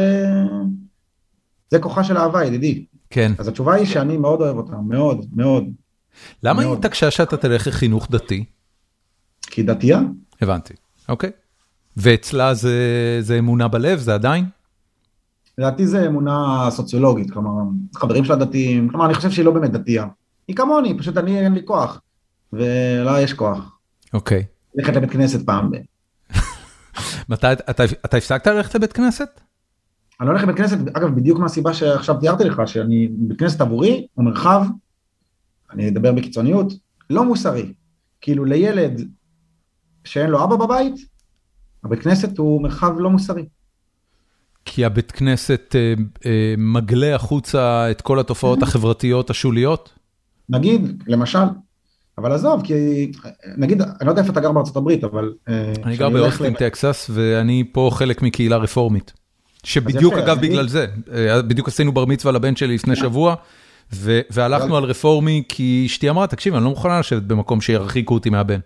זה 1.70 1.80
כוחה 1.80 2.04
של 2.04 2.18
אהבה, 2.18 2.46
ידידי. 2.46 2.86
כן. 3.10 3.32
אז 3.38 3.48
התשובה 3.48 3.74
היא 3.74 3.86
שאני 3.86 4.18
מאוד 4.18 4.42
אוהב 4.42 4.58
אותה, 4.58 4.76
מאוד, 4.88 5.26
מאוד. 5.34 5.64
למה 6.44 6.62
היא 6.62 6.74
התעקשה 6.74 7.12
שאתה 7.12 7.38
תלך 7.38 7.68
לחינוך 7.68 8.08
דתי? 8.12 8.46
כי 9.42 9.64
דתייה. 9.64 10.02
הבנתי, 10.42 10.74
אוקיי. 11.10 11.30
ואצלה 11.98 12.54
זה, 12.54 12.78
זה 13.22 13.40
אמונה 13.40 13.68
בלב, 13.68 14.00
זה 14.00 14.14
עדיין? 14.14 14.46
לדעתי 15.58 15.88
זה 15.88 16.08
אמונה 16.08 16.68
סוציולוגית, 16.72 17.32
כלומר, 17.32 17.52
חברים 17.96 18.26
שלה 18.26 18.36
דתיים, 18.36 18.90
כלומר, 18.90 19.06
אני 19.06 19.14
חושב 19.14 19.32
שהיא 19.32 19.46
לא 19.46 19.52
באמת 19.52 19.72
דתייה. 19.72 20.06
היא 20.48 20.56
כמוני, 20.56 20.98
פשוט 20.98 21.18
אני 21.18 21.40
אין 21.40 21.54
לי 21.54 21.62
כוח, 21.66 22.02
ולה 22.54 23.22
יש 23.22 23.34
כוח. 23.34 23.78
אוקיי. 24.14 24.46
ללכת 24.76 24.94
לבית 24.96 25.12
כנסת 25.12 25.46
פעם 25.46 25.72
ב... 25.72 25.76
מתי, 27.30 27.54
אתה, 27.54 27.84
אתה 28.06 28.18
הפסקת 28.18 28.48
ללכת 28.48 28.76
לבית 28.76 28.94
כנסת? 28.94 29.42
אני 30.20 30.28
לא 30.28 30.32
הולך 30.32 30.44
לבית 30.44 30.58
כנסת, 30.58 30.78
אגב, 30.94 31.16
בדיוק 31.16 31.40
מהסיבה 31.40 31.74
שעכשיו 31.74 32.16
תיארתי 32.20 32.44
לך, 32.44 32.62
שאני, 32.66 33.08
בית 33.12 33.40
כנסת 33.40 33.62
עבורי 33.62 34.08
הוא 34.14 34.26
מרחב, 34.26 34.66
אני 35.72 35.90
אדבר 35.90 36.12
בקיצוניות, 36.12 36.74
לא 37.10 37.26
מוסרי. 37.26 37.74
כאילו 38.22 38.46
לילד 38.46 39.02
שאין 40.04 40.30
לו 40.30 40.44
אבא 40.44 40.56
בבית, 40.56 40.96
הבית 41.84 42.00
כנסת 42.00 42.38
הוא 42.38 42.64
מרחב 42.64 42.94
לא 42.98 43.10
מוסרי. 43.10 43.46
כי 44.66 44.86
הבית 44.86 45.12
כנסת 45.12 45.76
אה, 45.76 45.94
אה, 46.26 46.54
מגלה 46.58 47.16
החוצה 47.16 47.92
את 47.92 48.02
כל 48.02 48.20
התופעות 48.20 48.64
החברתיות 48.64 49.30
השוליות? 49.30 49.94
נגיד, 50.50 51.04
למשל. 51.08 51.40
אבל 52.22 52.32
עזוב, 52.32 52.62
כי 52.64 53.12
נגיד, 53.58 53.82
אני 53.82 54.06
לא 54.06 54.12
יודע 54.12 54.22
איפה 54.22 54.32
אתה 54.32 54.42
גר 54.42 54.52
בארצות 54.52 54.76
הברית, 54.76 55.04
אבל... 55.04 55.34
אה, 55.50 55.74
אני 55.84 55.98
גר 55.98 56.10
באוסטין, 56.10 56.54
טקסס, 56.54 57.10
ואני 57.14 57.64
פה 57.72 57.90
חלק 57.94 58.22
מקהילה 58.22 58.58
רפורמית. 58.58 59.14
שבדיוק, 59.64 60.14
אגב, 60.14 60.42
בגלל 60.42 60.68
זה, 60.68 60.86
בדיוק 61.48 61.68
עשינו 61.68 61.92
בר 61.92 62.06
מצווה 62.06 62.34
לבן 62.34 62.56
שלי 62.56 62.76
לפני 62.76 62.96
שבוע, 62.96 63.36
והלכנו 64.32 64.78
על 64.78 64.84
רפורמי 64.84 65.44
כי 65.50 65.84
אשתי 65.86 66.10
אמרה, 66.10 66.28
תקשיב, 66.28 66.56
אני 66.56 66.64
לא 66.64 66.70
מוכנה 66.70 67.00
לשבת 67.00 67.24
במקום 67.24 67.62
שירחיקו 67.62 68.14
אותי 68.14 68.30
מהבן. 68.30 68.60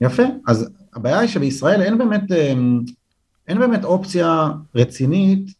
יפה, 0.00 0.22
אז 0.46 0.70
הבעיה 0.94 1.18
היא 1.18 1.28
שבישראל 1.28 1.82
אין 1.82 1.98
באמת, 1.98 2.32
אין 3.48 3.58
באמת 3.58 3.84
אופציה 3.84 4.48
רצינית, 4.74 5.50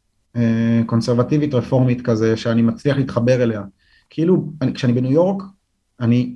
קונסרבטיבית 0.86 1.54
רפורמית 1.54 2.02
כזה, 2.02 2.36
שאני 2.36 2.62
מצליח 2.62 2.96
להתחבר 2.96 3.42
אליה. 3.42 3.62
כאילו, 4.10 4.52
אני, 4.62 4.74
כשאני 4.74 4.92
בניו 4.92 5.12
יורק, 5.12 5.42
אני, 6.00 6.34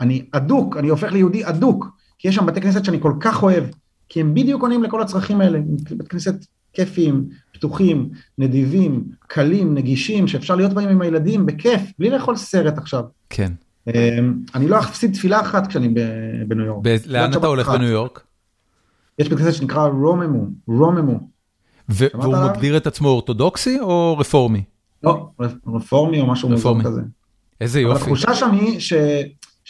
אני 0.00 0.24
אדוק, 0.32 0.76
אני 0.76 0.88
הופך 0.88 1.12
ליהודי 1.12 1.48
אדוק, 1.48 1.86
כי 2.18 2.28
יש 2.28 2.34
שם 2.34 2.46
בתי 2.46 2.60
כנסת 2.60 2.84
שאני 2.84 3.00
כל 3.00 3.12
כך 3.20 3.42
אוהב, 3.42 3.64
כי 4.08 4.20
הם 4.20 4.34
בדיוק 4.34 4.62
עונים 4.62 4.82
לכל 4.82 5.02
הצרכים 5.02 5.40
האלה, 5.40 5.58
בית 5.90 6.08
כנסת 6.08 6.34
כיפיים, 6.72 7.28
פתוחים, 7.52 8.08
נדיבים, 8.38 9.04
קלים, 9.26 9.74
נגישים, 9.74 10.28
שאפשר 10.28 10.54
להיות 10.56 10.72
בהם 10.72 10.88
עם 10.88 11.02
הילדים 11.02 11.46
בכיף, 11.46 11.80
בלי 11.98 12.10
לאכול 12.10 12.36
סרט 12.36 12.78
עכשיו. 12.78 13.04
כן. 13.30 13.52
אמ, 13.86 14.34
אני 14.54 14.68
לא 14.68 14.78
אפסיד 14.78 15.14
תפילה 15.14 15.40
אחת 15.40 15.66
כשאני 15.66 15.88
בניו 16.48 16.66
יורק. 16.66 16.86
לאן 17.06 17.32
אתה 17.32 17.46
הולך 17.46 17.68
בניו 17.68 17.88
יורק? 17.88 18.22
יש 19.18 19.28
בית 19.28 19.38
כנסת 19.38 19.54
שנקרא 19.54 19.86
רוממו, 19.86 20.46
רוממו. 20.68 21.20
והוא 21.88 22.36
מגדיר 22.36 22.76
את 22.76 22.86
עצמו 22.86 23.08
אורתודוקסי 23.08 23.80
או 23.80 24.16
רפורמי? 24.18 24.62
לא, 25.02 25.28
רפורמי 25.66 26.20
או 26.20 26.26
משהו 26.26 26.48
מוזר 26.48 26.82
כזה. 26.84 27.00
איזה 27.60 27.80
יופי. 27.80 28.00
התחושה 28.00 28.34
שם 28.34 28.50
היא 28.50 28.80
ש, 28.80 28.92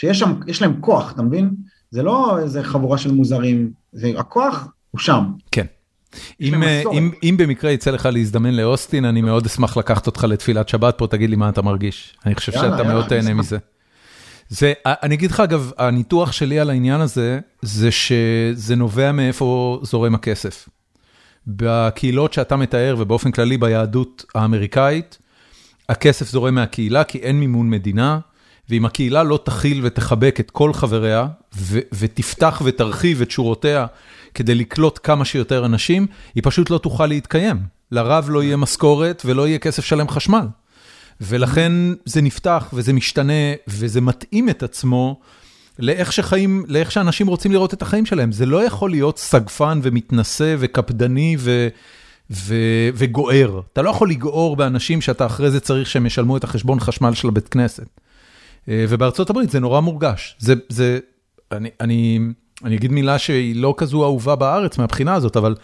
שיש 0.01 0.19
שם, 0.19 0.41
יש 0.47 0.63
להם 0.63 0.81
כוח, 0.81 1.13
אתה 1.13 1.23
מבין? 1.23 1.51
זה 1.91 2.03
לא 2.03 2.39
איזה 2.39 2.63
חבורה 2.63 2.99
של 2.99 3.13
מוזרים, 3.13 3.71
זה, 3.93 4.13
הכוח 4.17 4.69
הוא 4.91 4.99
שם. 4.99 5.25
כן. 5.51 5.67
אם, 6.41 6.63
אם, 6.93 7.11
אם 7.23 7.35
במקרה 7.39 7.71
יצא 7.71 7.91
לך 7.91 8.09
להזדמן 8.13 8.55
לאוסטין, 8.55 9.05
אני 9.05 9.23
מאוד 9.23 9.47
אשמח 9.47 9.77
לקחת 9.77 10.07
אותך 10.07 10.25
לתפילת 10.25 10.69
שבת 10.69 10.99
פה, 10.99 11.07
תגיד 11.07 11.31
לי 11.31 11.37
מה 11.37 11.49
אתה 11.49 11.63
מרגיש. 11.63 12.17
אני 12.27 12.35
חושב 12.35 12.53
יאללה, 12.53 12.69
שאתה 12.69 12.83
יאללה, 12.83 12.95
מאוד 12.95 13.09
תהנה 13.09 13.35
מזה. 13.35 13.59
זה, 14.49 14.73
אני 14.87 15.15
אגיד 15.15 15.31
לך 15.31 15.41
אגב, 15.41 15.71
הניתוח 15.79 16.33
שלי 16.33 16.61
על 16.61 16.71
העניין 16.71 17.01
הזה, 17.01 17.41
זה 17.63 17.91
שזה 17.91 18.77
נובע 18.77 19.13
מאיפה 19.13 19.81
זורם 19.83 20.15
הכסף. 20.15 20.69
בקהילות 21.47 22.33
שאתה 22.33 22.57
מתאר, 22.57 22.97
ובאופן 22.99 23.31
כללי 23.31 23.59
ביהדות 23.59 24.25
האמריקאית, 24.35 25.19
הכסף 25.89 26.29
זורם 26.29 26.55
מהקהילה 26.55 27.05
כי 27.05 27.19
אין 27.19 27.41
מימון 27.41 27.71
מדינה, 27.71 28.19
ואם 28.71 28.85
הקהילה 28.85 29.23
לא 29.23 29.39
תכיל 29.45 29.81
ותחבק 29.85 30.41
את 30.41 30.51
כל 30.51 30.73
חבריה, 30.73 31.27
ותפתח 31.93 32.63
ותרחיב 32.65 33.23
את 33.23 33.31
שורותיה 33.31 33.87
כדי 34.35 34.55
לקלוט 34.55 34.99
כמה 35.03 35.25
שיותר 35.25 35.67
אנשים, 35.67 36.07
היא 36.35 36.43
פשוט 36.47 36.71
לא 36.71 36.79
תוכל 36.79 37.07
להתקיים. 37.07 37.59
לרב 37.93 38.27
לא 38.31 38.43
יהיה 38.43 38.57
משכורת 38.57 39.23
ולא 39.25 39.49
יהיה 39.49 39.59
כסף 39.59 39.85
שלם 39.85 40.09
חשמל. 40.09 40.47
ולכן 41.21 41.73
זה 42.05 42.23
נפתח 42.23 42.71
וזה 42.73 42.93
משתנה 42.93 43.33
וזה 43.69 44.01
מתאים 44.01 44.49
את 44.49 44.63
עצמו 44.63 45.21
לאיך 45.79 46.13
שחיים, 46.13 46.65
לאיך 46.69 46.93
שאנשים 46.93 47.27
רוצים 47.27 47.53
לראות 47.53 47.75
את 47.75 47.83
החיים 47.83 48.07
שלהם. 48.07 48.33
זה 48.33 48.47
לא 48.47 48.65
יכול 48.65 48.91
להיות 48.91 49.19
סגפן 49.19 49.81
ומתנשא 49.83 50.57
וקפדני 50.59 51.37
ו... 51.39 51.69
ו... 52.31 52.55
וגוער. 52.95 53.61
אתה 53.73 53.83
לא 53.83 53.91
יכול 53.91 54.11
לגעור 54.11 54.57
באנשים 54.57 55.01
שאתה 55.01 55.27
אחרי 55.27 55.51
זה 55.51 55.61
צריך 55.61 55.91
שהם 55.91 56.07
ישלמו 56.07 56.37
את 56.37 56.45
החשבון 56.45 56.81
חשמל 56.81 57.15
של 57.15 57.29
הבית 57.29 57.49
כנסת. 57.49 57.87
אה, 58.69 58.85
ובארצות 58.89 59.31
הברית 59.31 59.51
זה 59.51 59.61
נורא 59.61 59.81
מורגש. 59.81 60.37
זה, 60.39 60.55
זה, 60.69 60.99
אני, 61.53 61.71
אני, 61.81 62.19
אני 62.65 62.77
אגיד 62.77 62.93
מילה 62.93 63.19
שהיא 63.19 63.57
לא 63.57 63.75
כזו 63.77 64.05
אהובה 64.05 64.37
בארץ 64.37 64.79
מהבחינה 64.79 65.15
הזאת, 65.15 65.37
אבל 65.37 65.55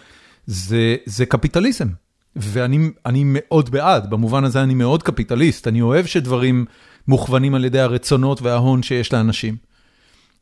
זה, 0.45 0.95
זה 1.05 1.25
קפיטליזם. 1.25 1.87
ואני 2.35 3.23
מאוד 3.25 3.69
בעד, 3.69 4.09
במובן 4.09 4.43
הזה 4.43 4.63
אני 4.63 4.73
מאוד 4.73 5.03
קפיטליסט, 5.03 5.67
אני 5.67 5.81
אוהב 5.81 6.05
שדברים 6.05 6.65
מוכוונים 7.07 7.55
על 7.55 7.65
ידי 7.65 7.79
הרצונות 7.79 8.41
וההון 8.41 8.83
שיש 8.83 9.13
לאנשים. 9.13 9.55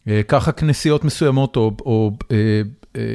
אה, 0.08 0.22
ככה 0.28 0.52
כנסיות 0.52 1.04
מסוימות 1.04 1.56
או, 1.56 1.72
או 1.86 2.12
אה, 2.32 2.62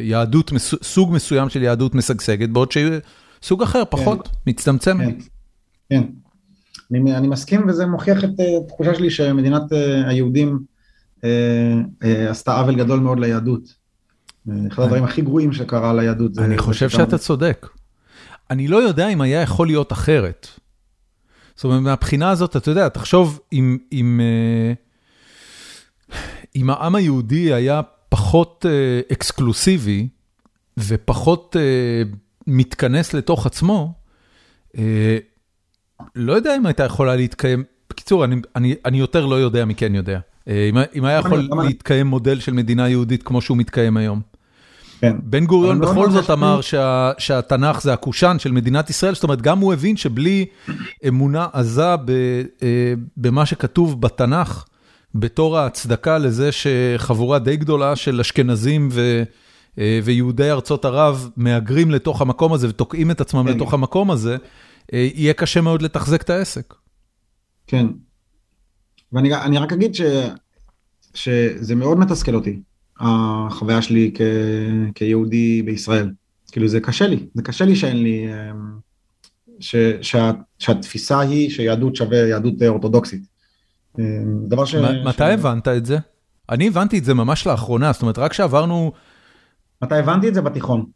יהדות, 0.03 0.53
סוג 0.83 1.13
מסוים 1.13 1.49
של 1.49 1.63
יהדות 1.63 1.95
משגשגת, 1.95 2.49
בעוד 2.49 2.73
שסוג 2.73 3.63
אחר 3.63 3.85
כן. 3.85 3.91
פחות, 3.91 4.29
כן. 4.29 4.33
מצטמצם. 4.47 4.99
כן, 4.99 5.19
כן. 5.91 6.03
אני, 6.93 7.17
אני 7.17 7.29
מסכים 7.29 7.69
וזה 7.69 7.87
מוכיח 7.87 8.25
את 8.25 8.31
התחושה 8.65 8.95
שלי 8.95 9.11
שמדינת 9.11 9.63
היהודים 10.07 10.59
עשתה 12.31 12.59
עוול 12.59 12.77
גדול 12.77 13.01
מאוד 13.01 13.19
ליהדות. 13.19 13.75
אחד 14.69 14.83
הדברים 14.83 15.05
הכי 15.05 15.23
גרועים 15.23 15.53
שקרה 15.53 15.93
ליהדות. 15.93 16.39
אני 16.39 16.59
חושב 16.59 16.89
שאתה 16.89 17.19
צודק. 17.19 17.67
אני 18.51 18.69
לא 18.69 18.77
יודע 18.77 19.09
אם 19.09 19.21
היה 19.21 19.43
יכול 19.43 19.67
להיות 19.67 19.93
אחרת. 19.93 20.49
זאת 21.57 21.65
אומרת, 21.65 21.81
מהבחינה 21.81 22.31
הזאת, 22.31 22.57
אתה 22.57 22.71
יודע, 22.71 22.89
תחשוב 22.89 23.41
אם, 23.53 23.79
אם, 23.93 24.21
אם 26.57 26.71
העם 26.71 26.95
היהודי 26.95 27.53
היה 27.53 27.81
פחות 28.09 28.67
אקסקלוסיבי 29.13 30.09
ופחות 30.79 31.57
מתכנס 32.47 33.15
לתוך 33.15 33.47
עצמו, 33.47 33.93
לא 36.17 36.33
יודע 36.33 36.57
אם 36.57 36.67
הייתה 36.67 36.85
יכולה 36.85 37.17
להתקיים, 37.17 37.65
בקיצור, 37.91 38.25
אני, 38.25 38.37
אני, 38.57 38.75
אני 38.85 38.99
יותר 38.99 39.27
לא 39.27 39.35
יודע 39.35 39.65
מכן 39.65 39.95
יודע. 39.95 40.19
אם, 40.47 40.77
אם 40.95 41.05
היה 41.05 41.19
יכול 41.19 41.49
להתקיים 41.63 42.07
מודל 42.07 42.41
של 42.41 42.53
מדינה 42.53 42.89
יהודית 42.89 43.23
כמו 43.23 43.41
שהוא 43.41 43.57
מתקיים 43.57 43.97
היום. 43.97 44.21
כן. 45.01 45.17
בן 45.23 45.47
גוריון 45.47 45.79
לא 45.79 45.93
בכל 45.93 46.11
זאת 46.11 46.31
אמר 46.31 46.61
שה, 46.61 47.11
שהתנ"ך 47.19 47.83
זה 47.83 47.93
הקושאן 47.93 48.39
של 48.39 48.53
מדינת 48.53 48.91
ישראל, 48.91 49.15
זאת 49.15 49.23
אומרת, 49.23 49.43
גם 49.43 49.59
הוא 49.59 49.73
הבין 49.73 49.97
שבלי 49.97 50.47
אמונה 51.09 51.47
עזה 51.53 51.97
ב, 52.05 52.13
במה 53.17 53.47
שכתוב 53.47 54.01
בתנ"ך, 54.01 54.65
בתור 55.15 55.59
ההצדקה 55.59 56.19
לזה 56.19 56.51
שחבורה 56.53 57.39
די 57.39 57.57
גדולה 57.57 57.97
של 57.97 58.21
אשכנזים 58.21 58.89
ו, 58.93 59.23
ויהודי 60.05 60.51
ארצות 60.51 60.85
ערב 60.85 61.31
מהגרים 61.37 61.91
לתוך 61.91 62.23
המקום 62.23 62.53
הזה 62.53 62.69
ותוקעים 62.69 63.11
את 63.11 63.21
עצמם 63.21 63.45
כן. 63.47 63.57
לתוך 63.57 63.75
המקום 63.75 64.11
הזה, 64.11 64.37
יהיה 64.93 65.33
קשה 65.33 65.61
מאוד 65.61 65.83
לתחזק 65.83 66.23
את 66.23 66.31
העסק. 66.31 66.75
כן. 67.67 67.87
ואני 69.13 69.59
רק 69.59 69.73
אגיד 69.73 69.95
ש, 69.95 70.01
שזה 71.15 71.75
מאוד 71.75 71.99
מתסכל 71.99 72.35
אותי, 72.35 72.61
החוויה 73.01 73.83
שלי 73.83 74.13
כ, 74.15 74.21
כיהודי 74.95 75.63
בישראל. 75.63 76.11
כאילו 76.53 76.69
זה 76.69 76.81
קשה 76.81 77.07
לי, 77.07 77.27
זה 77.35 77.43
קשה 77.43 77.65
לי 77.65 77.77
שאין 77.77 78.03
לי, 78.03 78.27
אמ, 78.29 78.79
ש, 79.61 79.77
שה, 80.03 80.31
שהתפיסה 80.59 81.21
היא 81.21 81.51
שיהדות 81.51 81.97
שווה 81.97 82.19
יהדות 82.19 82.55
אורתודוקסית. 82.63 83.23
אמ, 83.99 84.05
דבר 84.49 84.65
ש... 84.65 84.75
מתי 85.05 85.19
ש... 85.19 85.21
הבנת 85.21 85.69
את 85.69 85.87
זה? 85.87 85.99
אני 86.51 86.69
הבנתי 86.69 86.99
את 86.99 87.05
זה 87.05 87.15
ממש 87.15 87.47
לאחרונה, 87.47 87.93
זאת 87.93 88.03
אומרת 88.03 88.19
רק 88.19 88.33
שעברנו... 88.33 88.93
מתי 89.83 89.95
הבנתי 89.95 90.29
את 90.29 90.35
זה? 90.35 90.41
בתיכון. 90.43 90.87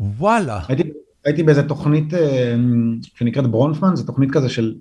וואלה. 0.00 0.60
הייתי, 0.68 0.82
הייתי 1.28 1.42
באיזה 1.42 1.68
תוכנית 1.68 2.14
אמ, 2.14 2.98
שנקראת 3.02 3.46
ברונפמן, 3.46 3.96
זו 3.96 4.04
תוכנית 4.04 4.30
כזה 4.32 4.48
של, 4.48 4.74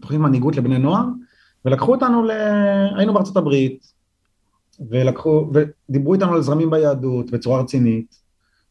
תוכנית 0.00 0.20
מנהיגות 0.20 0.56
לבני 0.56 0.78
נוער, 0.78 1.04
ולקחו 1.64 1.94
אותנו, 1.94 2.24
ל... 2.24 2.30
היינו 2.96 3.14
בארצות 3.14 3.36
הברית, 3.36 3.92
ולקחו, 4.90 5.50
ודיברו 5.52 6.14
איתנו 6.14 6.34
על 6.34 6.42
זרמים 6.42 6.70
ביהדות 6.70 7.30
בצורה 7.30 7.60
רצינית, 7.60 8.14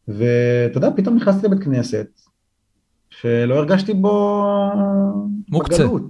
ואתה 0.08 0.78
יודע, 0.78 0.88
פתאום 0.96 1.16
נכנסתי 1.16 1.46
לבית 1.46 1.64
כנסת, 1.64 2.06
שלא 3.10 3.54
הרגשתי 3.54 3.94
בו 3.94 4.46
מוקצה. 5.48 5.84
בגלות. 5.84 6.02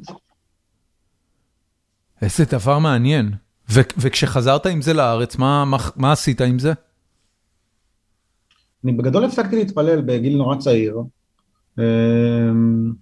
איזה 2.23 2.45
דבר 2.51 2.79
מעניין. 2.79 3.33
ו- 3.71 3.81
וכשחזרת 3.99 4.67
עם 4.67 4.83
זה 4.83 4.93
לארץ, 4.95 5.37
מה, 5.37 5.65
מה, 5.65 5.77
מה 5.97 6.13
עשית 6.13 6.41
עם 6.41 6.59
זה? 6.59 6.73
אני 8.85 8.93
בגדול 8.93 9.25
הפסקתי 9.25 9.57
להתפלל 9.57 10.01
בגיל 10.01 10.37
נורא 10.37 10.57
צעיר. 10.57 10.99
אמ, 11.79 12.93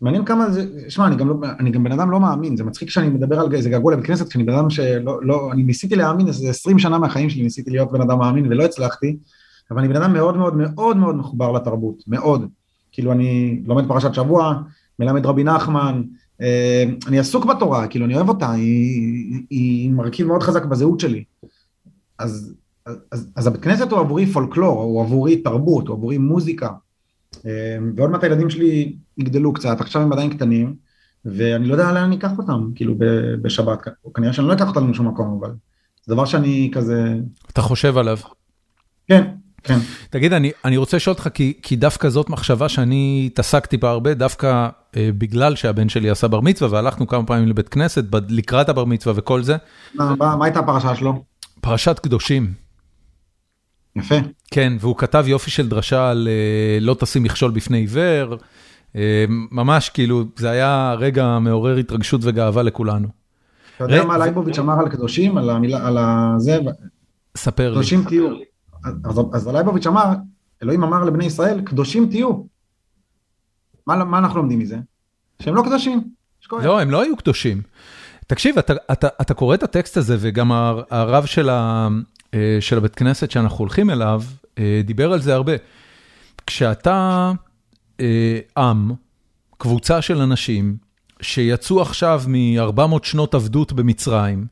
מעניין 0.00 0.24
כמה 0.24 0.50
זה, 0.50 0.66
שמע, 0.88 1.06
אני, 1.06 1.16
לא, 1.24 1.34
אני 1.60 1.70
גם 1.70 1.84
בן 1.84 1.92
אדם 1.92 2.10
לא 2.10 2.20
מאמין, 2.20 2.56
זה 2.56 2.64
מצחיק 2.64 2.90
שאני 2.90 3.08
מדבר 3.08 3.40
על 3.40 3.54
איזה 3.54 3.70
געגוע 3.70 3.92
לבית 3.92 4.06
כנסת, 4.06 4.28
כשאני 4.28 4.44
בן 4.44 4.54
אדם 4.54 4.70
שלא, 4.70 5.18
לא, 5.22 5.52
אני 5.52 5.62
ניסיתי 5.62 5.96
להאמין, 5.96 6.28
איזה 6.28 6.50
20 6.50 6.78
שנה 6.78 6.98
מהחיים 6.98 7.30
שלי 7.30 7.42
ניסיתי 7.42 7.70
להיות 7.70 7.92
בן 7.92 8.00
אדם 8.00 8.18
מאמין 8.18 8.46
ולא 8.46 8.64
הצלחתי, 8.64 9.16
אבל 9.70 9.78
אני 9.78 9.88
בן 9.88 9.96
אדם 9.96 10.12
מאוד 10.12 10.36
מאוד 10.36 10.56
מאוד 10.56 10.96
מאוד 10.96 11.14
מחובר 11.14 11.52
לתרבות, 11.52 12.02
מאוד. 12.06 12.48
כאילו 12.92 13.12
אני 13.12 13.62
לומד 13.66 13.88
פרשת 13.88 14.14
שבוע, 14.14 14.54
מלמד 14.98 15.26
רבי 15.26 15.44
נחמן, 15.44 16.02
אה, 16.40 16.84
אני 17.06 17.18
עסוק 17.18 17.44
בתורה, 17.44 17.86
כאילו 17.86 18.04
אני 18.06 18.14
אוהב 18.14 18.28
אותה, 18.28 18.52
היא, 18.52 19.42
היא 19.50 19.90
מרכיב 19.90 20.26
מאוד 20.26 20.42
חזק 20.42 20.64
בזהות 20.64 21.00
שלי. 21.00 21.24
אז, 22.18 22.54
אז, 22.86 23.30
אז 23.36 23.46
הבית 23.46 23.62
כנסת 23.62 23.90
הוא 23.92 24.00
עבורי 24.00 24.26
פולקלור, 24.26 24.82
הוא 24.82 25.02
עבורי 25.02 25.36
תרבות, 25.36 25.88
הוא 25.88 25.96
עבורי 25.96 26.18
מוזיקה. 26.18 26.68
אמ, 27.44 27.50
ועוד 27.96 28.10
מעט 28.10 28.22
הילדים 28.22 28.50
שלי 28.50 28.96
יגדלו 29.18 29.52
קצת, 29.52 29.80
עכשיו 29.80 30.02
הם 30.02 30.12
עדיין 30.12 30.30
קטנים, 30.30 30.74
ואני 31.24 31.68
לא 31.68 31.74
יודע 31.74 31.92
לאן 31.92 32.04
אני 32.04 32.16
אקח 32.16 32.30
אותם, 32.38 32.70
כאילו 32.74 32.94
בשבת, 33.42 33.78
כנראה 34.14 34.32
שאני 34.32 34.48
לא 34.48 34.52
אקח 34.52 34.68
אותם 34.68 34.90
לשום 34.90 35.08
מקום, 35.08 35.38
אבל 35.40 35.50
זה 36.06 36.14
דבר 36.14 36.24
שאני 36.24 36.70
כזה... 36.74 37.14
אתה 37.52 37.62
חושב 37.62 37.98
עליו. 37.98 38.16
כן, 39.08 39.30
כן. 39.62 39.78
תגיד, 40.10 40.32
אני, 40.32 40.52
אני 40.64 40.76
רוצה 40.76 40.96
לשאול 40.96 41.14
אותך, 41.14 41.28
כי, 41.34 41.52
כי 41.62 41.76
דווקא 41.76 42.08
זאת 42.08 42.30
מחשבה 42.30 42.68
שאני 42.68 43.22
התעסקתי 43.26 43.76
בה 43.76 43.90
הרבה, 43.90 44.14
דווקא 44.14 44.68
בגלל 44.96 45.56
שהבן 45.56 45.88
שלי 45.88 46.10
עשה 46.10 46.28
בר 46.28 46.40
מצווה, 46.40 46.72
והלכנו 46.72 47.06
כמה 47.06 47.26
פעמים 47.26 47.48
לבית 47.48 47.68
כנסת 47.68 48.04
לקראת 48.28 48.68
הבר 48.68 48.84
מצווה 48.84 49.14
וכל 49.16 49.42
זה. 49.42 49.56
מה 49.94 50.44
הייתה 50.44 50.58
הפרשה 50.58 50.94
שלו? 50.94 51.24
פרשת 51.60 51.98
קדושים. 51.98 52.63
יפה. 53.96 54.14
כן, 54.50 54.72
והוא 54.80 54.96
כתב 54.96 55.24
יופי 55.26 55.50
של 55.50 55.68
דרשה 55.68 56.10
על 56.10 56.28
לא 56.80 56.96
תשים 57.00 57.22
מכשול 57.22 57.50
בפני 57.50 57.78
עיוור. 57.78 58.36
ממש 59.50 59.88
כאילו, 59.88 60.24
זה 60.36 60.50
היה 60.50 60.94
רגע 60.98 61.38
מעורר 61.38 61.76
התרגשות 61.76 62.20
וגאווה 62.24 62.62
לכולנו. 62.62 63.08
אתה 63.76 63.84
יודע 63.84 64.04
מה 64.04 64.18
לייבוביץ' 64.18 64.58
אמר 64.58 64.80
על 64.80 64.88
קדושים, 64.88 65.38
על 65.38 65.50
המילה, 65.50 65.86
על 65.86 65.98
הזה? 65.98 66.58
ספר 67.36 67.68
לי. 67.68 67.74
קדושים 67.74 68.04
תהיו. 68.04 68.28
אז 69.32 69.48
לייבוביץ' 69.48 69.86
אמר, 69.86 70.04
אלוהים 70.62 70.84
אמר 70.84 71.04
לבני 71.04 71.24
ישראל, 71.24 71.60
קדושים 71.60 72.08
תהיו. 72.10 72.42
מה, 73.86 74.04
מה 74.04 74.18
אנחנו 74.18 74.38
לומדים 74.38 74.58
מזה? 74.58 74.76
שהם 75.42 75.54
לא 75.54 75.62
קדושים. 75.62 76.04
לא, 76.52 76.80
הם 76.80 76.90
לא 76.90 77.02
היו 77.02 77.16
קדושים. 77.16 77.62
תקשיב, 78.26 78.58
אתה, 78.58 78.72
אתה, 78.92 79.08
אתה 79.20 79.34
קורא 79.34 79.54
את 79.54 79.62
הטקסט 79.62 79.96
הזה, 79.96 80.16
וגם 80.20 80.52
הרב 80.90 81.26
של, 81.26 81.48
ה, 81.48 81.88
של 82.60 82.76
הבית 82.76 82.94
כנסת 82.94 83.30
שאנחנו 83.30 83.58
הולכים 83.58 83.90
אליו, 83.90 84.22
דיבר 84.84 85.12
על 85.12 85.20
זה 85.20 85.34
הרבה. 85.34 85.52
כשאתה 86.46 87.32
עם, 88.56 88.92
קבוצה 89.58 90.02
של 90.02 90.20
אנשים, 90.20 90.76
שיצאו 91.20 91.82
עכשיו 91.82 92.22
מ-400 92.28 92.98
שנות 93.02 93.34
עבדות 93.34 93.72
במצרים, 93.72 94.46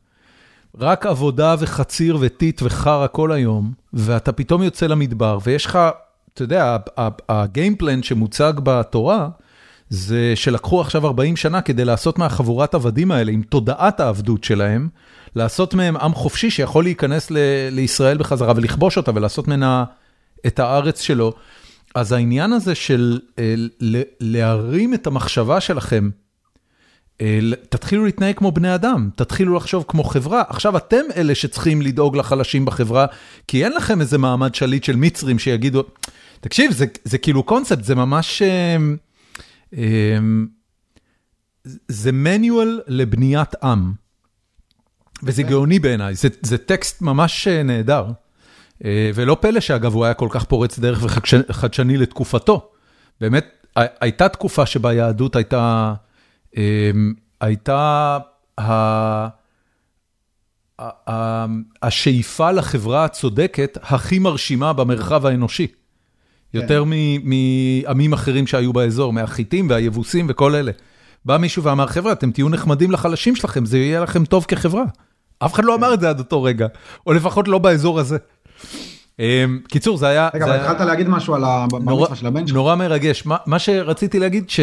רק 0.79 1.07
עבודה 1.07 1.55
וחציר 1.59 2.19
וטיט 2.21 2.63
וחרא 2.63 3.07
כל 3.13 3.33
היום, 3.33 3.73
ואתה 3.93 4.33
פתאום 4.33 4.63
יוצא 4.63 4.87
למדבר, 4.87 5.39
ויש 5.45 5.67
לך, 5.67 5.79
אתה 6.35 6.43
יודע, 6.43 6.77
הגיימפלן 7.29 8.03
שמוצג 8.03 8.53
בתורה, 8.63 9.29
זה 9.93 10.33
שלקחו 10.35 10.81
עכשיו 10.81 11.07
40 11.07 11.37
שנה 11.37 11.61
כדי 11.61 11.85
לעשות 11.85 12.19
מהחבורת 12.19 12.75
עבדים 12.75 13.11
האלה, 13.11 13.33
עם 13.33 13.43
תודעת 13.43 14.01
העבדות 14.01 14.45
שלהם, 14.45 14.89
לעשות 15.37 15.75
מהם 15.75 15.97
עם 15.97 16.15
חופשי 16.15 16.51
שיכול 16.51 16.85
להיכנס 16.85 17.31
לישראל 17.71 18.19
בחזרה 18.19 18.53
ולכבוש 18.57 18.97
אותה 18.97 19.11
ולעשות 19.15 19.49
ממנה 19.49 19.85
את 20.47 20.59
הארץ 20.59 21.01
שלו. 21.01 21.33
אז 21.95 22.13
העניין 22.13 22.53
הזה 22.53 22.75
של 22.75 23.19
להרים 24.21 24.95
את 24.95 25.07
המחשבה 25.07 25.61
שלכם, 25.61 26.11
תתחילו 27.69 28.05
להתנהג 28.05 28.37
כמו 28.37 28.53
בני 28.53 28.75
אדם, 28.75 29.11
תתחילו 29.17 29.57
לחשוב 29.57 29.85
כמו 29.89 30.05
חברה. 30.05 30.43
עכשיו 30.49 30.77
אתם 30.77 31.05
אלה 31.17 31.35
שצריכים 31.35 31.83
לדאוג 31.83 32.17
לחלשים 32.17 32.65
בחברה, 32.65 33.07
כי 33.49 33.65
אין 33.65 33.73
לכם 33.73 34.01
איזה 34.01 34.19
מעמד 34.19 34.55
שליט 34.55 34.85
של 34.85 34.97
מצרים 34.97 35.39
שיגידו, 35.39 35.83
תקשיב, 36.41 36.73
זה, 36.73 36.87
זה 37.05 37.19
כאילו 37.19 37.43
קונספט, 37.43 37.85
זה 37.85 37.95
ממש... 37.95 38.43
זה 41.89 42.13
מניואל 42.13 42.81
לבניית 42.87 43.55
עם. 43.63 43.93
וזה 45.23 45.43
גאוני 45.43 45.79
בעיניי, 45.79 46.15
זה, 46.15 46.29
זה 46.43 46.59
טקסט 46.59 47.03
ממש 47.03 47.49
נהדר. 47.49 48.07
ולא 49.15 49.37
פלא 49.41 49.61
שאגב 49.61 49.95
הוא 49.95 50.05
היה 50.05 50.15
כל 50.15 50.29
כך 50.31 50.45
פורץ 50.45 50.79
דרך 50.79 51.03
וחדשני 51.03 51.97
לתקופתו. 51.97 52.71
באמת, 53.21 53.67
הייתה 53.77 54.29
תקופה 54.29 54.67
שבה 54.67 54.93
יהדות 54.93 55.37
הייתה... 55.37 55.95
הייתה 57.41 58.19
השאיפה 61.83 62.51
לחברה 62.51 63.05
הצודקת 63.05 63.79
הכי 63.83 64.19
מרשימה 64.19 64.73
במרחב 64.73 65.27
האנושי. 65.27 65.67
יותר 66.55 66.85
מעמים 66.85 68.13
אחרים 68.13 68.47
שהיו 68.47 68.73
באזור, 68.73 69.13
מהחיטים 69.13 69.71
והיבוסים 69.71 70.27
וכל 70.29 70.55
אלה. 70.55 70.73
בא 71.25 71.37
מישהו 71.37 71.63
ואמר, 71.63 71.87
חבר'ה, 71.87 72.13
אתם 72.13 72.31
תהיו 72.31 72.49
נחמדים 72.49 72.91
לחלשים 72.91 73.37
שלכם, 73.37 73.65
זה 73.65 73.79
יהיה 73.79 74.01
לכם 74.01 74.25
טוב 74.25 74.45
כחברה. 74.49 74.85
אף 75.39 75.55
אחד 75.55 75.65
לא 75.65 75.75
אמר 75.75 75.95
את 75.95 76.01
זה 76.01 76.09
עד 76.09 76.19
אותו 76.19 76.43
רגע, 76.43 76.67
או 77.07 77.13
לפחות 77.13 77.49
לא 77.49 77.59
באזור 77.59 78.01
הזה. 78.01 78.17
קיצור, 79.69 79.97
זה 79.97 80.09
היה... 80.09 80.29
רגע, 80.35 80.45
אבל 80.45 80.57
התחלת 80.57 80.81
להגיד 80.81 81.09
משהו 81.09 81.35
על 81.35 81.45
המצווה 81.45 82.17
של 82.17 82.27
הבן 82.27 82.47
שלך. 82.47 82.57
נורא 82.57 82.75
מרגש. 82.75 83.25
מה 83.47 83.59
שרציתי 83.59 84.19
להגיד, 84.19 84.51
ש... 84.51 84.61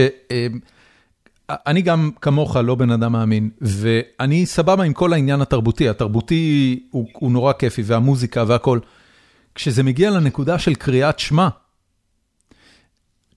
אני 1.52 1.82
גם 1.82 2.12
כמוך 2.22 2.56
לא 2.56 2.76
בן 2.76 2.92
אדם 2.92 3.12
מאמין, 3.12 3.50
ואני 3.62 4.46
סבבה 4.46 4.84
עם 4.84 4.94
כל 4.94 5.14
העניין 5.14 5.42
התרבותי, 5.42 5.90
התרבותי 5.90 6.80
הוא 6.92 7.08
הוא 7.14 7.32
נורא 7.32 7.54
כיפי, 7.54 7.82
והמוזיקה 7.86 8.44
והכל. 8.48 8.80
כשזה 9.56 9.84
מגיע 9.84 10.12
לנקודה 10.12 10.60
של 10.60 10.76
קריאת 10.76 11.20
שמע, 11.20 11.48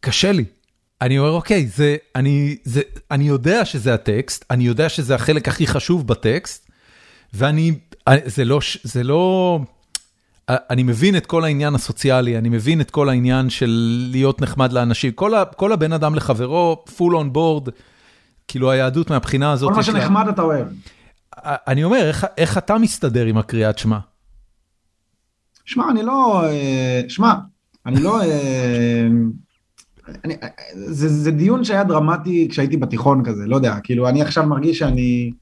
קשה 0.05 0.33
לי. 0.33 0.45
אני 1.03 1.19
אומר, 1.19 1.31
אוקיי, 1.31 1.67
זה, 1.67 1.97
אני, 2.17 2.57
זה, 2.65 2.81
אני 3.11 3.25
יודע 3.25 3.65
שזה 3.65 3.95
הטקסט, 3.95 4.45
אני 4.51 4.65
יודע 4.65 4.89
שזה 4.89 5.15
החלק 5.15 5.49
הכי 5.49 5.67
חשוב 5.67 6.07
בטקסט, 6.07 6.71
ואני, 7.35 7.73
זה 8.25 8.45
לא, 8.45 8.61
זה 8.83 9.03
לא, 9.03 9.61
אני 10.49 10.83
מבין 10.83 11.17
את 11.17 11.27
כל 11.27 11.45
העניין 11.45 11.75
הסוציאלי, 11.75 12.39
אני 12.39 12.49
מבין 12.49 12.81
את 12.81 12.91
כל 12.91 13.09
העניין 13.09 13.51
של 13.51 13.99
להיות 14.11 14.41
נחמד 14.41 14.73
לאנשים, 14.73 15.13
כל, 15.13 15.35
ה, 15.35 15.45
כל 15.45 15.73
הבן 15.73 15.93
אדם 15.93 16.15
לחברו, 16.15 16.85
full 16.89 17.13
on 17.13 17.37
board, 17.37 17.71
כאילו 18.49 18.71
היהדות 18.71 19.11
מהבחינה 19.11 19.53
הזאת... 19.53 19.71
כל 19.71 19.77
מה 19.77 19.83
שנחמד 19.83 20.29
אתה 20.29 20.43
אוהב. 20.43 20.67
אני 21.45 21.85
אומר, 21.85 22.09
איך, 22.09 22.27
איך 22.39 22.59
אתה 22.59 22.79
מסתדר 22.79 23.27
עם 23.27 23.39
הקריאת 23.39 23.79
שמע? 23.79 23.99
שמע, 25.65 25.85
אני 25.91 26.03
לא... 26.03 26.45
שמע, 27.09 27.35
אני 27.87 28.03
לא... 28.03 28.21
אני, 30.25 30.37
זה, 30.75 31.09
זה 31.09 31.31
דיון 31.31 31.65
שהיה 31.65 31.85
דרמטי 31.85 32.49
כשהייתי 32.51 32.77
בתיכון 32.77 33.25
כזה, 33.25 33.47
לא 33.47 33.57
יודע, 33.57 33.77
כאילו 33.83 34.09
אני 34.09 34.23
עכשיו 34.23 34.47
מרגיש 34.47 34.79
שאני... 34.79 35.33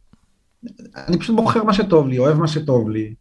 אני 1.09 1.19
פשוט 1.19 1.37
בוחר 1.37 1.65
מה 1.65 1.73
שטוב 1.73 2.09
לי, 2.09 2.19
אוהב 2.19 2.39
מה 2.39 2.49
שטוב 2.49 2.91
לי. 2.91 3.15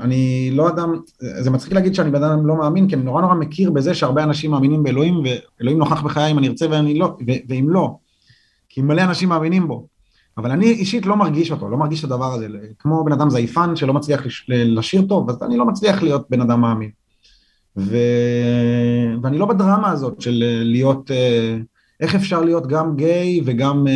אני 0.00 0.50
לא 0.52 0.68
אדם, 0.68 0.94
זה 1.18 1.50
מצחיק 1.50 1.72
להגיד 1.72 1.94
שאני 1.94 2.10
בן 2.10 2.22
אדם 2.22 2.46
לא 2.46 2.56
מאמין, 2.56 2.88
כי 2.88 2.94
אני 2.94 3.02
נורא 3.02 3.22
נורא 3.22 3.34
מכיר 3.34 3.70
בזה 3.70 3.94
שהרבה 3.94 4.22
אנשים 4.22 4.50
מאמינים 4.50 4.82
באלוהים, 4.82 5.22
ואלוהים 5.24 5.78
נוכח 5.78 6.02
בחיי 6.02 6.32
אם 6.32 6.38
אני 6.38 6.48
ארצה 6.48 6.66
ואני 6.70 6.98
לא, 6.98 7.16
ואם 7.48 7.66
לא. 7.68 7.96
כי 8.68 8.82
מלא 8.82 9.02
אנשים 9.02 9.28
מאמינים 9.28 9.68
בו. 9.68 9.86
אבל 10.38 10.50
אני 10.50 10.66
אישית 10.66 11.06
לא 11.06 11.16
מרגיש 11.16 11.50
אותו, 11.50 11.68
לא 11.68 11.76
מרגיש 11.76 12.00
את 12.00 12.04
הדבר 12.04 12.34
הזה, 12.34 12.48
כמו 12.78 13.04
בן 13.04 13.12
אדם 13.12 13.30
זייפן 13.30 13.76
שלא 13.76 13.94
מצליח 13.94 14.22
לשיר 14.48 15.02
טוב, 15.02 15.30
אז 15.30 15.42
אני 15.42 15.56
לא 15.56 15.64
מצליח 15.64 16.02
להיות 16.02 16.26
בן 16.30 16.40
אדם 16.40 16.60
מאמין. 16.60 16.90
ו... 17.76 17.96
ואני 19.22 19.38
לא 19.38 19.46
בדרמה 19.46 19.90
הזאת 19.90 20.20
של 20.20 20.44
להיות, 20.64 21.10
איך 22.00 22.14
אפשר 22.14 22.42
להיות 22.42 22.66
גם 22.66 22.96
גיי 22.96 23.40
וגם 23.44 23.86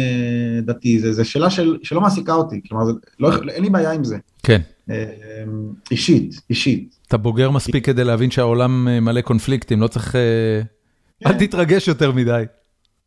דתי, 0.62 1.12
זו 1.12 1.24
שאלה 1.24 1.50
של, 1.50 1.78
שלא 1.82 2.00
מעסיקה 2.00 2.34
אותי, 2.34 2.60
כלומר 2.68 2.84
זה, 2.84 2.92
לא, 3.20 3.30
אין 3.48 3.62
לי 3.62 3.70
בעיה 3.70 3.92
עם 3.92 4.04
זה. 4.04 4.18
כן. 4.42 4.60
אישית, 5.90 6.40
אישית. 6.50 6.96
אתה 7.08 7.16
בוגר 7.16 7.50
מספיק 7.50 7.86
כדי 7.86 8.04
להבין 8.04 8.30
שהעולם 8.30 8.88
מלא 9.02 9.20
קונפליקטים, 9.20 9.80
לא 9.80 9.86
צריך, 9.86 10.16
אל 11.26 11.32
תתרגש 11.32 11.88
יותר 11.88 12.12
מדי. 12.12 12.44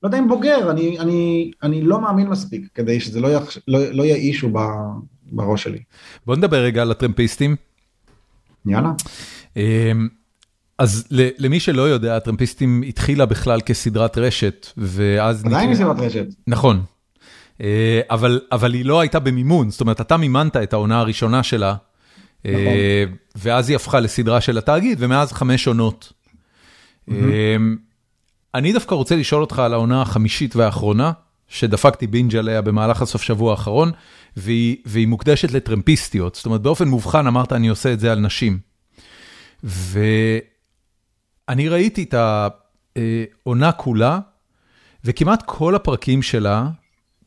לא 0.03 0.07
יודע 0.07 0.19
אם 0.19 0.27
בוגר, 0.27 0.71
אני, 0.71 0.99
אני, 0.99 1.51
אני 1.63 1.81
לא 1.81 2.01
מאמין 2.01 2.27
מספיק 2.27 2.67
כדי 2.75 2.99
שזה 2.99 3.19
לא, 3.19 3.27
יח, 3.27 3.57
לא, 3.67 3.79
לא 3.91 4.03
יאישו 4.03 4.49
ב, 4.53 4.59
בראש 5.31 5.63
שלי. 5.63 5.79
בוא 6.25 6.35
נדבר 6.35 6.57
רגע 6.57 6.81
על 6.81 6.91
הטרמפיסטים. 6.91 7.55
יאללה. 8.65 8.91
אז 10.83 11.07
למי 11.37 11.59
שלא 11.59 11.81
יודע, 11.81 12.17
הטרמפיסטים 12.17 12.83
התחילה 12.87 13.25
בכלל 13.25 13.61
כסדרת 13.61 14.17
רשת, 14.17 14.67
ואז... 14.77 15.45
עדיין 15.45 15.69
היא 15.69 15.77
סדרת 15.77 15.99
רשת. 15.99 16.25
נכון. 16.47 16.81
אבל, 18.09 18.41
אבל 18.51 18.73
היא 18.73 18.85
לא 18.85 18.99
הייתה 18.99 19.19
במימון, 19.19 19.69
זאת 19.69 19.81
אומרת, 19.81 20.01
אתה 20.01 20.17
מימנת 20.17 20.55
את 20.55 20.73
העונה 20.73 20.99
הראשונה 20.99 21.43
שלה, 21.43 21.75
נכון. 22.45 22.57
ואז 23.35 23.69
היא 23.69 23.75
הפכה 23.75 23.99
לסדרה 23.99 24.41
של 24.41 24.57
התאגיד, 24.57 24.97
ומאז 25.01 25.31
חמש 25.31 25.67
עונות. 25.67 26.13
Mm-hmm. 27.09 27.13
אני 28.55 28.73
דווקא 28.73 28.95
רוצה 28.95 29.15
לשאול 29.15 29.41
אותך 29.41 29.59
על 29.59 29.73
העונה 29.73 30.01
החמישית 30.01 30.55
והאחרונה, 30.55 31.11
שדפקתי 31.47 32.07
בינג' 32.07 32.35
עליה 32.35 32.61
במהלך 32.61 33.01
הסוף 33.01 33.21
שבוע 33.21 33.51
האחרון, 33.51 33.91
והיא, 34.37 34.77
והיא 34.85 35.07
מוקדשת 35.07 35.51
לטרמפיסטיות. 35.51 36.35
זאת 36.35 36.45
אומרת, 36.45 36.61
באופן 36.61 36.87
מובחן 36.87 37.27
אמרת, 37.27 37.53
אני 37.53 37.67
עושה 37.67 37.93
את 37.93 37.99
זה 37.99 38.11
על 38.11 38.19
נשים. 38.19 38.59
ואני 41.49 41.69
ראיתי 41.69 42.03
את 42.03 42.15
העונה 43.45 43.71
כולה, 43.71 44.19
וכמעט 45.03 45.43
כל 45.45 45.75
הפרקים 45.75 46.21
שלה 46.21 46.69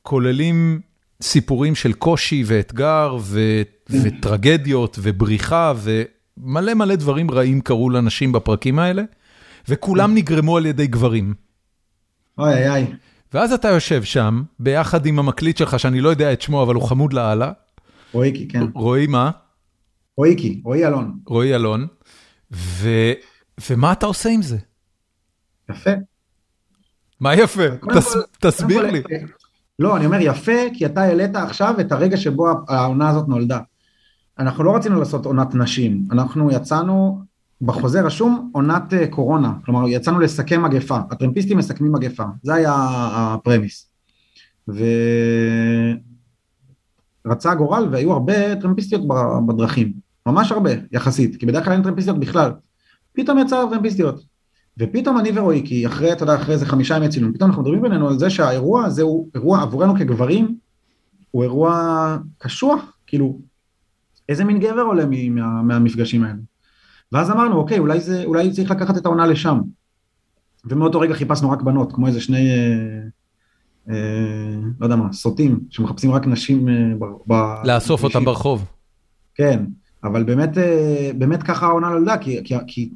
כוללים 0.03 0.81
סיפורים 1.23 1.75
של 1.75 1.93
קושי 1.93 2.43
ואתגר 2.47 3.17
ו- 3.21 3.63
וטרגדיות 3.91 4.99
ובריחה 5.03 5.73
ומלא 5.77 6.75
מלא 6.75 6.95
דברים 6.95 7.31
רעים 7.31 7.61
קרו 7.61 7.91
לנשים 7.91 8.33
בפרקים 8.33 8.79
האלה. 8.79 9.03
וכולם 9.69 10.15
נגרמו 10.15 10.57
על 10.57 10.67
ידי 10.67 10.87
גברים. 10.87 11.35
אוי 12.39 12.55
אוי 12.55 12.69
אוי. 12.69 12.87
ואז 13.35 13.53
אתה 13.53 13.69
יושב 13.69 14.03
שם, 14.03 14.43
ביחד 14.59 15.07
עם 15.07 15.19
המקליט 15.19 15.57
שלך, 15.57 15.81
שאני 15.81 16.01
לא 16.01 16.09
יודע 16.09 16.33
את 16.33 16.43
שמו, 16.43 16.63
אבל 16.63 16.75
הוא 16.75 16.83
חמוד 16.83 17.13
לאללה. 17.13 17.53
רועיקי, 18.13 18.49
כן. 18.49 18.63
רועי 18.75 19.07
מה? 19.07 19.31
רועיקי, 20.17 20.61
רועי 20.65 20.87
אלון. 20.87 21.19
רועי 21.27 21.55
אלון. 21.55 21.87
ו... 22.53 22.89
ומה 23.71 23.93
אתה 23.93 24.07
עושה 24.07 24.29
עם 24.29 24.43
זה? 24.43 24.59
יפה. 25.71 25.91
מה 27.21 27.35
יפה? 27.35 27.63
תסביר 28.41 28.91
לי. 28.91 29.03
לא, 29.79 29.97
אני 29.97 30.07
אומר 30.07 30.19
יפה, 30.21 30.53
כי 30.75 30.87
אתה 30.87 31.03
העלית 31.03 31.37
עכשיו 31.37 31.75
את 31.81 31.93
הרגע 31.93 32.17
שבו 32.17 32.49
העונה 32.69 33.09
הזאת 33.09 33.29
נולדה. 33.29 33.61
אנחנו 34.39 34.65
לא 34.65 34.77
רצינו 34.77 34.99
לעשות 34.99 35.27
עונת 35.27 35.55
נשים, 35.55 36.09
אנחנו 36.13 36.51
יצאנו, 36.51 37.23
בחוזה 37.63 38.01
רשום 38.01 38.51
עונת 38.53 38.95
אה, 38.95 39.07
קורונה, 39.07 39.53
כלומר 39.65 39.89
יצאנו 39.89 40.21
לסכם 40.21 40.63
מגפה, 40.63 40.99
הטרמפיסטים 41.11 41.59
מסכמים 41.59 41.93
מגפה, 41.93 42.25
זה 42.43 42.55
היה 42.55 42.75
הפרמיס. 43.17 43.91
ורצה 47.25 47.51
הגורל 47.53 47.89
והיו 47.93 48.13
הרבה 48.13 48.57
טרמפיסטיות 48.57 49.03
בדרכים, 49.47 49.93
ממש 50.27 50.53
הרבה 50.53 50.71
יחסית, 50.93 51.37
כי 51.37 51.47
בדרך 51.47 51.65
כלל 51.65 51.73
אין 51.73 51.83
טרמפיסטיות 51.83 52.21
בכלל. 52.21 52.53
פתאום 53.17 53.39
יצא 53.39 53.65
טרמפיסטיות. 53.71 54.25
ופתאום 54.79 55.19
אני 55.19 55.31
ורועי, 55.35 55.63
כי 55.67 55.87
אחרי, 55.87 56.13
אתה 56.13 56.23
יודע, 56.23 56.35
אחרי 56.35 56.55
איזה 56.55 56.67
חמישה 56.67 56.97
ימי 56.97 57.09
צילום, 57.09 57.33
פתאום 57.33 57.51
אנחנו 57.51 57.63
מדברים 57.63 57.83
בינינו 57.83 58.09
על 58.09 58.19
זה 58.19 58.31
שהאירוע 58.31 58.85
הזה 58.85 59.03
הוא 59.03 59.29
אירוע 59.35 59.63
עבורנו 59.63 59.95
כגברים, 59.95 60.57
הוא 61.31 61.43
אירוע 61.43 62.17
קשוח, 62.39 62.97
כאילו, 63.07 63.39
איזה 64.29 64.45
מין 64.45 64.59
גבר 64.59 64.83
עולה 64.83 65.05
מה, 65.07 65.63
מהמפגשים 65.63 66.25
האלה. 66.25 66.39
ואז 67.13 67.31
אמרנו, 67.31 67.57
אוקיי, 67.57 67.79
אולי, 67.79 68.01
זה, 68.01 68.25
אולי 68.25 68.51
צריך 68.51 68.71
לקחת 68.71 68.97
את 68.97 69.07
העונה 69.07 69.27
לשם. 69.27 69.61
ומאותו 70.65 71.01
רגע 71.01 71.15
חיפשנו 71.15 71.51
רק 71.51 71.63
בנות, 71.63 71.93
כמו 71.93 72.07
איזה 72.07 72.21
שני, 72.21 72.51
אה, 72.51 73.01
אה, 73.91 74.57
לא 74.81 74.87
יודע 74.87 74.97
מה, 74.97 75.13
סוטים, 75.13 75.61
שמחפשים 75.71 76.11
רק 76.13 76.27
נשים 76.27 76.69
אה, 76.69 76.75
ב... 77.29 77.35
לאסוף 77.65 78.05
אותם 78.05 78.25
ברחוב. 78.25 78.65
כן, 79.35 79.65
אבל 80.05 80.25
באמת, 80.25 80.59
אה, 80.59 81.11
באמת 81.19 81.43
ככה 81.43 81.67
העונה 81.67 81.89
נולדה, 81.89 82.19
כי, 82.19 82.45
כי, 82.45 82.55
כי 82.67 82.91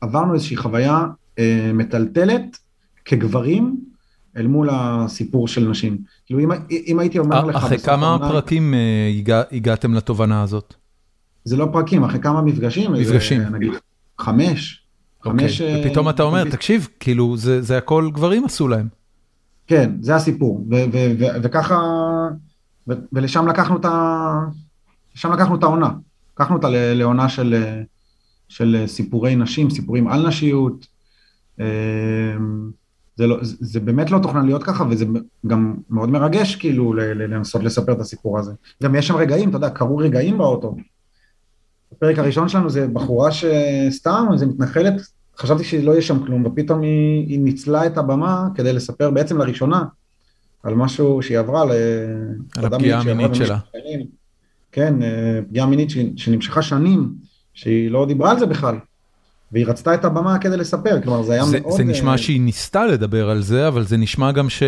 עברנו 0.00 0.34
איזושהי 0.34 0.56
חוויה 0.56 1.06
אה, 1.38 1.70
מטלטלת 1.74 2.58
כגברים 3.04 3.76
אל 4.36 4.46
מול 4.46 4.68
הסיפור 4.72 5.48
של 5.48 5.68
נשים. 5.68 5.98
כאילו 6.26 6.40
אם, 6.40 6.50
אם 6.86 6.98
הייתי 6.98 7.18
אומר 7.18 7.44
לך... 7.44 7.56
אחרי 7.56 7.78
כמה 7.78 8.06
העונה, 8.06 8.28
פרקים 8.28 8.74
אה, 8.74 9.12
הגע, 9.18 9.42
הגעתם 9.52 9.94
לתובנה 9.94 10.42
הזאת? 10.42 10.74
זה 11.44 11.56
לא 11.56 11.68
פרקים, 11.72 12.04
אחרי 12.04 12.20
כמה 12.20 12.42
מפגשים. 12.42 12.92
מפגשים. 12.92 13.42
זה, 13.42 13.50
נגיד 13.50 13.72
חמש. 14.18 14.84
אוקיי. 15.24 15.48
חמש... 15.48 15.60
אה, 15.60 15.82
ופתאום 15.84 16.08
אתה 16.08 16.22
אומר, 16.22 16.50
תקשיב, 16.50 16.88
כאילו 17.00 17.36
זה, 17.36 17.62
זה 17.62 17.78
הכל 17.78 18.10
גברים 18.12 18.44
עשו 18.44 18.68
להם. 18.68 18.88
כן, 19.66 19.92
זה 20.00 20.14
הסיפור, 20.14 20.66
ו- 20.70 20.74
ו- 20.92 21.12
ו- 21.18 21.42
וככה, 21.42 21.78
ו- 22.88 22.92
ולשם 23.12 23.48
לקחנו 23.48 23.76
את 23.76 23.84
ה... 23.84 24.40
לקחנו 25.24 25.56
את 25.56 25.62
העונה. 25.62 25.90
לקחנו 26.34 26.56
אותה 26.56 26.68
לעונה 26.70 27.28
של... 27.28 27.64
של 28.48 28.76
אה, 28.80 28.86
סיפורי 28.86 29.36
נשים, 29.36 29.70
סיפורים 29.70 30.08
על 30.08 30.28
נשיות. 30.28 30.86
אמ, 31.60 31.64
זה, 33.16 33.26
לא, 33.26 33.38
זה 33.42 33.80
באמת 33.80 34.10
לא 34.10 34.18
תוכנן 34.22 34.46
להיות 34.46 34.62
ככה, 34.62 34.84
וזה 34.90 35.04
גם 35.46 35.74
מאוד 35.90 36.10
מרגש 36.10 36.56
כאילו 36.56 36.92
לנסות 36.94 37.62
לספר 37.62 37.92
את 37.92 38.00
הסיפור 38.00 38.38
הזה. 38.38 38.52
גם 38.82 38.94
יש 38.94 39.08
שם 39.08 39.16
רגעים, 39.16 39.48
אתה 39.48 39.56
יודע, 39.56 39.70
קרו 39.70 39.96
רגעים 39.96 40.38
באוטו. 40.38 40.76
הפרק 41.92 42.18
הראשון 42.18 42.48
שלנו 42.48 42.70
זה 42.70 42.86
בחורה 42.92 43.30
שסתם, 43.32 44.26
איזה 44.32 44.46
מתנחלת, 44.46 44.94
חשבתי 45.38 45.64
שלא 45.64 45.92
יהיה 45.92 46.02
שם 46.02 46.26
כלום, 46.26 46.46
ופתאום 46.46 46.82
היא, 46.82 47.26
היא 47.28 47.40
ניצלה 47.40 47.86
את 47.86 47.98
הבמה 47.98 48.48
כדי 48.54 48.72
לספר 48.72 49.10
בעצם 49.10 49.38
לראשונה 49.38 49.84
על 50.62 50.74
משהו 50.74 51.22
שהיא 51.22 51.38
עברה, 51.38 51.62
על 52.56 52.64
הפגיעה 52.64 53.00
המינית 53.00 53.34
שלה. 53.34 53.58
כן, 54.72 55.02
אה, 55.02 55.40
פגיעה 55.48 55.66
מינית 55.66 55.88
שנמשכה 56.16 56.62
שנים. 56.62 57.27
שהיא 57.58 57.90
לא 57.90 58.06
דיברה 58.06 58.30
על 58.30 58.38
זה 58.38 58.46
בכלל. 58.46 58.74
והיא 59.52 59.66
רצתה 59.66 59.94
את 59.94 60.04
הבמה 60.04 60.38
כדי 60.38 60.56
לספר, 60.56 61.00
כלומר 61.02 61.22
זה 61.22 61.32
היה 61.32 61.44
זה, 61.44 61.60
מאוד... 61.60 61.76
זה 61.76 61.84
נשמע 61.84 62.14
uh... 62.14 62.18
שהיא 62.18 62.40
ניסתה 62.40 62.86
לדבר 62.86 63.30
על 63.30 63.42
זה, 63.42 63.68
אבל 63.68 63.84
זה 63.84 63.96
נשמע 63.96 64.32
גם 64.32 64.50
ש... 64.50 64.62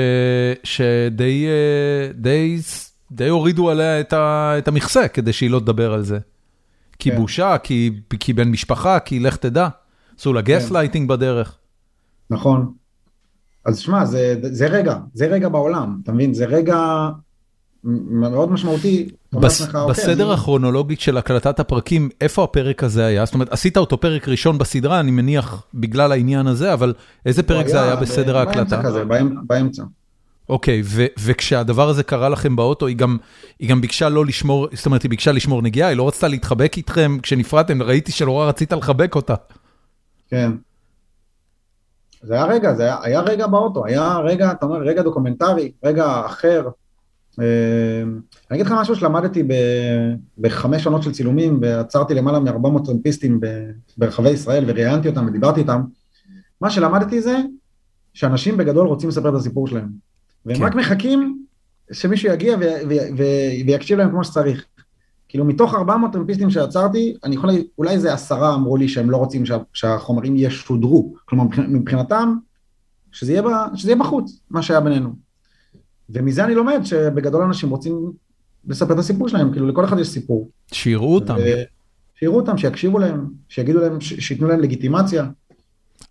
שדי 0.64 1.46
uh, 1.46 2.16
די, 2.16 2.58
די 3.12 3.28
הורידו 3.28 3.70
עליה 3.70 4.00
את, 4.00 4.12
ה... 4.12 4.54
את 4.58 4.68
המכסה 4.68 5.08
כדי 5.08 5.32
שהיא 5.32 5.50
לא 5.50 5.60
תדבר 5.60 5.92
על 5.92 6.02
זה. 6.02 6.18
כי 6.98 7.10
כן. 7.10 7.16
בושה, 7.16 7.58
כי, 7.58 7.90
כי 8.20 8.32
בן 8.32 8.48
משפחה, 8.48 9.00
כי 9.00 9.20
לך 9.20 9.36
תדע. 9.36 9.68
עשו 10.18 10.32
לה 10.32 10.40
גס 10.40 10.70
לייטינג. 10.70 11.08
בדרך. 11.08 11.58
נכון. 12.30 12.72
אז 13.64 13.78
שמע, 13.78 14.04
זה, 14.04 14.34
זה 14.42 14.66
רגע, 14.66 14.96
זה 15.14 15.26
רגע 15.26 15.48
בעולם, 15.48 15.98
אתה 16.02 16.12
מבין? 16.12 16.34
זה 16.34 16.44
רגע 16.44 17.08
מאוד 17.84 18.50
משמעותי. 18.50 19.08
בס, 19.32 19.60
אוקיי, 19.60 19.80
בסדר 19.88 20.26
אני... 20.26 20.34
הכרונולוגי 20.34 20.96
של 20.98 21.16
הקלטת 21.16 21.60
הפרקים, 21.60 22.08
איפה 22.20 22.44
הפרק 22.44 22.84
הזה 22.84 23.06
היה? 23.06 23.24
זאת 23.24 23.34
אומרת, 23.34 23.52
עשית 23.52 23.76
אותו 23.76 24.00
פרק 24.00 24.28
ראשון 24.28 24.58
בסדרה, 24.58 25.00
אני 25.00 25.10
מניח 25.10 25.62
בגלל 25.74 26.12
העניין 26.12 26.46
הזה, 26.46 26.72
אבל 26.72 26.94
איזה 27.26 27.42
פרק 27.42 27.66
זה 27.66 27.82
היה 27.82 27.96
בסדר 27.96 28.36
ההקלטה? 28.36 28.76
באמצע 28.76 28.82
כזה, 28.82 29.04
באמצע. 29.46 29.82
אוקיי, 30.48 30.82
וכשהדבר 31.18 31.88
הזה 31.88 32.02
קרה 32.02 32.28
לכם 32.28 32.56
באוטו, 32.56 32.86
היא 32.86 32.96
גם, 32.96 33.16
היא 33.58 33.70
גם 33.70 33.80
ביקשה 33.80 34.08
לא 34.08 34.26
לשמור, 34.26 34.68
זאת 34.72 34.86
אומרת, 34.86 35.02
היא 35.02 35.10
ביקשה 35.10 35.32
לשמור 35.32 35.62
נגיעה, 35.62 35.88
היא 35.88 35.96
לא 35.96 36.08
רצתה 36.08 36.28
להתחבק 36.28 36.76
איתכם 36.76 37.18
כשנפרדתם, 37.22 37.82
ראיתי 37.82 38.12
שלא 38.12 38.42
רצית 38.42 38.72
לחבק 38.72 39.14
אותה. 39.14 39.34
כן. 40.28 40.52
זה 42.22 42.34
היה 42.34 42.44
רגע, 42.44 42.74
זה 42.74 42.82
היה, 42.82 42.96
היה 43.02 43.20
רגע 43.20 43.46
באוטו, 43.46 43.84
היה 43.86 44.18
רגע, 44.18 44.52
אתה 44.52 44.66
אומר, 44.66 44.78
רגע 44.78 45.02
דוקומנטרי, 45.02 45.72
רגע 45.84 46.22
אחר, 46.26 46.68
אני 47.38 48.14
אגיד 48.50 48.66
לך 48.66 48.72
משהו 48.72 48.96
שלמדתי 48.96 49.42
בחמש 50.38 50.84
שנות 50.84 51.02
של 51.02 51.12
צילומים, 51.12 51.58
ועצרתי 51.62 52.14
למעלה 52.14 52.38
מ-400 52.38 52.86
טרמפיסטים 52.86 53.40
ברחבי 53.98 54.30
ישראל 54.30 54.64
וראיינתי 54.66 55.08
אותם 55.08 55.26
ודיברתי 55.26 55.60
איתם. 55.60 55.82
מה 56.60 56.70
שלמדתי 56.70 57.22
זה 57.22 57.36
שאנשים 58.14 58.56
בגדול 58.56 58.86
רוצים 58.86 59.08
לספר 59.08 59.28
את 59.28 59.34
הסיפור 59.34 59.66
שלהם. 59.66 59.88
והם 60.46 60.56
כן. 60.56 60.64
רק 60.64 60.74
מחכים 60.74 61.44
שמישהו 61.92 62.32
יגיע 62.32 62.56
ויקשיב 63.66 63.98
להם 63.98 64.10
כמו 64.10 64.24
שצריך. 64.24 64.64
כאילו 65.28 65.44
מתוך 65.44 65.74
400 65.74 66.12
טרמפיסטים 66.12 66.50
שעצרתי, 66.50 67.14
אני 67.24 67.34
יכול 67.34 67.48
להגיד, 67.50 67.66
אולי 67.78 67.90
איזה 67.90 68.12
עשרה 68.12 68.54
אמרו 68.54 68.76
לי 68.76 68.88
שהם 68.88 69.10
לא 69.10 69.16
רוצים 69.16 69.46
שה, 69.46 69.58
שהחומרים 69.72 70.36
ישודרו. 70.36 71.14
כלומר 71.24 71.44
מבחינתם, 71.68 72.34
שזה 73.12 73.32
יהיה, 73.32 73.42
שזה 73.74 73.90
יהיה 73.90 74.00
בחוץ, 74.00 74.40
מה 74.50 74.62
שהיה 74.62 74.80
בינינו. 74.80 75.29
ומזה 76.12 76.44
אני 76.44 76.54
לומד 76.54 76.80
שבגדול 76.84 77.42
אנשים 77.42 77.70
רוצים 77.70 78.12
לספר 78.68 78.94
את 78.94 78.98
הסיפור 78.98 79.28
שלהם, 79.28 79.52
כאילו 79.52 79.66
לכל 79.66 79.84
אחד 79.84 79.98
יש 79.98 80.08
סיפור. 80.08 80.50
שיראו 80.72 81.14
אותם. 81.14 81.36
שיראו 82.14 82.36
אותם, 82.36 82.58
שיקשיבו 82.58 82.98
להם, 82.98 83.26
שיגידו 83.48 83.80
להם, 83.80 84.00
שייתנו 84.00 84.48
להם 84.48 84.60
לגיטימציה. 84.60 85.26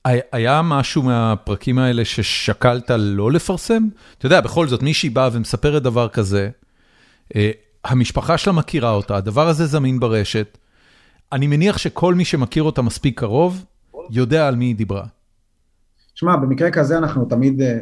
היה 0.06 0.62
משהו 0.64 1.04
מהפרקים 1.04 1.80
האלה 1.80 2.06
ששקלת 2.06 2.92
לא 2.98 3.32
לפרסם? 3.32 3.88
אתה 4.18 4.26
יודע, 4.26 4.42
בכל 4.42 4.68
זאת, 4.68 4.84
מישהי 4.84 5.10
באה 5.10 5.30
ומספרת 5.34 5.84
דבר 5.84 6.08
כזה, 6.10 6.50
אה, 7.36 7.52
המשפחה 7.86 8.38
שלה 8.38 8.54
מכירה 8.54 8.92
אותה, 8.92 9.16
הדבר 9.16 9.48
הזה 9.48 9.66
זמין 9.66 10.00
ברשת. 10.00 10.58
אני 11.32 11.48
מניח 11.48 11.78
שכל 11.78 12.16
מי 12.16 12.26
שמכיר 12.26 12.64
אותה 12.64 12.82
מספיק 12.82 13.20
קרוב, 13.20 13.66
יודע 14.12 14.48
על 14.48 14.56
מי 14.56 14.66
היא 14.66 14.76
דיברה. 14.76 15.06
שמע, 16.16 16.36
במקרה 16.36 16.72
כזה 16.72 16.98
אנחנו 16.98 17.26
תמיד, 17.26 17.62
אה, 17.62 17.80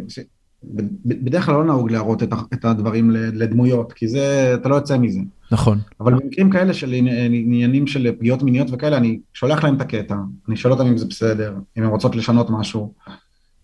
בדרך 1.05 1.45
כלל 1.45 1.55
לא 1.55 1.65
נהוג 1.65 1.91
להראות 1.91 2.23
את 2.53 2.65
הדברים 2.65 3.11
לדמויות, 3.11 3.93
כי 3.93 4.07
זה, 4.07 4.51
אתה 4.55 4.69
לא 4.69 4.75
יוצא 4.75 4.97
מזה. 4.97 5.19
נכון. 5.51 5.79
אבל 5.99 6.13
במקרים 6.13 6.49
כאלה 6.49 6.73
של 6.73 6.93
עניינים 6.93 7.87
של 7.87 8.11
פגיעות 8.19 8.43
מיניות 8.43 8.67
וכאלה, 8.71 8.97
אני 8.97 9.19
שולח 9.33 9.63
להם 9.63 9.75
את 9.75 9.81
הקטע, 9.81 10.15
אני 10.47 10.57
שואל 10.57 10.73
אותם 10.73 10.87
אם 10.87 10.97
זה 10.97 11.05
בסדר, 11.05 11.55
אם 11.77 11.83
הן 11.83 11.89
רוצות 11.89 12.15
לשנות 12.15 12.49
משהו. 12.49 12.93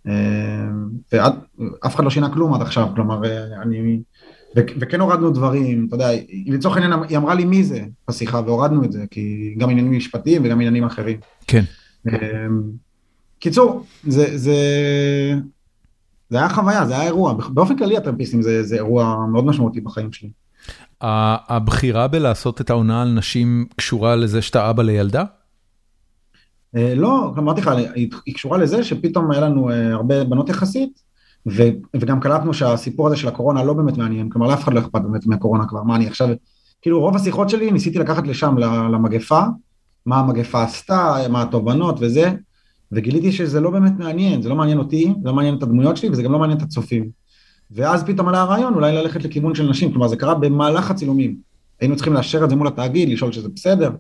אה, 0.08 0.14
ואף 1.12 1.96
אחד 1.96 2.04
לא 2.04 2.10
שינה 2.10 2.34
כלום 2.34 2.54
עד 2.54 2.62
עכשיו, 2.62 2.88
כלומר, 2.96 3.26
אה, 3.26 3.62
אני... 3.62 4.00
וכן 4.56 5.00
הורדנו 5.00 5.32
דברים, 5.32 5.86
אתה 5.88 5.96
יודע, 5.96 6.10
לצורך 6.46 6.78
העניין 6.78 7.00
היא 7.10 7.18
אמרה 7.18 7.34
לי 7.36 7.46
מי 7.46 7.64
זה 7.64 7.86
בשיחה 8.08 8.42
והורדנו 8.46 8.84
את 8.84 8.92
זה, 8.92 9.06
כי 9.12 9.56
גם 9.58 9.70
עניינים 9.70 9.98
משפטיים 9.98 10.46
וגם 10.46 10.58
עניינים 10.60 10.84
אחרים. 10.84 11.18
כן. 11.48 11.64
אה, 12.08 12.48
קיצור, 13.40 13.86
זה, 14.08 14.38
זה, 14.38 14.56
זה 16.30 16.38
היה 16.38 16.50
חוויה, 16.50 16.88
זה 16.88 16.94
היה 16.94 17.04
אירוע. 17.04 17.34
באופן 17.34 17.78
כללי 17.78 17.98
הטרמפיסטים 17.98 18.42
זה, 18.42 18.64
זה 18.64 18.76
אירוע 18.76 19.26
מאוד 19.32 19.46
משמעותי 19.46 19.82
בחיים 19.82 20.14
שלי. 20.14 20.30
הבחירה 21.02 22.08
בלעשות 22.08 22.62
את 22.62 22.70
העונה 22.70 23.02
על 23.02 23.14
נשים 23.14 23.66
קשורה 23.76 24.16
לזה 24.16 24.42
שאתה 24.42 24.70
אבא 24.70 24.84
לילדה? 24.84 25.24
אה, 26.76 26.96
לא, 26.96 27.34
אמרתי 27.38 27.62
לך, 27.62 27.72
היא 28.26 28.36
קשורה 28.36 28.58
לזה 28.58 28.84
שפתאום 28.84 29.32
היה 29.32 29.42
לנו 29.42 29.70
אה, 29.70 29.94
הרבה 29.94 30.24
בנות 30.24 30.50
יחסית, 30.50 31.04
ו, 31.48 31.64
וגם 31.96 32.20
קלטנו 32.20 32.54
שהסיפור 32.54 33.08
הזה 33.08 33.16
של 33.16 33.28
הקורונה 33.28 33.64
לא 33.64 33.74
באמת 33.74 33.98
מעניין, 33.98 34.30
כלומר 34.30 34.48
לאף 34.48 34.64
אחד 34.64 34.74
לא 34.74 34.80
אכפת 34.80 35.02
באמת 35.02 35.26
מהקורונה 35.26 35.66
כבר, 35.68 35.84
מה 35.84 35.96
אני 35.96 36.08
עכשיו, 36.08 36.28
כאילו 36.82 37.00
רוב 37.00 37.16
השיחות 37.16 37.50
שלי 37.50 37.72
ניסיתי 37.72 38.00
לקחת 38.00 38.28
לשם, 38.28 38.58
למגפה, 38.94 39.42
מה 40.06 40.20
המגפה 40.20 40.64
עשתה, 40.64 41.16
מה 41.30 41.42
התובנות 41.42 41.96
וזה, 42.00 42.32
וגיליתי 42.96 43.32
שזה 43.32 43.60
לא 43.60 43.70
באמת 43.70 43.94
מעניין, 44.00 44.42
זה 44.42 44.50
לא 44.50 44.56
מעניין 44.56 44.78
אותי, 44.78 45.14
זה 45.22 45.28
לא 45.30 45.34
מעניין 45.34 45.56
את 45.56 45.64
הדמויות 45.64 45.98
שלי 45.98 46.10
וזה 46.10 46.24
גם 46.24 46.32
לא 46.32 46.40
מעניין 46.40 46.58
את 46.58 46.64
הצופים. 46.64 47.10
ואז 47.72 48.04
פתאום 48.04 48.28
עלה 48.28 48.42
הרעיון 48.42 48.74
אולי 48.74 48.96
ללכת 48.96 49.24
לכיוון 49.24 49.56
של 49.56 49.70
נשים, 49.70 49.92
כלומר 49.92 50.08
זה 50.08 50.16
קרה 50.16 50.36
במהלך 50.36 50.92
הצילומים. 50.92 51.36
היינו 51.80 51.96
צריכים 51.96 52.14
לאשר 52.14 52.44
את 52.44 52.50
זה 52.50 52.56
מול 52.56 52.68
התאגיד, 52.68 53.10
לשאול 53.10 53.32
שזה 53.32 53.50
בסדר. 53.50 53.92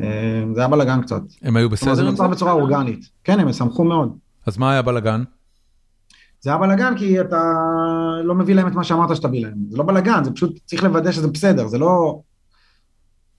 אה, 0.00 0.44
זה 0.54 0.60
היה 0.60 0.68
בלאגן 0.68 1.02
קצת. 1.02 1.22
הם 1.42 1.56
היו 1.56 1.70
בסדר? 1.70 1.94
זה 1.94 2.02
נוצר 2.02 2.28
בצורה 2.28 2.52
אורגנית. 2.52 3.08
כן, 3.24 3.40
הם 3.40 3.52
שמחו 3.52 3.84
מאוד. 3.84 4.16
אז 4.46 4.58
מה 4.58 4.72
היה 4.72 4.82
בלאגן? 4.82 5.22
זה 6.40 6.50
היה 6.50 6.58
בלאגן 6.58 6.94
כי 6.98 7.20
אתה 7.20 7.42
לא 8.24 8.34
מביא 8.34 8.54
להם 8.54 8.66
את 8.66 8.72
מה 8.72 8.84
שאמרת 8.84 9.16
שתביא 9.16 9.46
להם. 9.46 9.54
זה 9.70 9.76
לא 9.76 9.84
בלאגן, 9.84 10.24
זה 10.24 10.30
פשוט 10.30 10.58
צריך 10.64 10.84
לוודא 10.84 11.12
שזה 11.12 11.28
בסדר, 11.28 11.66
זה 11.66 11.78
לא... 11.78 12.20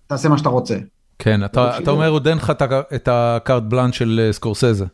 תעשה 0.07 0.29
מה 0.29 0.37
שאתה 0.37 0.49
רוצה. 0.49 0.77
כן, 1.23 1.43
אתה, 1.45 1.77
אתה 1.77 1.91
אומר 1.91 2.09
עוד 2.09 2.27
אין 2.27 2.37
לך 2.37 2.53
את 2.95 3.07
הקארט 3.11 3.63
בלאנד 3.63 3.93
של 3.93 4.21
אה, 4.23 4.33
סקורסזה. 4.33 4.85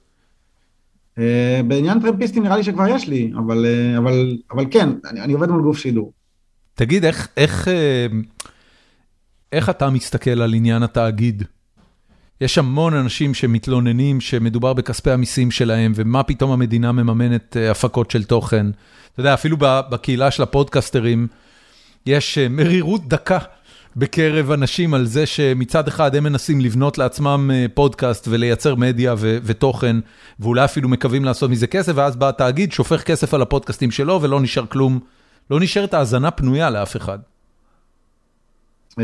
אה, 1.18 1.62
בעניין 1.68 2.00
טרמפיסטים 2.00 2.44
נראה 2.44 2.58
לי 2.58 2.64
שכבר 2.64 2.88
יש 2.88 3.08
לי, 3.08 3.32
אבל, 3.38 3.66
אה, 3.66 3.98
אבל, 3.98 4.38
אבל 4.52 4.66
כן, 4.72 4.90
אני, 5.10 5.22
אני 5.22 5.34
עובד 5.34 5.50
מול 5.50 5.62
גוף 5.62 5.78
שידור. 5.78 6.14
תגיד, 6.76 7.06
איך, 7.06 7.28
איך, 7.38 7.68
איך 9.52 9.70
אתה 9.70 9.90
מסתכל 9.90 10.42
על 10.42 10.54
עניין 10.54 10.84
התאגיד? 10.84 11.44
יש 12.42 12.58
המון 12.58 12.94
אנשים 12.94 13.34
שמתלוננים 13.34 14.22
שמדובר 14.22 14.74
בכספי 14.74 15.12
המיסים 15.12 15.52
שלהם, 15.52 15.92
ומה 15.96 16.24
פתאום 16.24 16.52
המדינה 16.52 16.92
מממנת 16.92 17.58
הפקות 17.72 18.12
של 18.12 18.24
תוכן. 18.24 18.66
אתה 19.14 19.20
יודע, 19.20 19.34
אפילו 19.34 19.58
בקהילה 19.60 20.32
של 20.32 20.44
הפודקסטרים, 20.44 21.28
יש 22.06 22.38
מרירות 22.38 23.08
דקה 23.08 23.40
בקרב 23.98 24.52
אנשים 24.52 24.94
על 24.94 25.06
זה 25.06 25.26
שמצד 25.26 25.88
אחד 25.88 26.16
הם 26.16 26.24
מנסים 26.24 26.62
לבנות 26.62 26.98
לעצמם 26.98 27.52
אה, 27.54 27.66
פודקאסט 27.74 28.28
ולייצר 28.28 28.76
מדיה 28.76 29.16
ותוכן, 29.20 29.96
ואולי 30.40 30.66
אפילו 30.66 30.90
מקווים 30.90 31.26
לעשות 31.26 31.50
מזה 31.52 31.68
כסף, 31.68 31.92
ואז 31.96 32.16
בא 32.16 32.30
התאגיד, 32.30 32.72
שופך 32.72 33.04
כסף 33.04 33.34
על 33.34 33.42
הפודקאסטים 33.42 33.92
שלו 33.92 34.22
ולא 34.22 34.42
נשאר 34.42 34.66
כלום, 34.66 35.00
לא 35.52 35.60
נשארת 35.60 35.94
האזנה 35.94 36.32
פנויה 36.32 36.70
לאף 36.70 36.96
אחד. 36.96 37.20
אמ, 39.00 39.04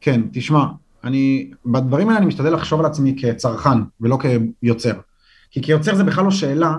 כן, 0.00 0.20
תשמע, 0.32 0.64
אני, 1.04 1.50
בדברים 1.66 2.08
האלה 2.08 2.18
אני 2.18 2.26
משתדל 2.26 2.54
לחשוב 2.54 2.80
על 2.80 2.86
עצמי 2.86 3.16
כצרכן 3.18 3.78
ולא 4.00 4.18
כיוצר. 4.62 4.94
כי 5.50 5.62
כיוצר 5.62 5.94
זה 5.94 6.04
בכלל 6.04 6.24
לא 6.24 6.30
שאלה 6.30 6.76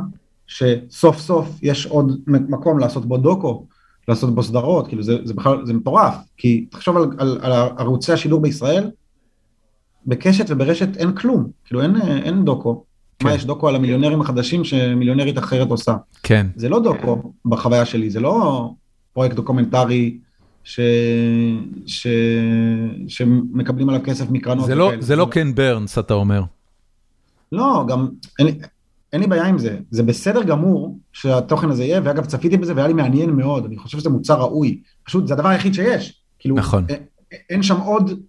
שסוף 0.48 1.20
סוף 1.20 1.50
יש 1.62 1.86
עוד 1.86 2.22
מקום 2.28 2.80
לעשות 2.80 3.06
בו 3.06 3.18
דוקו, 3.18 3.66
לעשות 4.12 4.36
בו 4.36 4.44
סדרות, 4.44 4.88
כאילו 4.88 5.04
זה, 5.04 5.18
זה 5.24 5.34
בכלל, 5.34 5.66
זה 5.66 5.74
מטורף, 5.74 6.16
כי 6.38 6.66
תחשוב 6.70 6.98
על, 6.98 7.04
על, 7.18 7.38
על 7.42 7.52
ערוצי 7.78 8.14
השידור 8.14 8.42
בישראל, 8.42 8.90
בקשת 10.08 10.46
וברשת 10.50 10.98
אין 10.98 11.16
כלום, 11.16 11.48
כאילו 11.66 11.82
אין, 11.82 11.96
אין 12.02 12.46
דוקו. 12.46 12.84
כן. 13.20 13.28
מה 13.28 13.34
יש 13.34 13.46
דוקו 13.46 13.68
על 13.68 13.76
המיליונרים 13.76 14.22
החדשים 14.22 14.64
שמיליונרית 14.64 15.38
אחרת 15.38 15.70
עושה? 15.70 15.96
כן. 16.24 16.48
זה 16.56 16.70
לא 16.70 16.80
דוקו 16.80 17.34
בחוויה 17.46 17.86
שלי, 17.86 18.10
זה 18.10 18.20
לא 18.20 18.70
פרויקט 19.14 19.36
דוקומנטרי 19.36 20.18
ש... 20.64 20.80
ש... 21.86 22.08
שמקבלים 23.08 23.90
עליו 23.90 24.02
כסף 24.04 24.26
מקרנות. 24.30 24.66
זה 24.66 24.76
לא, 24.76 24.92
זה 25.00 25.16
לא 25.16 25.28
קן 25.32 25.56
ברנס, 25.56 25.98
אתה 25.98 26.14
אומר. 26.14 26.44
לא, 27.52 27.86
גם, 27.88 28.08
אין, 28.40 28.48
אין 29.14 29.22
לי 29.22 29.28
בעיה 29.28 29.46
עם 29.46 29.58
זה, 29.58 29.78
זה 29.92 30.04
בסדר 30.04 30.44
גמור 30.44 31.00
שהתוכן 31.14 31.70
הזה 31.70 31.84
יהיה, 31.84 32.02
ואגב 32.04 32.26
צפיתי 32.26 32.58
בזה 32.58 32.76
והיה 32.76 32.88
לי 32.88 32.94
מעניין 32.94 33.30
מאוד, 33.30 33.66
אני 33.66 33.78
חושב 33.78 34.00
שזה 34.00 34.10
מוצר 34.10 34.40
ראוי, 34.40 34.82
פשוט 35.04 35.28
זה 35.28 35.34
הדבר 35.34 35.48
היחיד 35.48 35.74
שיש, 35.74 36.24
כאילו, 36.40 36.56
נכון. 36.56 36.86
אין, 36.90 37.04
אין 37.50 37.64
שם 37.64 37.80
עוד 37.80 38.20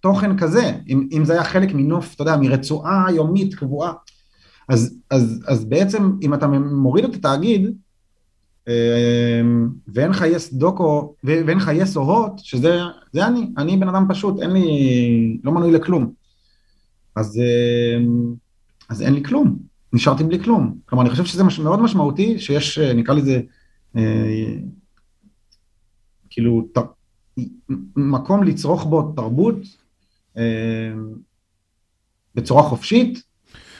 תוכן 0.00 0.38
כזה, 0.38 0.72
אם, 0.88 1.08
אם 1.12 1.24
זה 1.24 1.32
היה 1.32 1.44
חלק 1.44 1.74
מנוף, 1.74 2.14
אתה 2.14 2.22
יודע, 2.22 2.36
מרצועה 2.36 3.06
יומית 3.14 3.54
קבועה, 3.54 3.92
אז, 4.68 4.98
אז, 5.10 5.44
אז 5.48 5.64
בעצם 5.64 6.12
אם 6.22 6.34
אתה 6.34 6.46
מוריד 6.46 7.04
את 7.04 7.14
התאגיד, 7.14 7.70
אה, 8.68 9.42
ואין 9.94 10.10
לך 10.10 10.24
יס 10.26 10.52
דוקו, 10.52 11.14
ואין 11.24 11.58
לך 11.58 11.70
יס 11.74 11.96
או 11.96 12.02
הוט, 12.02 12.32
שזה 12.38 12.80
זה 13.12 13.26
אני, 13.26 13.50
אני 13.58 13.76
בן 13.76 13.88
אדם 13.88 14.06
פשוט, 14.08 14.40
אין 14.40 14.50
לי, 14.50 15.38
לא 15.44 15.52
מנוי 15.52 15.72
לכלום, 15.72 16.12
אז, 17.16 17.38
אה, 17.38 18.04
אז 18.88 19.02
אין 19.02 19.14
לי 19.14 19.22
כלום. 19.24 19.71
נשארתי 19.92 20.24
בלי 20.24 20.42
כלום. 20.44 20.78
כלומר, 20.86 21.02
אני 21.02 21.10
חושב 21.10 21.24
שזה 21.24 21.44
מש, 21.44 21.58
מאוד 21.58 21.80
משמעותי 21.80 22.38
שיש, 22.38 22.78
אה, 22.78 22.92
נקרא 22.92 23.14
לזה, 23.14 23.40
אה, 23.96 24.54
כאילו, 26.30 26.68
ת, 26.74 26.78
מקום 27.96 28.42
לצרוך 28.42 28.84
בו 28.84 29.12
תרבות 29.16 29.56
אה, 30.36 30.42
בצורה 32.34 32.62
חופשית, 32.62 33.22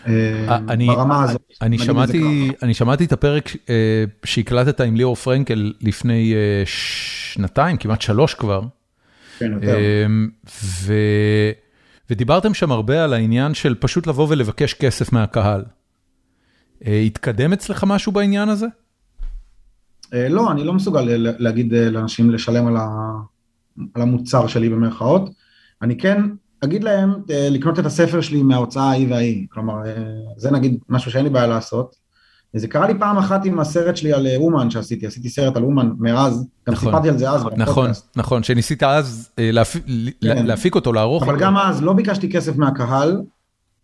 אה, 0.06 0.58
אני, 0.68 0.86
ברמה 0.86 1.24
הזאת. 1.24 1.42
אני 1.62 1.78
שמעתי, 1.78 2.50
אני 2.62 2.74
שמעתי 2.74 3.04
את 3.04 3.12
הפרק 3.12 3.56
אה, 3.70 4.04
שהקלטת 4.24 4.80
עם 4.80 4.96
ליאור 4.96 5.14
פרנקל 5.14 5.72
לפני 5.80 6.34
אה, 6.34 6.62
שנתיים, 6.64 7.76
כמעט 7.76 8.02
שלוש 8.02 8.34
כבר. 8.34 8.62
כן, 9.38 9.52
יותר. 9.52 9.74
אה, 9.74 10.06
ו... 10.62 10.94
ודיברתם 12.10 12.54
שם 12.54 12.72
הרבה 12.72 13.04
על 13.04 13.12
העניין 13.12 13.54
של 13.54 13.74
פשוט 13.74 14.06
לבוא 14.06 14.26
ולבקש 14.30 14.74
כסף 14.74 15.12
מהקהל. 15.12 15.64
אה, 16.86 16.98
התקדם 17.00 17.52
אצלך 17.52 17.84
משהו 17.86 18.12
בעניין 18.12 18.48
הזה? 18.48 18.66
אה, 20.14 20.28
לא, 20.28 20.52
אני 20.52 20.64
לא 20.64 20.72
מסוגל 20.72 21.00
להגיד 21.16 21.74
אה, 21.74 21.90
לאנשים 21.90 22.30
לשלם 22.30 22.66
על 23.94 24.02
המוצר 24.02 24.46
שלי 24.46 24.68
במרכאות. 24.68 25.30
אני 25.82 25.98
כן 25.98 26.22
אגיד 26.64 26.84
להם 26.84 27.14
לקנות 27.28 27.78
את 27.78 27.86
הספר 27.86 28.20
שלי 28.20 28.42
מההוצאה 28.42 28.82
ההיא 28.82 29.10
וההיא. 29.10 29.46
כלומר, 29.50 29.74
זה 30.36 30.50
נגיד 30.50 30.78
משהו 30.88 31.10
שאין 31.10 31.24
לי 31.24 31.30
בעיה 31.30 31.46
לעשות. 31.46 31.96
זה 32.54 32.68
קרה 32.68 32.86
לי 32.86 32.98
פעם 32.98 33.18
אחת 33.18 33.44
עם 33.44 33.60
הסרט 33.60 33.96
שלי 33.96 34.12
על 34.12 34.26
אומן 34.36 34.70
שעשיתי, 34.70 35.06
עשיתי 35.06 35.28
סרט 35.28 35.56
על 35.56 35.62
אומן 35.62 35.90
מאז, 35.98 36.46
גם 36.68 36.74
נכון, 36.74 36.88
סיפרתי 36.88 37.08
על 37.08 37.18
זה 37.18 37.30
אז. 37.30 37.44
נכון, 37.56 37.90
נכון, 38.16 38.42
שניסית 38.42 38.82
אז 38.82 39.30
להפיק, 39.38 39.84
כן. 40.22 40.46
להפיק 40.46 40.74
אותו, 40.74 40.92
לערוך 40.92 41.22
אבל 41.22 41.34
אותו. 41.34 41.44
אבל 41.44 41.50
גם 41.50 41.58
אז 41.58 41.82
לא 41.82 41.92
ביקשתי 41.92 42.30
כסף 42.30 42.56
מהקהל, 42.56 43.22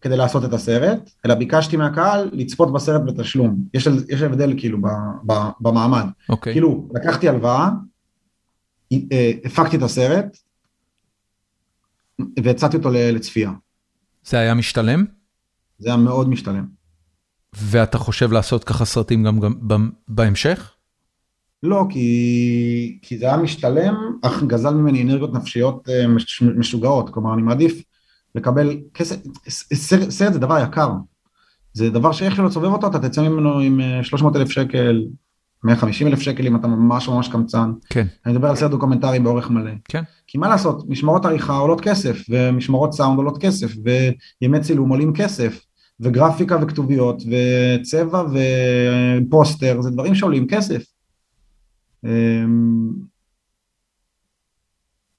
כדי 0.01 0.17
לעשות 0.17 0.45
את 0.45 0.53
הסרט, 0.53 1.11
אלא 1.27 1.35
ביקשתי 1.35 1.77
מהקהל 1.77 2.31
לצפות 2.33 2.73
בסרט 2.73 3.03
בתשלום. 3.07 3.57
יש, 3.75 3.89
יש 4.09 4.23
הבדל 4.23 4.55
כאילו 4.57 4.83
ב, 4.83 4.87
ב, 5.27 5.33
במעמד. 5.61 6.07
אוקיי. 6.29 6.53
כאילו, 6.53 6.89
לקחתי 6.95 7.29
הלוואה, 7.29 7.69
אה, 8.93 9.31
הפקתי 9.45 9.77
את 9.77 9.83
הסרט, 9.83 10.37
והצעתי 12.43 12.77
אותו 12.77 12.91
לצפייה. 12.93 13.51
זה 14.25 14.39
היה 14.39 14.55
משתלם? 14.55 15.05
זה 15.79 15.89
היה 15.89 15.97
מאוד 15.97 16.29
משתלם. 16.29 16.67
ואתה 17.53 17.99
חושב 17.99 18.33
לעשות 18.33 18.65
ככה 18.65 18.85
סרטים 18.85 19.25
גם, 19.25 19.41
גם 19.69 19.91
בהמשך? 20.09 20.73
לא, 21.63 21.87
כי, 21.91 22.99
כי 23.03 23.19
זה 23.19 23.27
היה 23.27 23.37
משתלם, 23.37 23.95
אך 24.23 24.43
גזל 24.43 24.75
ממני 24.75 25.03
אנרגיות 25.03 25.33
נפשיות 25.35 25.89
אה, 25.89 26.05
משוגעות. 26.57 27.11
כלומר, 27.11 27.35
אני 27.35 27.43
מעדיף 27.43 27.83
לקבל 28.39 28.77
כסף, 28.95 29.17
סרט 30.11 30.33
זה 30.33 30.39
דבר 30.39 30.59
יקר, 30.63 30.91
זה 31.73 31.91
דבר 31.91 32.13
שאיך 32.13 32.37
שלא 32.37 32.49
תסובב 32.49 32.73
אותו, 32.73 32.87
אתה 32.87 33.09
תצא 33.09 33.23
ממנו 33.23 33.59
עם 33.59 33.81
300 34.03 34.37
אה, 34.37 34.41
אלף 34.41 34.51
שקל, 34.51 35.05
150 35.65 36.07
אלף 36.07 36.21
שקל 36.21 36.47
אם 36.47 36.57
אתה 36.57 36.67
ממש 36.69 37.09
ממש 37.09 37.29
קמצן. 37.29 37.73
כן. 37.91 38.07
אני 38.27 38.35
מדבר 38.35 38.49
על 38.49 38.57
סרט 38.57 38.71
דוקומנטרי 38.71 39.19
באורך 39.19 39.51
מלא. 39.51 39.71
כן. 39.85 40.03
כי 40.27 40.39
מה 40.39 40.49
לעשות, 40.49 40.89
משמרות 40.89 41.25
עריכה 41.25 41.57
עולות 41.57 41.81
כסף, 41.81 42.23
ומשמרות 42.29 42.93
סאונד 42.93 43.19
עולות 43.19 43.39
כסף, 43.39 43.73
וימי 44.43 44.61
צילום 44.61 44.89
עולים 44.89 45.13
כסף, 45.15 45.65
וגרפיקה 46.01 46.57
וכתוביות, 46.63 47.23
וצבע 47.23 48.23
ופוסטר, 49.27 49.81
זה 49.81 49.91
דברים 49.91 50.15
שעולים 50.15 50.47
כסף. 50.47 50.83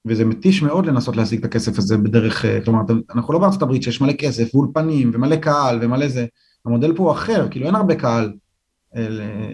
וזה 0.06 0.24
מתיש 0.24 0.62
מאוד 0.62 0.86
לנסות 0.86 1.16
להשיג 1.16 1.38
את 1.38 1.44
הכסף 1.44 1.78
הזה 1.78 1.98
בדרך, 1.98 2.44
אה, 2.44 2.60
כלומר, 2.64 2.80
אנחנו 3.14 3.32
לא 3.32 3.38
בארצות 3.38 3.62
הברית 3.62 3.82
שיש 3.82 4.00
מלא 4.00 4.12
כסף 4.12 4.54
ואולפנים 4.54 5.10
ומלא 5.14 5.36
קהל 5.36 5.78
ומלא 5.82 6.08
זה, 6.08 6.26
המודל 6.66 6.96
פה 6.96 7.02
הוא 7.02 7.12
אחר, 7.12 7.48
כאילו 7.50 7.66
אין 7.66 7.74
הרבה 7.74 7.94
קהל, 7.94 8.32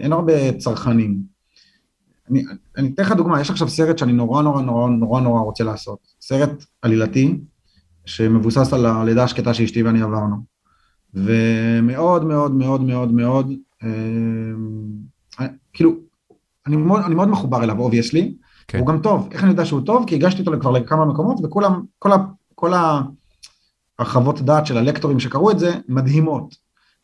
אין 0.01 0.13
הרבה 0.13 0.51
צרכנים. 0.51 1.17
אני, 2.29 2.43
אני 2.77 2.87
אתן 2.87 3.03
לך 3.03 3.11
דוגמה, 3.11 3.41
יש 3.41 3.49
עכשיו 3.49 3.69
סרט 3.69 3.97
שאני 3.97 4.13
נורא 4.13 4.43
נורא 4.43 4.61
נורא 4.61 4.89
נורא 4.89 5.21
נורא 5.21 5.41
רוצה 5.41 5.63
לעשות, 5.63 5.99
סרט 6.21 6.65
עלילתי 6.81 7.37
שמבוסס 8.05 8.73
על 8.73 8.85
הלידה 8.85 9.23
השקטה 9.23 9.53
שאשתי 9.53 9.83
ואני 9.83 10.01
עברנו, 10.01 10.35
ומאוד 11.13 12.25
מאוד 12.25 12.55
מאוד 12.55 12.81
מאוד 12.81 13.13
מאוד, 13.13 13.53
אה, 13.83 15.47
כאילו, 15.73 15.95
אני 16.67 16.75
מאוד, 16.75 17.01
אני 17.05 17.15
מאוד 17.15 17.27
מחובר 17.27 17.63
אליו, 17.63 17.79
obviously, 17.79 18.35
כן. 18.67 18.79
הוא 18.79 18.87
גם 18.87 18.99
טוב, 18.99 19.29
איך 19.31 19.43
אני 19.43 19.49
יודע 19.51 19.65
שהוא 19.65 19.81
טוב? 19.85 20.03
כי 20.07 20.15
הגשתי 20.15 20.41
אותו 20.41 20.59
כבר 20.59 20.71
לכמה 20.71 21.05
מקומות 21.05 21.37
וכולם, 21.43 21.83
כל, 21.99 22.11
ה, 22.13 22.17
כל 22.55 22.71
החוות 23.99 24.41
דעת 24.41 24.65
של 24.65 24.77
הלקטורים 24.77 25.19
שקראו 25.19 25.51
את 25.51 25.59
זה 25.59 25.75
מדהימות. 25.87 26.55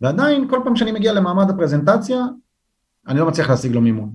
ועדיין 0.01 0.47
כל 0.49 0.59
פעם 0.63 0.75
שאני 0.75 0.91
מגיע 0.91 1.13
למעמד 1.13 1.49
הפרזנטציה, 1.49 2.25
אני 3.07 3.19
לא 3.19 3.27
מצליח 3.27 3.49
להשיג 3.49 3.71
לו 3.71 3.81
מימון. 3.81 4.09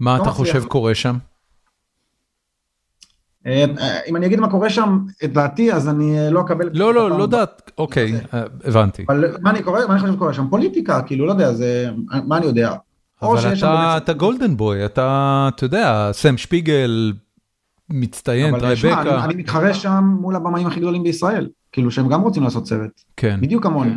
מה 0.00 0.16
לא 0.16 0.22
אתה 0.22 0.30
מצליח. 0.30 0.46
חושב 0.46 0.64
קורה 0.64 0.94
שם? 0.94 1.16
אה, 3.46 3.64
אם 4.06 4.16
אני 4.16 4.26
אגיד 4.26 4.40
מה 4.40 4.50
קורה 4.50 4.70
שם, 4.70 4.98
את 5.24 5.32
דעתי, 5.32 5.72
אז 5.72 5.88
אני 5.88 6.18
אה, 6.18 6.30
לא 6.30 6.40
אקבל... 6.40 6.70
לא, 6.74 6.94
לא, 6.94 7.10
לא 7.10 7.26
דעת, 7.26 7.70
אוקיי, 7.78 8.20
הבנתי. 8.64 9.04
אבל 9.08 9.36
מה 9.40 9.50
אני 9.50 9.62
קורא, 9.62 9.80
מה 9.86 9.92
אני 9.94 10.00
חושב 10.00 10.12
שקורה 10.12 10.32
שם? 10.32 10.48
פוליטיקה, 10.50 11.02
כאילו, 11.02 11.26
לא 11.26 11.32
יודע, 11.32 11.52
זה, 11.52 11.90
מה 12.26 12.36
אני 12.36 12.46
יודע? 12.46 12.74
אבל 13.22 13.52
אתה, 13.58 13.96
אתה 13.96 14.12
golden 14.12 14.56
boy, 14.56 14.84
אתה, 14.84 15.48
אתה 15.54 15.64
יודע, 15.64 16.10
סם 16.12 16.36
שפיגל, 16.36 17.12
מצטיין, 17.90 18.58
טרייבקה. 18.58 19.02
אני, 19.02 19.24
אני 19.24 19.34
מתחרה 19.34 19.74
שם 19.74 20.16
מול 20.20 20.36
הבמאים 20.36 20.66
הכי 20.66 20.80
גדולים 20.80 21.02
בישראל, 21.02 21.48
כאילו 21.72 21.90
שהם 21.90 22.08
גם 22.08 22.20
רוצים 22.20 22.42
לעשות 22.42 22.66
סרט. 22.66 22.90
כן. 23.16 23.38
בדיוק 23.40 23.62
כמוני. 23.62 23.92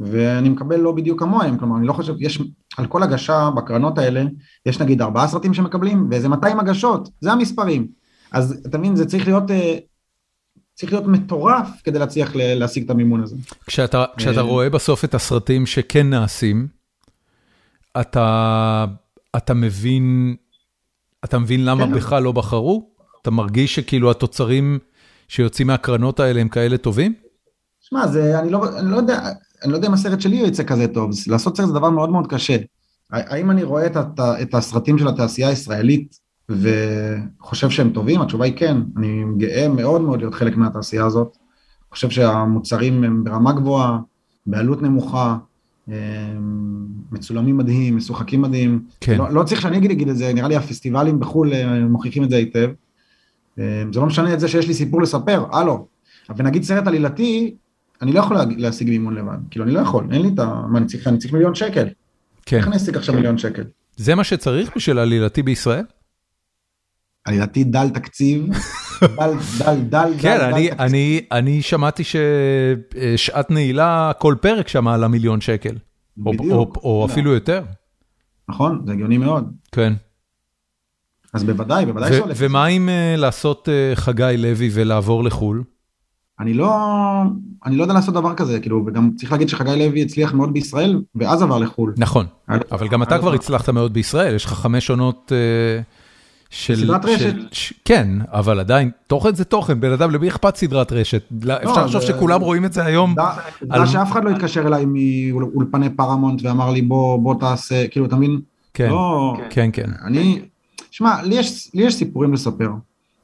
ואני 0.00 0.48
מקבל 0.48 0.80
לא 0.80 0.92
בדיוק 0.92 1.20
כמוהם, 1.20 1.58
כלומר 1.58 1.76
אני 1.76 1.86
לא 1.86 1.92
חושב, 1.92 2.14
יש 2.18 2.42
על 2.78 2.86
כל 2.86 3.02
הגשה 3.02 3.50
בקרנות 3.56 3.98
האלה, 3.98 4.24
יש 4.66 4.80
נגיד 4.80 5.02
ארבעה 5.02 5.28
סרטים 5.28 5.54
שמקבלים 5.54 6.06
ואיזה 6.10 6.28
200 6.28 6.60
הגשות, 6.60 7.08
זה 7.20 7.32
המספרים. 7.32 7.86
אז 8.32 8.62
אתה 8.66 8.78
מבין, 8.78 8.96
זה 8.96 9.06
צריך 9.06 9.26
להיות, 9.26 9.44
צריך 10.74 10.92
להיות 10.92 11.06
מטורף 11.06 11.68
כדי 11.84 11.98
להצליח 11.98 12.32
להשיג 12.34 12.84
את 12.84 12.90
המימון 12.90 13.22
הזה. 13.22 13.36
כשאתה, 13.66 14.04
כשאתה 14.16 14.40
רואה 14.40 14.70
בסוף 14.70 15.04
את 15.04 15.14
הסרטים 15.14 15.66
שכן 15.66 16.10
נעשים, 16.10 16.79
אתה, 18.00 18.84
אתה 19.36 19.54
מבין, 19.54 20.36
אתה 21.24 21.38
מבין 21.38 21.64
למה 21.64 21.86
כן. 21.86 21.94
בכלל 21.94 22.22
לא 22.22 22.32
בחרו? 22.32 22.90
אתה 23.22 23.30
מרגיש 23.30 23.74
שכאילו 23.74 24.10
התוצרים 24.10 24.78
שיוצאים 25.28 25.66
מהקרנות 25.66 26.20
האלה 26.20 26.40
הם 26.40 26.48
כאלה 26.48 26.78
טובים? 26.78 27.14
שמע, 27.80 28.04
אני 28.38 28.50
לא, 28.50 28.78
אני 28.78 28.90
לא 28.90 28.96
יודע, 28.96 29.32
אני 29.64 29.72
לא 29.72 29.76
יודע 29.76 29.88
אם 29.88 29.92
הסרט 29.92 30.20
שלי 30.20 30.36
יצא 30.36 30.62
כזה 30.62 30.88
טוב, 30.88 31.10
לעשות 31.26 31.56
סרט 31.56 31.66
זה 31.66 31.74
דבר 31.74 31.90
מאוד 31.90 32.10
מאוד 32.10 32.26
קשה. 32.26 32.56
האם 33.10 33.50
אני 33.50 33.62
רואה 33.62 33.86
את, 33.86 33.96
את, 33.96 34.20
את 34.42 34.54
הסרטים 34.54 34.98
של 34.98 35.08
התעשייה 35.08 35.48
הישראלית 35.48 36.18
וחושב 36.48 37.70
שהם 37.70 37.90
טובים? 37.90 38.22
התשובה 38.22 38.44
היא 38.44 38.56
כן, 38.56 38.76
אני 38.96 39.24
גאה 39.36 39.68
מאוד 39.68 40.00
מאוד 40.00 40.18
להיות 40.18 40.34
חלק 40.34 40.56
מהתעשייה 40.56 41.06
הזאת. 41.06 41.36
חושב 41.90 42.10
שהמוצרים 42.10 43.04
הם 43.04 43.24
ברמה 43.24 43.52
גבוהה, 43.52 43.98
בעלות 44.46 44.82
נמוכה, 44.82 45.36
מצולמים 47.12 47.56
מדהים, 47.56 47.96
משוחקים 47.96 48.42
מדהים. 48.42 48.84
כן. 49.00 49.18
לא, 49.18 49.30
לא 49.32 49.42
צריך 49.42 49.60
שאני 49.60 49.76
אגיד, 49.76 49.90
אגיד 49.90 50.08
את 50.08 50.16
זה, 50.16 50.32
נראה 50.34 50.48
לי 50.48 50.56
הפסטיבלים 50.56 51.20
בחו"ל 51.20 51.52
אה, 51.52 51.80
מוכיחים 51.80 52.24
את 52.24 52.30
זה 52.30 52.36
היטב. 52.36 52.70
זה 53.92 54.00
לא 54.00 54.06
משנה 54.06 54.34
את 54.34 54.40
זה 54.40 54.48
שיש 54.48 54.68
לי 54.68 54.74
סיפור 54.74 55.02
לספר, 55.02 55.46
הלו. 55.52 55.86
ונגיד 56.36 56.62
סרט 56.62 56.86
עלילתי, 56.86 57.54
אני 58.02 58.12
לא 58.12 58.18
יכול 58.18 58.36
להשיג 58.56 58.88
מימון 58.88 59.14
לבד, 59.14 59.38
כאילו 59.50 59.64
אני 59.64 59.74
לא 59.74 59.80
יכול, 59.80 60.06
אין 60.12 60.22
לי 60.22 60.28
את 60.34 60.38
ה... 60.38 60.62
מה 60.68 60.78
אני 60.78 60.86
צריך? 60.86 61.06
אני 61.06 61.18
צריך 61.18 61.32
מיליון 61.32 61.54
שקל. 61.54 61.88
כן. 62.46 62.56
איך 62.56 62.68
אני 62.68 62.76
אשיג 62.76 62.96
עכשיו 62.96 63.14
מיליון 63.14 63.38
שקל? 63.38 63.64
זה 63.96 64.14
מה 64.14 64.24
שצריך 64.24 64.70
בשביל 64.76 64.98
עלילתי 64.98 65.42
בישראל? 65.42 65.84
עלילתי 67.24 67.64
דל 67.64 67.88
תקציב, 67.88 68.46
דל, 69.02 69.32
דל, 69.58 69.80
דל, 69.80 70.12
כן, 70.18 70.38
דל, 70.38 70.44
אני, 70.44 70.70
דל 70.70 70.74
אני, 70.78 71.20
אני 71.32 71.62
שמעתי 71.62 72.02
ששעת 72.04 73.50
נעילה, 73.50 74.12
כל 74.18 74.34
פרק 74.40 74.68
שם 74.68 74.88
עלה 74.88 75.08
מיליון 75.08 75.40
שקל. 75.40 75.74
בדיוק. 76.16 76.76
או, 76.76 76.82
או, 76.82 77.00
או 77.00 77.06
אפילו 77.06 77.32
יותר. 77.32 77.62
נכון, 78.48 78.82
זה 78.86 78.92
הגיוני 78.92 79.18
מאוד. 79.18 79.52
כן. 79.72 79.92
אז 81.32 81.44
בוודאי, 81.44 81.86
בוודאי 81.86 82.12
שהולך. 82.12 82.36
ומה 82.40 82.64
עם 82.64 82.88
uh, 82.88 83.20
לעשות 83.20 83.68
uh, 83.68 83.96
חגי 83.96 84.34
לוי 84.38 84.70
ולעבור 84.72 85.24
לחו"ל? 85.24 85.62
אני 86.40 86.54
לא, 86.54 86.74
אני 87.66 87.76
לא 87.76 87.82
יודע 87.82 87.94
לעשות 87.94 88.14
דבר 88.14 88.34
כזה, 88.34 88.60
כאילו, 88.60 88.84
וגם 88.86 89.10
צריך 89.16 89.32
להגיד 89.32 89.48
שחגי 89.48 89.76
לוי 89.76 90.02
הצליח 90.02 90.34
מאוד 90.34 90.52
בישראל, 90.52 91.02
ואז 91.14 91.42
עבר 91.42 91.58
לחו"ל. 91.58 91.94
נכון, 91.96 92.26
אבל 92.48 92.88
גם 92.88 93.02
אתה 93.02 93.18
כבר 93.18 93.34
הצלחת 93.34 93.68
מאוד 93.68 93.92
בישראל, 93.92 94.34
יש 94.34 94.44
לך 94.44 94.52
חמש 94.52 94.90
עונות 94.90 95.32
של... 95.32 95.80
סדרת 96.52 97.04
רשת. 97.04 97.34
כן, 97.84 98.08
אבל 98.26 98.60
עדיין, 98.60 98.90
תוכן 99.06 99.34
זה 99.34 99.44
תוכן, 99.44 99.80
בן 99.80 99.92
אדם, 99.92 100.10
למי 100.10 100.28
אכפת 100.28 100.56
סדרת 100.56 100.92
רשת? 100.92 101.22
לא, 101.42 101.54
אפשר 101.54 101.84
לחשוב 101.84 102.00
שכולם 102.00 102.40
רואים 102.40 102.64
את 102.64 102.72
זה 102.72 102.84
היום. 102.84 103.14
עובדה 103.60 103.86
שאף 103.86 104.12
אחד 104.12 104.24
לא 104.24 104.30
התקשר 104.30 104.66
אליי 104.66 104.84
מאולפני 104.86 105.90
פרמונט 105.90 106.40
ואמר 106.44 106.70
לי, 106.70 106.82
בוא 106.82 107.34
תעשה, 107.40 107.88
כאילו, 107.88 108.06
אתה 108.06 108.16
מבין? 108.16 108.40
כן, 108.74 108.88
לא- 108.88 109.36
כן, 109.50 109.70
כן. 109.72 109.90
אני, 110.04 110.42
שמע, 110.90 111.22
לי 111.22 111.36
יש 111.74 111.94
סיפורים 111.94 112.32
לספר. 112.32 112.70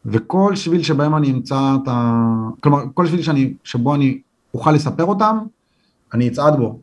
וכל 0.06 0.56
שביל 0.56 0.82
שבהם 0.82 1.16
אני 1.16 1.30
אמצא 1.30 1.76
את 1.82 1.88
ה... 1.88 2.22
כלומר, 2.60 2.78
כל 2.94 3.06
שביל 3.06 3.22
שאני, 3.22 3.52
שבו 3.64 3.94
אני 3.94 4.18
אוכל 4.54 4.72
לספר 4.72 5.04
אותם, 5.04 5.38
אני 6.14 6.28
אצעד 6.28 6.56
בו. 6.56 6.78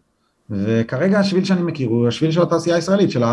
וכרגע 0.49 1.19
השביל 1.19 1.43
שאני 1.43 1.61
מכיר 1.61 1.89
הוא 1.89 2.07
השביל 2.07 2.31
של 2.31 2.41
התעשייה 2.41 2.75
הישראלית, 2.75 3.11
של 3.11 3.23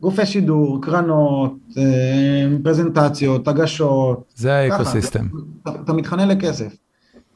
הגופי 0.00 0.26
שידור, 0.26 0.82
קרנות, 0.82 1.52
אה, 1.78 2.46
פרזנטציות, 2.64 3.48
הגשות. 3.48 4.32
זה 4.34 4.54
האקוסיסטם. 4.54 5.26
אתה, 5.62 5.70
אתה 5.84 5.92
מתחנן 5.92 6.28
לכסף. 6.28 6.76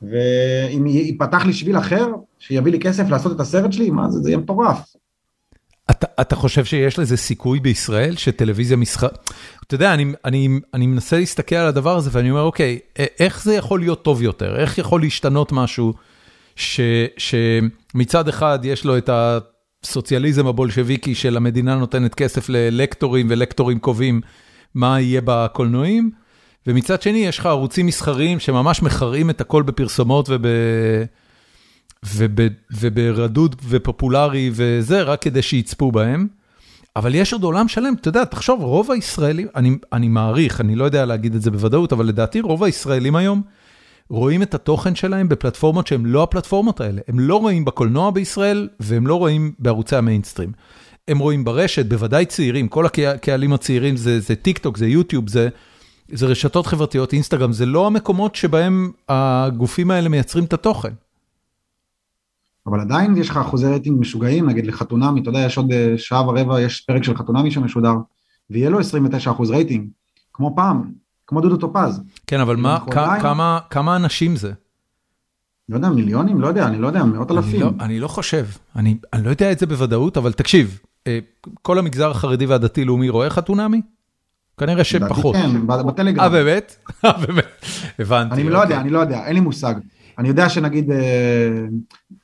ואם 0.03 0.87
ייפתח 0.87 1.47
לי 1.47 1.53
שביל 1.53 1.79
אחר, 1.79 2.07
שיביא 2.39 2.73
לי 2.73 2.81
כסף 2.81 3.09
לעשות 3.11 3.33
את 3.33 3.41
הסרט 3.41 3.73
שלי, 3.73 3.91
מה 3.91 4.11
זה, 4.11 4.21
זה 4.21 4.31
יהיה 4.31 4.39
מטורף. 4.39 4.95
אתה, 5.91 6.07
אתה 6.21 6.37
חושב 6.37 6.65
שיש 6.65 6.99
לזה 6.99 7.17
סיכוי 7.17 7.61
בישראל 7.61 8.17
שטלוויזיה 8.17 8.77
מסחר... 8.77 9.09
אתה 9.67 9.75
יודע, 9.75 9.95
אני, 9.95 10.13
אני, 10.25 10.49
אני 10.75 10.87
מנסה 10.87 11.19
להסתכל 11.19 11.57
על 11.57 11.67
הדבר 11.67 11.97
הזה 11.97 12.11
ואני 12.13 12.31
אומר, 12.31 12.43
אוקיי, 12.43 12.79
איך 13.21 13.45
זה 13.45 13.55
יכול 13.55 13.81
להיות 13.81 14.03
טוב 14.03 14.23
יותר? 14.23 14.57
איך 14.57 14.79
יכול 14.79 15.01
להשתנות 15.01 15.53
משהו 15.53 15.93
ש, 16.57 16.81
שמצד 17.17 18.29
אחד 18.29 18.59
יש 18.63 18.85
לו 18.85 18.99
את 18.99 19.09
הסוציאליזם 19.85 20.47
הבולשביקי 20.47 21.15
של 21.15 21.37
המדינה 21.37 21.75
נותנת 21.75 22.15
כסף 22.15 22.49
ללקטורים 22.49 23.27
ולקטורים 23.31 23.79
קובעים 23.79 24.21
מה 24.75 25.01
יהיה 25.01 25.21
בקולנועים, 25.25 26.11
ומצד 26.67 27.03
שני 27.03 27.19
יש 27.19 27.39
לך 27.39 27.47
ערוצים 27.47 27.87
מסחריים 27.87 28.41
שממש 28.41 28.83
מחראים 28.83 29.31
את 29.31 29.41
הכל 29.41 29.63
בפרסומות 29.63 30.29
וב... 30.29 30.47
וברדוד 32.73 33.57
ופופולרי 33.69 34.51
וזה, 34.53 35.03
רק 35.03 35.23
כדי 35.23 35.43
שיצפו 35.43 35.93
בהם. 35.93 36.27
אבל 36.97 37.15
יש 37.15 37.33
עוד 37.33 37.43
עולם 37.43 37.69
שלם, 37.69 37.95
אתה 38.01 38.09
יודע, 38.09 38.25
תחשוב, 38.25 38.63
רוב 38.63 38.91
הישראלים, 38.91 39.47
אני, 39.57 39.77
אני 39.93 40.09
מעריך, 40.09 40.61
אני 40.61 40.77
לא 40.77 40.85
יודע 40.85 41.05
להגיד 41.05 41.35
את 41.35 41.43
זה 41.43 41.51
בוודאות, 41.51 41.93
אבל 41.93 42.07
לדעתי 42.07 42.41
רוב 42.41 42.65
הישראלים 42.65 43.17
היום 43.17 43.43
רואים 44.11 44.43
את 44.43 44.55
התוכן 44.55 44.95
שלהם 44.95 45.29
בפלטפורמות 45.29 45.87
שהן 45.87 46.07
לא 46.07 46.23
הפלטפורמות 46.23 46.81
האלה. 46.81 47.01
הם 47.09 47.21
לא 47.21 47.37
רואים 47.37 47.65
בקולנוע 47.65 48.11
בישראל, 48.11 48.69
והם 48.81 49.07
לא 49.07 49.15
רואים 49.15 49.53
בערוצי 49.59 49.97
המיינסטרים. 49.97 50.53
הם 51.09 51.19
רואים 51.19 51.45
ברשת, 51.45 51.87
בוודאי 51.87 52.27
צעירים, 52.27 52.69
כל 52.69 52.87
הקהלים 52.87 53.53
הצעירים 53.53 53.97
זה, 53.97 54.21
זה 54.21 54.37
טיק 54.37 54.59
טוק, 54.59 54.77
זה 54.77 54.87
יוטיוב, 54.87 55.29
זה, 55.29 55.49
זה 56.09 56.27
רשתות 56.27 56.67
חברתיות, 56.67 57.13
אינסטגרם, 57.13 57.53
זה 57.53 57.67
לא 57.67 57.87
המקומות 57.87 58.35
שבהם 58.35 58.91
הגופים 59.09 59.91
האלה 59.91 60.09
מייצרים 60.09 60.45
את 60.45 60.53
התוכן. 60.53 60.93
אבל 62.67 62.81
עדיין 62.81 63.17
יש 63.17 63.31
לך 63.31 63.37
אחוזי 63.37 63.67
רייטינג 63.67 64.01
משוגעים, 64.01 64.49
נגיד 64.49 64.67
לחתונמי, 64.67 65.21
אתה 65.21 65.29
יודע, 65.29 65.39
יש 65.39 65.57
עוד 65.57 65.73
אה, 65.73 65.95
שעה 65.97 66.29
ורבע, 66.29 66.61
יש 66.61 66.81
פרק 66.81 67.05
של 67.05 67.17
חתונמי 67.17 67.51
שמשודר, 67.51 67.95
ויהיה 68.51 68.71
לו 68.71 68.81
29 68.81 69.31
אחוז 69.31 69.51
רייטינג, 69.51 69.89
כמו 70.33 70.57
פעם, 70.57 70.93
כמו 71.31 71.41
דודו 71.41 71.57
טופז. 71.57 72.01
כן, 72.27 72.41
אבל 72.41 72.57
מה, 72.57 72.79
כמה, 73.21 73.59
כמה 73.71 73.97
אנשים 73.97 74.37
זה? 74.37 74.53
לא 75.69 75.77
יודע, 75.77 75.89
מיליונים? 75.89 76.41
לא 76.41 76.47
יודע, 76.47 76.67
אני 76.67 76.79
לא 76.79 76.87
יודע, 76.87 77.05
מאות 77.05 77.31
אלפים. 77.31 77.61
לא, 77.61 77.71
אני 77.81 78.01
לא 78.01 78.09
חושב, 78.09 78.47
אני, 78.77 78.97
אני 79.13 79.25
לא 79.25 79.31
יודע 79.31 79.53
את 79.53 79.59
זה 79.59 79.67
בוודאות, 79.67 80.17
אבל 80.17 80.33
תקשיב, 80.33 80.81
אה, 81.07 81.19
כל 81.63 81.79
המגזר 81.79 82.11
החרדי 82.11 82.47
והדתי-לאומי 82.47 83.09
רואה 83.09 83.31
חתונמי? 83.31 83.83
כנראה 84.61 84.85
שפחות. 84.85 85.37
כן, 85.37 85.67
בטלגרם. 85.67 86.25
אה, 86.25 86.29
באמת? 86.29 86.77
אה, 87.05 87.13
באמת, 87.27 87.65
הבנתי. 87.99 88.35
אני 88.35 88.43
לא 88.43 88.59
יודע, 88.59 88.63
אוקיי. 88.63 88.81
אני 88.81 88.91
לא 88.91 88.99
יודע, 88.99 89.27
אין 89.27 89.35
לי 89.35 89.41
מושג. 89.41 89.75
אני 90.19 90.29
יודע 90.29 90.49
שנגיד, 90.49 90.91
אה, 90.91 90.99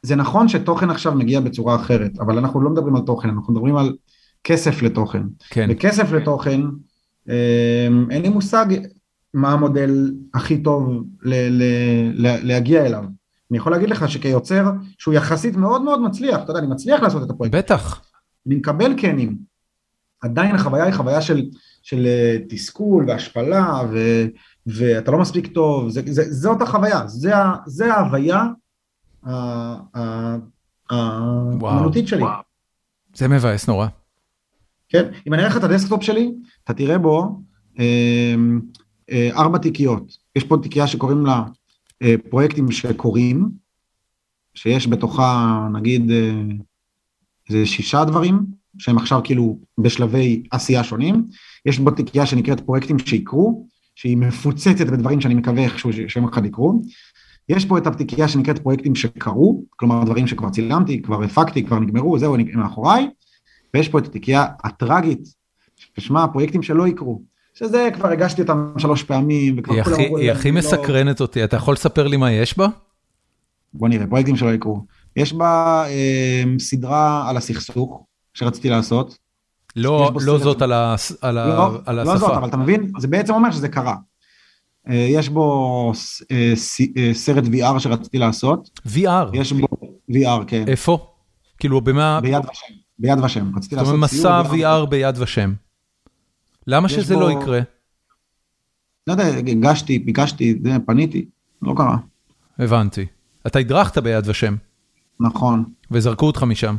זה 0.03 0.17
נכון 0.17 0.49
שתוכן 0.49 0.91
עכשיו 0.91 1.15
מגיע 1.15 1.41
בצורה 1.41 1.77
אחרת, 1.77 2.19
אבל 2.21 2.39
אנחנו 2.39 2.61
לא 2.61 2.71
מדברים 2.71 2.97
על 2.97 3.03
תוכן, 3.03 3.29
אנחנו 3.29 3.53
מדברים 3.53 3.77
על 3.77 3.93
כסף 4.45 4.83
לתוכן. 4.83 5.23
כן. 5.51 5.67
וכסף 5.71 6.13
לתוכן, 6.13 6.61
אה, 7.29 7.89
אין 8.11 8.23
לי 8.23 8.29
מושג 8.29 8.67
מה 9.37 9.53
המודל 9.53 10.13
הכי 10.35 10.63
טוב 10.63 11.05
ל- 11.23 11.49
ל- 11.49 12.27
ל- 12.27 12.47
להגיע 12.47 12.87
אליו. 12.87 13.05
אני 13.51 13.59
יכול 13.59 13.73
להגיד 13.73 13.91
לך 13.91 14.11
שכיוצר 14.11 14.71
שהוא 14.99 15.15
יחסית 15.15 15.57
מאוד 15.57 15.83
מאוד 15.83 16.01
מצליח, 16.03 16.43
אתה 16.43 16.51
יודע, 16.51 16.61
אני 16.61 16.69
מצליח 16.69 17.03
לעשות 17.03 17.23
את 17.23 17.31
הפרויקט. 17.31 17.55
בטח. 17.55 18.03
אני 18.47 18.55
מקבל 18.55 18.95
קנים. 19.01 19.39
עדיין 20.23 20.55
החוויה 20.55 20.85
היא 20.85 20.95
חוויה 20.95 21.23
של, 21.23 21.43
של 21.83 22.07
אה, 22.07 22.37
תסכול 22.49 23.05
והשפלה 23.09 23.81
ו, 23.93 24.25
ואתה 24.67 25.11
לא 25.11 25.19
מספיק 25.19 25.47
טוב, 25.47 25.89
זה, 25.89 26.03
זה, 26.07 26.33
זאת 26.33 26.63
החוויה, 26.63 27.07
זה, 27.07 27.33
זה 27.67 27.95
ההוויה 27.95 28.45
האמנותית 30.91 32.09
שלי. 32.09 32.23
וואו. 32.23 32.41
זה 33.15 33.29
מבאס 33.29 33.69
נורא. 33.69 33.87
כן, 34.89 35.09
אם 35.27 35.35
אני 35.35 35.43
אראה 35.43 35.51
לך 35.51 35.57
את 35.57 35.65
ה 35.65 35.69
desktop 35.70 36.03
שלי, 36.03 36.33
אתה 36.65 36.75
תראה 36.75 36.99
בו 36.99 37.41
אה, 37.79 38.35
ארבע 39.33 39.59
תיקיות. 39.59 40.17
יש 40.37 40.45
פה 40.45 40.57
תיקייה 40.63 40.87
שקוראים 40.87 41.27
לה 41.27 41.43
אה, 42.03 42.15
פרויקטים 42.31 42.73
שקורים, 42.73 43.49
שיש 44.55 44.89
בתוכה 44.89 45.69
נגיד 45.73 46.11
אה, 46.11 46.43
איזה 47.51 47.67
שישה 47.67 48.05
דברים, 48.05 48.39
שהם 48.79 48.99
עכשיו 48.99 49.21
כאילו 49.25 49.59
בשלבי 49.79 50.43
עשייה 50.51 50.85
שונים. 50.85 51.25
יש 51.67 51.79
בו 51.79 51.91
תיקייה 51.91 52.27
שנקראת 52.27 52.61
פרויקטים 52.61 52.99
שיקרו, 52.99 53.67
שהיא 53.95 54.17
מפוצצת 54.17 54.87
בדברים 54.87 55.21
שאני 55.21 55.35
מקווה 55.35 55.65
איכשהו 55.65 55.91
שיום 56.09 56.29
אחד 56.29 56.45
יקרו. 56.45 56.83
יש 57.49 57.65
פה 57.65 57.79
את 57.79 57.87
הפתיקייה 57.87 58.29
שנקראת 58.29 58.59
פרויקטים 58.59 58.95
שקרו, 58.95 59.65
כלומר 59.71 60.05
דברים 60.05 60.27
שכבר 60.27 60.51
צילמתי, 60.51 61.03
כבר 61.03 61.23
הפקתי, 61.23 61.65
כבר 61.65 61.79
נגמרו, 61.79 62.19
זהו, 62.19 62.35
הם 62.35 62.61
מאחוריי, 62.61 63.09
ויש 63.75 63.89
פה 63.89 63.99
את 63.99 64.07
התיקייה 64.07 64.47
הטראגית, 64.65 65.29
ששמה 65.77 66.29
פרויקטים 66.29 66.63
שלא 66.63 66.89
יקרו, 66.89 67.23
שזה 67.59 67.89
כבר 67.95 68.09
הגשתי 68.09 68.43
אותם 68.43 68.73
שלוש 68.79 69.03
פעמים. 69.03 69.57
היא 70.19 70.33
הכי 70.33 70.51
לא- 70.51 70.59
מסקרנת 70.59 71.21
אותי, 71.21 71.45
אתה 71.45 71.57
יכול 71.57 71.75
לספר 71.75 72.07
לי 72.07 72.17
מה 72.17 72.33
יש 72.33 72.59
בה? 72.59 72.67
בוא 73.75 73.89
נראה, 73.89 74.07
פרויקטים 74.07 74.37
שלא 74.37 74.51
יקרו. 74.55 74.85
יש 75.17 75.33
בה 75.33 75.85
אה, 75.89 76.43
סדרה 76.59 77.31
על 77.31 77.37
הסכסוך 77.37 78.05
שרציתי 78.35 78.69
לעשות. 78.71 79.19
לא, 79.77 80.11
לא 80.27 80.39
זאת 80.39 80.63
על, 80.63 80.73
ה, 80.73 80.95
על, 81.21 81.35
לא, 81.35 81.79
על 81.87 81.97
לא 81.97 82.13
השפה. 82.13 82.19
זאת, 82.19 82.37
אבל 82.37 82.49
אתה 82.49 82.57
מבין? 82.57 82.91
זה 82.99 83.09
בעצם 83.09 83.33
אומר 83.35 83.51
שזה 83.51 83.69
קרה. 83.69 83.95
אה, 84.89 84.95
יש 85.11 85.29
בו 85.29 85.93
אה, 86.31 86.53
ס- 86.57 86.81
אה, 86.97 87.11
סרט 87.15 87.45
VR 87.45 87.79
שרציתי 87.79 88.19
לעשות, 88.19 88.81
VR, 88.87 89.01
יש 89.33 89.53
בו 89.53 89.67
VR, 90.11 90.45
כן, 90.47 90.65
איפה? 90.69 91.07
כאילו 91.59 91.81
במה, 91.81 92.21
ביד 92.21 92.43
ושם, 92.53 92.75
ביד 92.99 93.19
ושם, 93.25 93.57
רציתי 93.57 93.77
זאת 93.77 93.87
אומרת 93.87 94.01
לעשות 94.01 94.21
סיור. 94.21 94.41
מסע 94.43 94.51
ביד 94.53 94.67
VR 94.67 94.87
ביד 94.87 95.19
ושם. 95.19 95.53
למה 96.67 96.89
שזה 96.89 97.15
בו- 97.15 97.21
לא 97.21 97.31
יקרה? 97.31 97.61
לא 99.07 99.13
יודע, 99.13 99.27
הגשתי, 99.27 99.99
ביקשתי, 99.99 100.59
פניתי, 100.87 101.25
לא 101.63 101.75
קרה. 101.77 101.97
הבנתי. 102.59 103.07
אתה 103.47 103.59
הדרכת 103.59 103.99
ביד 103.99 104.29
ושם, 104.29 104.57
נכון. 105.21 105.65
וזרקו 105.91 106.27
אותך 106.27 106.43
משם. 106.43 106.77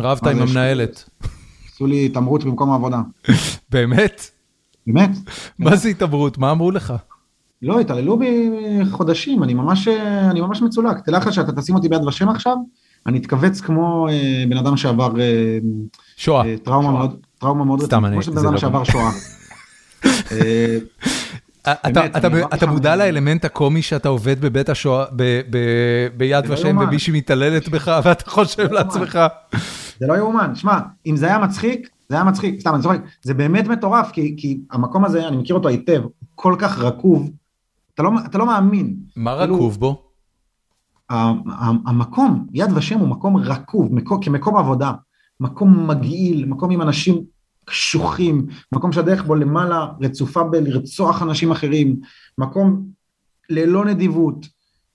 רבת 0.00 0.26
עם 0.26 0.38
המנהלת. 0.38 1.10
עשו 1.68 1.86
לי 1.86 2.06
התעמרות 2.06 2.44
במקום 2.44 2.70
העבודה. 2.70 3.00
באמת? 3.72 4.30
באמת? 4.86 5.10
מה 5.58 5.76
זה 5.76 5.88
התעברות? 5.88 6.38
מה 6.38 6.50
אמרו 6.50 6.70
לך? 6.70 6.94
לא, 7.62 7.80
התעללו 7.80 8.18
בי 8.18 8.50
חודשים, 8.90 9.42
אני 9.42 9.54
ממש, 9.54 9.88
אני 10.30 10.40
ממש 10.40 10.62
מצולק. 10.62 10.98
תדע 11.04 11.18
לך 11.18 11.32
שאתה 11.32 11.52
תשים 11.52 11.74
אותי 11.74 11.88
ביד 11.88 12.04
ושם 12.04 12.28
עכשיו, 12.28 12.56
אני 13.06 13.18
אתכווץ 13.18 13.60
כמו 13.60 14.08
אה, 14.08 14.44
בן 14.48 14.56
אדם 14.56 14.76
שעבר 14.76 15.20
אה, 15.20 15.58
שואה. 16.16 16.46
אה, 16.46 16.54
טראומה 16.62 16.90
מאוד, 16.90 17.23
טראומה 17.38 17.64
מאוד 17.64 17.80
אני- 17.94 18.12
כמו 18.12 18.22
שבן 18.22 18.38
אדם 18.38 18.52
לא- 18.52 18.58
שעבר 18.58 18.84
שואה. 18.84 19.10
אה, 20.32 20.78
אתה- 21.66 22.28
באמת, 22.28 22.54
אתה- 22.54 22.66
מודע 22.66 22.96
לאלמנט 22.96 23.44
הקומי 23.44 23.82
שאתה 23.82 24.08
עובד 24.08 24.40
בבית 24.40 24.68
השואה, 24.68 25.04
ביד 26.16 26.46
לא 26.46 26.54
ושם. 26.54 26.78
ומישהי 26.78 27.12
מתעללת 27.12 27.68
בך, 27.68 27.88
ואתה 28.04 28.30
חושב 28.30 28.62
לא. 28.72 28.78
לעצמך, 28.78 29.18
זה 30.00 30.06
לא 30.06 30.14
יאומן, 30.14 30.54
שמע, 30.54 30.78
אם 31.06 31.16
זה 31.16 31.26
היה 31.26 31.38
מצחיק, 31.38 31.88
זה 32.08 32.14
היה 32.16 32.24
מצחיק, 32.24 32.60
סתם, 32.60 32.74
אני 32.74 32.82
צוחק, 32.82 32.98
זה 33.22 33.34
באמת 33.34 33.66
מטורף, 33.68 34.10
כי, 34.12 34.34
כי 34.38 34.58
המקום 34.70 35.04
הזה, 35.04 35.28
אני 35.28 35.36
מכיר 35.36 35.56
אותו 35.56 35.68
היטב, 35.68 36.02
כל 36.34 36.56
כך 36.58 36.78
רקוב, 36.78 37.30
אתה 37.94 38.02
לא, 38.02 38.10
אתה 38.26 38.38
לא 38.38 38.46
מאמין. 38.46 38.94
מה 39.16 39.36
כאילו- 39.38 39.54
רקוב 39.54 39.80
בו? 39.80 40.02
המקום, 41.86 42.46
יד 42.52 42.72
ושם 42.76 42.98
הוא 42.98 43.08
מקום 43.08 43.36
רקוב, 43.36 43.94
מקום, 43.94 44.22
כמקום 44.22 44.56
עבודה, 44.56 44.92
מקום 45.44 45.90
מגעיל, 45.90 46.44
מקום 46.46 46.70
עם 46.70 46.82
אנשים 46.82 47.22
קשוחים, 47.64 48.46
מקום 48.72 48.92
שהדרך 48.92 49.24
בו 49.24 49.34
למעלה 49.34 49.86
רצופה 50.00 50.42
בלרצוח 50.42 51.22
אנשים 51.22 51.50
אחרים, 51.50 51.96
מקום 52.38 52.82
ללא 53.50 53.84
נדיבות. 53.84 54.46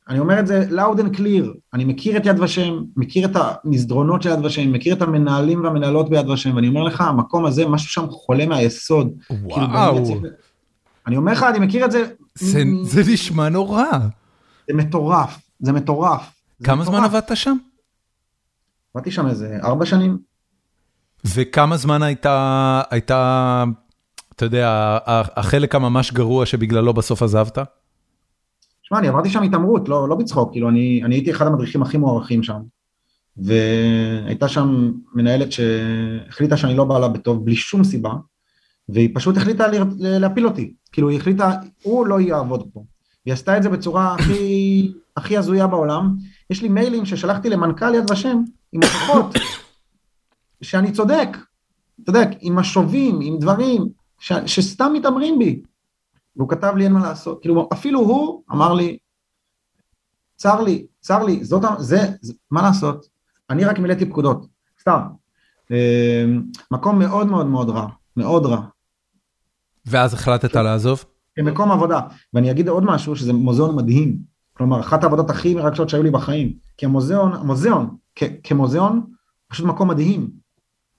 אני 0.10 0.20
אומר 0.20 0.40
את 0.40 0.48
זה 0.48 0.68
loud 0.70 1.00
and 1.00 1.18
clear, 1.18 1.46
אני 1.74 1.86
מכיר 1.86 2.18
את 2.18 2.26
יד 2.26 2.40
ושם, 2.40 2.74
מכיר 2.98 3.26
את 3.26 3.36
המסדרונות 3.36 4.22
של 4.22 4.30
יד 4.30 4.46
ושם, 4.46 4.72
מכיר 4.72 4.94
את 4.96 5.02
המנהלים 5.02 5.64
והמנהלות 5.64 6.10
ביד 6.10 6.30
ושם, 6.30 6.56
ואני 6.56 6.68
אומר 6.68 6.84
לך, 6.84 7.02
המקום 7.02 7.46
הזה, 7.46 7.68
משהו 7.68 7.90
שם 7.90 8.06
חולה 8.10 8.46
מהיסוד. 8.46 9.12
כאילו, 9.28 9.40
וואו, 9.44 10.22
אני 11.08 11.18
אומר 11.18 11.32
לך, 11.32 11.44
אני 11.44 11.60
מכיר 11.60 11.86
את 11.86 11.92
זה, 11.92 12.04
זה- 12.36 12.66
מ- 12.66 12.84
זה 12.84 13.02
נשמע 13.14 13.50
נורא. 13.50 13.84
זה 14.70 14.74
מטורף, 14.76 15.40
זה 15.60 15.72
מטורף. 15.74 16.32
זה 16.60 16.66
כמה 16.66 16.84
זמן 16.86 16.94
מטורף. 16.94 17.14
עבדת 17.14 17.38
שם? 17.38 17.58
עבדתי 18.96 19.12
שם 19.12 19.28
איזה 19.28 19.58
ארבע 19.64 19.86
שנים. 19.86 20.29
וכמה 21.26 21.78
זמן 21.78 22.04
הייתה, 22.04 22.82
הייתה, 22.90 23.64
אתה 24.36 24.46
יודע, 24.46 24.98
החלק 25.36 25.76
הממש 25.76 26.12
גרוע 26.14 26.46
שבגללו 26.46 26.94
בסוף 26.94 27.24
עזבת? 27.24 27.58
שמע, 28.82 29.00
אני 29.00 29.08
עברתי 29.08 29.30
שם 29.30 29.44
התעמרות, 29.44 29.90
לא, 29.90 30.10
לא 30.10 30.16
בצחוק, 30.16 30.52
כאילו, 30.52 30.70
אני, 30.70 31.02
אני 31.06 31.16
הייתי 31.16 31.32
אחד 31.32 31.48
המדריכים 31.48 31.82
הכי 31.82 31.98
מוערכים 31.98 32.44
שם. 32.44 32.60
והייתה 33.38 34.48
שם 34.48 34.92
מנהלת 35.14 35.48
שהחליטה 35.52 36.58
שאני 36.58 36.76
לא 36.76 36.84
בא 36.86 37.00
לה 37.00 37.08
בטוב 37.08 37.46
בלי 37.46 37.56
שום 37.56 37.84
סיבה, 37.84 38.12
והיא 38.90 39.10
פשוט 39.14 39.38
החליטה 39.38 39.68
לה- 39.68 39.84
להפיל 40.20 40.46
אותי. 40.48 40.74
כאילו, 40.92 41.10
היא 41.10 41.20
החליטה, 41.20 41.52
הוא 41.84 42.08
לא 42.08 42.20
יעבוד 42.22 42.64
פה. 42.74 42.84
היא 43.26 43.34
עשתה 43.34 43.58
את 43.58 43.64
זה 43.64 43.70
בצורה 43.70 44.16
הכי, 44.16 44.92
הכי 45.18 45.38
הזויה 45.38 45.68
בעולם. 45.68 46.16
יש 46.50 46.62
לי 46.62 46.70
מיילים 46.70 47.06
ששלחתי 47.06 47.50
למנכ"ל 47.50 47.96
יד 47.96 48.12
ושם, 48.12 48.42
עם 48.72 48.82
הוכחות, 48.84 49.36
שאני 50.62 50.92
צודק, 50.92 51.30
אתה 52.04 52.10
יודע, 52.10 52.30
עם 52.40 52.56
משובים, 52.56 53.20
עם 53.22 53.40
דברים, 53.40 53.90
ש, 54.20 54.34
שסתם 54.46 54.94
מתעמרים 54.94 55.40
בי. 55.40 55.62
והוא 56.36 56.50
כתב 56.50 56.74
לי 56.76 56.84
אין 56.84 56.94
מה 56.94 57.00
לעשות, 57.00 57.42
כאילו 57.42 57.70
אפילו 57.74 58.00
הוא 58.00 58.44
אמר 58.52 58.74
לי, 58.74 58.98
צר 60.36 60.62
לי, 60.62 60.86
צר 61.00 61.24
לי, 61.24 61.44
זאת, 61.44 61.64
זה, 61.78 61.98
זה 62.22 62.34
מה 62.52 62.62
לעשות, 62.62 63.06
אני 63.50 63.66
רק 63.66 63.80
מילאתי 63.80 64.06
פקודות, 64.06 64.46
סתם. 64.82 65.02
אה, 65.72 66.26
מקום 66.72 67.00
מאוד 67.00 67.28
מאוד 67.28 67.46
מאוד 67.46 67.70
רע, 67.70 67.88
מאוד 68.18 68.46
רע, 68.46 68.62
ואז 69.86 70.14
החלטת 70.14 70.56
לעזוב? 70.56 71.06
כמקום 71.36 71.72
עבודה, 71.72 72.00
ואני 72.34 72.52
אגיד 72.52 72.68
עוד 72.68 72.84
משהו, 72.84 73.16
שזה 73.16 73.34
מוזיאון 73.34 73.76
מדהים, 73.76 74.18
כלומר 74.54 74.80
אחת 74.80 75.04
העבודות 75.04 75.30
הכי 75.30 75.56
מרגשות 75.56 75.90
שהיו 75.90 76.04
לי 76.04 76.12
בחיים, 76.12 76.54
כי 76.78 76.86
המוזיאון, 76.86 77.34
המוזיאון, 77.34 77.96
כ- 78.16 78.24
כמוזיאון, 78.44 79.02
פשוט 79.48 79.66
מקום 79.66 79.88
מדהים, 79.88 80.30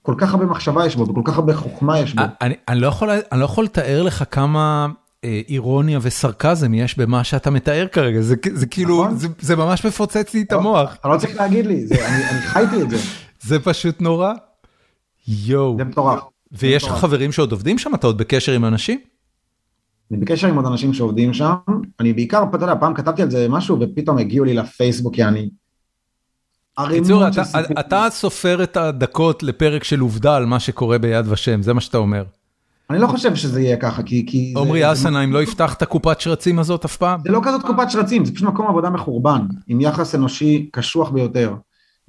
כל 0.03 0.14
כך 0.18 0.34
הרבה 0.34 0.46
מחשבה 0.46 0.86
יש 0.86 0.96
בו, 0.96 1.03
וכל 1.09 1.22
כך 1.24 1.36
הרבה 1.36 1.55
חוכמה 1.57 1.98
יש 1.98 2.14
בו. 2.14 2.22
אני, 2.40 2.55
אני, 2.68 2.80
לא 2.80 2.86
יכול, 2.86 3.11
אני 3.32 3.40
לא 3.40 3.44
יכול 3.44 3.64
לתאר 3.64 4.03
לך 4.03 4.24
כמה 4.30 4.86
אה, 5.24 5.40
אירוניה 5.48 5.98
וסרקזם 6.03 6.74
יש 6.74 6.98
במה 6.98 7.24
שאתה 7.24 7.51
מתאר 7.51 7.86
כרגע, 7.92 8.20
זה, 8.20 8.34
זה 8.53 8.66
כאילו, 8.66 9.05
נכון. 9.05 9.16
זה, 9.16 9.28
זה 9.40 9.57
ממש 9.57 9.86
מפוצץ 9.86 10.34
לי 10.34 10.42
את 10.42 10.53
המוח, 10.53 10.96
אתה 11.01 11.09
לא 11.09 11.18
צריך 11.18 11.36
להגיד 11.36 11.66
לי, 11.66 11.86
זה, 11.86 11.94
אני, 12.09 12.24
אני 12.30 12.40
חייתי 12.40 12.82
את 12.82 12.90
זה, 12.90 12.96
זה 13.48 13.59
פשוט 13.59 14.01
נורא. 14.01 14.32
יואו, 15.28 15.76
זה 15.78 15.84
מטורף. 15.84 16.20
ויש 16.53 16.84
לך. 16.84 16.92
חברים 16.92 17.32
שעוד 17.32 17.53
עובדים 17.53 17.78
שם? 17.78 17.94
אתה 17.94 18.07
עוד 18.07 18.18
בקשר 18.18 18.53
עם 18.53 18.64
אנשים? 18.64 19.01
אני 20.11 20.18
בקשר 20.18 20.48
עם 20.48 20.57
עוד 20.57 20.66
אנשים 20.66 20.94
שעובדים 20.94 21.34
שם, 21.34 21.55
אני 22.01 22.12
בעיקר, 22.12 22.44
אתה 22.51 22.57
יודע, 22.57 22.74
פעם 22.80 22.94
כתבתי 22.94 23.22
על 23.22 23.30
זה 23.30 23.48
משהו 23.48 23.80
ופתאום 23.80 24.18
הגיעו 24.18 24.44
לי 24.44 24.55
לפייסבוק, 24.55 25.18
יעני. 25.18 25.51
בקיצור, 26.89 27.28
אתה. 27.28 27.43
אתה 27.81 28.07
סופר 28.11 28.62
את 28.62 28.76
הדקות 28.76 29.43
לפרק 29.43 29.85
של 29.85 30.01
עובדה 30.01 30.37
על 30.37 30.47
מה 30.47 30.61
שקורה 30.61 30.99
ביד 30.99 31.26
ושם, 31.28 31.62
זה 31.62 31.74
מה 31.74 31.81
שאתה 31.81 31.99
אומר. 31.99 32.24
אני 32.91 32.99
לא 32.99 33.07
חושב 33.07 33.35
שזה 33.35 33.61
יהיה 33.61 33.76
ככה, 33.76 34.03
כי... 34.03 34.26
כי 34.26 34.55
עמרי 34.57 34.81
זה- 34.81 34.93
אסנהיים 34.93 35.33
לא 35.33 35.43
יפתח 35.43 35.74
את 35.74 35.83
הקופת 35.83 36.20
שרצים 36.20 36.59
הזאת 36.59 36.85
אף 36.85 36.97
פעם? 36.97 37.20
זה 37.24 37.33
לא 37.33 37.41
כזאת 37.45 37.62
קופת 37.62 37.91
שרצים, 37.91 38.24
זה 38.24 38.35
פשוט 38.35 38.49
מקום 38.49 38.66
עבודה 38.66 38.91
מחורבן, 38.91 39.41
עם 39.66 39.81
יחס 39.81 40.14
אנושי 40.14 40.68
קשוח 40.72 41.11
ביותר. 41.11 41.55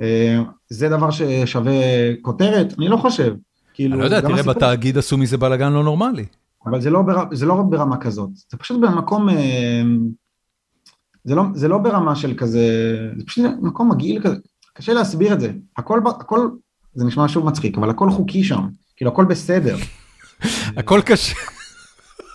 אה, 0.01 0.39
זה 0.69 0.89
דבר 0.89 1.11
ששווה 1.11 1.73
כותרת? 2.21 2.73
אני 2.79 2.87
לא 2.87 2.97
חושב. 2.97 3.33
כאילו, 3.73 3.93
אני 3.93 3.99
לא 3.99 4.05
יודע, 4.05 4.21
תראה, 4.21 4.43
בתאגיד 4.43 4.97
עשו 4.97 5.17
מזה 5.17 5.37
בלאגן 5.37 5.73
לא 5.73 5.83
נורמלי. 5.83 6.25
אבל 6.65 6.81
זה 6.81 6.89
לא, 6.89 7.01
בר... 7.01 7.23
זה 7.31 7.45
לא 7.45 7.55
ברמה 7.69 7.97
כזאת, 7.97 8.29
זה 8.51 8.57
פשוט 8.57 8.81
במקום, 8.81 9.29
אה, 9.29 9.81
זה 11.23 11.35
לא, 11.35 11.43
זה 11.53 11.67
לא 11.67 11.77
ברמה 11.77 12.15
של 12.15 12.33
כזה, 12.37 12.65
זה 13.17 13.25
פשוט 13.25 13.45
מקום 13.61 13.91
מגעיל 13.91 14.21
כזה, 14.21 14.35
קשה 14.73 14.93
להסביר 14.93 15.33
את 15.33 15.39
זה, 15.39 15.51
הכל, 15.77 15.99
הכל, 16.19 16.49
זה 16.95 17.05
נשמע 17.05 17.27
שוב 17.27 17.45
מצחיק, 17.45 17.77
אבל 17.77 17.89
הכל 17.89 18.09
חוקי 18.11 18.43
שם, 18.43 18.67
כאילו 18.95 19.11
הכל 19.11 19.25
בסדר, 19.25 19.77
הכל 20.77 21.01
קשה. 21.05 21.35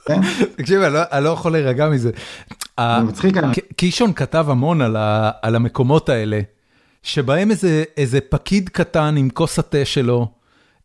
כן? 0.06 0.20
תקשיב, 0.56 0.80
אני 0.82 0.94
לא- 0.94 1.00
אני 1.12 1.24
לא 1.24 1.28
יכול 1.30 1.52
להירגע 1.52 1.88
מזה. 1.88 2.10
קישון 3.76 4.12
כתב 4.12 4.46
המון 4.48 4.80
על 5.42 5.54
המקומות 5.56 6.08
האלה, 6.08 6.40
שבהם 7.02 7.50
איזה- 7.96 8.18
פקיד 8.28 8.68
קטן 8.68 9.14
עם 9.18 9.30
כוס 9.30 9.58
התה 9.58 9.84
שלו, 9.84 10.28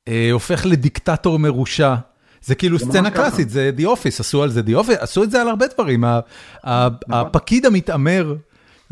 אה, 0.07 0.29
הופך 0.31 0.65
לדיקטטור 0.65 1.39
מרושע. 1.39 1.95
זה 2.41 2.55
כאילו 2.55 2.79
סצנה. 2.79 3.11
קלאסית, 3.11 3.49
זה 3.49 3.71
The 3.77 3.81
Office, 3.81 4.19
עשו 4.19 4.43
על 4.43 4.49
זה 4.49 4.61
The 4.67 4.85
Office, 4.85 4.97
עשו 4.99 5.23
את 5.23 5.31
זה 5.31 5.41
על 5.41 5.47
הרבה 5.47 5.65
דברים. 5.75 6.03
נכון. 6.05 6.23
הפקיד 7.09 7.65
המתעמר, 7.65 8.35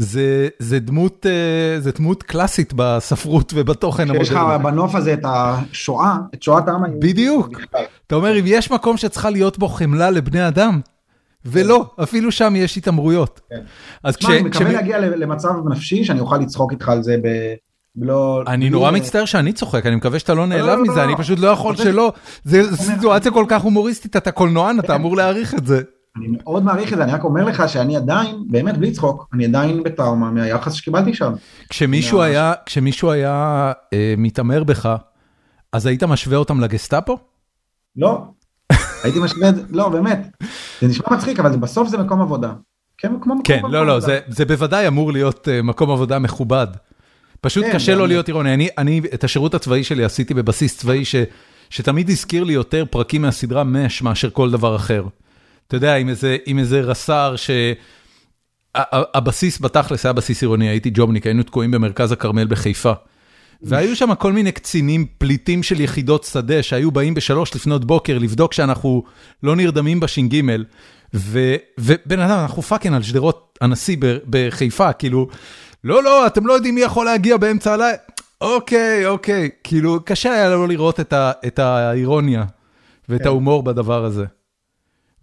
זה 0.01 0.47
זה 0.59 0.79
דמות 0.79 1.25
אה, 1.25 1.79
זה 1.81 1.91
דמות 1.91 2.23
קלאסית 2.23 2.73
בספרות 2.75 3.53
ובתוכן 3.55 4.15
יש 4.15 4.29
לך 4.29 4.35
המודרני. 4.37 4.63
בנוף 4.63 4.95
הזה 4.95 5.13
את 5.13 5.19
השואה, 5.25 6.15
את 6.33 6.43
שואת 6.43 6.67
העם 6.67 6.83
היהודי. 6.83 7.07
בדיוק. 7.07 7.49
אתה 8.07 8.15
אומר, 8.15 8.39
אם 8.39 8.43
יש 8.47 8.71
מקום 8.71 8.97
שצריכה 8.97 9.29
להיות 9.29 9.57
בו 9.59 9.67
חמלה 9.67 10.09
לבני 10.11 10.47
אדם, 10.47 10.79
ולא, 11.45 11.85
אפילו 12.03 12.31
שם 12.31 12.53
יש 12.57 12.77
התעמרויות. 12.77 13.41
כן. 13.49 13.55
אז 14.03 14.17
תשמע, 14.17 14.37
אני 14.39 14.51
כש- 14.51 14.57
מקווה 14.57 14.73
להגיע 14.73 14.99
למצב 14.99 15.49
נפשי 15.71 16.03
שאני 16.03 16.19
אוכל 16.19 16.37
לצחוק 16.37 16.71
איתך 16.71 16.89
על 16.89 17.03
זה 17.03 17.15
ב... 17.23 17.27
לא... 18.01 18.43
אני 18.47 18.57
בלי- 18.57 18.69
נורא 18.69 18.91
מצטער 18.91 19.25
שאני 19.25 19.53
צוחק, 19.53 19.85
אני 19.85 19.95
מקווה 19.95 20.19
שאתה 20.19 20.33
לא 20.33 20.47
נעלב 20.47 20.65
לא, 20.65 20.75
לא, 20.77 20.83
מזה, 20.83 20.95
לא. 20.95 21.03
אני 21.03 21.15
פשוט 21.17 21.39
לא 21.39 21.47
יכול 21.47 21.75
שלא. 21.75 22.13
זה 22.43 22.63
זו 22.63 22.77
סיטואציה 22.83 23.31
כל 23.31 23.45
כך 23.47 23.61
הומוריסטית, 23.61 24.15
אתה 24.15 24.31
קולנוען, 24.31 24.79
אתה 24.79 24.87
כן. 24.87 24.93
אמור 24.93 25.15
להעריך 25.17 25.53
את 25.53 25.67
זה. 25.67 25.81
אני 26.17 26.27
מאוד 26.27 26.63
מעריך 26.63 26.93
את 26.93 26.97
זה, 26.97 27.03
אני 27.03 27.11
רק 27.11 27.23
אומר 27.23 27.45
לך 27.45 27.63
שאני 27.69 27.97
עדיין, 27.97 28.35
באמת 28.49 28.77
בלי 28.77 28.91
צחוק, 28.91 29.27
אני 29.33 29.45
עדיין 29.45 29.83
בטראומה 29.83 30.31
מהיחס 30.31 30.73
שקיבלתי 30.73 31.13
שם. 31.13 31.33
כשמישהו. 31.69 32.21
היה, 32.21 32.53
כשמישהו 32.65 33.11
היה 33.11 33.71
אה, 33.93 34.13
מתעמר 34.17 34.63
בך, 34.63 34.95
אז 35.73 35.85
היית 35.85 36.03
משווה 36.03 36.37
אותם 36.37 36.59
לגסטאפו? 36.61 37.17
לא, 37.95 38.21
הייתי 39.03 39.19
משווה 39.19 39.49
את 39.49 39.55
זה, 39.55 39.61
לא 39.69 39.89
באמת, 39.89 40.27
זה 40.81 40.87
נשמע 40.87 41.07
מצחיק, 41.11 41.39
אבל 41.39 41.57
בסוף 41.57 41.87
זה 41.87 41.97
מקום 41.97 42.21
עבודה. 42.21 42.53
כן, 42.97 43.07
כמו 43.21 43.35
מקום 43.35 43.43
כן, 43.45 43.61
לא, 43.69 43.85
לא. 43.87 43.99
זה- 43.99 44.19
זה 44.27 44.45
בוודאי 44.45 44.87
אמור 44.87 45.11
להיות 45.13 45.47
אה, 45.47 45.61
מקום 45.61 45.91
עבודה 45.91 46.19
מכובד. 46.19 46.67
פשוט 47.41 47.65
כן, 47.65 47.73
קשה 47.73 47.95
לו 47.95 48.05
להיות 48.07 48.27
אירוני. 48.27 48.53
אני, 48.53 48.67
אני 48.77 49.01
את 49.13 49.23
השירות 49.23 49.53
הצבאי 49.53 49.83
שלי 49.83 50.03
עשיתי 50.03 50.33
בבסיס 50.33 50.77
צבאי 50.77 51.05
ש, 51.05 51.15
שתמיד 51.69 52.09
הזכיר 52.09 52.43
לי 52.43 52.53
יותר 52.53 52.83
פרקים 52.89 53.21
מהסדרה 53.21 53.63
מש 53.63 54.01
מאשר 54.01 54.29
כל 54.29 54.51
דבר 54.51 54.75
אחר. 54.75 55.03
אתה 55.69 55.77
יודע, 55.77 55.95
עם 55.95 56.09
איזה, 56.09 56.37
עם 56.45 56.59
איזה 56.59 56.81
רס"ר 56.81 57.35
ש... 57.35 57.49
הבסיס 59.13 59.61
בתכלס 59.61 60.05
היה 60.05 60.13
בסיס 60.13 60.41
עירוני, 60.41 60.69
הייתי 60.69 60.89
ג'ובניק, 60.93 61.25
היינו 61.25 61.43
תקועים 61.43 61.71
במרכז 61.71 62.11
הכרמל 62.11 62.47
בחיפה. 62.47 62.93
והיו 63.61 63.95
שם 63.95 64.15
כל 64.15 64.33
מיני 64.33 64.51
קצינים 64.51 65.05
פליטים 65.17 65.63
של 65.63 65.81
יחידות 65.81 66.23
שדה 66.23 66.63
שהיו 66.63 66.91
באים 66.91 67.13
בשלוש 67.13 67.55
לפנות 67.55 67.85
בוקר 67.85 68.17
לבדוק 68.17 68.53
שאנחנו 68.53 69.03
לא 69.43 69.55
נרדמים 69.55 69.99
בש"ג. 69.99 70.41
ובן 71.77 72.19
אדם, 72.19 72.39
אנחנו 72.39 72.61
fucking 72.61 72.95
על 72.95 73.03
שדרות 73.03 73.59
הנשיא 73.61 73.97
בחיפה, 74.29 74.93
כאילו, 74.93 75.27
לא, 75.83 76.03
לא, 76.03 76.27
אתם 76.27 76.47
לא 76.47 76.53
יודעים 76.53 76.75
מי 76.75 76.81
יכול 76.81 77.05
להגיע 77.05 77.37
באמצע 77.37 77.73
הלילה. 77.73 77.97
אוקיי, 78.41 79.05
אוקיי, 79.05 79.49
כאילו, 79.63 79.99
קשה 80.05 80.33
היה 80.33 80.49
לו 80.49 80.67
לראות 80.67 80.99
את, 80.99 81.13
ה, 81.13 81.31
את 81.47 81.59
האירוניה 81.59 82.43
ואת 83.09 83.21
כן. 83.21 83.27
ההומור 83.27 83.63
בדבר 83.63 84.05
הזה. 84.05 84.25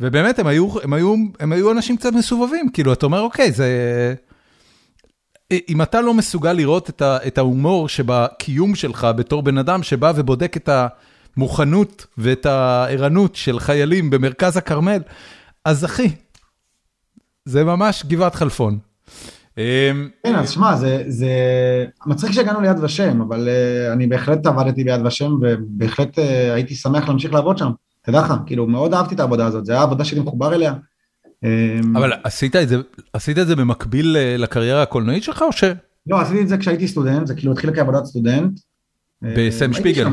ובאמת, 0.01 0.39
הם 0.39 0.47
היו, 0.47 0.69
הם, 0.83 0.93
היו, 0.93 1.15
הם 1.41 1.53
היו 1.53 1.73
אנשים 1.73 1.97
קצת 1.97 2.13
מסובבים, 2.13 2.69
כאילו, 2.73 2.93
אתה 2.93 3.07
אומר, 3.07 3.21
אוקיי, 3.21 3.53
זה... 3.53 4.15
אם 5.69 5.83
אתה 5.83 6.01
לא 6.01 6.15
מסוגל 6.15 6.53
לראות 6.53 6.91
את, 6.91 7.03
ה, 7.03 7.19
את 7.27 7.39
ההומור 7.39 7.89
שבקיום 7.89 8.75
שלך 8.75 9.07
בתור 9.17 9.43
בן 9.43 9.59
אדם 9.59 9.83
שבא 9.83 10.13
ובודק 10.17 10.57
את 10.57 10.69
המוכנות 11.37 12.07
ואת 12.19 12.47
הערנות 12.47 13.35
של 13.35 13.61
חיילים 13.61 14.11
במרכז 14.11 14.57
הכרמל, 14.57 14.99
אז 15.65 15.85
אחי, 15.85 16.09
זה 17.45 17.65
ממש 17.65 18.05
גבעת 18.07 18.35
חלפון. 18.35 18.79
אמ, 19.59 20.09
כן, 20.27 20.35
אז 20.35 20.51
שמע, 20.51 20.77
זה, 20.77 21.05
זה 21.09 21.29
מצחיק 22.07 22.33
שהגענו 22.33 22.61
ליד 22.61 22.79
ושם, 22.83 23.21
אבל 23.21 23.49
uh, 23.49 23.93
אני 23.93 24.07
בהחלט 24.07 24.47
עבדתי 24.47 24.85
ביד 24.85 25.07
ושם, 25.07 25.33
ובהחלט 25.41 26.19
uh, 26.19 26.23
הייתי 26.55 26.75
שמח 26.75 27.09
להמשיך 27.09 27.33
לעבוד 27.33 27.59
שם. 27.59 27.71
תדע 28.07 28.21
לך, 28.21 28.35
כאילו, 28.47 28.67
מאוד 28.67 28.95
אהבתי 28.95 29.15
את 29.15 29.21
העבודה 29.21 29.47
הזאת, 29.47 29.67
זו 29.67 29.73
הייתה 29.73 29.83
עבודה 29.83 30.05
שלי 30.05 30.21
מחובר 30.21 30.55
אליה. 30.55 30.75
אמ, 31.45 31.97
אבל 31.97 32.13
עשית 32.25 32.57
את 32.57 32.69
זה, 32.69 32.77
עשית 33.13 33.39
את 33.39 33.47
זה 33.47 33.57
במקביל 33.57 34.17
אה, 34.17 34.37
לקריירה 34.37 34.83
הקולנועית 34.83 35.23
שלך, 35.23 35.43
או 35.43 35.53
ש... 35.53 35.65
לא, 36.07 36.21
עשיתי 36.21 36.43
את 36.43 36.49
זה 36.49 36.59
כשהייתי 36.59 36.89
סטודנט, 36.89 37.27
זה 37.27 37.35
כאילו 37.35 37.53
התחיל 37.53 37.75
כעבודת 37.75 38.05
סטודנט. 38.05 38.61
בסם 39.23 39.73
שפיגל. 39.73 40.07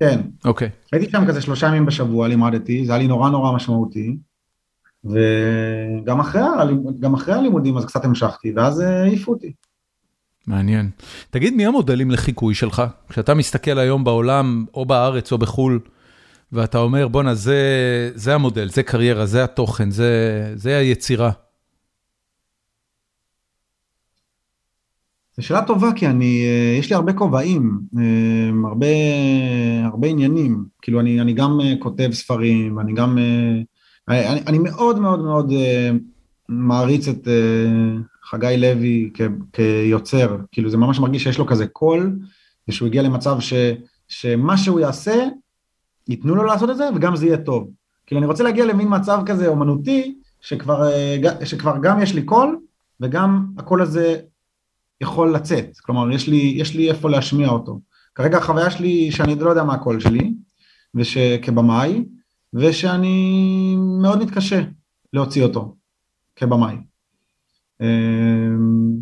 כן. 0.00 0.20
אוקיי. 0.44 0.68
הייתי 0.92 1.10
שם 1.10 1.26
כזה 1.26 1.40
שלושה 1.40 1.66
ימים 1.66 1.86
בשבוע, 1.86 2.28
לימדתי, 2.28 2.86
זה 2.86 2.92
היה 2.92 3.02
לי 3.02 3.08
נורא 3.08 3.30
נורא 3.30 3.52
משמעותי. 3.52 4.16
וגם 5.04 6.20
אחרי, 6.20 6.42
גם 7.00 7.14
אחרי 7.14 7.34
הלימודים 7.34 7.76
אז 7.76 7.84
קצת 7.84 8.04
המשכתי, 8.04 8.52
ואז 8.56 8.80
אה, 8.80 9.02
העיפו 9.02 9.32
אותי. 9.32 9.52
מעניין. 10.46 10.90
תגיד, 11.30 11.54
מי 11.54 11.66
המודלים 11.66 12.10
לחיקוי 12.10 12.54
שלך? 12.54 12.82
כשאתה 13.08 13.34
מסתכל 13.34 13.78
היום 13.78 14.04
בעולם, 14.04 14.64
או 14.74 14.86
בארץ 14.86 15.32
או 15.32 15.38
בחו"ל, 15.38 15.80
ואתה 16.52 16.78
אומר, 16.78 17.08
בואנה, 17.08 17.34
זה, 17.34 17.60
זה 18.14 18.34
המודל, 18.34 18.68
זה 18.68 18.82
קריירה, 18.82 19.26
זה 19.26 19.44
התוכן, 19.44 19.90
זה, 19.90 20.52
זה 20.54 20.76
היצירה. 20.76 21.30
זו 25.36 25.46
שאלה 25.46 25.62
טובה, 25.62 25.88
כי 25.96 26.06
אני, 26.06 26.44
אה, 26.46 26.78
יש 26.78 26.90
לי 26.90 26.96
הרבה 26.96 27.12
כובעים, 27.12 27.80
אה, 27.98 28.68
הרבה, 28.68 28.86
הרבה 29.84 30.08
עניינים. 30.08 30.64
כאילו, 30.82 31.00
אני, 31.00 31.20
אני 31.20 31.32
גם 31.32 31.58
כותב 31.78 32.10
ספרים, 32.12 32.80
אני 32.80 32.92
גם... 32.92 33.18
אני, 34.08 34.40
אני 34.46 34.58
מאוד 34.58 34.98
מאוד 34.98 35.20
מאוד 35.20 35.52
מעריץ 36.48 37.08
את 37.08 37.28
חגי 38.24 38.56
לוי 38.56 39.10
כ, 39.14 39.20
כיוצר, 39.52 40.36
כאילו 40.52 40.70
זה 40.70 40.76
ממש 40.76 40.98
מרגיש 40.98 41.24
שיש 41.24 41.38
לו 41.38 41.46
כזה 41.46 41.66
קול, 41.66 42.18
ושהוא 42.68 42.86
הגיע 42.88 43.02
למצב 43.02 43.40
ש, 43.40 43.52
שמה 44.08 44.56
שהוא 44.56 44.80
יעשה, 44.80 45.14
ייתנו 46.08 46.34
לו 46.34 46.44
לעשות 46.44 46.70
את 46.70 46.76
זה 46.76 46.88
וגם 46.94 47.16
זה 47.16 47.26
יהיה 47.26 47.38
טוב. 47.38 47.70
כאילו 48.06 48.18
אני 48.18 48.26
רוצה 48.26 48.44
להגיע 48.44 48.64
למין 48.64 48.88
מצב 48.90 49.18
כזה 49.26 49.48
אומנותי, 49.48 50.18
שכבר, 50.40 50.88
uh, 50.88 51.44
שכבר 51.44 51.76
גם 51.82 52.02
יש 52.02 52.14
לי 52.14 52.22
קול, 52.22 52.58
וגם 53.00 53.46
הקול 53.58 53.82
הזה 53.82 54.20
יכול 55.00 55.34
לצאת, 55.34 55.78
כלומר 55.80 56.10
יש 56.10 56.28
לי, 56.28 56.54
יש 56.56 56.74
לי 56.74 56.90
איפה 56.90 57.10
להשמיע 57.10 57.48
אותו. 57.48 57.80
כרגע 58.14 58.38
החוויה 58.38 58.70
שלי 58.70 59.12
שאני 59.12 59.34
לא 59.34 59.50
יודע 59.50 59.64
מה 59.64 59.74
הקול 59.74 60.00
שלי, 60.00 60.34
ושכבמאי, 60.94 62.04
ושאני 62.54 63.76
מאוד 64.02 64.22
מתקשה 64.22 64.62
להוציא 65.12 65.42
אותו 65.42 65.76
כבמאי. 66.36 66.76
אמ, 67.80 68.96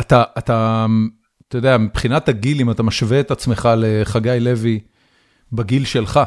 אתה, 0.00 0.24
אתה, 0.38 0.86
אתה 1.48 1.58
יודע, 1.58 1.78
מבחינת 1.78 2.28
הגיל, 2.28 2.60
אם 2.60 2.70
אתה 2.70 2.82
משווה 2.82 3.20
את 3.20 3.30
עצמך 3.30 3.68
לחגי 3.76 4.40
לוי 4.40 4.80
בגיל 5.52 5.84
שלך, 5.84 6.20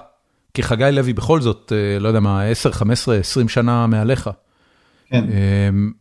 כי 0.54 0.64
חגי 0.64 0.90
לוי 0.92 1.14
בכל 1.14 1.42
זאת, 1.42 1.74
אה, 1.76 2.00
לא 2.00 2.08
יודע 2.08 2.20
מה, 2.20 2.44
10, 2.44 2.72
15, 2.72 3.18
20 3.18 3.50
שנה 3.50 3.88
מעליך. 3.88 4.30
כן. 5.10 5.24
אמ, 5.24 5.92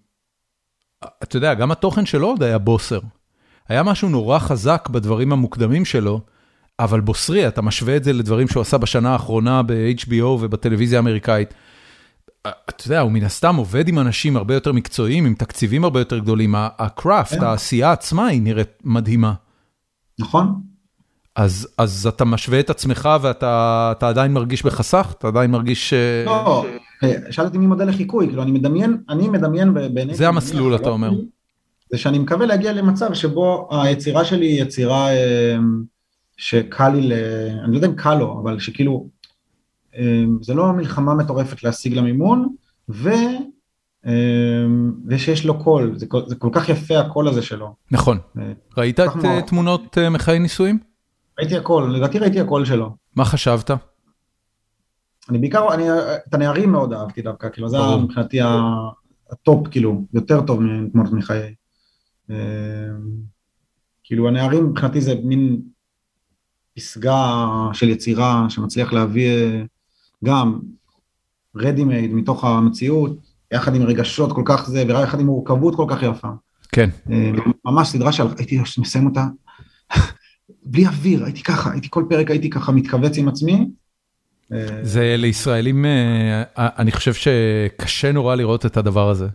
אתה 1.22 1.36
יודע, 1.36 1.54
גם 1.54 1.70
התוכן 1.70 2.06
שלו 2.06 2.26
עוד 2.26 2.42
היה 2.42 2.58
בוסר. 2.58 3.00
היה 3.68 3.82
משהו 3.82 4.08
נורא 4.08 4.38
חזק 4.38 4.88
בדברים 4.92 5.32
המוקדמים 5.32 5.84
שלו, 5.84 6.20
אבל 6.78 7.00
בוסרי, 7.00 7.48
אתה 7.48 7.62
משווה 7.62 7.96
את 7.96 8.04
זה 8.04 8.12
לדברים 8.12 8.48
שהוא 8.48 8.60
עשה 8.60 8.78
בשנה 8.78 9.12
האחרונה 9.12 9.62
ב-HBO 9.62 10.24
ובטלוויזיה 10.24 10.98
האמריקאית. 10.98 11.54
אתה 12.46 12.86
יודע, 12.86 13.00
הוא 13.00 13.12
מן 13.12 13.24
הסתם 13.24 13.56
עובד 13.56 13.88
עם 13.88 13.98
אנשים 13.98 14.36
הרבה 14.36 14.54
יותר 14.54 14.72
מקצועיים, 14.72 15.26
עם 15.26 15.34
תקציבים 15.34 15.84
הרבה 15.84 16.00
יותר 16.00 16.18
גדולים. 16.18 16.54
הקראפט, 16.56 17.38
כן. 17.38 17.44
העשייה 17.44 17.92
עצמה 17.92 18.26
היא 18.26 18.42
נראית 18.42 18.68
מדהימה. 18.84 19.34
נכון. 20.18 20.60
אז, 21.36 21.68
אז 21.78 22.06
אתה 22.06 22.24
משווה 22.24 22.60
את 22.60 22.70
עצמך 22.70 23.08
ואתה 23.22 23.92
עדיין 24.00 24.32
מרגיש 24.32 24.62
בחסך? 24.62 25.14
אתה 25.18 25.28
עדיין 25.28 25.50
מרגיש... 25.50 25.94
לא, 26.26 26.66
אה, 27.04 27.16
שאלת 27.30 27.46
אותי 27.46 27.58
מי 27.58 27.66
מודל 27.66 27.88
לחיקוי, 27.88 28.26
כאילו 28.26 28.42
אני 28.42 28.50
מדמיין, 28.50 28.96
אני 29.08 29.28
מדמיין 29.28 29.74
בעיני... 29.74 30.14
זה 30.14 30.28
המסלול, 30.28 30.76
אתה 30.76 30.88
אומר. 30.88 31.10
זה 31.90 31.98
שאני 31.98 32.18
מקווה 32.18 32.46
להגיע 32.46 32.72
למצב 32.72 33.14
שבו 33.14 33.68
היצירה 33.70 34.24
שלי 34.24 34.46
היא 34.46 34.62
יצירה... 34.62 35.08
אה, 35.10 35.56
שקל 36.38 36.88
לי, 36.88 37.08
ל... 37.08 37.12
אני 37.64 37.72
לא 37.72 37.76
יודע 37.76 37.86
אם 37.86 37.94
קל 37.94 38.14
לו, 38.14 38.40
אבל 38.42 38.58
שכאילו, 38.58 39.08
זה 40.40 40.54
לא 40.54 40.72
מלחמה 40.72 41.14
מטורפת 41.14 41.62
להשיג 41.62 41.94
לו 41.94 42.08
מימון, 42.08 42.48
ו... 42.88 43.10
אמ, 44.06 44.92
ושיש 45.06 45.44
לו 45.44 45.64
קול, 45.64 45.98
זה, 45.98 46.06
זה 46.26 46.36
כל 46.36 46.48
כך 46.52 46.68
יפה 46.68 46.98
הקול 46.98 47.28
הזה 47.28 47.42
שלו. 47.42 47.74
נכון. 47.90 48.18
אה, 48.38 48.52
ראית 48.76 49.00
את 49.00 49.14
מה... 49.14 49.42
תמונות 49.42 49.98
אה, 49.98 50.10
מחיי 50.10 50.38
נישואים? 50.38 50.78
ראיתי 51.38 51.56
הכל, 51.56 51.92
לדעתי 51.96 52.18
ראיתי 52.18 52.40
הכל 52.40 52.64
שלו. 52.64 52.96
מה 53.16 53.24
חשבת? 53.24 53.70
אני 55.30 55.38
בעיקר, 55.38 55.74
אני, 55.74 55.84
את 56.28 56.34
הנערים 56.34 56.72
מאוד 56.72 56.92
אהבתי 56.92 57.22
דווקא, 57.22 57.48
כאילו 57.48 57.68
זה 57.68 57.78
מבחינתי 58.02 58.38
הטופ, 59.30 59.68
כאילו, 59.68 60.04
יותר 60.12 60.40
טוב 60.40 60.60
מתמונות 60.62 61.12
מחיי. 61.12 61.54
אמ, 62.30 62.34
כאילו 64.04 64.28
הנערים 64.28 64.66
מבחינתי 64.66 65.00
זה 65.00 65.14
מין 65.24 65.60
פסגה 66.76 67.46
של 67.72 67.88
יצירה 67.88 68.46
שמצליח 68.48 68.92
להביא 68.92 69.28
אה, 69.28 69.62
גם 70.24 70.58
ready 71.56 71.80
made 71.80 72.12
מתוך 72.12 72.44
המציאות, 72.44 73.18
יחד 73.52 73.74
עם 73.74 73.82
רגשות 73.82 74.32
כל 74.32 74.42
כך 74.44 74.68
זה, 74.68 74.84
ויחד 74.88 75.20
עם 75.20 75.26
מורכבות 75.26 75.76
כל 75.76 75.86
כך 75.88 76.02
יפה. 76.02 76.28
כן. 76.72 76.90
אה, 77.10 77.30
ממש 77.64 77.88
סדרה 77.88 78.12
שהייתי 78.12 78.60
מסיים 78.78 79.06
אותה 79.06 79.26
בלי 80.70 80.86
אוויר, 80.86 81.24
הייתי 81.24 81.42
ככה, 81.42 81.72
הייתי 81.72 81.88
כל 81.90 82.04
פרק 82.08 82.30
הייתי 82.30 82.50
ככה 82.50 82.72
מתכווץ 82.72 83.18
עם 83.18 83.28
עצמי. 83.28 83.68
אה, 84.52 84.66
זה 84.82 85.14
לישראלים, 85.18 85.84
אני 86.56 86.92
חושב 86.92 87.14
שקשה 87.14 88.12
נורא 88.12 88.34
לראות 88.34 88.66
את 88.66 88.76
הדבר 88.76 89.10
הזה. 89.10 89.28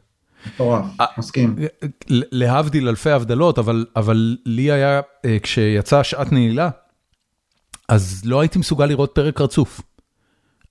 מטורף, 0.47 0.85
מסכים. 1.18 1.55
להבדיל 2.10 2.89
אלפי 2.89 3.10
הבדלות, 3.10 3.60
אבל, 3.60 3.85
אבל 3.95 4.38
לי 4.45 4.72
היה, 4.72 5.01
כשיצאה 5.43 6.03
שעת 6.03 6.31
נעילה, 6.31 6.69
אז 7.89 8.22
לא 8.26 8.41
הייתי 8.41 8.60
מסוגל 8.60 8.85
לראות 8.85 9.11
פרק 9.15 9.41
רצוף. 9.41 9.81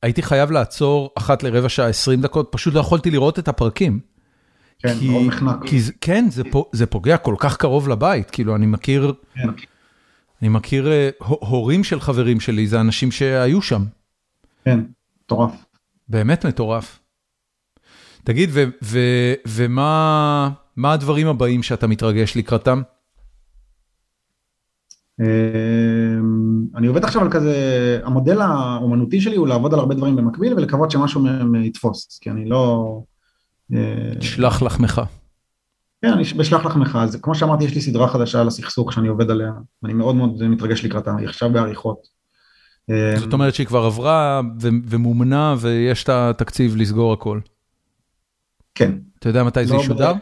הייתי 0.03 0.23
חייב 0.23 0.51
לעצור 0.51 1.11
אחת 1.19 1.43
לרבע 1.43 1.69
שעה, 1.69 1.89
20 1.89 2.21
דקות, 2.21 2.49
פשוט 2.51 2.75
לא 2.75 2.81
יכולתי 2.81 3.11
לראות 3.11 3.39
את 3.39 3.49
הפרקים. 3.49 4.01
כן, 4.79 4.99
כי, 4.99 5.09
מאוד. 5.09 5.67
כי, 5.67 5.81
כן, 6.01 6.27
זה, 6.31 6.43
זה 6.73 6.87
פוגע 6.87 7.17
כל 7.17 7.35
כך 7.39 7.57
קרוב 7.57 7.89
לבית, 7.89 8.31
כאילו, 8.31 8.57
אני 8.57 8.67
מכיר, 8.67 9.15
כן. 9.35 9.49
אני 10.43 10.49
מכיר 10.49 10.87
uh, 10.87 11.25
הורים 11.25 11.85
של 11.85 12.01
חברים 12.01 12.41
שלי, 12.41 12.67
זה 12.67 12.81
אנשים 12.81 13.11
שהיו 13.11 13.63
שם. 13.63 13.85
כן, 14.65 14.81
מטורף. 15.25 15.53
באמת 16.09 16.47
מטורף. 16.47 16.99
תגיד, 18.25 18.51
ומה 19.47 20.51
הדברים 20.85 21.27
הבאים 21.27 21.63
שאתה 21.63 21.87
מתרגש 21.87 22.37
לקראתם? 22.37 22.83
אמ, 25.21 26.65
אני 26.77 26.87
עובד 26.87 27.05
עכשיו 27.05 27.23
על 27.23 27.31
כזה, 27.31 27.55
המודל 28.05 28.41
האומנותי 28.41 29.21
שלי 29.21 29.37
הוא 29.37 29.49
לעבוד 29.49 29.75
על 29.75 29.81
הרבה 29.81 29.95
דברים 29.95 30.17
במקביל 30.17 30.55
ולקוות 30.55 30.91
שמשהו 30.91 31.21
מהם 31.21 31.55
יתפוס, 31.55 32.19
כי 32.23 32.31
אני 32.31 32.45
לא... 32.45 33.03
שלח 34.21 34.63
לחמך. 34.63 35.01
כן, 36.03 36.13
אני 36.13 36.23
אשלח 36.23 36.67
לך 36.67 36.77
מחאה, 36.77 37.07
כמו 37.23 37.35
שאמרתי, 37.35 37.65
יש 37.65 37.75
לי 37.75 37.81
סדרה 37.81 38.09
חדשה 38.09 38.41
על 38.41 38.49
הסכסוך 38.49 38.93
שאני 38.93 39.09
עובד 39.09 39.31
עליה, 39.31 39.53
ואני 39.83 39.95
מאוד 39.95 40.17
מאוד 40.17 40.43
מתרגש 40.49 40.85
לקראתה, 40.85 41.17
היא 41.19 41.29
עכשיו 41.29 41.53
בעריכות. 41.53 42.07
זאת 43.17 43.33
אומרת 43.33 43.55
שהיא 43.55 43.67
כבר 43.67 43.85
עברה 43.85 44.41
ומומנה 44.61 45.55
ויש 45.61 46.05
את 46.05 46.09
התקציב 46.09 46.77
לסגור 46.77 47.13
הכל. 47.13 47.41
כן. 48.75 48.93
אתה 49.19 49.29
יודע 49.29 49.45
מתי 49.45 49.67
זה 49.67 49.75
לא 49.75 49.81
ישודר? 49.81 50.13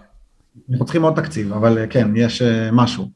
אנחנו 0.70 0.84
צריכים 0.84 1.02
עוד 1.02 1.14
תקציב, 1.14 1.52
אבל 1.52 1.78
כן, 1.90 2.08
יש 2.16 2.42
משהו. 2.72 3.10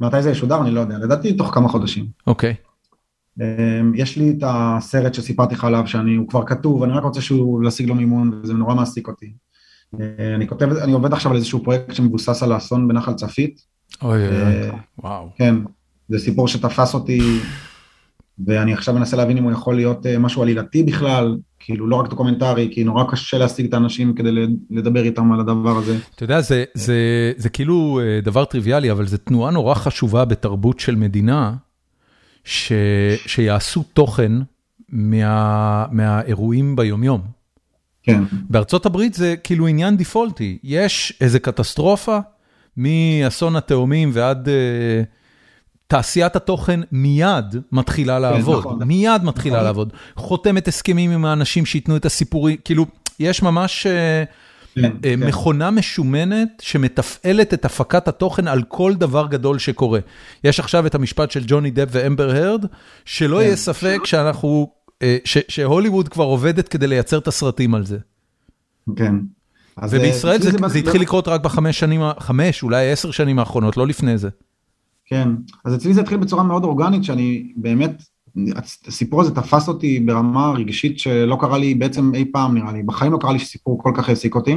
מתי 0.00 0.22
זה 0.22 0.30
ישודר 0.30 0.62
אני 0.62 0.70
לא 0.70 0.80
יודע, 0.80 0.98
לדעתי 0.98 1.32
תוך 1.32 1.54
כמה 1.54 1.68
חודשים. 1.68 2.06
אוקיי. 2.26 2.54
יש 3.94 4.16
לי 4.16 4.30
את 4.30 4.42
הסרט 4.46 5.14
שסיפרתי 5.14 5.54
לך 5.54 5.64
עליו, 5.64 5.86
שהוא 5.86 6.28
כבר 6.28 6.46
כתוב, 6.46 6.82
אני 6.82 6.92
רק 6.92 7.02
רוצה 7.02 7.20
שהוא 7.20 7.62
להשיג 7.62 7.88
לו 7.88 7.94
מימון, 7.94 8.40
וזה 8.42 8.54
נורא 8.54 8.74
מעסיק 8.74 9.08
אותי. 9.08 9.32
אני 10.36 10.48
כותב, 10.48 10.72
אני 10.72 10.92
עובד 10.92 11.12
עכשיו 11.12 11.30
על 11.30 11.36
איזשהו 11.36 11.64
פרויקט 11.64 11.94
שמבוסס 11.94 12.42
על 12.42 12.52
האסון 12.52 12.88
בנחל 12.88 13.14
צפית. 13.14 13.60
אוי 14.02 14.28
אוי 14.28 14.42
אוי, 14.42 14.70
וואו. 14.98 15.28
כן, 15.36 15.54
זה 16.08 16.18
סיפור 16.18 16.48
שתפס 16.48 16.94
אותי, 16.94 17.40
ואני 18.46 18.72
עכשיו 18.72 18.94
מנסה 18.94 19.16
להבין 19.16 19.36
אם 19.36 19.44
הוא 19.44 19.52
יכול 19.52 19.76
להיות 19.76 20.06
משהו 20.18 20.42
עלילתי 20.42 20.82
בכלל, 20.82 21.36
כאילו 21.58 21.86
לא 21.86 21.96
רק 21.96 22.10
דוקומנטרי, 22.10 22.68
כי 22.72 22.84
נורא 22.84 23.04
קשה 23.10 23.38
להשיג 23.38 23.66
את 23.66 23.74
האנשים 23.74 24.14
כדי 24.14 24.30
לדבר 24.70 25.04
איתם 25.04 25.32
על 25.32 25.40
הדבר 25.40 25.76
הזה. 25.76 25.96
אתה 26.14 26.24
יודע, 26.24 26.40
זה, 26.40 26.64
זה, 26.74 27.32
זה 27.36 27.48
כאילו 27.48 28.00
דבר 28.22 28.44
טריוויאלי, 28.44 28.90
אבל 28.90 29.06
זו 29.06 29.16
תנועה 29.16 29.50
נורא 29.50 29.74
חשובה 29.74 30.24
בתרבות 30.24 30.80
של 30.80 30.94
מדינה, 30.94 31.54
ש, 32.44 32.72
שיעשו 33.26 33.82
תוכן 33.92 34.32
מה, 34.88 35.86
מהאירועים 35.90 36.76
ביומיום. 36.76 37.20
כן. 38.02 38.22
בארצות 38.50 38.86
הברית 38.86 39.14
זה 39.14 39.34
כאילו 39.44 39.66
עניין 39.66 39.96
דיפולטי, 39.96 40.58
יש 40.62 41.12
איזה 41.20 41.38
קטסטרופה, 41.38 42.18
מאסון 42.76 43.56
התאומים 43.56 44.10
ועד... 44.12 44.48
תעשיית 45.88 46.36
התוכן 46.36 46.80
מיד 46.92 47.56
מתחילה 47.72 48.18
לעבוד, 48.18 48.58
נכון, 48.58 48.82
מיד 48.82 49.24
מתחילה 49.24 49.56
נכון. 49.56 49.64
לעבוד, 49.64 49.92
חותמת 50.16 50.68
הסכמים 50.68 51.10
עם 51.10 51.24
האנשים 51.24 51.66
שייתנו 51.66 51.96
את 51.96 52.06
הסיפורים, 52.06 52.56
כאילו, 52.64 52.86
יש 53.20 53.42
ממש 53.42 53.86
כן, 54.74 54.90
כן. 55.02 55.20
מכונה 55.20 55.70
משומנת 55.70 56.48
שמתפעלת 56.60 57.54
את 57.54 57.64
הפקת 57.64 58.08
התוכן 58.08 58.48
על 58.48 58.62
כל 58.62 58.94
דבר 58.94 59.26
גדול 59.26 59.58
שקורה. 59.58 60.00
יש 60.44 60.60
עכשיו 60.60 60.86
את 60.86 60.94
המשפט 60.94 61.30
של 61.30 61.44
ג'וני 61.46 61.70
דב 61.70 61.86
ואמבר 61.90 62.30
הרד, 62.30 62.64
שלא 63.04 63.36
כן. 63.36 63.42
יהיה 63.42 63.56
ספק 63.56 63.98
שאנחנו, 64.04 64.70
שהוליווד 65.24 66.08
כבר 66.08 66.24
עובדת 66.24 66.68
כדי 66.68 66.86
לייצר 66.86 67.18
את 67.18 67.28
הסרטים 67.28 67.74
על 67.74 67.86
זה. 67.86 67.98
כן. 68.96 69.14
ובישראל 69.90 70.42
זה, 70.42 70.50
זה, 70.50 70.58
זה 70.68 70.78
התחיל 70.78 71.00
לקרות 71.00 71.28
רק 71.28 71.40
בחמש 71.40 71.78
שנים, 71.78 72.00
חמש, 72.18 72.62
אולי 72.62 72.92
עשר 72.92 73.10
שנים 73.10 73.38
האחרונות, 73.38 73.76
לא 73.76 73.86
לפני 73.86 74.18
זה. 74.18 74.28
כן, 75.10 75.28
אז 75.64 75.74
אצלי 75.74 75.94
זה 75.94 76.00
התחיל 76.00 76.18
בצורה 76.18 76.42
מאוד 76.42 76.64
אורגנית, 76.64 77.04
שאני 77.04 77.52
באמת, 77.56 78.02
הסיפור 78.86 79.20
הזה 79.20 79.34
תפס 79.34 79.68
אותי 79.68 80.00
ברמה 80.00 80.52
רגשית 80.52 80.98
שלא 80.98 81.36
קרה 81.40 81.58
לי 81.58 81.74
בעצם 81.74 82.14
אי 82.14 82.24
פעם 82.32 82.54
נראה 82.54 82.72
לי, 82.72 82.82
בחיים 82.82 83.12
לא 83.12 83.18
קרה 83.18 83.32
לי 83.32 83.38
שסיפור 83.38 83.82
כל 83.82 83.92
כך 83.96 84.08
העסיק 84.08 84.34
אותי, 84.34 84.56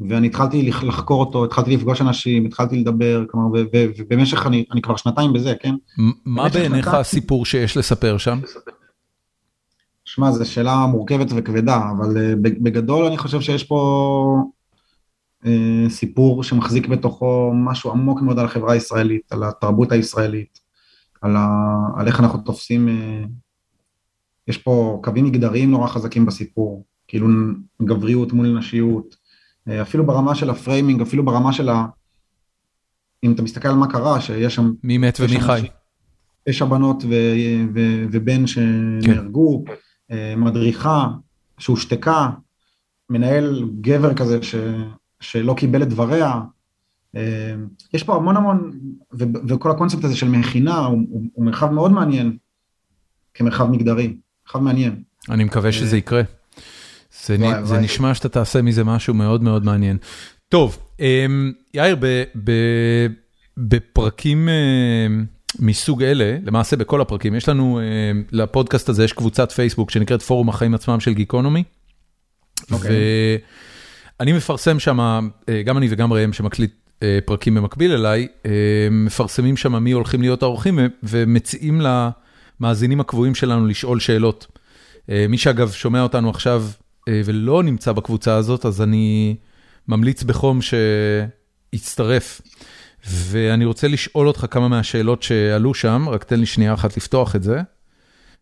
ואני 0.00 0.26
התחלתי 0.26 0.62
לחקור 0.62 1.20
אותו, 1.20 1.44
התחלתי 1.44 1.76
לפגוש 1.76 2.00
אנשים, 2.00 2.46
התחלתי 2.46 2.76
לדבר, 2.76 3.24
כלומר, 3.30 3.60
ובמשך, 3.98 4.46
אני, 4.46 4.64
אני 4.72 4.82
כבר 4.82 4.96
שנתיים 4.96 5.32
בזה, 5.32 5.54
כן? 5.60 5.74
מה 6.24 6.48
בעיניך 6.48 6.88
הסיפור 6.88 7.46
שיש 7.46 7.76
לספר 7.76 8.18
שם? 8.18 8.40
שמע, 10.04 10.32
זו 10.32 10.50
שאלה 10.50 10.86
מורכבת 10.86 11.26
וכבדה, 11.36 11.90
אבל 11.98 12.16
אה, 12.16 12.32
בגדול 12.40 13.04
אני 13.04 13.18
חושב 13.18 13.40
שיש 13.40 13.64
פה 13.64 14.42
סיפור 15.88 16.42
שמחזיק 16.42 16.86
בתוכו 16.86 17.52
משהו 17.54 17.90
עמוק 17.90 18.22
מאוד 18.22 18.38
על 18.38 18.44
החברה 18.44 18.72
הישראלית, 18.72 19.32
על 19.32 19.44
התרבות 19.44 19.92
הישראלית, 19.92 20.60
על, 21.20 21.36
ה... 21.36 21.48
על 21.96 22.06
איך 22.06 22.20
אנחנו 22.20 22.38
תופסים, 22.38 22.88
אה, 22.88 23.24
יש 24.48 24.58
פה 24.58 25.00
קווים 25.04 25.24
מגדריים 25.24 25.70
נורא 25.70 25.88
חזקים 25.88 26.26
בסיפור, 26.26 26.84
כאילו 27.08 27.26
גבריות 27.82 28.32
מול 28.32 28.58
נשיות, 28.58 29.16
אה, 29.68 29.82
אפילו 29.82 30.06
ברמה 30.06 30.34
של 30.34 30.50
ה 30.50 30.56
framing, 30.56 31.00
אפילו 31.00 31.24
ברמה 31.24 31.52
של 31.52 31.68
ה... 31.68 31.86
אם 33.24 33.32
אתה 33.32 33.42
מסתכל 33.42 33.68
על 33.68 33.74
מה 33.74 33.86
קרה, 33.86 34.20
שיש 34.20 34.54
שם... 34.54 34.72
מי 34.82 34.98
מת 34.98 35.20
ומי 35.20 35.40
חי. 35.40 35.66
יש 36.46 36.62
הבנות 36.62 37.04
ו... 37.04 37.14
ו... 37.74 37.80
ובן 38.12 38.46
שנהרגו, 38.46 39.64
כן. 39.66 39.74
מדריכה 40.36 41.08
שהושתקה, 41.58 42.30
מנהל 43.10 43.68
גבר 43.80 44.14
כזה 44.14 44.42
ש... 44.42 44.54
שלא 45.24 45.54
קיבל 45.56 45.82
את 45.82 45.88
דבריה. 45.88 46.40
אה, 47.16 47.54
יש 47.94 48.02
פה 48.02 48.16
המון 48.16 48.36
המון, 48.36 48.70
וכל 49.48 49.70
הקונספט 49.70 50.04
הזה 50.04 50.16
של 50.16 50.28
מכינה 50.28 50.78
הוא, 50.78 50.98
הוא, 51.10 51.22
הוא 51.32 51.44
מרחב 51.44 51.70
מאוד 51.70 51.92
מעניין 51.92 52.36
כמרחב 53.34 53.70
מגדרי, 53.70 54.16
מרחב 54.46 54.58
מעניין. 54.58 55.02
אני 55.30 55.44
מקווה 55.44 55.72
שזה 55.72 55.96
יקרה. 55.96 56.22
זה, 57.26 57.36
וואי, 57.40 57.64
זה 57.64 57.74
וואי. 57.74 57.84
נשמע 57.84 58.14
שאתה 58.14 58.28
תעשה 58.28 58.62
מזה 58.62 58.84
משהו 58.84 59.14
מאוד 59.14 59.42
מאוד 59.42 59.64
מעניין. 59.64 59.96
טוב, 60.48 60.78
אמ, 61.00 61.52
יאיר, 61.74 61.96
ב, 62.00 62.22
ב, 62.44 62.52
בפרקים 63.56 64.48
אה, 64.48 65.06
מסוג 65.58 66.02
אלה, 66.02 66.38
למעשה 66.46 66.76
בכל 66.76 67.00
הפרקים, 67.00 67.34
יש 67.34 67.48
לנו, 67.48 67.80
אה, 67.80 67.84
לפודקאסט 68.32 68.88
הזה 68.88 69.04
יש 69.04 69.12
קבוצת 69.12 69.52
פייסבוק 69.52 69.90
שנקראת 69.90 70.22
פורום 70.22 70.48
החיים 70.48 70.74
עצמם 70.74 71.00
של 71.00 71.14
גיקונומי. 71.14 71.62
Okay. 72.60 72.72
אוקיי. 72.72 72.90
אני 74.20 74.32
מפרסם 74.32 74.78
שם, 74.78 75.00
אה, 75.48 75.62
גם 75.62 75.78
אני 75.78 75.86
וגם 75.90 76.12
ראם 76.12 76.32
שמקליט 76.32 76.74
אה, 77.02 77.18
פרקים 77.24 77.54
במקביל 77.54 77.92
אליי, 77.92 78.28
אה, 78.46 78.50
מפרסמים 78.90 79.56
שם 79.56 79.84
מי 79.84 79.92
הולכים 79.92 80.20
להיות 80.20 80.42
האורחים 80.42 80.78
ומציעים 81.02 81.80
למאזינים 81.80 83.00
הקבועים 83.00 83.34
שלנו 83.34 83.66
לשאול 83.66 84.00
שאלות. 84.00 84.46
מי 85.28 85.38
שאגב 85.38 85.70
שומע 85.70 86.02
אותנו 86.02 86.30
עכשיו 86.30 86.64
ולא 87.08 87.62
נמצא 87.62 87.92
בקבוצה 87.92 88.34
הזאת, 88.34 88.66
אז 88.66 88.82
אני 88.82 89.36
ממליץ 89.88 90.22
בחום 90.22 90.58
שיצטרף. 91.72 92.40
ואני 93.06 93.64
רוצה 93.64 93.88
לשאול 93.88 94.28
אותך 94.28 94.46
כמה 94.50 94.68
מהשאלות 94.68 95.22
שעלו 95.22 95.74
שם, 95.74 96.08
רק 96.08 96.24
תן 96.24 96.40
לי 96.40 96.46
שנייה 96.46 96.74
אחת 96.74 96.96
לפתוח 96.96 97.36
את 97.36 97.42
זה. 97.42 97.60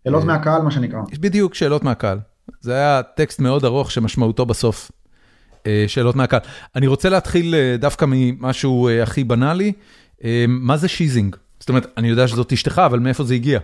שאלות 0.05 0.25
מהקהל, 0.25 0.63
מה 0.63 0.71
שנקרא. 0.71 0.99
בדיוק, 1.21 1.55
שאלות 1.55 1.85
מהקהל. 1.85 2.19
זה 2.61 2.75
היה 2.75 3.03
טקסט 3.03 3.41
מאוד 3.41 3.65
ארוך 3.65 3.91
שמשמעותו 3.91 4.47
בסוף 4.47 4.91
שאלות 5.87 6.17
מהקהל. 6.17 6.41
אני 6.77 6.87
רוצה 6.87 7.09
להתחיל 7.09 7.55
אה, 7.55 7.77
דווקא 7.79 8.07
ממשהו 8.09 8.89
אה, 8.89 9.03
הכי 9.03 9.25
בנאלי, 9.25 9.73
מה 10.49 10.77
זה 10.77 10.89
שיזינג? 10.89 11.37
זאת 11.61 11.69
אומרת, 11.69 11.87
אני 11.97 12.09
יודע 12.09 12.29
שזאת 12.29 12.53
אשתך, 12.53 12.83
אבל 12.87 12.99
מאיפה 12.99 13.25
זה 13.25 13.35
הגיע? 13.35 13.61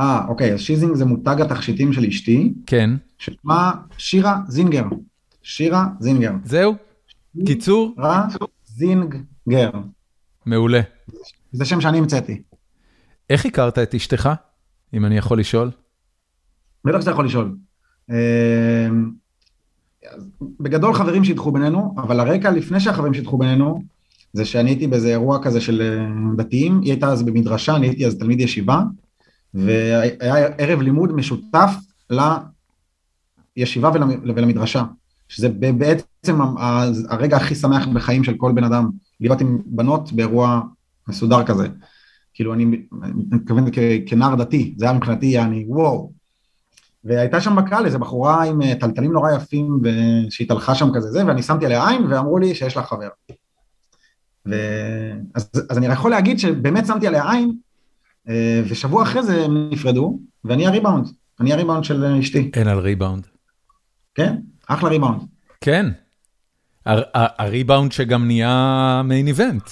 אה, 0.00 0.20
אוקיי, 0.28 0.54
אז 0.54 0.60
שיזינג 0.60 0.94
זה 0.94 1.04
מותג 1.04 1.36
התכשיטים 1.40 1.92
של 1.92 2.04
אשתי. 2.04 2.52
כן. 2.66 2.90
שמה 3.18 3.72
שירה 3.98 4.38
זינגר. 4.48 4.84
שירה 5.42 5.86
זינגר. 6.00 6.32
זהו? 6.44 6.74
קיצור? 7.46 7.94
שירה 7.96 8.26
זינגר. 8.66 9.70
מעולה. 10.46 10.80
זה 11.52 11.64
שם 11.64 11.80
שאני 11.80 11.98
המצאתי. 11.98 12.42
איך 13.30 13.46
הכרת 13.46 13.78
את 13.78 13.94
אשתך, 13.94 14.30
אם 14.94 15.04
אני 15.04 15.18
יכול 15.18 15.40
לשאול? 15.40 15.70
בטח 16.84 17.00
שאתה 17.00 17.10
יכול 17.10 17.26
לשאול. 17.26 17.56
בגדול 20.60 20.94
חברים 20.94 21.24
שידחו 21.24 21.52
בינינו, 21.52 21.94
אבל 21.98 22.20
הרקע 22.20 22.50
לפני 22.50 22.80
שהחברים 22.80 23.14
שידחו 23.14 23.38
בינינו, 23.38 23.82
זה 24.32 24.44
שאני 24.44 24.70
הייתי 24.70 24.86
באיזה 24.86 25.08
אירוע 25.08 25.42
כזה 25.42 25.60
של 25.60 25.82
אה, 25.82 26.36
דתיים, 26.36 26.80
היא 26.80 26.90
הייתה 26.90 27.08
אז 27.08 27.22
במדרשה, 27.22 27.76
אני 27.76 27.86
הייתי 27.86 28.06
אז 28.06 28.18
תלמיד 28.18 28.40
ישיבה, 28.40 28.82
והיה 29.54 30.46
ערב 30.58 30.80
לימוד 30.80 31.12
משותף 31.12 31.70
לישיבה 33.56 33.90
ולמדרשה, 34.24 34.84
שזה 35.28 35.48
בעצם 35.48 36.40
הרגע 37.08 37.36
הכי 37.36 37.54
שמח 37.54 37.86
בחיים 37.86 38.24
של 38.24 38.34
כל 38.36 38.52
בן 38.52 38.64
אדם, 38.64 38.90
להיות 39.20 39.40
עם 39.40 39.58
בנות 39.66 40.12
באירוע 40.12 40.60
מסודר 41.08 41.44
כזה. 41.44 41.68
כאילו 42.34 42.54
אני 42.54 42.64
מתכוון 43.32 43.64
כנער 44.06 44.34
דתי, 44.34 44.74
זה 44.76 44.84
היה 44.84 44.94
מבחינתי 44.94 45.26
יעני 45.26 45.64
וואו, 45.68 46.12
והייתה 47.06 47.40
שם 47.40 47.56
בקהל 47.56 47.86
איזה 47.86 47.98
בחורה 47.98 48.44
עם 48.44 48.62
אה, 48.62 48.74
טלטלים 48.80 49.12
נורא 49.12 49.32
יפים 49.32 49.80
שהתהלכה 50.30 50.74
שם 50.74 50.88
כזה 50.94 51.10
זה, 51.10 51.26
ואני 51.26 51.42
שמתי 51.42 51.66
עליה 51.66 51.88
עין 51.88 52.06
ואמרו 52.06 52.38
לי 52.38 52.54
שיש 52.54 52.76
לה 52.76 52.82
חבר. 52.82 53.08
ו... 54.46 54.54
אז, 55.34 55.50
אז 55.70 55.78
אני 55.78 55.86
יכול 55.86 56.10
להגיד 56.10 56.38
שבאמת 56.38 56.86
שמתי 56.86 57.06
עליה 57.06 57.30
עין, 57.30 57.52
אה, 58.28 58.62
ושבוע 58.68 59.02
אחרי 59.02 59.22
זה 59.22 59.44
הם 59.44 59.70
נפרדו, 59.70 60.18
ואני 60.44 60.66
הריבאונד, 60.66 61.08
אני 61.40 61.52
הריבאונד 61.52 61.84
של 61.84 62.04
אה, 62.04 62.20
אשתי. 62.20 62.50
אין 62.54 62.68
על 62.68 62.78
ריבאונד. 62.78 63.26
כן, 64.14 64.36
אחלה 64.68 64.88
ריבאונד. 64.88 65.20
כן, 65.60 65.86
הריבאונד 67.14 67.92
שגם 67.92 68.26
נהיה 68.26 69.02
מיין 69.04 69.26
איבנט. 69.26 69.70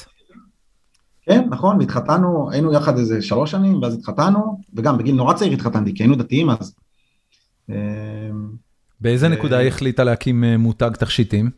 כן, 1.22 1.46
נכון, 1.50 1.78
והתחתנו, 1.78 2.50
היינו 2.50 2.72
יחד 2.72 2.98
איזה 2.98 3.22
שלוש 3.22 3.50
שנים, 3.50 3.82
ואז 3.82 3.94
התחתנו, 3.94 4.60
וגם 4.74 4.98
בגיל 4.98 5.14
נורא 5.14 5.34
צעיר 5.34 5.52
התחתנתי, 5.52 5.94
כי 5.94 6.02
היינו 6.02 6.16
דתיים 6.16 6.50
אז. 6.50 6.74
אמ, 7.68 7.74
באיזה 9.00 9.28
נקודה 9.28 9.58
היא 9.58 9.68
החליטה 9.68 10.04
להקים 10.04 10.44
אה, 10.44 10.56
מותג 10.56 10.90
תכשיטים? 10.98 11.50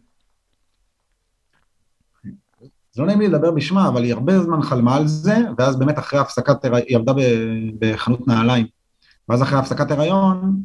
אז 2.25 3.01
לא 3.01 3.07
נעים 3.07 3.21
לי 3.21 3.29
לדבר 3.29 3.51
בשמה, 3.51 3.89
אבל 3.89 4.05
היא 4.05 4.13
הרבה 4.13 4.43
זמן 4.43 4.63
חלמה 4.63 4.97
על 4.97 5.07
זה, 5.07 5.37
ואז 5.59 5.79
באמת 5.79 5.99
אחרי 5.99 6.21
הפסקת, 6.21 6.65
היא 6.65 6.97
עבדה 6.97 7.13
בחנות 7.79 8.29
נעליים, 8.29 8.67
ואז 9.29 9.43
אחרי 9.43 9.59
הפסקת 9.59 9.91
הריון, 9.91 10.63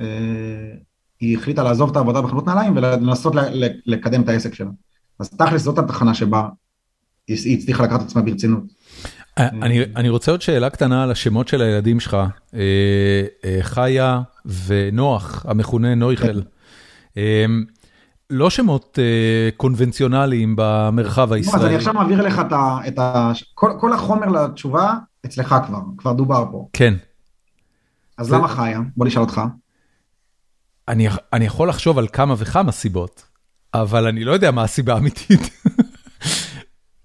אה, 0.00 0.74
היא 1.20 1.38
החליטה 1.38 1.62
לעזוב 1.62 1.90
את 1.90 1.96
העבודה 1.96 2.22
בחנות 2.22 2.46
נעליים 2.46 2.76
ולנסות 2.76 3.34
לקדם 3.86 4.22
את 4.22 4.28
העסק 4.28 4.54
שלה. 4.54 4.70
אז 5.18 5.30
תכלס 5.30 5.62
זאת 5.62 5.78
התחנה 5.78 6.14
שבה 6.14 6.48
היא 7.28 7.58
הצליחה 7.58 7.82
לקחת 7.84 8.00
את 8.00 8.06
עצמה 8.06 8.22
ברצינות. 8.22 8.62
אה, 9.38 9.48
אני 9.96 10.08
רוצה 10.08 10.30
עוד 10.30 10.42
שאלה 10.42 10.70
קטנה 10.70 11.02
על 11.02 11.10
השמות 11.10 11.48
של 11.48 11.62
הילדים 11.62 12.00
שלך, 12.00 12.16
אה, 12.54 13.58
חיה 13.60 14.20
ונוח, 14.66 15.46
המכונה 15.48 15.94
נויכל. 15.94 16.40
לא 18.30 18.50
שמות 18.50 18.98
קונבנציונליים 19.56 20.54
במרחב 20.58 21.32
הישראלי. 21.32 21.58
אז 21.58 21.66
אני 21.66 21.76
עכשיו 21.76 21.94
מעביר 21.94 22.22
לך 22.22 22.42
את 22.88 22.98
ה... 22.98 23.32
כל 23.54 23.92
החומר 23.92 24.26
לתשובה 24.26 24.94
אצלך 25.26 25.54
כבר, 25.66 25.78
כבר 25.98 26.12
דובר 26.12 26.44
פה. 26.50 26.68
כן. 26.72 26.94
אז 28.18 28.32
למה 28.32 28.48
חיה? 28.48 28.80
בוא 28.96 29.06
נשאל 29.06 29.22
אותך. 29.22 29.40
אני, 30.88 31.08
אני 31.32 31.44
יכול 31.44 31.68
לחשוב 31.68 31.98
על 31.98 32.08
כמה 32.12 32.34
וכמה 32.38 32.72
סיבות, 32.72 33.26
אבל 33.74 34.06
אני 34.06 34.24
לא 34.24 34.32
יודע 34.32 34.50
מה 34.50 34.62
הסיבה 34.62 34.94
האמיתית. 34.94 35.40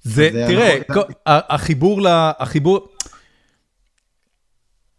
זה, 0.04 0.30
תראה. 0.48 0.80
החיבור 1.26 2.02
ל... 2.02 2.08
החיבור... 2.40 2.88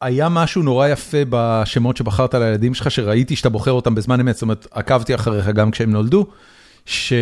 היה 0.00 0.28
משהו 0.28 0.62
נורא 0.62 0.88
יפה 0.88 1.18
בשמות 1.30 1.96
שבחרת 1.96 2.34
לילדים 2.34 2.74
שלך, 2.74 2.90
שראיתי 2.90 3.36
שאתה 3.36 3.48
בוחר 3.48 3.72
אותם 3.72 3.94
בזמן 3.94 4.20
אמת, 4.20 4.34
זאת 4.34 4.42
אומרת, 4.42 4.66
עקבתי 4.70 5.14
אחריך 5.14 5.48
גם 5.48 5.70
כשהם 5.70 5.90
נולדו, 5.90 6.26
ש... 6.86 7.12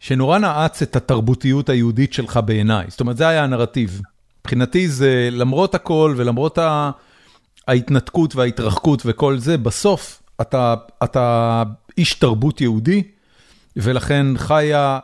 שנורא 0.00 0.38
נעץ 0.38 0.82
את 0.82 0.96
התרבותיות 0.96 1.68
היהודית 1.68 2.12
שלך 2.12 2.40
בעיניי. 2.44 2.86
זאת 2.88 3.00
אומרת, 3.00 3.16
זה 3.16 3.28
היה 3.28 3.44
הנרטיב. 3.44 4.00
מבחינתי 4.40 4.88
זה, 4.88 5.28
למרות 5.32 5.74
הכל 5.74 6.14
ולמרות 6.16 6.58
ה... 6.58 6.90
ההתנתקות 7.68 8.36
וההתרחקות 8.36 9.02
וכל 9.04 9.38
זה, 9.38 9.58
בסוף 9.58 10.22
אתה 10.40 10.74
אתה 11.04 11.62
איש 11.98 12.14
תרבות 12.14 12.60
יהודי, 12.60 13.02
ולכן 13.76 14.26
חיה 14.36 14.98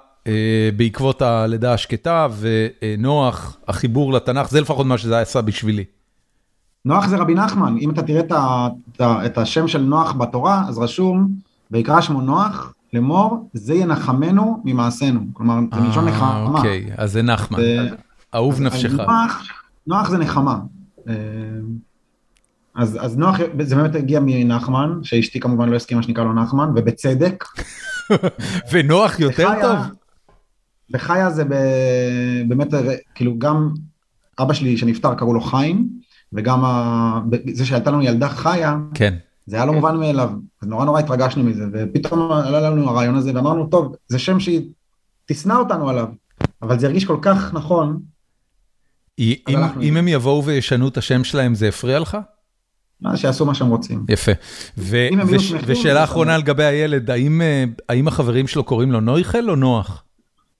בעקבות 0.76 1.22
הלידה 1.22 1.74
השקטה, 1.74 2.26
ונוח, 2.38 3.56
החיבור 3.68 4.12
לתנ"ך, 4.12 4.50
זה 4.50 4.60
לפחות 4.60 4.86
מה 4.86 4.98
שזה 4.98 5.18
עשה 5.18 5.40
בשבילי. 5.40 5.84
נוח 6.84 7.06
זה 7.06 7.16
רבי 7.16 7.34
נחמן, 7.34 7.76
אם 7.80 7.90
אתה 7.90 8.02
תראה 8.02 8.22
את, 9.00 9.38
השם 9.38 9.68
של 9.68 9.82
נוח 9.82 10.12
בתורה, 10.12 10.64
אז 10.68 10.78
רשום, 10.78 11.28
ויקרא 11.70 12.00
שמו 12.00 12.20
נוח, 12.20 12.72
לאמור, 12.92 13.48
זה 13.52 13.74
ינחמנו 13.74 14.62
ממעשינו. 14.64 15.20
כלומר, 15.32 15.54
זה 15.74 15.80
מלשון 15.80 16.08
נחמה. 16.08 16.44
אוקיי, 16.54 16.86
אז 16.96 17.12
זה 17.12 17.22
נחמן, 17.22 17.58
אהוב 18.34 18.60
נפשך. 18.60 18.92
נוח, 18.92 19.48
נוח 19.86 20.10
זה 20.10 20.18
נחמה. 20.18 20.58
אה, 21.08 21.14
אז, 22.74 22.98
אז 23.00 23.16
נוח, 23.16 23.36
זה 23.60 23.76
באמת 23.76 23.94
הגיע 23.94 24.20
מנחמן, 24.22 24.98
שאשתי 25.02 25.40
כמובן 25.40 25.68
לא 25.68 25.76
הסכימה 25.76 26.02
שנקרא 26.02 26.24
לו 26.24 26.32
נחמן, 26.32 26.70
ובצדק. 26.76 27.44
ונוח 28.72 29.20
יותר 29.20 29.48
טוב. 29.62 29.97
וחיה 30.90 31.30
זה 31.30 31.44
ב, 31.44 31.54
באמת, 32.48 32.68
כאילו 33.14 33.38
גם 33.38 33.70
אבא 34.38 34.54
שלי 34.54 34.76
שנפטר 34.76 35.14
קראו 35.14 35.34
לו 35.34 35.40
חיים, 35.40 35.88
וגם 36.32 36.64
ה, 36.64 37.20
זה 37.52 37.66
שהייתה 37.66 37.90
לנו 37.90 38.02
ילדה 38.02 38.28
חיה, 38.28 38.76
כן. 38.94 39.14
זה 39.46 39.56
היה 39.56 39.64
לא 39.64 39.72
מובן 39.72 39.96
מאליו, 39.96 40.30
אז 40.62 40.68
נורא 40.68 40.84
נורא 40.84 41.00
התרגשנו 41.00 41.44
מזה, 41.44 41.64
ופתאום 41.72 42.32
עלה 42.32 42.70
לנו 42.70 42.90
הרעיון 42.90 43.14
הזה, 43.14 43.32
ואמרנו, 43.34 43.66
טוב, 43.66 43.94
זה 44.08 44.18
שם 44.18 44.40
שהיא 44.40 44.70
תשנא 45.26 45.52
אותנו 45.52 45.88
עליו, 45.88 46.06
אבל 46.62 46.78
זה 46.78 46.86
הרגיש 46.86 47.04
כל 47.04 47.18
כך 47.22 47.54
נכון. 47.54 48.00
אם, 49.18 49.58
אם 49.82 49.96
הם 49.96 50.08
יבואו 50.08 50.44
וישנו 50.44 50.88
את 50.88 50.96
השם 50.96 51.24
שלהם, 51.24 51.54
זה 51.54 51.68
הפריע 51.68 51.98
לך? 51.98 52.18
שיעשו 53.16 53.46
מה 53.46 53.54
שהם 53.54 53.68
רוצים. 53.68 54.04
יפה. 54.08 54.32
ושאלה 55.66 56.04
אחרונה 56.04 56.38
לגבי 56.38 56.64
הילד, 56.64 57.10
אה, 57.10 57.64
האם 57.88 58.08
החברים 58.08 58.46
שלו 58.46 58.64
קוראים 58.64 58.92
לו 58.92 59.00
נויכל 59.00 59.50
או 59.50 59.56
נוח? 59.56 60.04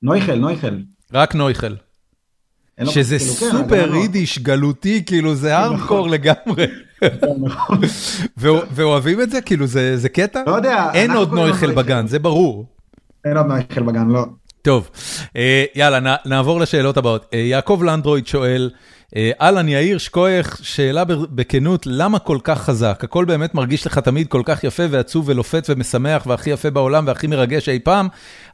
נויכל, 0.03 0.35
נויכל. 0.35 0.77
רק 1.13 1.35
נויכל. 1.35 1.75
שזה 2.85 3.19
כאילו, 3.19 3.35
כן, 3.35 3.51
סופר 3.51 3.95
יידיש 3.95 4.39
גלותי, 4.39 5.03
כאילו 5.07 5.35
זה 5.35 5.55
נכון. 5.75 6.11
לגמרי. 6.11 6.67
נכון. 7.43 7.81
ואוהבים 8.73 9.21
את 9.21 9.31
זה? 9.31 9.41
כאילו 9.41 9.67
זה 9.67 10.09
קטע? 10.13 10.43
לא 10.47 10.55
יודע. 10.55 10.91
אין 10.95 11.11
עוד 11.11 11.33
נויכל 11.33 11.75
בגן, 11.75 12.07
זה 12.07 12.19
ברור. 12.19 12.67
אין 13.25 13.37
עוד 13.37 13.47
נויכל 13.47 13.83
בגן, 13.83 14.09
לא. 14.09 14.25
טוב, 14.63 14.91
אה, 15.37 15.65
יאללה, 15.75 16.17
נעבור 16.27 16.61
לשאלות 16.61 16.97
הבאות. 16.97 17.27
אה, 17.35 17.39
יעקב 17.39 17.83
לנדרויד 17.87 18.27
שואל, 18.27 18.71
אהלן 19.17 19.69
יאיר 19.69 19.99
שכוייך, 19.99 20.59
שאלה 20.63 21.05
בכנות, 21.07 21.87
למה 21.87 22.19
כל 22.19 22.39
כך 22.45 22.61
חזק? 22.61 23.01
הכל 23.05 23.25
באמת 23.25 23.55
מרגיש 23.55 23.87
לך 23.87 23.99
תמיד 23.99 24.29
כל 24.29 24.43
כך 24.45 24.65
יפה 24.65 24.83
ועצוב 24.91 25.29
ולופת 25.29 25.67
ומשמח 25.69 26.27
והכי 26.27 26.51
יפה 26.51 26.71
בעולם 26.71 27.07
והכי 27.07 27.27
מרגש 27.27 27.69
אי 27.69 27.79
פעם. 27.79 28.09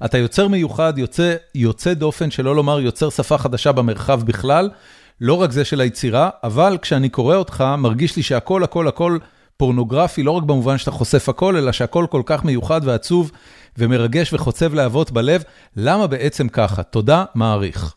אתה 0.05 0.19
יוצר 0.19 0.49
מיוחד, 0.49 0.99
יוצא, 0.99 1.35
יוצא 1.55 1.95
דופן, 1.95 2.31
שלא 2.31 2.57
לומר 2.57 2.81
יוצר 2.81 3.11
שפה 3.11 3.39
חדשה 3.39 3.73
במרחב 3.73 4.23
בכלל, 4.23 4.71
לא 5.21 5.35
רק 5.35 5.51
זה 5.51 5.65
של 5.65 5.81
היצירה, 5.81 6.31
אבל 6.45 6.79
כשאני 6.83 7.09
קורא 7.09 7.37
אותך, 7.37 7.65
מרגיש 7.79 8.17
לי 8.17 8.23
שהכל 8.23 8.65
הכל 8.65 8.89
הכל 8.89 9.19
פורנוגרפי, 9.57 10.23
לא 10.23 10.31
רק 10.31 10.43
במובן 10.43 10.79
שאתה 10.79 10.91
חושף 10.91 11.29
הכל, 11.29 11.57
אלא 11.57 11.73
שהכל 11.73 12.07
כל 12.11 12.23
כך 12.27 12.45
מיוחד 12.45 12.81
ועצוב 12.85 13.31
ומרגש 13.79 14.33
וחוצב 14.33 14.75
להבות 14.75 15.11
בלב. 15.11 15.43
למה 15.77 16.07
בעצם 16.07 16.49
ככה? 16.49 16.83
תודה, 16.83 17.25
מעריך. 17.35 17.95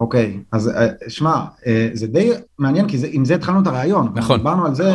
אוקיי, 0.00 0.40
אז 0.52 0.68
אה, 0.68 0.86
שמע, 1.08 1.44
אה, 1.66 1.88
זה 1.92 2.06
די 2.06 2.30
מעניין, 2.58 2.88
כי 2.88 2.98
זה, 2.98 3.08
עם 3.10 3.24
זה 3.24 3.34
התחלנו 3.34 3.62
את 3.62 3.66
הרעיון. 3.66 4.12
נכון. 4.14 4.38
דיברנו 4.38 4.66
על 4.66 4.74
זה 4.74 4.92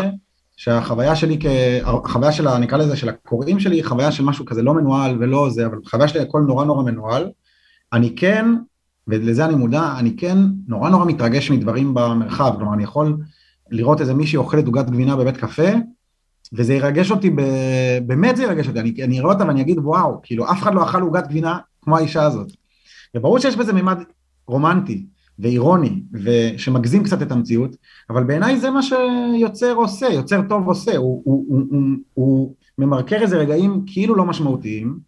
שהחוויה 0.57 1.15
שלי, 1.15 1.39
החוויה 1.83 2.31
של, 2.31 2.57
נקרא 2.57 2.77
לזה, 2.77 2.95
של 2.95 3.09
הקוראים 3.09 3.59
שלי, 3.59 3.75
היא 3.75 3.85
חוויה 3.85 4.11
של 4.11 4.23
משהו 4.23 4.45
כזה 4.45 4.61
לא 4.61 4.73
מנוהל 4.73 5.17
ולא 5.19 5.49
זה, 5.49 5.65
אבל 5.65 5.77
חוויה 5.85 6.07
שלי 6.07 6.19
הכל 6.19 6.41
נורא 6.41 6.65
נורא 6.65 6.83
מנוהל. 6.83 7.29
אני 7.93 8.15
כן, 8.15 8.45
ולזה 9.07 9.45
אני 9.45 9.55
מודע, 9.55 9.93
אני 9.97 10.15
כן 10.17 10.37
נורא 10.67 10.89
נורא 10.89 11.05
מתרגש 11.05 11.51
מדברים 11.51 11.93
במרחב, 11.93 12.53
כלומר 12.57 12.73
אני 12.73 12.83
יכול 12.83 13.17
לראות 13.71 14.01
איזה 14.01 14.13
מישהי 14.13 14.37
אוכלת 14.37 14.65
עוגת 14.65 14.89
גבינה 14.89 15.15
בבית 15.15 15.37
קפה, 15.37 15.69
וזה 16.53 16.73
ירגש 16.73 17.11
אותי, 17.11 17.29
ב... 17.29 17.41
באמת 18.05 18.35
זה 18.35 18.43
ירגש 18.43 18.67
אותי, 18.67 18.79
אני, 18.79 19.03
אני 19.03 19.19
אראה 19.19 19.33
אותה 19.33 19.47
ואני 19.47 19.61
אגיד 19.61 19.79
וואו, 19.79 20.19
כאילו 20.23 20.51
אף 20.51 20.61
אחד 20.61 20.73
לא 20.73 20.83
אכל 20.83 21.01
עוגת 21.01 21.27
גבינה 21.27 21.57
כמו 21.81 21.97
האישה 21.97 22.23
הזאת. 22.23 22.47
וברור 23.15 23.39
שיש 23.39 23.55
בזה 23.55 23.73
מימד 23.73 23.97
רומנטי 24.51 25.05
ואירוני 25.39 26.03
ושמגזים 26.13 27.03
קצת 27.03 27.21
את 27.21 27.31
המציאות, 27.31 27.75
אבל 28.09 28.23
בעיניי 28.23 28.59
זה 28.59 28.69
מה 28.69 28.79
שיוצר 28.81 29.73
עושה, 29.73 30.07
יוצר 30.07 30.41
טוב 30.49 30.67
עושה, 30.67 30.97
הוא, 30.97 31.21
הוא, 31.25 31.45
הוא, 31.49 31.63
הוא, 31.69 31.81
הוא 32.13 32.55
ממרקר 32.77 33.21
איזה 33.21 33.37
רגעים 33.37 33.83
כאילו 33.85 34.15
לא 34.15 34.25
משמעותיים, 34.25 34.99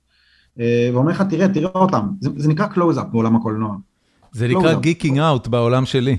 אה, 0.59 0.89
ואומר 0.93 1.11
לך 1.11 1.21
תראה, 1.29 1.47
תראה 1.47 1.69
אותם, 1.75 2.07
זה, 2.19 2.29
זה 2.35 2.49
נקרא 2.49 2.67
קלוז-אפ 2.67 3.05
בעולם 3.11 3.35
הקולנוע. 3.35 3.75
זה 4.31 4.47
נקרא 4.47 4.73
geeking 4.73 5.19
out 5.19 5.47
בעולם 5.47 5.85
שלי. 5.85 6.17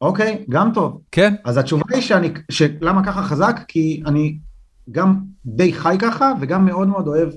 אוקיי, 0.00 0.44
גם 0.48 0.70
טוב. 0.74 1.00
כן. 1.12 1.34
אז 1.44 1.56
התשובה 1.56 1.84
היא 1.90 2.02
שאני, 2.02 2.28
שלמה 2.50 3.04
ככה 3.04 3.22
חזק? 3.22 3.60
כי 3.68 4.02
אני 4.06 4.38
גם 4.90 5.20
די 5.46 5.72
חי 5.72 5.96
ככה, 5.98 6.32
וגם 6.40 6.64
מאוד 6.64 6.88
מאוד 6.88 7.08
אוהב 7.08 7.28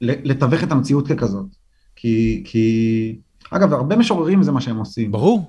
לתווך 0.00 0.62
את 0.62 0.72
המציאות 0.72 1.08
ככזאת. 1.08 1.46
כי, 1.96 2.42
כי 2.46 3.18
אגב, 3.50 3.72
הרבה 3.72 3.96
משוררים 3.96 4.42
זה 4.42 4.52
מה 4.52 4.60
שהם 4.60 4.76
עושים. 4.76 5.12
ברור, 5.12 5.46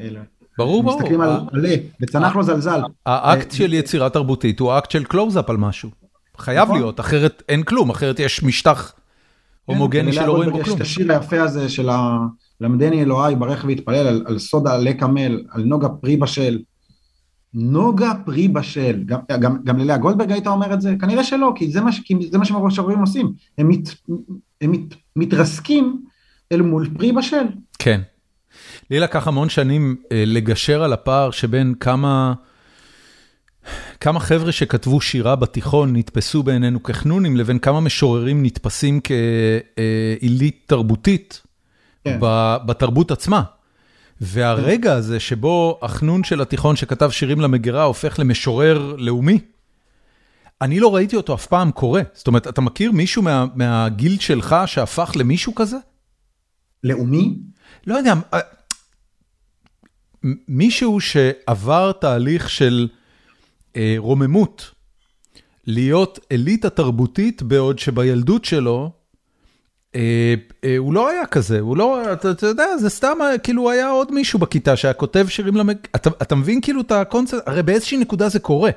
ברור, 0.57 0.84
ברור. 0.84 0.98
מסתכלים 0.98 1.22
על 1.22 1.40
מלא, 1.53 1.69
וצנח 2.02 2.36
לו 2.36 2.44
זלזל. 2.44 2.82
האקט 3.06 3.52
של 3.52 3.74
יצירה 3.74 4.10
תרבותית 4.10 4.60
הוא 4.60 4.78
אקט 4.78 4.91
של 4.91 5.03
קלוז-אפ 5.03 5.49
על 5.49 5.57
משהו. 5.57 5.90
חייב 6.38 6.64
נכון. 6.64 6.78
להיות, 6.78 6.99
אחרת 6.99 7.44
אין 7.49 7.64
כלום, 7.64 7.90
אחרת 7.90 8.19
יש 8.19 8.44
משטח 8.44 8.94
כן, 8.94 9.74
הומוגני 9.74 10.14
שלא 10.14 10.32
רואים 10.32 10.49
בו 10.49 10.64
כלום. 10.64 10.69
יש 10.69 10.76
את 10.76 10.82
השיר 10.82 11.11
היפה 11.11 11.41
הזה 11.41 11.69
של 11.69 11.90
למדני 12.61 13.02
אלוהי 13.02 13.36
ברך 13.36 13.65
והתפלל 13.68 14.24
על 14.26 14.40
סוד 14.40 14.74
עלה 14.74 14.94
קמל, 14.94 15.41
על 15.52 15.64
נוגה 15.64 15.90
פרי 15.90 16.18
בשל. 16.18 16.60
נוגה 17.53 18.11
פרי 18.26 18.48
בשל, 18.48 19.03
גם, 19.64 19.80
ללאה 19.80 19.98
גולדברג 19.98 20.32
הייתה 20.32 20.48
אומרת 20.48 20.74
את 20.74 20.82
זה? 20.82 20.95
כנראה 21.02 21.24
שלא, 21.24 21.53
כי 21.56 21.72
זה 21.72 21.82
מה, 22.38 22.45
שמשוררים 22.45 22.99
עושים, 22.99 23.32
הם, 23.57 23.69
מת, 23.69 23.90
הם 24.61 24.72
מת, 24.72 24.95
מתרסקים 25.15 26.02
אל 26.52 26.61
מול 26.61 26.90
פרי 26.98 27.11
בשל. 27.11 27.45
כן. 27.80 28.02
לי 28.91 28.99
לקח 28.99 29.28
המון 29.28 29.49
שנים 29.49 29.95
אה, 30.11 30.24
לגשר 30.26 30.84
על 30.84 30.94
הפער 30.94 31.32
שבין 31.32 31.74
כמה... 31.80 32.34
כמה 33.99 34.19
חבר'ה 34.19 34.52
שכתבו 34.52 35.02
שירה 35.02 35.36
בתיכון 35.36 35.95
נתפסו 35.95 36.44
בעינינו 36.44 36.84
כחנונים, 36.84 37.38
לבין 37.38 37.60
כמה 37.60 37.80
משוררים 37.80 38.45
נתפסים 38.45 38.99
כעילית 39.03 40.64
תרבותית 40.65 41.41
כן. 42.03 42.18
בתרבות 42.65 43.11
עצמה. 43.11 43.44
והרגע 44.22 44.94
הזה 44.94 45.19
שבו 45.19 45.80
החנון 45.82 46.24
של 46.24 46.41
התיכון 46.41 46.76
שכתב 46.76 47.10
שירים 47.10 47.41
למגירה 47.41 47.84
הופך 47.84 48.19
למשורר 48.19 48.95
לאומי, 48.98 49.40
אני 50.61 50.80
לא 50.80 50.95
ראיתי 50.95 51.15
אותו 51.15 51.34
אף 51.34 51.45
פעם 51.45 51.72
קורה. 51.72 52.02
זאת 52.14 52.28
אומרת, 52.28 52.48
אתה 52.48 52.61
מכיר 52.61 52.91
מישהו 52.91 53.22
מה, 53.22 53.45
מהגיל 53.56 54.19
שלך 54.19 54.56
שהפך 54.65 55.11
למישהו 55.15 55.56
כזה? 55.56 55.78
לאומי? 56.88 57.38
לא 57.88 57.96
יודע, 57.96 58.14
מישהו 60.48 61.00
שעבר 61.00 61.92
תהליך 61.92 62.50
של 62.50 62.88
אה, 63.76 63.96
רוממות, 63.98 64.72
להיות 65.68 66.20
אליטה 66.32 66.70
תרבותית, 66.70 67.42
בעוד 67.42 67.80
שבילדות 67.80 68.46
שלו, 68.46 68.92
אה, 69.96 70.34
אה, 70.64 70.78
הוא 70.78 70.94
לא 70.94 71.10
היה 71.10 71.26
כזה, 71.26 71.60
הוא 71.60 71.78
לא, 71.78 72.14
אתה, 72.14 72.32
אתה 72.32 72.48
יודע, 72.48 72.78
זה 72.78 72.90
סתם, 72.90 73.18
כאילו 73.44 73.72
היה 73.72 73.90
עוד 73.90 74.12
מישהו 74.12 74.40
בכיתה 74.40 74.76
שהיה 74.76 74.94
כותב 74.94 75.26
שירים 75.30 75.56
למג... 75.56 75.76
אתה, 75.96 76.10
אתה 76.22 76.36
מבין 76.36 76.62
כאילו 76.62 76.82
את 76.82 76.92
הקונספט, 76.92 77.40
הרי 77.46 77.64
באיזושהי 77.64 77.98
נקודה 77.98 78.30
זה 78.30 78.40
קורה. 78.40 78.72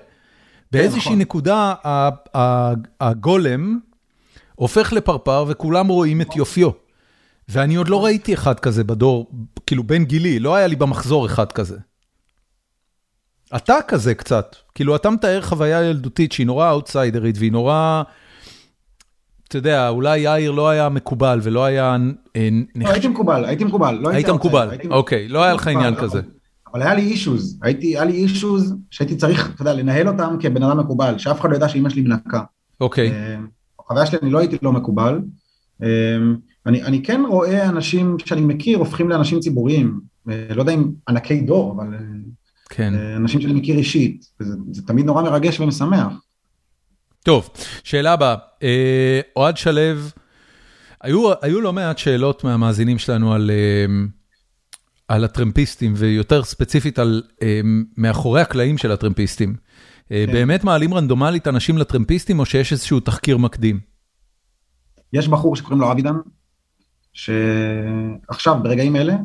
באיזושהי 0.72 1.10
נכון. 1.10 1.18
נקודה 1.18 1.74
הגולם 3.00 3.78
הופך 4.54 4.92
לפרפר 4.92 5.44
וכולם 5.48 5.88
רואים 5.88 6.20
את 6.20 6.36
יופיו. 6.36 6.70
ואני 7.50 7.74
עוד 7.74 7.88
לא 7.88 8.04
ראיתי 8.04 8.34
אחד 8.34 8.60
כזה 8.60 8.84
בדור, 8.84 9.30
כאילו 9.66 9.84
בין 9.84 10.04
גילי, 10.04 10.38
לא 10.38 10.54
היה 10.54 10.66
לי 10.66 10.76
במחזור 10.76 11.26
אחד 11.26 11.52
כזה. 11.52 11.76
אתה 13.56 13.74
כזה 13.88 14.14
קצת, 14.14 14.56
כאילו 14.74 14.96
אתה 14.96 15.10
מתאר 15.10 15.42
חוויה 15.42 15.82
ילדותית 15.82 16.32
שהיא 16.32 16.46
נורא 16.46 16.70
אאוטסיידרית 16.70 17.38
והיא 17.38 17.52
נורא, 17.52 18.02
אתה 19.48 19.58
יודע, 19.58 19.88
אולי 19.88 20.18
יאיר 20.18 20.50
לא 20.50 20.68
היה 20.68 20.88
מקובל 20.88 21.40
ולא 21.42 21.64
היה... 21.64 21.96
אה, 22.36 22.48
לא, 22.74 22.88
הייתי 22.88 23.08
מקובל, 23.08 23.44
הייתי 23.44 23.64
מקובל. 23.64 23.98
לא 24.00 24.08
היית 24.08 24.28
מקובל, 24.28 24.68
אוקיי, 24.90 25.28
לא 25.28 25.42
היה 25.44 25.54
לך 25.54 25.66
עניין 25.66 25.94
כזה. 25.94 26.20
אבל 26.72 26.82
היה 26.82 26.94
לי 26.94 27.02
אישוז, 27.02 27.58
היה 27.62 28.04
לי 28.04 28.12
אישוז 28.12 28.74
שהייתי 28.90 29.16
צריך, 29.16 29.50
אתה 29.54 29.62
יודע, 29.62 29.74
לנהל 29.74 30.08
אותם 30.08 30.36
כבן 30.40 30.62
אדם 30.62 30.78
מקובל, 30.78 31.18
שאף 31.18 31.40
אחד 31.40 31.50
לא 31.50 31.56
ידע 31.56 31.68
שאימא 31.68 31.88
שלי 31.88 32.02
מנקה. 32.02 32.42
אוקיי. 32.80 33.12
החוויה 33.80 34.06
שלי, 34.06 34.18
אני 34.22 34.30
לא 34.30 34.38
הייתי 34.38 34.56
לא 34.62 34.72
מקובל. 34.72 35.20
אה, 36.66 36.70
אני, 36.70 36.82
אני 36.82 37.02
כן 37.02 37.22
רואה 37.28 37.68
אנשים 37.68 38.16
שאני 38.24 38.40
מכיר 38.40 38.78
הופכים 38.78 39.08
לאנשים 39.08 39.40
ציבוריים, 39.40 40.00
אה, 40.28 40.46
לא 40.54 40.62
יודע 40.62 40.74
אם 40.74 40.90
ענקי 41.08 41.40
דור, 41.40 41.72
אבל 41.76 41.86
כן. 42.70 42.94
אנשים 43.16 43.40
שאני 43.40 43.52
מכיר 43.52 43.76
אישית, 43.76 44.24
וזה, 44.40 44.54
זה 44.70 44.82
תמיד 44.86 45.06
נורא 45.06 45.22
מרגש 45.22 45.60
ומשמח. 45.60 46.12
טוב, 47.24 47.48
שאלה 47.84 48.12
הבאה, 48.12 48.34
אוהד 49.36 49.56
שלו, 49.56 49.80
היו, 51.00 51.30
היו 51.42 51.60
לא 51.60 51.72
מעט 51.72 51.98
שאלות 51.98 52.44
מהמאזינים 52.44 52.98
שלנו 52.98 53.32
על... 53.32 53.50
על 55.08 55.24
הטרמפיסטים, 55.24 55.92
ויותר 55.96 56.44
ספציפית 56.44 56.98
על 56.98 57.22
מאחורי 57.96 58.40
הקלעים 58.40 58.78
של 58.78 58.92
הטרמפיסטים. 58.92 59.54
כן. 60.08 60.26
באמת 60.32 60.64
מעלים 60.64 60.94
רנדומלית 60.94 61.48
אנשים 61.48 61.78
לטרמפיסטים, 61.78 62.38
או 62.38 62.46
שיש 62.46 62.72
איזשהו 62.72 63.00
תחקיר 63.00 63.36
מקדים? 63.36 63.80
יש 65.12 65.28
בחור 65.28 65.56
שקוראים 65.56 65.80
לו 65.80 65.92
אבידן, 65.92 66.14
שעכשיו, 67.12 68.56
ברגעים 68.62 68.96
אלה, 68.96 69.16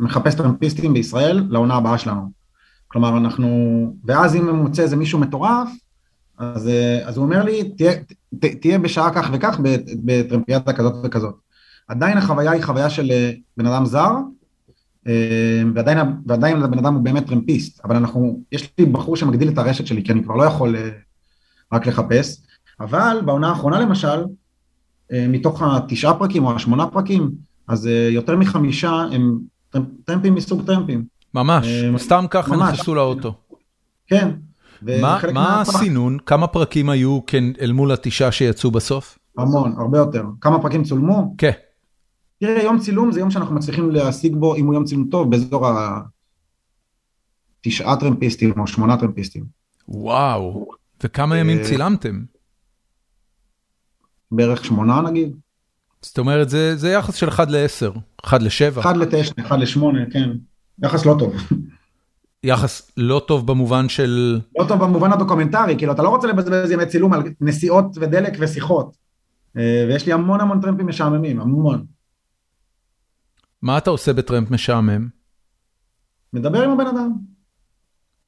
מחפש 0.00 0.34
טרמפיסטים 0.34 0.92
בישראל 0.92 1.46
לעונה 1.50 1.74
הבאה 1.74 1.98
שלנו. 1.98 2.30
כלומר, 2.88 3.16
אנחנו... 3.16 3.48
ואז 4.04 4.36
אם 4.36 4.50
מוצא 4.50 4.82
איזה 4.82 4.96
מישהו 4.96 5.18
מטורף, 5.18 5.68
אז, 6.38 6.70
אז 7.04 7.16
הוא 7.16 7.24
אומר 7.24 7.44
לי, 7.44 7.70
תהיה, 7.70 7.92
תהיה 8.60 8.78
בשעה 8.78 9.14
כך 9.14 9.30
וכך 9.32 9.58
בטרמפיאדה 10.04 10.72
כזאת 10.72 10.94
וכזאת. 11.04 11.34
עדיין 11.88 12.18
החוויה 12.18 12.50
היא 12.50 12.62
חוויה 12.62 12.90
של 12.90 13.12
בן 13.56 13.66
אדם 13.66 13.86
זר, 13.86 14.10
אה, 15.06 15.62
ועדיין, 15.74 15.98
ועדיין 16.26 16.62
הבן 16.62 16.78
אדם 16.78 16.94
הוא 16.94 17.02
באמת 17.02 17.26
טרמפיסט, 17.26 17.84
אבל 17.84 17.96
אנחנו, 17.96 18.40
יש 18.52 18.72
לי 18.78 18.86
בחור 18.86 19.16
שמגדיל 19.16 19.48
את 19.48 19.58
הרשת 19.58 19.86
שלי, 19.86 20.04
כי 20.04 20.12
אני 20.12 20.24
כבר 20.24 20.36
לא 20.36 20.44
יכול 20.44 20.76
אה, 20.76 20.90
רק 21.72 21.86
לחפש, 21.86 22.42
אבל 22.80 23.20
בעונה 23.24 23.48
האחרונה 23.48 23.80
למשל, 23.80 24.08
אה, 24.08 24.24
מתוך 25.12 25.62
התשעה 25.62 26.14
פרקים 26.14 26.44
או 26.44 26.56
השמונה 26.56 26.86
פרקים, 26.86 27.30
אז 27.68 27.86
יותר 28.10 28.36
מחמישה 28.36 28.90
הם 28.90 29.38
טרמפים 30.04 30.34
מסוג 30.34 30.66
טרמפים. 30.66 31.04
ממש, 31.34 31.66
סתם 31.96 32.24
ככה 32.30 32.56
נכנסו 32.56 32.94
לאוטו. 32.94 33.34
כן. 34.06 34.30
מה, 34.82 35.18
מה 35.32 35.60
הסינון? 35.60 36.18
כמה 36.26 36.46
פרקים 36.46 36.88
היו 36.88 37.20
כן, 37.26 37.44
אל 37.60 37.72
מול 37.72 37.92
התשעה 37.92 38.32
שיצאו 38.32 38.70
בסוף? 38.70 39.18
המון, 39.38 39.74
הרבה 39.78 39.98
יותר. 39.98 40.24
כמה 40.40 40.62
פרקים 40.62 40.84
צולמו? 40.84 41.34
כן. 41.38 41.50
תראה, 42.40 42.62
יום 42.62 42.78
צילום 42.78 43.12
זה 43.12 43.20
יום 43.20 43.30
שאנחנו 43.30 43.54
מצליחים 43.54 43.90
להשיג 43.90 44.36
בו, 44.36 44.56
אם 44.56 44.66
הוא 44.66 44.74
יום 44.74 44.84
צילום 44.84 45.08
טוב, 45.10 45.30
באזור 45.30 45.66
התשעה 47.60 47.96
טרמפיסטים 47.96 48.60
או 48.60 48.66
שמונה 48.66 48.96
טרמפיסטים. 48.96 49.44
וואו, 49.88 50.66
וכמה 51.04 51.38
ימים 51.38 51.58
אה, 51.58 51.64
צילמתם? 51.64 52.20
בערך 54.32 54.64
שמונה 54.64 55.00
נגיד. 55.00 55.36
זאת 56.02 56.18
אומרת, 56.18 56.48
זה, 56.48 56.76
זה 56.76 56.90
יחס 56.90 57.14
של 57.14 57.28
1 57.28 57.48
ל-10, 57.50 57.98
1 58.24 58.42
ל-7. 58.42 58.80
1 58.80 58.96
ל-9, 58.96 59.42
1 59.46 59.58
ל-8, 59.58 59.80
כן. 60.12 60.30
יחס 60.82 61.06
לא 61.06 61.16
טוב. 61.18 61.34
יחס 62.44 62.92
לא 62.96 63.22
טוב 63.26 63.46
במובן 63.46 63.88
של... 63.88 64.40
לא 64.58 64.64
טוב 64.68 64.84
במובן 64.84 65.12
הדוקומנטרי, 65.12 65.78
כאילו 65.78 65.92
אתה 65.92 66.02
לא 66.02 66.08
רוצה 66.08 66.28
לבזבז 66.28 66.70
ימי 66.70 66.86
צילום 66.86 67.12
על 67.12 67.22
נסיעות 67.40 67.86
ודלק 68.00 68.32
ושיחות. 68.38 68.96
אה, 69.56 69.84
ויש 69.88 70.06
לי 70.06 70.12
המון 70.12 70.40
המון 70.40 70.60
טרמפים 70.60 70.86
משעממים, 70.86 71.40
המון. 71.40 71.84
מה 73.62 73.78
אתה 73.78 73.90
עושה 73.90 74.12
בטרמפ 74.12 74.50
משעמם? 74.50 75.08
מדבר 76.32 76.62
עם 76.62 76.70
הבן 76.70 76.86
אדם. 76.86 77.12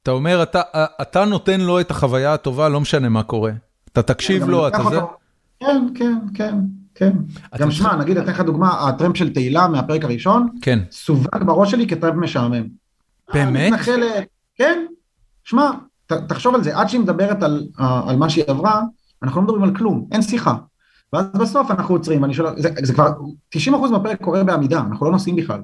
אתה 0.03 0.11
אומר, 0.11 0.43
אתה, 0.43 0.63
אתה 1.03 1.25
נותן 1.25 1.61
לו 1.61 1.81
את 1.81 1.91
החוויה 1.91 2.35
הטובה, 2.35 2.69
לא 2.69 2.81
משנה 2.81 3.09
מה 3.09 3.23
קורה. 3.23 3.53
אתה 3.93 4.03
תקשיב 4.03 4.49
לו, 4.49 4.69
אתה 4.69 4.83
זה... 4.91 5.01
כן, 5.65 5.87
כן, 5.95 6.19
כן, 6.35 6.59
כן. 6.95 7.13
גם 7.59 7.71
שמע, 7.71 7.97
נגיד, 7.97 8.17
אתן 8.17 8.31
לך 8.31 8.41
דוגמה, 8.41 8.89
הטרמפ 8.89 9.17
של 9.17 9.33
תהילה 9.33 9.69
מהפרק 9.69 10.05
הראשון, 10.05 10.49
כן. 10.63 10.79
סווג 10.91 11.45
בראש 11.47 11.71
שלי 11.71 11.87
כטרמפ 11.87 12.15
משעמם. 12.17 12.65
באמת? 13.35 13.73
כן, 14.57 14.85
שמע, 15.45 15.71
תחשוב 16.07 16.55
על 16.55 16.65
זה, 16.65 16.79
עד 16.79 16.89
שהיא 16.89 17.01
מדברת 17.01 17.43
על, 17.43 17.67
על 17.79 18.17
מה 18.17 18.31
שהיא 18.31 18.45
עברה, 18.49 18.83
אנחנו 19.23 19.41
לא 19.41 19.47
מדברים 19.47 19.63
על 19.63 19.77
כלום, 19.77 20.07
אין 20.13 20.23
שיחה. 20.23 20.55
ואז 21.13 21.27
בסוף 21.35 21.71
אנחנו 21.71 21.95
עוצרים, 21.95 22.23
ואני 22.23 22.35
שואל, 22.35 22.55
זה, 22.57 22.69
זה 22.83 22.95
כבר, 22.95 23.13
90% 23.57 23.91
מהפרק 23.91 24.23
קורה 24.23 24.45
בעמידה, 24.45 24.81
אנחנו 24.81 25.07
לא 25.07 25.13
נוסעים 25.13 25.37
בכלל. 25.37 25.63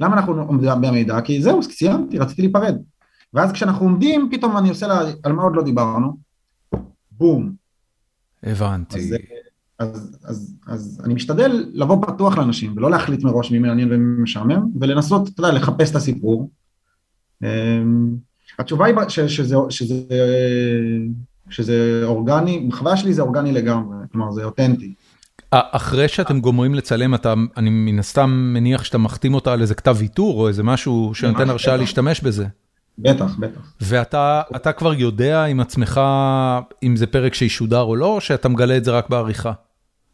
למה 0.00 0.16
אנחנו 0.16 0.42
עומדים 0.42 0.80
בעמידה? 0.80 1.20
כי 1.20 1.42
זהו, 1.42 1.62
סיימתי, 1.62 2.18
רציתי 2.18 2.42
להיפרד. 2.42 2.76
ואז 3.34 3.52
כשאנחנו 3.52 3.86
עומדים, 3.86 4.28
פתאום 4.32 4.56
אני 4.56 4.68
עושה 4.68 4.86
לה, 4.86 5.00
על 5.22 5.32
מה 5.32 5.42
עוד 5.42 5.56
לא 5.56 5.62
דיברנו? 5.62 6.16
בום. 7.10 7.65
הבנתי. 8.46 8.98
אז, 8.98 9.14
אז, 9.78 10.18
אז, 10.24 10.54
אז 10.66 11.02
אני 11.04 11.14
משתדל 11.14 11.66
לבוא 11.72 12.06
פתוח 12.06 12.38
לאנשים, 12.38 12.72
ולא 12.76 12.90
להחליט 12.90 13.22
מראש 13.22 13.50
מי 13.50 13.58
מעניין 13.58 13.92
ומי 13.92 14.22
משעמם, 14.22 14.66
ולנסות, 14.80 15.28
אתה 15.28 15.40
יודע, 15.40 15.52
לחפש 15.52 15.90
את 15.90 15.96
הסיפור. 15.96 16.50
אמ, 17.42 18.16
התשובה 18.58 18.86
היא 18.86 18.94
שזה, 19.08 19.28
שזה, 19.28 19.56
שזה 19.70 19.94
שזה 21.50 22.00
אורגני, 22.04 22.66
בחוויה 22.68 22.96
שלי 22.96 23.14
זה 23.14 23.22
אורגני 23.22 23.52
לגמרי, 23.52 23.96
כלומר 24.12 24.32
זה 24.32 24.44
אותנטי. 24.44 24.94
אחרי 25.50 26.08
שאתם 26.08 26.40
גומרים 26.40 26.74
לצלם, 26.74 27.14
אתה, 27.14 27.34
אני 27.56 27.70
מן 27.70 27.98
הסתם 27.98 28.30
מניח 28.30 28.84
שאתה 28.84 28.98
מחתים 28.98 29.34
אותה 29.34 29.52
על 29.52 29.60
איזה 29.60 29.74
כתב 29.74 29.96
ויתור 29.98 30.40
או 30.40 30.48
איזה 30.48 30.62
משהו 30.62 31.10
שנותן 31.14 31.50
הרשאה 31.50 31.76
להשתמש 31.76 32.20
בזה. 32.20 32.46
בטח, 32.98 33.36
בטח. 33.38 33.72
ואתה 33.80 34.72
כבר 34.76 34.94
יודע 34.94 35.44
עם 35.44 35.60
עצמך 35.60 36.00
אם 36.82 36.96
זה 36.96 37.06
פרק 37.06 37.34
שישודר 37.34 37.80
או 37.80 37.96
לא, 37.96 38.06
או 38.06 38.20
שאתה 38.20 38.48
מגלה 38.48 38.76
את 38.76 38.84
זה 38.84 38.90
רק 38.90 39.10
בעריכה? 39.10 39.52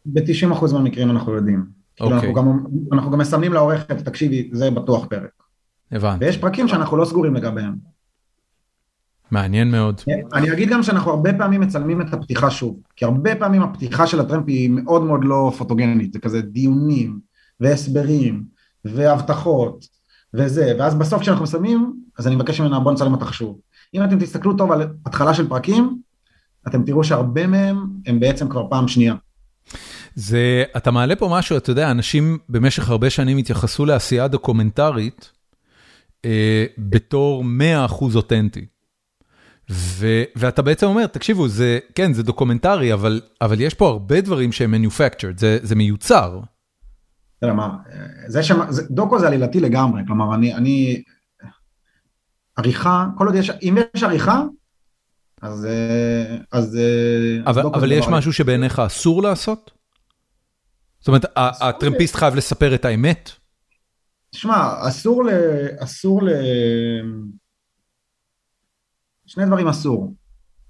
ב-90% 0.05 0.73
מהמקרים 0.73 1.11
אנחנו 1.11 1.33
יודעים. 1.33 1.65
אוקיי. 1.99 2.17
אנחנו 2.17 2.33
גם, 2.33 2.59
אנחנו 2.91 3.11
גם 3.11 3.19
מסמנים 3.19 3.53
לעורכת, 3.53 3.91
תקשיבי, 3.91 4.49
זה 4.53 4.71
בטוח 4.71 5.05
פרק. 5.05 5.43
הבנתי. 5.91 6.25
ויש 6.25 6.37
פרקים 6.37 6.67
שאנחנו 6.67 6.97
לא 6.97 7.05
סגורים 7.05 7.35
לגביהם. 7.35 7.75
מעניין 9.31 9.71
מאוד. 9.71 10.01
אני 10.33 10.53
אגיד 10.53 10.69
גם 10.69 10.83
שאנחנו 10.83 11.11
הרבה 11.11 11.33
פעמים 11.33 11.61
מצלמים 11.61 12.01
את 12.01 12.13
הפתיחה 12.13 12.51
שוב, 12.51 12.79
כי 12.95 13.05
הרבה 13.05 13.35
פעמים 13.35 13.61
הפתיחה 13.61 14.07
של 14.07 14.19
הטרמפ 14.19 14.47
היא 14.47 14.69
מאוד 14.69 15.03
מאוד 15.03 15.19
לא 15.23 15.51
פוטוגנית, 15.57 16.13
זה 16.13 16.19
כזה 16.19 16.41
דיונים 16.41 17.19
והסברים 17.59 18.43
והבטחות 18.85 19.85
וזה, 20.33 20.73
ואז 20.79 20.95
בסוף 20.95 21.21
כשאנחנו 21.21 21.43
מסיימים, 21.43 21.93
אז 22.17 22.27
אני 22.27 22.35
מבקש 22.35 22.61
ממנה 22.61 22.79
בוא 22.79 22.91
נצלם 22.91 23.13
אותך 23.13 23.33
שוב. 23.33 23.59
אם 23.93 24.03
אתם 24.03 24.19
תסתכלו 24.19 24.57
טוב 24.57 24.71
על 24.71 24.87
התחלה 25.05 25.33
של 25.33 25.49
פרקים, 25.49 25.99
אתם 26.67 26.83
תראו 26.83 27.03
שהרבה 27.03 27.47
מהם 27.47 27.87
הם 28.05 28.19
בעצם 28.19 28.49
כבר 28.49 28.67
פעם 28.69 28.87
שנייה. 28.87 29.15
זה, 30.15 30.63
אתה 30.77 30.91
מעלה 30.91 31.15
פה 31.15 31.29
משהו, 31.31 31.57
אתה 31.57 31.71
יודע, 31.71 31.91
אנשים 31.91 32.37
במשך 32.49 32.89
הרבה 32.89 33.09
שנים 33.09 33.37
התייחסו 33.37 33.85
לעשייה 33.85 34.27
דוקומנטרית 34.27 35.31
אה, 36.25 36.65
בתור 36.77 37.43
100% 37.89 38.15
אותנטי. 38.15 38.65
ו- 39.69 40.23
ואתה 40.35 40.61
בעצם 40.61 40.87
אומר, 40.87 41.05
תקשיבו, 41.05 41.47
זה, 41.47 41.79
כן, 41.95 42.13
זה 42.13 42.23
דוקומנטרי, 42.23 42.93
אבל, 42.93 43.21
אבל 43.41 43.61
יש 43.61 43.73
פה 43.73 43.87
הרבה 43.87 44.21
דברים 44.21 44.51
שהם 44.51 44.73
manufactured, 44.73 45.37
זה, 45.37 45.57
זה 45.61 45.75
מיוצר. 45.75 46.39
תראה 47.43 47.53
מה, 47.53 47.77
זה 48.27 48.43
שם, 48.43 48.59
זה, 48.69 48.83
דוקו 48.89 49.19
זה 49.19 49.27
עלילתי 49.27 49.59
לגמרי, 49.59 50.01
כלומר, 50.07 50.35
אני, 50.35 50.55
אני, 50.55 51.03
עריכה, 52.55 53.07
כל 53.17 53.27
עוד 53.27 53.35
יש, 53.35 53.49
אם 53.49 53.77
יש 53.95 54.03
עריכה, 54.03 54.43
אז, 55.41 55.67
אז, 56.51 56.77
אבל, 57.45 57.61
אז 57.61 57.67
אבל 57.73 57.91
יש 57.91 58.05
משהו 58.07 58.33
שבעיניך 58.33 58.79
אסור 58.79 59.23
לעשות? 59.23 59.71
זאת 60.99 61.07
אומרת, 61.07 61.25
הטרמפיסט 61.35 62.15
חייב 62.15 62.35
לספר 62.35 62.75
את 62.75 62.85
האמת? 62.85 63.29
שמע, 64.31 64.87
אסור 64.87 65.23
ל... 65.23 65.29
אסור 65.79 66.23
ל... 66.23 66.29
שני 69.25 69.45
דברים 69.45 69.67
אסור. 69.67 70.13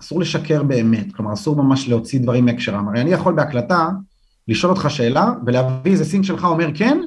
אסור 0.01 0.19
לשקר 0.19 0.63
באמת, 0.63 1.15
כלומר 1.15 1.33
אסור 1.33 1.55
ממש 1.55 1.87
להוציא 1.87 2.19
דברים 2.21 2.45
מהקשרם. 2.45 2.87
הרי 2.87 3.01
אני 3.01 3.11
יכול 3.11 3.35
בהקלטה 3.35 3.89
לשאול 4.48 4.74
אותך 4.74 4.90
שאלה 4.90 5.32
ולהביא 5.45 5.91
איזה 5.91 6.06
סינק 6.06 6.26
שלך 6.26 6.44
אומר 6.44 6.68
כן, 6.76 6.98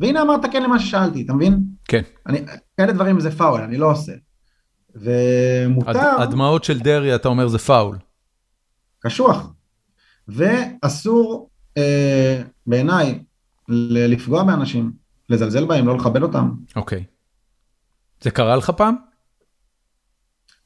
והנה 0.00 0.22
אמרת 0.22 0.40
כן 0.52 0.62
למה 0.62 0.78
ששאלתי, 0.78 1.22
אתה 1.22 1.32
מבין? 1.32 1.64
כן. 1.84 2.02
אני, 2.26 2.40
כאלה 2.76 2.92
דברים 2.92 3.20
זה 3.20 3.30
פאול, 3.30 3.60
אני 3.60 3.76
לא 3.76 3.90
עושה. 3.90 4.12
ומותר... 4.94 6.22
הדמעות 6.22 6.64
של 6.64 6.78
דרעי 6.78 7.14
אתה 7.14 7.28
אומר 7.28 7.48
זה 7.48 7.58
פאול. 7.58 7.98
קשוח. 9.00 9.52
ואסור 10.28 11.50
אה, 11.76 12.42
בעיניי 12.66 13.22
לפגוע 14.08 14.42
באנשים, 14.42 14.92
לזלזל 15.28 15.64
בהם, 15.64 15.86
לא 15.86 15.96
לכבד 15.96 16.22
אותם. 16.22 16.50
אוקיי. 16.76 17.04
זה 18.20 18.30
קרה 18.30 18.56
לך 18.56 18.70
פעם? 18.70 18.94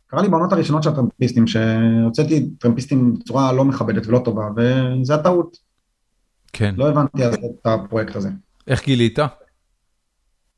קרה 0.06 0.22
לי 0.22 0.28
בעונות 0.28 0.52
הראשונות 0.52 0.82
של 0.82 0.90
הטרמפיסטים, 0.90 1.46
שהוצאתי 1.46 2.50
טרמפיסטים 2.58 3.14
בצורה 3.14 3.52
לא 3.52 3.64
מכבדת 3.64 4.06
ולא 4.06 4.20
טובה, 4.24 4.48
וזה 4.56 5.14
הטעות. 5.14 5.56
כן. 6.54 6.74
לא 6.78 6.88
הבנתי 6.88 7.24
אז 7.24 7.34
את 7.34 7.66
הפרויקט 7.66 8.16
הזה. 8.16 8.28
איך 8.66 8.84
גילית? 8.84 9.18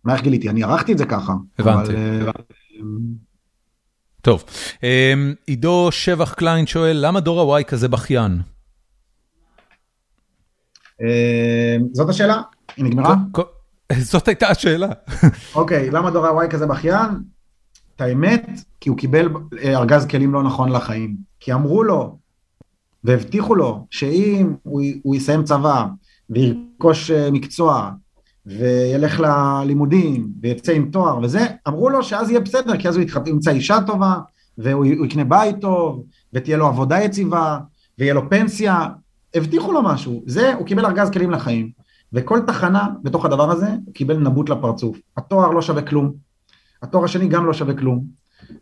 מה 0.05 0.15
איך 0.15 0.23
גיליתי? 0.23 0.49
אני 0.49 0.63
ערכתי 0.63 0.93
את 0.93 0.99
זה 0.99 1.05
ככה. 1.07 1.33
הבנתי. 1.59 1.93
אבל, 2.23 2.33
טוב, 4.21 4.45
אמ, 4.83 5.35
עידו 5.47 5.89
שבח 5.93 6.35
קליין 6.35 6.67
שואל, 6.67 6.97
למה 7.01 7.21
דור 7.21 7.57
ה-Y 7.57 7.65
כזה 7.65 7.89
בכיין? 7.89 8.41
אה, 11.03 11.77
זאת 11.93 12.09
השאלה? 12.09 12.43
היא 12.77 12.85
נגמרה? 12.85 13.15
זאת 14.11 14.29
הייתה 14.29 14.49
השאלה. 14.49 14.89
אוקיי, 15.55 15.91
למה 15.91 16.11
דור 16.11 16.27
ה-Y 16.27 16.51
כזה 16.51 16.67
בכיין? 16.67 17.11
את 17.97 18.01
האמת, 18.01 18.51
כי 18.81 18.89
הוא 18.89 18.99
קיבל 18.99 19.29
אה, 19.63 19.79
ארגז 19.79 20.07
כלים 20.07 20.33
לא 20.33 20.43
נכון 20.43 20.73
לחיים. 20.73 21.17
כי 21.41 21.53
אמרו 21.53 21.83
לו, 21.83 22.19
והבטיחו 23.05 23.55
לו, 23.55 23.87
שאם 23.91 24.55
הוא, 24.63 24.83
הוא 25.03 25.17
יסיים 25.17 25.45
צבא, 25.45 25.87
וירכוש 26.31 27.11
אה, 27.11 27.31
מקצוע, 27.31 27.91
וילך 28.47 29.21
ללימודים, 29.21 30.29
ויצא 30.43 30.73
עם 30.73 30.91
תואר 30.91 31.19
וזה, 31.23 31.47
אמרו 31.69 31.91
לו 31.91 32.03
שאז 32.03 32.31
יהיה 32.31 32.41
בסדר, 32.41 32.77
כי 32.77 32.89
אז 32.89 32.97
הוא 32.97 33.05
ימצא 33.27 33.51
אישה 33.51 33.79
טובה, 33.87 34.15
והוא 34.59 34.85
יקנה 34.85 35.25
בית 35.25 35.61
טוב, 35.61 36.05
ותהיה 36.33 36.57
לו 36.57 36.67
עבודה 36.67 37.01
יציבה, 37.01 37.59
ויהיה 37.99 38.15
לו 38.15 38.31
פנסיה, 38.31 38.87
הבטיחו 39.35 39.73
לו 39.73 39.83
משהו, 39.83 40.23
זה, 40.27 40.55
הוא 40.55 40.67
קיבל 40.67 40.87
ארגז 40.87 41.11
כלים 41.11 41.31
לחיים, 41.31 41.71
וכל 42.13 42.41
תחנה 42.47 42.87
בתוך 43.03 43.25
הדבר 43.25 43.51
הזה, 43.51 43.69
קיבל 43.95 44.17
נבוט 44.19 44.49
לפרצוף. 44.49 44.99
התואר 45.17 45.51
לא 45.51 45.63
שווה 45.63 45.83
כלום, 45.83 46.13
התואר 46.83 47.05
השני 47.05 47.29
גם 47.29 47.47
לא 47.47 47.53
שווה 47.53 47.75
כלום, 47.75 48.05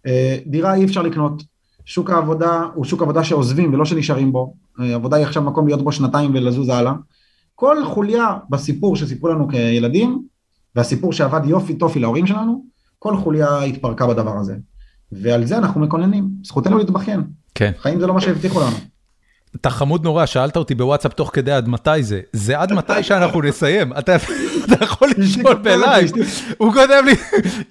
אה, 0.07 0.39
דירה 0.47 0.75
אי 0.75 0.85
אפשר 0.85 1.03
לקנות, 1.03 1.43
שוק 1.85 2.11
העבודה 2.11 2.63
הוא 2.75 2.85
שוק 2.85 3.03
עבודה 3.03 3.25
שעוזבים 3.25 3.75
ולא 3.75 3.85
שנשארים 3.85 4.33
בו, 4.33 4.55
אה, 4.81 4.95
עבודה 4.95 5.17
היא 5.17 5.27
עכשיו 5.27 5.43
מקום 5.43 5.67
להיות 5.67 5.83
בו 5.83 5.93
שנתיים 5.93 6.31
ולזוז 6.35 6.69
הלאה, 6.69 6.93
כל 7.55 7.85
חוליה 7.85 8.37
בסיפור 8.51 8.97
שסיפרו 8.97 9.29
לנו 9.29 9.49
כילדים, 9.49 10.23
והסיפור 10.77 11.13
שעבד 11.13 11.41
יופי 11.45 11.75
טופי 11.75 11.99
להורים 12.01 12.27
שלנו, 12.27 12.65
כל 12.99 13.17
חוליה 13.17 13.63
התפרקה 13.63 14.07
בדבר 14.07 14.37
הזה. 14.39 14.57
ועל 15.13 15.45
זה 15.45 15.59
אנחנו 15.59 15.81
מקוננים, 15.81 16.29
זכותנו 16.45 16.79
להתבכיין. 16.79 17.23
כן. 17.55 17.73
חיים 17.79 18.01
זה 18.01 18.07
לא 18.07 18.15
מה 18.15 18.21
שהבטיחו 18.21 18.61
לנו. 18.61 18.77
אתה 19.61 19.71
חמוד 19.71 20.05
נורא, 20.05 20.27
שאלת 20.27 20.57
אותי 20.57 20.75
בוואטסאפ 20.75 21.13
תוך 21.13 21.31
כדי 21.33 21.53
עד 21.53 21.69
מתי 21.69 22.03
זה, 22.03 22.21
זה 22.33 22.61
עד 22.61 22.73
מתי 22.73 23.03
שאנחנו 23.03 23.43
נסיים, 23.43 23.93
אתה 23.99 24.17
יכול 24.81 25.11
לשאול 25.19 25.55
בלייב, 25.55 26.11
הוא 26.59 26.73
כותב 26.73 27.03
לי, 27.05 27.15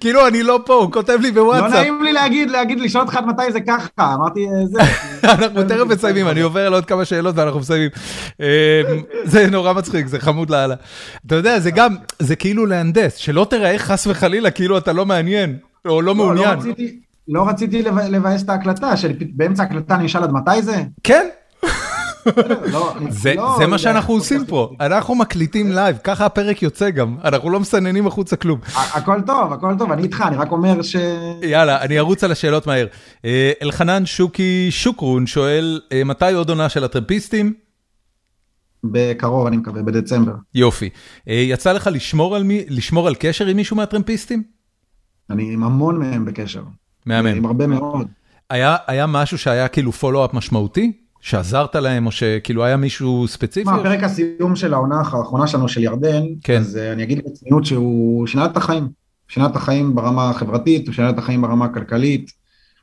כאילו 0.00 0.26
אני 0.26 0.42
לא 0.42 0.60
פה, 0.66 0.74
הוא 0.74 0.92
כותב 0.92 1.18
לי 1.22 1.30
בוואטסאפ. 1.30 1.72
לא 1.72 1.80
נעים 1.80 2.02
לי 2.02 2.12
להגיד, 2.12 2.50
להגיד, 2.50 2.80
לשאול 2.80 3.04
אותך 3.04 3.16
עד 3.16 3.26
מתי 3.26 3.52
זה 3.52 3.60
ככה, 3.60 4.14
אמרתי 4.14 4.46
אה, 4.46 4.66
זה. 4.66 4.78
אנחנו 5.32 5.62
תכף 5.62 5.86
מסיימים, 5.88 6.28
אני 6.28 6.40
עובר 6.40 6.66
על 6.66 6.74
עוד 6.74 6.84
כמה 6.84 7.04
שאלות 7.04 7.34
ואנחנו 7.38 7.60
מסיימים. 7.60 7.90
אמ, 8.40 8.46
זה 9.24 9.46
נורא 9.50 9.72
מצחיק, 9.72 10.06
זה 10.06 10.18
חמוד 10.20 10.50
לאללה. 10.50 10.74
אתה 11.26 11.34
יודע, 11.34 11.60
זה 11.60 11.70
גם, 11.70 11.96
זה 12.18 12.36
כאילו 12.36 12.66
להנדס, 12.66 13.16
שלא 13.16 13.46
תראה 13.50 13.78
חס 13.78 14.06
וחלילה 14.06 14.50
כאילו 14.50 14.78
אתה 14.78 14.92
לא 14.92 15.06
מעניין, 15.06 15.56
או 15.84 16.02
לא, 16.02 16.06
לא 16.06 16.14
מעוניין. 16.14 16.58
לא 17.28 17.48
רציתי 17.48 17.82
לבאס 17.82 18.42
את 18.42 18.48
ההקלטה, 18.48 18.96
שבאמצע 18.96 19.62
ההקלטה 19.62 19.94
אני 19.94 20.06
אשאל 20.06 20.22
עד 20.22 20.32
מתי 20.32 20.62
זה? 20.62 20.82
כן. 21.02 21.28
לא, 22.72 22.94
זה 23.08 23.34
לא, 23.34 23.58
מה 23.68 23.78
שאנחנו 23.78 24.14
עושים 24.14 24.46
פה, 24.46 24.70
אנחנו 24.80 25.14
מקליטים 25.14 25.72
לייב, 25.72 25.98
ככה 26.04 26.26
הפרק 26.26 26.62
יוצא 26.62 26.90
גם, 26.90 27.16
אנחנו 27.24 27.50
לא 27.50 27.60
מסננים 27.60 28.06
החוצה 28.06 28.36
כלום. 28.36 28.60
הכל 28.74 29.20
טוב, 29.26 29.52
הכל 29.52 29.74
טוב, 29.78 29.92
אני 29.92 30.02
איתך, 30.02 30.24
אני 30.28 30.36
רק 30.36 30.52
אומר 30.52 30.82
ש... 30.82 30.96
יאללה, 31.42 31.80
אני 31.80 31.98
ארוץ 31.98 32.24
על 32.24 32.32
השאלות 32.32 32.66
מהר. 32.66 32.86
אה, 33.24 33.52
אלחנן 33.62 34.06
שוקי 34.06 34.68
שוקרון 34.70 35.26
שואל, 35.26 35.80
אה, 35.92 36.04
מתי 36.04 36.32
עוד 36.32 36.48
עונה 36.48 36.68
של 36.68 36.84
הטרמפיסטים? 36.84 37.54
בקרוב, 38.84 39.46
אני 39.46 39.56
מקווה, 39.56 39.82
בדצמבר. 39.82 40.34
יופי. 40.54 40.90
אה, 41.28 41.34
יצא 41.34 41.72
לך 41.72 41.90
לשמור 42.68 43.06
על 43.06 43.14
קשר 43.18 43.46
עם 43.46 43.56
מישהו 43.56 43.76
מהטרמפיסטים? 43.76 44.42
אני 45.30 45.52
עם 45.52 45.64
המון 45.64 45.98
מהם 45.98 46.24
בקשר. 46.24 46.62
מהמם. 47.06 47.26
עם 47.26 47.46
הרבה 47.46 47.66
מאוד. 47.66 48.06
היה 48.50 49.06
משהו 49.08 49.38
שהיה 49.38 49.68
כאילו 49.68 49.92
פולו-אפ 49.92 50.34
משמעותי? 50.34 51.03
שעזרת 51.24 51.76
להם, 51.76 52.06
או 52.06 52.12
שכאילו 52.12 52.64
היה 52.64 52.76
מישהו 52.76 53.28
ספציפי? 53.28 53.70
מה, 53.70 53.82
פרק 53.82 54.02
הסיום 54.02 54.56
של 54.56 54.74
העונה 54.74 54.96
האחרונה 54.96 55.46
שלנו 55.46 55.68
של 55.68 55.82
ירדן, 55.82 56.22
כן. 56.42 56.60
אז 56.60 56.76
uh, 56.76 56.92
אני 56.92 57.02
אגיד 57.02 57.20
בצניעות 57.24 57.64
שהוא 57.64 58.26
שינה 58.26 58.46
את 58.46 58.56
החיים. 58.56 58.88
שינה 59.28 59.46
את 59.46 59.56
החיים 59.56 59.94
ברמה 59.94 60.30
החברתית, 60.30 60.86
הוא 60.86 60.94
שינה 60.94 61.10
את 61.10 61.18
החיים 61.18 61.42
ברמה 61.42 61.64
הכלכלית, 61.64 62.30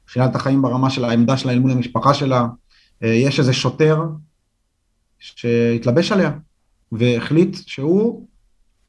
הוא 0.04 0.12
שינה 0.12 0.26
את 0.26 0.36
החיים 0.36 0.62
ברמה 0.62 0.90
של 0.90 1.06
העמדה 1.06 1.38
שלה 1.38 1.52
אל 1.52 1.60
מול 1.60 1.72
המשפחה 1.72 2.14
שלה. 2.14 2.48
Uh, 3.04 3.08
יש 3.08 3.40
איזה 3.40 3.54
שוטר 3.54 4.04
שהתלבש 5.20 6.12
עליה, 6.12 6.32
והחליט 6.92 7.58
שהוא 7.66 8.28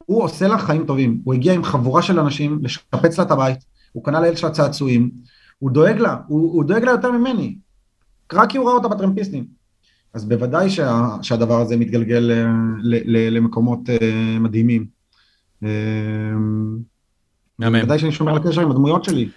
הוא 0.05 0.23
עושה 0.23 0.47
לה 0.47 0.57
חיים 0.57 0.85
טובים. 0.85 1.21
הוא 1.23 1.33
הגיע 1.33 1.53
עם 1.53 1.63
חבורה 1.63 2.01
של 2.01 2.19
אנשים 2.19 2.59
לשפץ 2.61 3.17
לה 3.17 3.25
את 3.25 3.31
הבית, 3.31 3.57
הוא 3.91 4.03
קנה 4.03 4.21
לילד 4.21 4.37
שלה 4.37 4.49
צעצועים, 4.49 5.11
הוא 5.59 5.71
דואג 5.71 5.97
לה, 5.97 6.17
הוא, 6.27 6.53
הוא 6.53 6.63
דואג 6.63 6.83
לה 6.83 6.91
יותר 6.91 7.11
ממני. 7.11 7.55
רק 8.35 8.49
כי 8.49 8.57
הוא 8.57 8.67
ראה 8.67 8.75
אותה 8.75 8.87
בטרמפיסטים. 8.87 9.45
אז 10.13 10.25
בוודאי 10.25 10.69
שה, 10.69 11.07
שהדבר 11.21 11.61
הזה 11.61 11.77
מתגלגל 11.77 12.31
אה, 12.31 12.45
ל, 12.81 13.17
ל, 13.17 13.37
למקומות 13.37 13.79
uh, 13.89 14.39
מדהימים. 14.39 14.85
Uh, 15.63 15.67
בוודאי 17.59 17.99
שאני 17.99 18.11
שומר 18.11 18.31
על 18.31 18.37
הקשר 18.37 18.61
עם 18.61 18.71
הדמויות 18.71 19.03
שלי, 19.03 19.29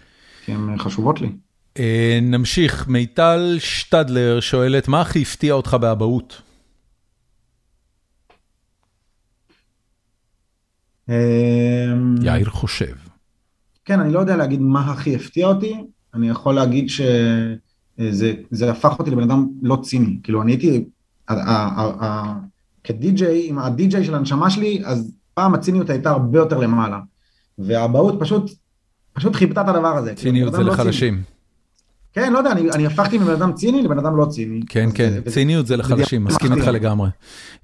כי 0.44 0.52
הן 0.52 0.78
חשובות 0.78 1.20
לי. 1.20 1.32
Uh, 1.78 1.80
נמשיך, 2.22 2.88
מיטל 2.88 3.56
שטדלר 3.58 4.40
שואלת, 4.40 4.88
מה 4.88 5.00
הכי 5.00 5.22
הפתיע 5.22 5.54
אותך 5.54 5.76
באבהות? 5.80 6.42
יאיר 12.22 12.50
חושב. 12.50 12.94
כן, 13.84 14.00
אני 14.00 14.12
לא 14.12 14.18
יודע 14.18 14.36
להגיד 14.36 14.60
מה 14.60 14.92
הכי 14.92 15.16
הפתיע 15.16 15.46
אותי, 15.46 15.74
אני 16.14 16.28
יכול 16.28 16.54
להגיד 16.54 16.88
ש... 16.88 17.00
זה, 18.10 18.34
זה 18.50 18.70
הפך 18.70 18.98
אותי 18.98 19.10
לבן 19.10 19.22
אדם 19.22 19.48
לא 19.62 19.78
ציני, 19.82 20.18
כאילו 20.22 20.42
אני 20.42 20.52
הייתי, 20.52 20.84
כדי-ג'יי, 22.84 23.48
עם 23.48 23.58
הדי-ג'יי 23.58 24.04
של 24.04 24.14
הנשמה 24.14 24.50
שלי, 24.50 24.82
אז 24.84 25.12
פעם 25.34 25.54
הציניות 25.54 25.90
הייתה 25.90 26.10
הרבה 26.10 26.38
יותר 26.38 26.58
למעלה, 26.58 27.00
והאבהות 27.58 28.14
פשוט, 28.20 28.50
פשוט 29.12 29.34
חיפתה 29.34 29.60
את 29.60 29.68
הדבר 29.68 29.96
הזה. 29.96 30.14
כאילו, 30.14 30.20
ציניות 30.20 30.52
זה 30.52 30.62
לא 30.62 30.72
לחלשים. 30.72 31.22
כן, 32.12 32.32
לא 32.32 32.38
יודע, 32.38 32.52
אני, 32.52 32.70
אני 32.70 32.86
הפכתי 32.86 33.18
מבן 33.18 33.32
אדם 33.32 33.52
ציני 33.52 33.82
לבן 33.82 33.98
אדם 33.98 34.16
לא 34.16 34.24
ציני. 34.24 34.60
כן, 34.68 34.88
כן, 34.94 35.10
זה, 35.10 35.30
ציניות 35.30 35.66
זה 35.66 35.76
לחלשים, 35.76 36.24
מסכים 36.24 36.52
איתך 36.52 36.66
לגמרי. 36.66 37.08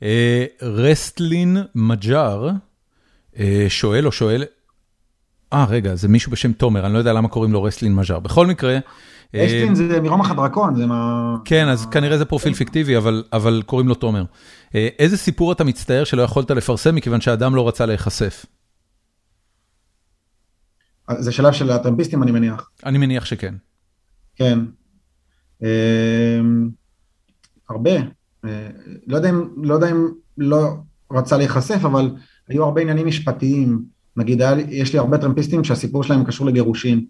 אה, 0.03 0.45
רסטלין 0.63 1.57
מג'אר 1.75 2.51
אה, 3.39 3.67
שואל 3.69 4.07
או 4.07 4.13
שואל, 4.13 4.45
אה 5.53 5.65
רגע, 5.69 5.95
זה 5.95 6.09
מישהו 6.09 6.33
בשם 6.33 6.53
תומר, 6.53 6.87
אני 6.87 6.93
לא 6.93 6.99
יודע 6.99 7.13
למה 7.13 7.29
קוראים 7.29 7.53
לו 7.53 7.63
רסטלין 7.63 7.95
מג'אר. 7.95 8.19
בכל 8.19 8.47
מקרה, 8.47 8.79
אשטין 9.37 9.69
אה, 9.69 9.75
זה 9.75 10.01
מרומח 10.01 10.31
הדרקון, 10.31 10.75
זה 10.75 10.87
מה... 10.87 11.37
כן, 11.45 11.69
אז 11.69 11.87
כנראה 11.87 12.19
זה 12.19 12.25
פרופיל 12.25 12.55
פיקטיבי, 12.55 12.97
אבל 13.33 13.63
קוראים 13.67 13.89
לו 13.89 13.95
תומר. 13.95 14.25
אה, 14.75 14.89
איזה 14.99 15.17
סיפור 15.17 15.53
אתה 15.53 15.65
מצטער 15.65 16.05
שלא 16.05 16.23
יכולת 16.23 16.51
לפרסם 16.51 16.95
מכיוון 16.95 17.21
שאדם 17.21 17.55
לא 17.55 17.69
רצה 17.69 17.87
להיחשף? 17.87 18.47
זה 21.19 21.33
שלב 21.33 21.53
של 21.53 21.71
הטרמפיסטים, 21.71 22.23
אני 22.23 22.33
מניח. 22.33 22.71
אני 22.87 22.99
מניח 22.99 23.25
שכן. 23.25 23.55
כן. 24.37 24.59
אה, 25.63 26.41
הרבה. 27.71 27.91
לא 29.07 29.17
יודע 29.17 29.31
אם 29.31 29.49
לא, 29.57 29.75
יודע 29.75 29.91
אם 29.91 30.09
לא 30.39 30.69
רצה 31.11 31.37
להיחשף, 31.37 31.85
אבל 31.85 32.11
היו 32.49 32.65
הרבה 32.65 32.81
עניינים 32.81 33.07
משפטיים. 33.07 33.85
נגיד, 34.17 34.43
יש 34.69 34.93
לי 34.93 34.99
הרבה 34.99 35.19
טרמפיסטים 35.19 35.65
שהסיפור 35.65 36.03
שלהם 36.03 36.25
קשור 36.25 36.47
לגירושים. 36.47 37.07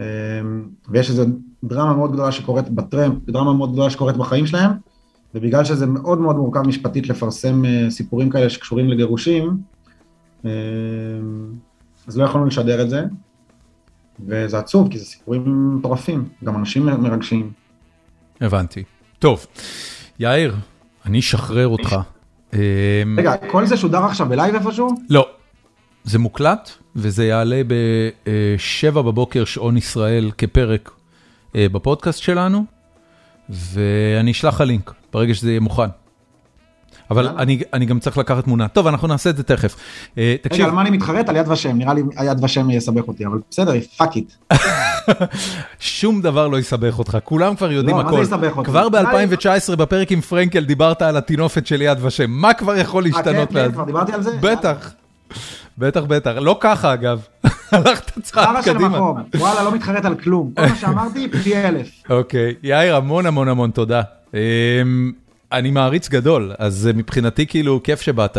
אמ, 0.00 0.62
ויש 0.88 1.10
איזו 1.10 1.24
דרמה 1.64 1.94
מאוד 1.94 2.12
גדולה 2.12 2.32
שקורית 2.32 2.68
בטרמפ, 2.68 3.14
דרמה 3.26 3.52
מאוד 3.52 3.72
גדולה 3.72 3.90
שקורית 3.90 4.16
בחיים 4.16 4.46
שלהם, 4.46 4.70
ובגלל 5.34 5.64
שזה 5.64 5.86
מאוד 5.86 6.20
מאוד 6.20 6.36
מורכב 6.36 6.60
משפטית 6.60 7.08
לפרסם 7.08 7.64
אה, 7.64 7.90
סיפורים 7.90 8.30
כאלה 8.30 8.50
שקשורים 8.50 8.88
לגירושים, 8.88 9.56
אמ, 10.44 10.50
אז 12.06 12.18
לא 12.18 12.24
יכולנו 12.24 12.46
לשדר 12.46 12.82
את 12.82 12.90
זה, 12.90 13.04
וזה 14.26 14.58
עצוב, 14.58 14.88
כי 14.90 14.98
זה 14.98 15.04
סיפורים 15.04 15.76
מטורפים, 15.76 16.28
גם 16.44 16.56
אנשים 16.56 16.86
מרגשים. 16.86 17.50
הבנתי. 18.40 18.82
טוב, 19.18 19.46
יאיר, 20.18 20.56
אני 21.06 21.18
אשחרר 21.18 21.68
אותך. 21.68 21.96
רגע, 23.16 23.36
כל 23.50 23.66
זה 23.66 23.76
שודר 23.76 24.04
עכשיו 24.04 24.28
בלייב 24.28 24.54
איפשהו? 24.54 24.88
לא, 25.10 25.28
זה 26.04 26.18
מוקלט, 26.18 26.70
וזה 26.96 27.26
יעלה 27.26 27.62
ב-7 27.66 28.90
בבוקר 28.90 29.44
שעון 29.44 29.76
ישראל 29.76 30.30
כפרק 30.38 30.90
אה, 31.56 31.66
בפודקאסט 31.68 32.22
שלנו, 32.22 32.64
ואני 33.48 34.30
אשלח 34.30 34.54
לך 34.54 34.60
לינק 34.60 34.94
ברגע 35.12 35.34
שזה 35.34 35.50
יהיה 35.50 35.60
מוכן. 35.60 35.88
אבל 37.10 37.28
אני, 37.28 37.62
אני 37.72 37.86
גם 37.86 37.98
צריך 37.98 38.18
לקחת 38.18 38.44
תמונה. 38.44 38.68
טוב, 38.68 38.86
אנחנו 38.86 39.08
נעשה 39.08 39.30
את 39.30 39.36
זה 39.36 39.42
תכף. 39.42 39.74
אה, 39.74 40.16
תקשיב. 40.42 40.60
רגע, 40.60 40.64
על 40.64 40.74
מה 40.74 40.82
אני 40.82 40.90
מתחרט? 40.90 41.28
על 41.28 41.36
יד 41.36 41.48
ושם, 41.48 41.78
נראה 41.78 41.94
לי 41.94 42.02
יד 42.24 42.44
ושם 42.44 42.70
יסבך 42.70 43.08
אותי, 43.08 43.26
אבל 43.26 43.38
בסדר, 43.50 43.72
fuck 43.96 44.16
it. 44.16 44.32
שום 45.80 46.22
דבר 46.22 46.48
לא 46.48 46.58
יסבך 46.58 46.98
אותך, 46.98 47.18
כולם 47.24 47.56
כבר 47.56 47.72
יודעים 47.72 47.96
לא, 47.96 48.00
הכל. 48.00 48.10
לא, 48.10 48.18
מה 48.18 48.24
זה 48.24 48.36
יסבך 48.36 48.56
אותי? 48.56 48.70
כבר 48.70 48.88
ב-2019 48.88 49.76
בפרק 49.76 50.12
עם 50.12 50.20
פרנקל 50.20 50.64
דיברת 50.64 51.02
על 51.02 51.16
הטינופת 51.16 51.66
של 51.66 51.82
יד 51.82 51.98
ושם, 52.04 52.30
מה 52.30 52.54
כבר 52.54 52.76
יכול 52.76 53.02
להשתנות? 53.02 53.56
אה, 53.56 53.62
כן, 53.62 53.66
כן, 53.66 53.72
כבר 53.72 53.84
דיברתי 53.84 54.12
על 54.12 54.22
זה? 54.22 54.30
בטח. 54.40 54.92
בטח, 55.80 56.00
בטח. 56.00 56.30
לא 56.40 56.58
ככה, 56.60 56.94
אגב. 56.94 57.26
הלכת 57.72 58.18
צעד 58.22 58.64
קדימה. 58.64 59.12
וואלה, 59.34 59.62
לא 59.62 59.74
מתחרט 59.74 60.04
על 60.04 60.14
כלום. 60.14 60.52
כל 60.56 60.62
מה 60.62 60.76
שאמרתי, 60.76 61.28
פי 61.44 61.56
אלף. 61.56 61.88
אוקיי. 62.10 62.54
יאיר, 62.62 62.96
המון 62.96 63.26
המון 63.26 63.48
המון 63.48 63.70
תודה. 63.70 64.02
אמ, 64.34 65.12
אני 65.52 65.70
מעריץ 65.70 66.08
גדול, 66.08 66.52
אז 66.58 66.90
מבחינתי 66.94 67.46
כאילו 67.46 67.80
כיף 67.82 68.00
שבאת. 68.00 68.38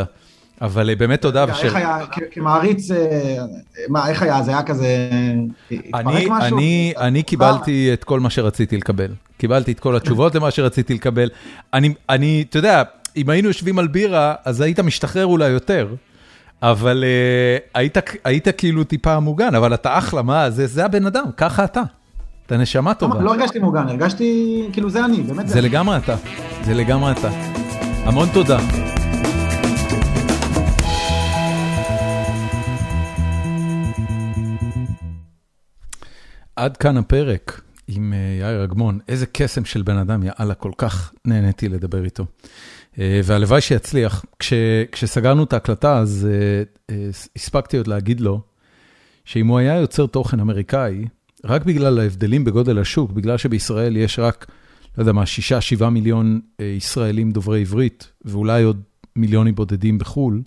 אבל 0.61 0.89
אה, 0.89 0.95
באמת 0.95 1.22
תודה. 1.22 1.45
איך 1.63 1.76
היה, 1.76 1.97
כמעריץ, 2.31 2.91
אה, 2.91 2.97
מה, 3.89 4.09
איך 4.09 4.22
היה, 4.22 4.43
זה 4.43 4.51
היה 4.51 4.63
כזה, 4.63 5.09
התפרק 5.72 6.27
משהו? 6.30 6.57
אני 6.97 7.23
קיבלתי 7.23 7.89
את 7.93 8.03
כל 8.03 8.19
מה 8.19 8.30
שרציתי 8.30 8.77
לקבל. 8.77 9.11
קיבלתי 9.38 9.72
את 9.72 9.80
כל 9.80 9.95
התשובות 9.95 10.35
למה 10.35 10.51
שרציתי 10.51 10.93
לקבל. 10.93 11.30
אני, 12.09 12.45
אתה 12.49 12.57
יודע, 12.57 12.84
אם 13.18 13.30
היינו 13.30 13.47
יושבים 13.47 13.80
על 13.80 13.88
בירה, 13.88 14.35
אז 14.45 14.61
היית 14.61 14.80
משתחרר 14.80 15.26
אולי 15.26 15.49
יותר. 15.49 15.88
אבל 16.62 17.04
uh, 17.04 17.70
היית, 17.74 17.98
היית 18.24 18.48
כאילו 18.58 18.84
טיפה 18.84 19.20
מוגן, 19.20 19.56
אבל 19.56 19.74
אתה 19.74 19.98
אחלה, 19.98 20.22
מה, 20.22 20.50
זה, 20.50 20.68
זה 20.68 20.86
הבן 20.86 21.06
אדם, 21.06 21.26
ככה 21.38 21.64
אתה. 21.64 21.82
אתה 22.46 22.58
נשמה 22.58 22.94
טובה. 22.94 23.16
לא, 23.16 23.24
לא 23.24 23.32
הרגשתי 23.32 23.60
מוגן, 23.60 23.88
הרגשתי 23.88 24.70
כאילו 24.74 24.90
זה 24.90 25.06
אני, 25.06 25.18
באמת 25.18 25.48
זה. 25.48 25.54
זה 25.54 25.62
לגמרי 25.62 25.98
אתה, 25.98 26.16
זה 26.64 26.74
לגמרי 26.74 27.12
אתה. 27.12 27.30
המון 28.06 28.30
תודה. 28.34 28.60
עד 36.56 36.78
כאן 36.78 36.98
הפרק 36.98 37.62
עם 37.88 38.14
אה, 38.14 38.48
יאיר 38.48 38.64
אגמון. 38.64 39.00
איזה 39.08 39.26
קסם 39.26 39.66
של 39.66 39.82
בן 39.82 39.98
אדם, 39.98 40.24
יאללה, 40.24 40.54
כל 40.54 40.72
כך 40.78 41.14
נהניתי 41.26 41.70
לדבר 41.70 42.06
איתו. 42.06 42.26
אה, 42.99 43.22
והלוואי 43.23 43.61
שיצליח. 43.61 44.26
כש, 44.39 44.53
כשסגרנו 44.91 45.43
את 45.43 45.53
ההקלטה, 45.53 45.97
אז 45.97 46.27
uh, 46.91 46.93
הספקתי 47.35 47.77
עוד 47.77 47.88
להגיד 47.88 48.22
לו, 48.22 48.41
שאם 49.26 49.47
הוא 49.47 49.57
היה 49.57 49.76
יוצר 49.76 50.05
תוכן 50.05 50.39
אמריקאי, 50.39 51.05
רק 51.45 51.65
בגלל 51.65 51.99
ההבדלים 51.99 52.43
בגודל 52.43 52.80
השוק, 52.80 53.11
בגלל 53.11 53.38
שבישראל 53.38 53.97
יש 53.97 54.19
רק, 54.19 54.45
לא 54.97 55.01
יודע 55.01 55.11
מה, 55.11 55.26
שישה, 55.26 55.61
שבעה 55.61 55.89
מיליון 55.89 56.39
ישראלים 56.59 57.31
דוברי 57.31 57.61
עברית, 57.61 58.11
ואולי 58.26 58.63
עוד 58.63 58.81
מיליונים 59.15 59.55
בודדים 59.55 59.97
בחו"ל, 59.97 60.41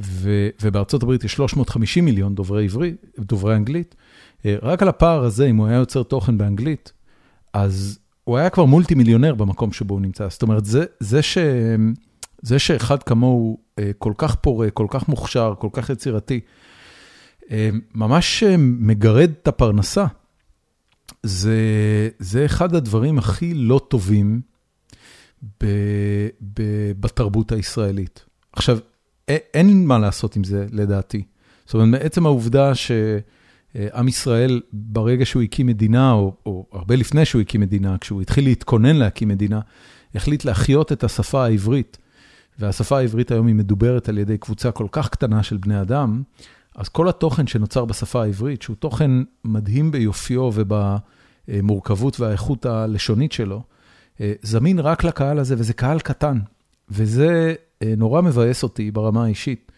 ו, 0.00 0.48
ובארצות 0.62 1.02
הברית 1.02 1.24
יש 1.24 1.32
350 1.32 2.04
מיליון 2.04 2.34
דוברי 2.34 2.64
עברית, 2.64 2.96
דוברי 3.18 3.56
אנגלית, 3.56 3.94
רק 4.44 4.82
על 4.82 4.88
הפער 4.88 5.24
הזה, 5.24 5.46
אם 5.46 5.56
הוא 5.56 5.66
היה 5.66 5.76
יוצר 5.76 6.02
תוכן 6.02 6.38
באנגלית, 6.38 6.92
אז 7.52 7.98
הוא 8.24 8.36
היה 8.36 8.50
כבר 8.50 8.64
מולטי 8.64 8.94
מיליונר 8.94 9.34
במקום 9.34 9.72
שבו 9.72 9.94
הוא 9.94 10.00
נמצא. 10.00 10.28
זאת 10.28 10.42
אומרת, 10.42 10.64
זה, 10.64 10.84
זה, 11.00 11.22
ש, 11.22 11.38
זה 12.42 12.58
שאחד 12.58 13.02
כמוהו 13.02 13.58
אה, 13.78 13.90
כל 13.98 14.12
כך 14.16 14.34
פורה, 14.34 14.70
כל 14.70 14.86
כך 14.90 15.08
מוכשר, 15.08 15.54
כל 15.58 15.68
כך 15.72 15.90
יצירתי, 15.90 16.40
אה, 17.50 17.70
ממש 17.94 18.42
אה, 18.42 18.54
מגרד 18.58 19.30
את 19.42 19.48
הפרנסה. 19.48 20.06
זה, 21.22 21.58
זה 22.18 22.44
אחד 22.44 22.74
הדברים 22.74 23.18
הכי 23.18 23.54
לא 23.54 23.80
טובים 23.88 24.40
ב, 25.60 25.66
ב, 26.54 26.62
בתרבות 27.00 27.52
הישראלית. 27.52 28.24
עכשיו, 28.52 28.78
אין 29.28 29.86
מה 29.86 29.98
לעשות 29.98 30.36
עם 30.36 30.44
זה, 30.44 30.66
לדעתי. 30.70 31.22
זאת 31.64 31.74
אומרת, 31.74 31.88
מעצם 31.88 32.26
העובדה 32.26 32.74
ש... 32.74 32.90
אה, 33.76 33.86
עם 33.94 34.08
ישראל, 34.08 34.60
ברגע 34.72 35.26
שהוא 35.26 35.42
הקים 35.42 35.66
מדינה, 35.66 36.12
או, 36.12 36.34
או 36.46 36.66
הרבה 36.72 36.96
לפני 36.96 37.24
שהוא 37.24 37.42
הקים 37.42 37.60
מדינה, 37.60 37.98
כשהוא 37.98 38.22
התחיל 38.22 38.44
להתכונן 38.44 38.96
להקים 38.96 39.28
מדינה, 39.28 39.60
החליט 40.14 40.44
להחיות 40.44 40.92
את 40.92 41.04
השפה 41.04 41.44
העברית. 41.44 41.98
והשפה 42.58 42.98
העברית 42.98 43.30
היום 43.30 43.46
היא 43.46 43.54
מדוברת 43.54 44.08
על 44.08 44.18
ידי 44.18 44.38
קבוצה 44.38 44.70
כל 44.70 44.86
כך 44.92 45.08
קטנה 45.08 45.42
של 45.42 45.56
בני 45.56 45.80
אדם, 45.80 46.22
אז 46.76 46.88
כל 46.88 47.08
התוכן 47.08 47.46
שנוצר 47.46 47.84
בשפה 47.84 48.22
העברית, 48.22 48.62
שהוא 48.62 48.76
תוכן 48.76 49.10
מדהים 49.44 49.90
ביופיו 49.90 50.50
ובמורכבות 50.54 52.20
והאיכות 52.20 52.66
הלשונית 52.66 53.32
שלו, 53.32 53.62
אה, 54.20 54.32
זמין 54.42 54.78
רק 54.78 55.04
לקהל 55.04 55.38
הזה, 55.38 55.54
וזה 55.58 55.72
קהל 55.72 56.00
קטן. 56.00 56.38
וזה 56.90 57.54
אה, 57.82 57.94
נורא 57.96 58.22
מבאס 58.22 58.62
אותי 58.62 58.90
ברמה 58.90 59.24
האישית, 59.24 59.71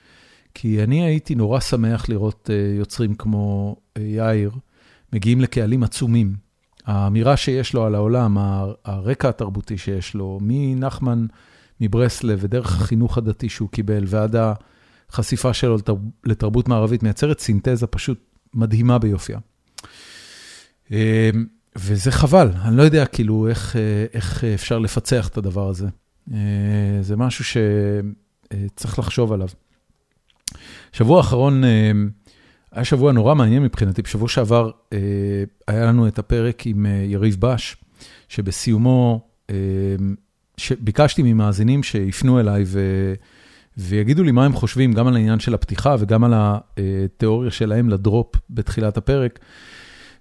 כי 0.55 0.83
אני 0.83 1.05
הייתי 1.05 1.35
נורא 1.35 1.61
שמח 1.61 2.09
לראות 2.09 2.51
יוצרים 2.79 3.15
כמו 3.15 3.77
יאיר, 3.99 4.51
מגיעים 5.13 5.41
לקהלים 5.41 5.83
עצומים. 5.83 6.37
האמירה 6.87 7.37
שיש 7.37 7.75
לו 7.75 7.85
על 7.85 7.95
העולם, 7.95 8.37
הרקע 8.85 9.29
התרבותי 9.29 9.79
שיש 9.79 10.15
לו, 10.15 10.39
מנחמן 10.43 11.27
מברסלב 11.81 12.39
ודרך 12.43 12.81
החינוך 12.81 13.19
הדתי 13.19 13.49
שהוא 13.49 13.69
קיבל 13.69 14.05
ועד 14.07 14.37
החשיפה 15.11 15.53
שלו 15.53 15.77
לתרבות 16.25 16.69
מערבית, 16.69 17.03
מייצרת 17.03 17.41
סינתזה 17.41 17.87
פשוט 17.87 18.21
מדהימה 18.55 18.99
ביופייה. 18.99 19.39
אמ, 20.91 20.97
וזה 21.79 22.11
חבל, 22.11 22.49
אני 22.63 22.77
לא 22.77 22.83
יודע 22.83 23.07
כאילו 23.07 23.49
איך, 23.49 23.77
איך 24.15 24.45
אפשר 24.45 24.79
לפצח 24.79 25.29
את 25.29 25.37
הדבר 25.37 25.69
הזה. 25.69 25.89
אה, 26.33 26.39
זה 27.01 27.17
משהו 27.17 27.45
שצריך 27.45 28.99
לחשוב 28.99 29.33
עליו. 29.33 29.49
שבוע 30.93 31.17
האחרון, 31.17 31.65
אמ, 31.65 32.09
היה 32.75 32.85
שבוע 32.85 33.13
נורא 33.13 33.35
מעניין 33.35 33.63
מבחינתי, 33.63 34.03
בשבוע 34.03 34.29
שעבר 34.29 34.71
אה, 34.93 34.99
היה 35.69 35.87
לנו 35.87 36.09
את 36.09 36.19
הפרק 36.19 36.67
עם 36.67 36.87
אה, 36.87 36.91
יריב 36.91 37.37
בש, 37.41 37.77
שבסיומו 38.29 39.21
אה, 39.51 39.55
ביקשתי 40.81 41.23
ממאזינים 41.23 41.83
שיפנו 41.83 42.41
אליי 42.41 42.65
ויגידו 43.77 44.23
לי 44.23 44.33
מה 44.33 44.45
הם 44.45 44.53
חושבים, 44.53 44.93
גם 44.93 45.07
על 45.07 45.17
העניין 45.17 45.41
של 45.41 45.55
הפתיחה 45.55 45.97
וגם 45.99 46.25
על 46.25 46.35
התיאוריה 46.37 47.51
שלהם 47.51 47.89
לדרופ 47.91 48.37
בתחילת 48.51 48.97
הפרק. 48.97 49.39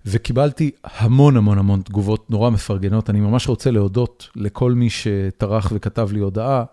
וקיבלתי 0.06 0.72
המון 0.84 1.38
המון 1.38 1.58
המון 1.58 1.82
תגובות 1.82 2.32
נורא 2.32 2.50
מפרגנות. 2.50 3.10
אני 3.10 3.20
ממש 3.20 3.48
רוצה 3.48 3.72
להודות 3.72 4.30
לכל 4.36 4.74
מי 4.74 4.90
שטרח 4.90 5.72
וכתב 5.76 6.10
לי 6.12 6.20
הודעה, 6.20 6.64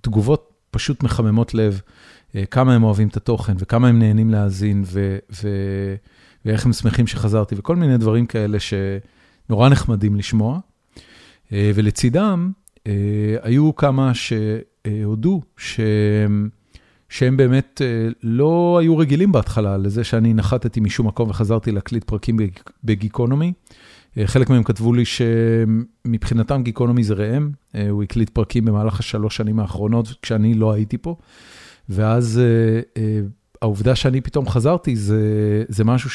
תגובות 0.00 0.52
פשוט 0.70 1.02
מחממות 1.02 1.54
לב. 1.54 1.80
אה, 2.36 2.46
כמה 2.46 2.74
הם 2.74 2.82
אוהבים 2.84 3.08
את 3.08 3.16
התוכן 3.16 3.54
וכמה 3.58 3.88
הם 3.88 3.98
נהנים 3.98 4.30
להאזין 4.30 4.84
ואיך 6.44 6.66
הם 6.66 6.72
שמחים 6.72 7.06
שחזרתי 7.06 7.54
וכל 7.58 7.76
מיני 7.76 7.98
דברים 7.98 8.26
כאלה 8.26 8.58
שנורא 8.60 9.68
נחמדים 9.68 10.16
לשמוע. 10.16 10.58
אה, 11.52 11.70
ולצידם 11.74 12.50
אה, 12.86 12.92
היו 13.42 13.76
כמה 13.76 14.12
שהודו 14.14 15.42
שהם, 15.56 16.48
שהם 17.08 17.36
באמת 17.36 17.82
לא 18.22 18.78
היו 18.80 18.98
רגילים 18.98 19.32
בהתחלה 19.32 19.76
לזה 19.76 20.04
שאני 20.04 20.34
נחתתי 20.34 20.80
משום 20.80 21.06
מקום 21.06 21.30
וחזרתי 21.30 21.72
להקליט 21.72 22.04
פרקים 22.04 22.36
בגיקונומי. 22.84 23.52
חלק 24.24 24.50
מהם 24.50 24.62
כתבו 24.62 24.92
לי 24.92 25.04
שמבחינתם 25.04 26.62
גיקונומי 26.62 27.04
זה 27.04 27.14
ראם, 27.14 27.50
הוא 27.90 28.02
הקליט 28.02 28.30
פרקים 28.30 28.64
במהלך 28.64 29.00
השלוש 29.00 29.36
שנים 29.36 29.60
האחרונות 29.60 30.14
כשאני 30.22 30.54
לא 30.54 30.72
הייתי 30.72 30.98
פה. 30.98 31.16
ואז 31.88 32.40
uh, 32.40 32.98
uh, 32.98 32.98
העובדה 33.62 33.96
שאני 33.96 34.20
פתאום 34.20 34.48
חזרתי, 34.48 34.96
זה 34.96 35.64
זה 35.68 35.84
משהו 35.84 36.10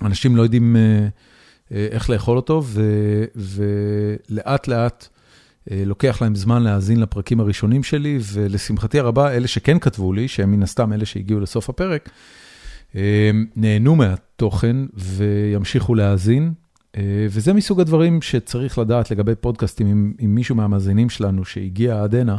שאנשים 0.00 0.36
לא 0.36 0.42
יודעים 0.42 0.76
uh, 0.76 1.68
uh, 1.68 1.74
איך 1.74 2.10
לאכול 2.10 2.36
אותו, 2.36 2.62
ו, 2.64 2.82
ולאט 3.36 4.68
לאט 4.68 5.08
uh, 5.08 5.72
לוקח 5.86 6.22
להם 6.22 6.34
זמן 6.34 6.62
להאזין 6.62 7.00
לפרקים 7.00 7.40
הראשונים 7.40 7.82
שלי, 7.82 8.18
ולשמחתי 8.32 8.98
הרבה, 8.98 9.32
אלה 9.32 9.48
שכן 9.48 9.78
כתבו 9.78 10.12
לי, 10.12 10.28
שהם 10.28 10.52
מן 10.52 10.62
הסתם 10.62 10.92
אלה 10.92 11.04
שהגיעו 11.04 11.40
לסוף 11.40 11.68
הפרק, 11.68 12.10
uh, 12.92 12.96
נהנו 13.56 13.96
מהתוכן 13.96 14.76
וימשיכו 14.94 15.94
להאזין. 15.94 16.52
Uh, 16.92 16.98
וזה 17.30 17.52
מסוג 17.52 17.80
הדברים 17.80 18.22
שצריך 18.22 18.78
לדעת 18.78 19.10
לגבי 19.10 19.34
פודקאסטים, 19.34 19.86
אם, 19.86 20.12
אם 20.24 20.34
מישהו 20.34 20.54
מהמאזינים 20.54 21.10
שלנו 21.10 21.44
שהגיע 21.44 22.02
עד 22.02 22.14
הנה, 22.14 22.36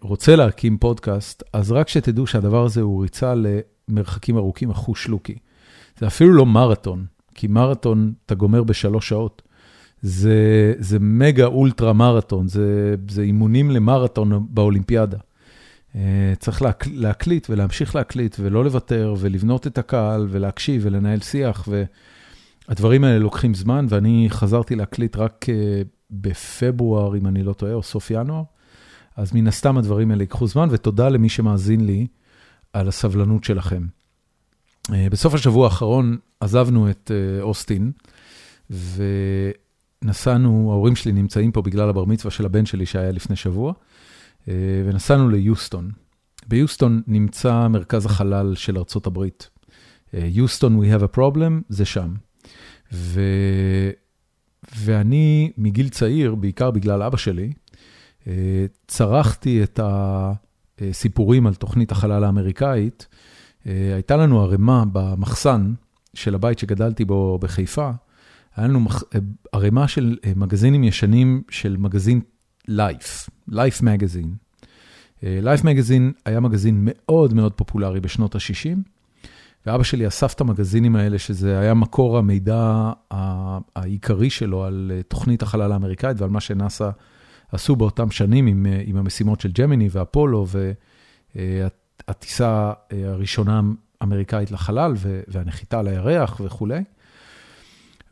רוצה 0.00 0.36
להקים 0.36 0.78
פודקאסט, 0.78 1.42
אז 1.52 1.72
רק 1.72 1.88
שתדעו 1.88 2.26
שהדבר 2.26 2.64
הזה 2.64 2.80
הוא 2.80 3.02
ריצה 3.02 3.34
למרחקים 3.88 4.36
ארוכים, 4.36 4.70
אחוש 4.70 5.08
לוקי. 5.08 5.34
זה 5.98 6.06
אפילו 6.06 6.32
לא 6.32 6.46
מרתון, 6.46 7.04
כי 7.34 7.46
מרתון 7.46 8.12
אתה 8.26 8.34
גומר 8.34 8.62
בשלוש 8.62 9.08
שעות. 9.08 9.42
זה, 10.02 10.74
זה 10.78 10.98
מגה 11.00 11.44
אולטרה 11.44 11.92
מרתון, 11.92 12.48
זה, 12.48 12.94
זה 13.08 13.22
אימונים 13.22 13.70
למרתון 13.70 14.46
באולימפיאדה. 14.50 15.18
צריך 16.38 16.62
להק, 16.62 16.84
להקליט 16.92 17.46
ולהמשיך 17.50 17.96
להקליט 17.96 18.36
ולא 18.40 18.64
לוותר 18.64 19.14
ולבנות 19.18 19.66
את 19.66 19.78
הקהל 19.78 20.26
ולהקשיב 20.30 20.82
ולנהל 20.84 21.20
שיח 21.20 21.68
והדברים 22.68 23.04
האלה 23.04 23.18
לוקחים 23.18 23.54
זמן 23.54 23.86
ואני 23.88 24.26
חזרתי 24.30 24.74
להקליט 24.74 25.16
רק 25.16 25.46
בפברואר, 26.10 27.16
אם 27.16 27.26
אני 27.26 27.42
לא 27.42 27.52
טועה, 27.52 27.72
או 27.72 27.82
סוף 27.82 28.10
ינואר. 28.10 28.42
אז 29.16 29.34
מן 29.34 29.46
הסתם 29.46 29.78
הדברים 29.78 30.10
האלה 30.10 30.22
ייקחו 30.22 30.46
זמן, 30.46 30.68
ותודה 30.70 31.08
למי 31.08 31.28
שמאזין 31.28 31.86
לי 31.86 32.06
על 32.72 32.88
הסבלנות 32.88 33.44
שלכם. 33.44 33.86
בסוף 34.90 35.34
השבוע 35.34 35.64
האחרון 35.64 36.16
עזבנו 36.40 36.90
את 36.90 37.10
אוסטין, 37.40 37.92
ונסענו, 38.70 40.70
ההורים 40.70 40.96
שלי 40.96 41.12
נמצאים 41.12 41.52
פה 41.52 41.62
בגלל 41.62 41.88
הבר 41.88 42.04
מצווה 42.04 42.30
של 42.30 42.46
הבן 42.46 42.66
שלי 42.66 42.86
שהיה 42.86 43.12
לפני 43.12 43.36
שבוע, 43.36 43.72
ונסענו 44.86 45.28
ליוסטון. 45.28 45.90
ביוסטון 46.48 47.02
נמצא 47.06 47.68
מרכז 47.68 48.06
החלל 48.06 48.54
של 48.54 48.78
ארצות 48.78 49.06
הברית. 49.06 49.50
יוסטון, 50.12 50.80
we 50.80 50.84
have 50.84 51.02
a 51.02 51.16
problem, 51.16 51.52
זה 51.68 51.84
שם. 51.84 52.14
ו... 52.92 53.20
ואני 54.76 55.52
מגיל 55.58 55.88
צעיר, 55.88 56.34
בעיקר 56.34 56.70
בגלל 56.70 57.02
אבא 57.02 57.16
שלי, 57.16 57.52
צרכתי 58.86 59.62
את 59.62 59.80
הסיפורים 60.78 61.46
על 61.46 61.54
תוכנית 61.54 61.92
החלל 61.92 62.24
האמריקאית. 62.24 63.06
הייתה 63.64 64.16
לנו 64.16 64.42
ערימה 64.42 64.84
במחסן 64.92 65.74
של 66.14 66.34
הבית 66.34 66.58
שגדלתי 66.58 67.04
בו 67.04 67.38
בחיפה, 67.38 67.90
היה 68.56 68.68
לנו 68.68 68.88
ערימה 69.52 69.88
של 69.88 70.16
מגזינים 70.36 70.84
ישנים 70.84 71.42
של 71.50 71.76
מגזין 71.76 72.20
Life, 72.70 73.28
Life 73.50 73.80
Magazine. 73.80 74.28
Life 75.22 75.62
Magazine 75.62 76.20
היה 76.24 76.40
מגזין 76.40 76.80
מאוד 76.82 77.34
מאוד 77.34 77.52
פופולרי 77.52 78.00
בשנות 78.00 78.34
ה-60, 78.34 78.78
ואבא 79.66 79.82
שלי 79.82 80.06
אסף 80.06 80.34
את 80.34 80.40
המגזינים 80.40 80.96
האלה, 80.96 81.18
שזה 81.18 81.58
היה 81.58 81.74
מקור 81.74 82.18
המידע 82.18 82.92
העיקרי 83.76 84.30
שלו 84.30 84.64
על 84.64 84.92
תוכנית 85.08 85.42
החלל 85.42 85.72
האמריקאית 85.72 86.20
ועל 86.20 86.30
מה 86.30 86.40
שנאס"א 86.40 86.90
עשו 87.52 87.76
באותם 87.76 88.10
שנים 88.10 88.46
עם, 88.46 88.66
עם 88.84 88.96
המשימות 88.96 89.40
של 89.40 89.52
ג'מיני 89.52 89.88
ואפולו, 89.92 90.46
והטיסה 91.34 92.72
הראשונה 92.90 93.60
האמריקאית 94.00 94.50
לחלל 94.50 94.92
והנחיתה 95.28 95.78
על 95.78 95.88
הירח 95.88 96.40
וכולי. 96.44 96.82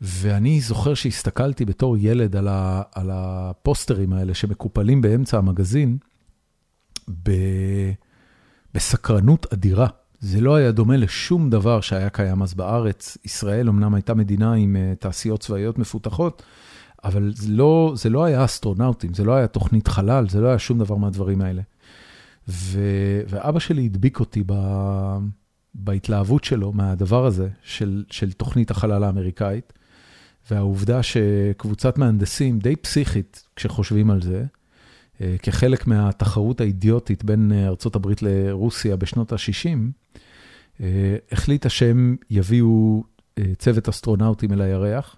ואני 0.01 0.61
זוכר 0.61 0.93
שהסתכלתי 0.93 1.65
בתור 1.65 1.97
ילד 1.99 2.35
על, 2.35 2.47
ה, 2.47 2.81
על 2.95 3.09
הפוסטרים 3.13 4.13
האלה 4.13 4.33
שמקופלים 4.33 5.01
באמצע 5.01 5.37
המגזין, 5.37 5.97
ב, 7.23 7.31
בסקרנות 8.73 9.53
אדירה. 9.53 9.87
זה 10.19 10.41
לא 10.41 10.55
היה 10.55 10.71
דומה 10.71 10.97
לשום 10.97 11.49
דבר 11.49 11.81
שהיה 11.81 12.09
קיים 12.09 12.41
אז 12.41 12.53
בארץ. 12.53 13.17
ישראל 13.25 13.69
אמנם 13.69 13.93
הייתה 13.93 14.13
מדינה 14.13 14.53
עם 14.53 14.77
תעשיות 14.99 15.39
צבאיות 15.39 15.79
מפותחות, 15.79 16.43
אבל 17.05 17.31
זה 17.35 17.51
לא, 17.51 17.93
זה 17.95 18.09
לא 18.09 18.23
היה 18.23 18.45
אסטרונאוטים, 18.45 19.13
זה 19.13 19.23
לא 19.23 19.33
היה 19.35 19.47
תוכנית 19.47 19.87
חלל, 19.87 20.29
זה 20.29 20.41
לא 20.41 20.47
היה 20.47 20.59
שום 20.59 20.79
דבר 20.79 20.95
מהדברים 20.95 21.41
האלה. 21.41 21.61
ו, 22.47 22.79
ואבא 23.29 23.59
שלי 23.59 23.85
הדביק 23.85 24.19
אותי 24.19 24.43
ב, 24.45 24.53
בהתלהבות 25.73 26.43
שלו 26.43 26.73
מהדבר 26.73 27.25
הזה, 27.25 27.49
של, 27.63 28.03
של 28.11 28.31
תוכנית 28.31 28.71
החלל 28.71 29.03
האמריקאית, 29.03 29.73
והעובדה 30.51 31.03
שקבוצת 31.03 31.97
מהנדסים 31.97 32.59
די 32.59 32.75
פסיכית, 32.75 33.47
כשחושבים 33.55 34.09
על 34.11 34.21
זה, 34.21 34.45
כחלק 35.43 35.87
מהתחרות 35.87 36.61
האידיוטית 36.61 37.23
בין 37.23 37.51
ארה"ב 37.51 38.07
לרוסיה 38.21 38.95
בשנות 38.95 39.33
ה-60, 39.33 40.83
החליטה 41.31 41.69
שהם 41.69 42.15
יביאו 42.29 43.03
צוות 43.57 43.89
אסטרונאוטים 43.89 44.53
אל 44.53 44.61
הירח, 44.61 45.15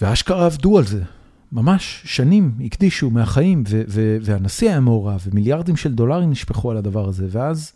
ואשכרה 0.00 0.46
עבדו 0.46 0.78
על 0.78 0.84
זה, 0.84 1.02
ממש 1.52 2.02
שנים 2.04 2.52
הקדישו 2.64 3.10
מהחיים, 3.10 3.64
והנשיא 4.22 4.70
היה 4.70 4.80
מעורב, 4.80 5.20
ומיליארדים 5.26 5.76
של 5.76 5.94
דולרים 5.94 6.30
נשפכו 6.30 6.70
על 6.70 6.76
הדבר 6.76 7.08
הזה, 7.08 7.26
ואז 7.30 7.72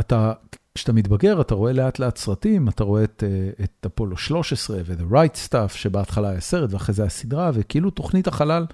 אתה, 0.00 0.32
כשאתה 0.74 0.92
מתבגר, 0.92 1.40
אתה 1.40 1.54
רואה 1.54 1.72
לאט 1.72 1.98
לאט 1.98 2.16
סרטים, 2.16 2.68
אתה 2.68 2.84
רואה 2.84 3.04
את, 3.04 3.24
את 3.64 3.86
אפולו 3.86 4.16
13 4.16 4.76
ו-The 4.84 5.12
Right 5.12 5.48
Stuff, 5.48 5.72
שבהתחלה 5.74 6.28
היה 6.28 6.40
סרט, 6.40 6.72
ואחרי 6.72 6.94
זה 6.94 7.02
היה 7.02 7.08
סדרה, 7.08 7.50
וכאילו 7.54 7.90
תוכנית 7.90 8.26
החלל, 8.26 8.66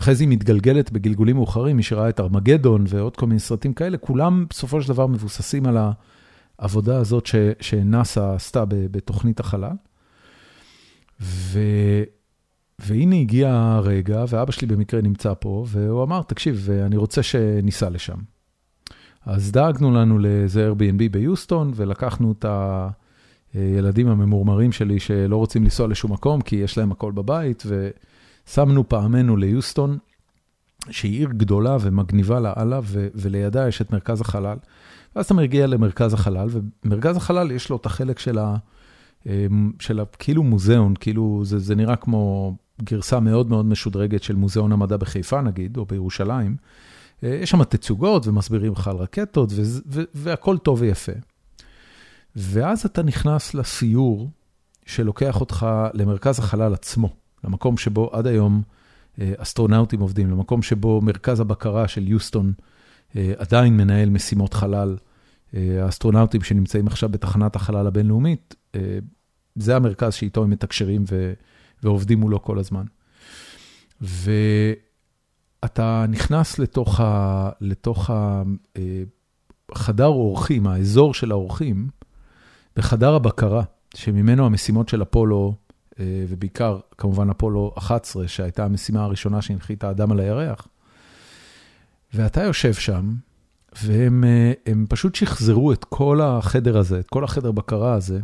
אחרי 0.00 0.14
זה 0.14 0.24
היא 0.24 0.28
מתגלגלת 0.28 0.92
בגלגולים 0.92 1.36
מאוחרים, 1.36 1.76
מי 1.76 1.82
שראה 1.82 2.08
את 2.08 2.20
ארמגדון 2.20 2.84
ועוד 2.88 3.16
כל 3.16 3.26
מיני 3.26 3.40
סרטים 3.40 3.72
כאלה, 3.72 3.98
כולם 3.98 4.46
בסופו 4.50 4.82
של 4.82 4.88
דבר 4.88 5.06
מבוססים 5.06 5.66
על 5.66 5.76
העבודה 6.58 6.98
הזאת 6.98 7.28
שנאס"א 7.60 8.34
עשתה 8.34 8.64
בתוכנית 8.68 9.40
החלל. 9.40 9.76
ו... 11.20 11.58
והנה 12.78 13.16
הגיע 13.16 13.52
הרגע, 13.54 14.24
ואבא 14.28 14.52
שלי 14.52 14.66
במקרה 14.66 15.00
נמצא 15.00 15.32
פה, 15.40 15.64
והוא 15.68 16.02
אמר, 16.02 16.22
תקשיב, 16.22 16.68
אני 16.70 16.96
רוצה 16.96 17.22
שניסע 17.22 17.90
לשם. 17.90 18.16
אז 19.26 19.52
דאגנו 19.52 19.90
לנו 19.90 20.18
לאיזה 20.18 20.70
Airbnb 20.70 21.08
ביוסטון, 21.10 21.72
ולקחנו 21.76 22.34
את 22.38 22.44
הילדים 23.54 24.08
הממורמרים 24.08 24.72
שלי 24.72 25.00
שלא 25.00 25.36
רוצים 25.36 25.64
לנסוע 25.64 25.88
לשום 25.88 26.12
מקום, 26.12 26.40
כי 26.40 26.56
יש 26.56 26.78
להם 26.78 26.92
הכל 26.92 27.12
בבית, 27.12 27.62
ושמנו 27.66 28.88
פעמנו 28.88 29.36
ליוסטון, 29.36 29.98
שהיא 30.90 31.18
עיר 31.18 31.28
גדולה 31.32 31.76
ומגניבה 31.80 32.40
לאללה, 32.40 32.80
ולידה 33.14 33.68
יש 33.68 33.82
את 33.82 33.92
מרכז 33.92 34.20
החלל. 34.20 34.56
ואז 35.16 35.24
אתה 35.24 35.34
מגיע 35.34 35.66
למרכז 35.66 36.14
החלל, 36.14 36.48
ומרכז 36.84 37.16
החלל 37.16 37.50
יש 37.50 37.70
לו 37.70 37.76
את 37.76 37.86
החלק 37.86 38.18
של 38.18 38.38
ה... 38.38 38.56
של 39.80 40.00
כאילו 40.18 40.42
מוזיאון, 40.42 40.94
כאילו 41.00 41.40
זה, 41.44 41.58
זה 41.58 41.74
נראה 41.74 41.96
כמו 41.96 42.54
גרסה 42.82 43.20
מאוד 43.20 43.50
מאוד 43.50 43.66
משודרגת 43.66 44.22
של 44.22 44.36
מוזיאון 44.36 44.72
המדע 44.72 44.96
בחיפה 44.96 45.40
נגיד, 45.40 45.76
או 45.76 45.86
בירושלים. 45.86 46.56
יש 47.22 47.50
שם 47.50 47.64
תצוגות 47.64 48.26
ומסבירים 48.26 48.72
לך 48.72 48.88
על 48.88 48.96
רקטות, 48.96 49.52
והכל 50.14 50.58
טוב 50.58 50.80
ויפה. 50.80 51.12
ואז 52.36 52.84
אתה 52.84 53.02
נכנס 53.02 53.54
לסיור 53.54 54.30
שלוקח 54.86 55.40
אותך 55.40 55.66
למרכז 55.94 56.38
החלל 56.38 56.74
עצמו, 56.74 57.08
למקום 57.44 57.76
שבו 57.76 58.10
עד 58.12 58.26
היום 58.26 58.62
אסטרונאוטים 59.20 60.00
עובדים, 60.00 60.30
למקום 60.30 60.62
שבו 60.62 61.00
מרכז 61.00 61.40
הבקרה 61.40 61.88
של 61.88 62.08
יוסטון 62.08 62.52
עדיין 63.14 63.76
מנהל 63.76 64.10
משימות 64.10 64.54
חלל. 64.54 64.96
האסטרונאוטים 65.52 66.42
שנמצאים 66.42 66.86
עכשיו 66.86 67.08
בתחנת 67.08 67.56
החלל 67.56 67.86
הבינלאומית, 67.86 68.54
זה 69.56 69.76
המרכז 69.76 70.14
שאיתו 70.14 70.42
הם 70.42 70.50
מתקשרים 70.50 71.04
ו, 71.10 71.32
ועובדים 71.82 72.20
מולו 72.20 72.42
כל 72.42 72.58
הזמן. 72.58 72.84
ואתה 74.00 74.84
נכנס 76.08 76.58
לתוך, 76.58 77.00
ה, 77.00 77.50
לתוך 77.60 78.10
החדר 79.72 80.06
אורחים, 80.06 80.66
האזור 80.66 81.14
של 81.14 81.30
האורחים, 81.30 81.88
בחדר 82.76 83.14
הבקרה, 83.14 83.62
שממנו 83.94 84.46
המשימות 84.46 84.88
של 84.88 85.02
אפולו, 85.02 85.54
ובעיקר 85.98 86.78
כמובן 86.98 87.30
אפולו 87.30 87.74
11, 87.78 88.28
שהייתה 88.28 88.64
המשימה 88.64 89.04
הראשונה 89.04 89.42
שהנחיתה 89.42 89.90
אדם 89.90 90.12
על 90.12 90.20
הירח, 90.20 90.68
ואתה 92.14 92.42
יושב 92.42 92.74
שם, 92.74 93.14
והם 93.82 94.24
פשוט 94.88 95.14
שחזרו 95.14 95.72
את 95.72 95.84
כל 95.84 96.20
החדר 96.20 96.78
הזה, 96.78 96.98
את 96.98 97.08
כל 97.08 97.24
החדר 97.24 97.52
בקרה 97.52 97.94
הזה, 97.94 98.20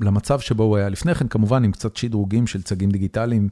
למצב 0.00 0.40
שבו 0.40 0.62
הוא 0.62 0.76
היה 0.76 0.88
לפני 0.88 1.14
כן, 1.14 1.28
כמובן 1.28 1.64
עם 1.64 1.72
קצת 1.72 1.96
שדרוגים 1.96 2.46
של 2.46 2.62
צגים 2.62 2.90
דיגיטליים, 2.90 3.48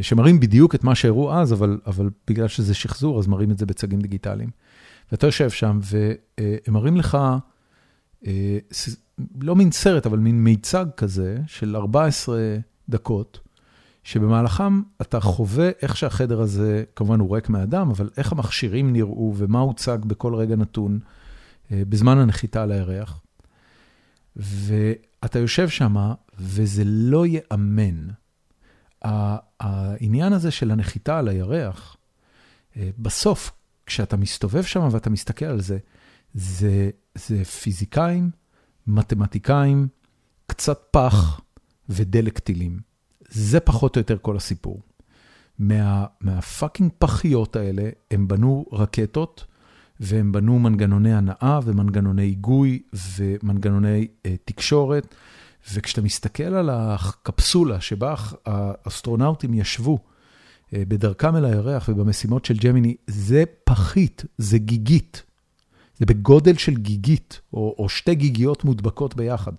שמראים 0.00 0.40
בדיוק 0.40 0.74
את 0.74 0.84
מה 0.84 0.94
שהראו 0.94 1.32
אז, 1.32 1.52
אבל, 1.52 1.78
אבל 1.86 2.10
בגלל 2.28 2.48
שזה 2.48 2.74
שחזור, 2.74 3.18
אז 3.18 3.26
מראים 3.26 3.50
את 3.50 3.58
זה 3.58 3.66
בצגים 3.66 4.00
דיגיטליים. 4.00 4.50
ואתה 5.12 5.26
יושב 5.26 5.50
שם, 5.50 5.80
והם 5.82 6.74
מראים 6.74 6.96
לך, 6.96 7.18
לא 9.40 9.56
מין 9.56 9.72
סרט, 9.72 10.06
אבל 10.06 10.18
מין 10.18 10.44
מיצג 10.44 10.86
כזה, 10.96 11.38
של 11.46 11.76
14 11.76 12.38
דקות, 12.88 13.40
שבמהלכם 14.04 14.82
אתה 15.00 15.20
חווה 15.20 15.70
איך 15.82 15.96
שהחדר 15.96 16.40
הזה, 16.40 16.84
כמובן 16.96 17.20
הוא 17.20 17.34
ריק 17.34 17.48
מאדם, 17.48 17.90
אבל 17.90 18.10
איך 18.16 18.32
המכשירים 18.32 18.92
נראו 18.92 19.32
ומה 19.36 19.60
הוצג 19.60 19.98
בכל 20.06 20.34
רגע 20.34 20.56
נתון 20.56 20.98
בזמן 21.70 22.18
הנחיתה 22.18 22.62
על 22.62 22.72
הירח. 22.72 23.20
ואתה 24.36 25.38
יושב 25.38 25.68
שם, 25.68 26.12
וזה 26.38 26.82
לא 26.86 27.26
ייאמן. 27.26 28.08
העניין 29.60 30.32
הזה 30.32 30.50
של 30.50 30.70
הנחיתה 30.70 31.18
על 31.18 31.28
הירח, 31.28 31.96
בסוף, 32.76 33.52
כשאתה 33.86 34.16
מסתובב 34.16 34.62
שם 34.62 34.88
ואתה 34.90 35.10
מסתכל 35.10 35.44
על 35.44 35.60
זה, 35.60 35.78
זה, 36.34 36.90
זה 37.14 37.44
פיזיקאים, 37.44 38.30
מתמטיקאים, 38.86 39.88
קצת 40.46 40.82
פח 40.90 41.40
ודלק 41.88 42.38
טילים. 42.38 42.80
זה 43.28 43.60
פחות 43.60 43.96
או 43.96 44.00
יותר 44.00 44.18
כל 44.22 44.36
הסיפור. 44.36 44.82
מה, 45.58 46.06
מהפאקינג 46.20 46.90
פחיות 46.98 47.56
האלה, 47.56 47.90
הם 48.10 48.28
בנו 48.28 48.66
רקטות, 48.72 49.44
והם 50.00 50.32
בנו 50.32 50.58
מנגנוני 50.58 51.14
הנאה 51.14 51.60
ומנגנוני 51.64 52.22
היגוי 52.22 52.82
ומנגנוני 53.16 54.06
אה, 54.26 54.34
תקשורת, 54.44 55.14
וכשאתה 55.74 56.02
מסתכל 56.02 56.42
על 56.42 56.70
הקפסולה 56.72 57.80
שבה 57.80 58.14
האסטרונאוטים 58.46 59.54
ישבו 59.54 59.98
אה, 60.74 60.82
בדרכם 60.88 61.36
אל 61.36 61.44
הירח 61.44 61.88
ובמשימות 61.88 62.44
של 62.44 62.56
ג'מיני, 62.56 62.94
זה 63.06 63.44
פחית, 63.64 64.24
זה 64.38 64.58
גיגית. 64.58 65.22
זה 65.98 66.06
בגודל 66.06 66.54
של 66.54 66.74
גיגית, 66.74 67.40
או, 67.52 67.74
או 67.78 67.88
שתי 67.88 68.14
גיגיות 68.14 68.64
מודבקות 68.64 69.16
ביחד. 69.16 69.52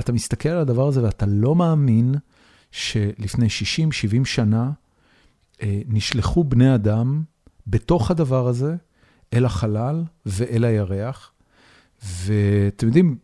אתה 0.00 0.12
מסתכל 0.12 0.48
על 0.48 0.58
הדבר 0.58 0.88
הזה 0.88 1.02
ואתה 1.02 1.26
לא 1.26 1.54
מאמין 1.54 2.14
שלפני 2.70 3.46
60-70 3.46 4.24
שנה 4.24 4.70
אה, 5.62 5.80
נשלחו 5.88 6.44
בני 6.44 6.74
אדם 6.74 7.22
בתוך 7.66 8.10
הדבר 8.10 8.48
הזה 8.48 8.76
אל 9.36 9.44
החלל 9.44 10.04
ואל 10.26 10.64
הירח. 10.64 11.32
ואתם 12.04 12.86
יודעים, 12.86 13.16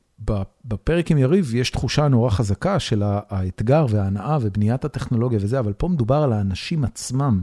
בפרק 0.65 1.11
עם 1.11 1.19
יריב 1.19 1.55
יש 1.55 1.71
תחושה 1.71 2.09
נורא 2.09 2.31
חזקה 2.31 2.79
של 2.79 3.03
האתגר 3.05 3.87
וההנאה 3.89 4.39
ובניית 4.41 4.85
הטכנולוגיה 4.85 5.39
וזה, 5.43 5.59
אבל 5.59 5.73
פה 5.73 5.89
מדובר 5.89 6.23
על 6.23 6.33
האנשים 6.33 6.85
עצמם 6.85 7.43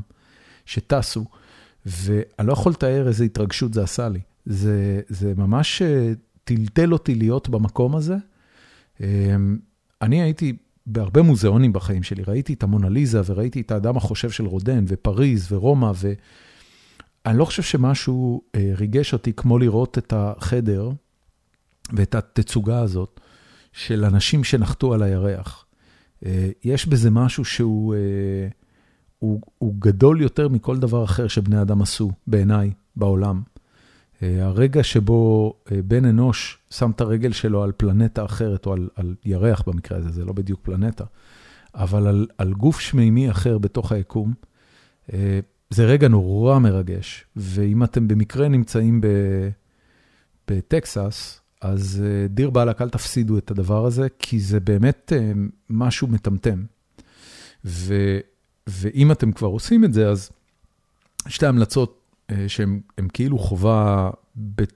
שטסו, 0.66 1.26
ואני 1.86 2.48
לא 2.48 2.54
יכול 2.54 2.72
לתאר 2.72 3.08
איזה 3.08 3.24
התרגשות 3.24 3.74
זה 3.74 3.84
עשה 3.84 4.10
לי. 4.10 4.20
זה, 4.46 5.02
זה 5.08 5.34
ממש 5.38 5.82
אה, 5.82 6.12
טלטל 6.44 6.94
אותי 6.94 7.16
להיות 7.16 7.50
במקום 7.50 7.96
הזה. 7.96 8.18
אמ, 9.02 9.58
אני 10.02 10.22
הייתי 10.22 10.58
בהרבה 10.86 11.22
מוזיאונים 11.22 11.74
בחיים 11.74 12.04
שלי, 12.04 12.24
ראיתי 12.28 12.54
את 12.54 12.64
המונליזה 12.64 13.22
וראיתי 13.26 13.62
את 13.62 13.72
האדם 13.72 13.98
החושב 13.98 14.30
של 14.30 14.46
רודן 14.46 14.86
ופריז 14.88 15.52
ורומא, 15.52 15.91
ואני 17.30 17.39
לא 17.39 17.45
חושב 17.45 17.64
שמשהו 17.64 18.41
אה, 18.56 18.72
ריגש 18.77 19.14
אותי 19.14 19.34
כמו 19.34 19.60
לראות 19.60 19.97
את 19.97 20.14
החדר 20.15 20.89
ואת 21.93 22.15
התצוגה 22.15 22.80
הזאת 22.80 23.19
של 23.73 24.06
אנשים 24.06 24.43
שנחתו 24.43 24.93
על 24.93 25.03
הירח. 25.03 25.65
אה, 26.26 26.49
יש 26.64 26.88
בזה 26.88 27.10
משהו 27.10 27.45
שהוא 27.45 27.95
הוא, 29.19 29.41
הוא 29.57 29.73
גדול 29.80 30.22
יותר 30.22 30.47
מכל 30.47 30.77
דבר 30.77 31.03
אחר 31.03 31.27
שבני 31.27 31.61
אדם 31.61 31.81
עשו, 31.81 32.11
בעיניי, 32.27 32.72
בעולם. 32.95 33.41
אה, 34.23 34.45
הרגע 34.45 34.84
שבו 34.84 35.53
אה, 35.72 35.81
בן 35.81 36.06
אנוש 36.06 36.57
שם 36.69 36.91
את 36.91 37.01
הרגל 37.01 37.31
שלו 37.31 37.64
על 37.64 37.72
פלנטה 37.77 38.26
אחרת, 38.26 38.65
או 38.65 38.73
על, 38.73 38.89
על 38.95 39.15
ירח 39.26 39.64
במקרה 39.68 39.97
הזה, 39.97 40.10
זה 40.10 40.26
לא 40.26 40.34
בדיוק 40.34 40.60
פלנטה, 40.64 41.03
אבל 41.76 42.07
על, 42.07 42.27
על 42.38 42.53
גוף 42.53 42.80
שמימי 42.80 43.31
אחר 43.31 43.57
בתוך 43.57 43.91
היקום, 43.91 44.34
אה, 45.14 45.39
זה 45.70 45.86
רגע 45.86 46.08
נורא 46.08 46.60
מרגש. 46.60 47.26
ואם 47.36 47.84
אתם 47.84 48.08
במקרה 48.08 48.48
נמצאים 48.48 49.02
בטקסס, 50.48 51.41
אז 51.62 52.04
דיר 52.30 52.50
באלק, 52.50 52.82
אל 52.82 52.90
תפסידו 52.90 53.38
את 53.38 53.52
הדבר 53.52 53.86
הזה, 53.86 54.08
כי 54.20 54.40
זה 54.40 54.60
באמת 54.60 55.14
משהו 55.70 56.08
מטמטם. 56.08 56.64
ו, 57.66 58.20
ואם 58.68 59.12
אתם 59.12 59.32
כבר 59.32 59.48
עושים 59.48 59.86
את 59.86 59.94
זה, 59.94 60.10
אז 60.10 60.30
שתי 61.28 61.46
המלצות 61.46 62.00
אה, 62.32 62.50
שהם 62.50 62.82
כאילו 63.14 63.40
חובה 63.40 64.10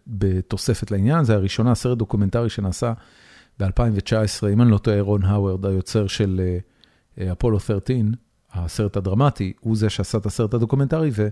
בתוספת 0.07 0.91
לעניין, 0.91 1.23
זה 1.23 1.33
הראשונה, 1.33 1.75
סרט 1.75 1.97
דוקומנטרי 1.97 2.49
שנעשה 2.49 2.93
ב-2019, 3.59 4.47
אם 4.53 4.61
אני 4.61 4.71
לא 4.71 4.77
טועה, 4.77 5.01
רון 5.01 5.25
האוורד, 5.25 5.65
היוצר 5.65 6.07
של 6.07 6.41
אה, 6.43 6.57
אה, 7.25 7.31
אפולו 7.31 7.59
13, 7.59 8.05
הסרט 8.53 8.97
הדרמטי, 8.97 9.53
הוא 9.59 9.77
זה 9.77 9.89
שעשה 9.89 10.17
את 10.17 10.25
הסרט 10.25 10.53
הדוקומנטרי, 10.53 11.11
ו, 11.13 11.27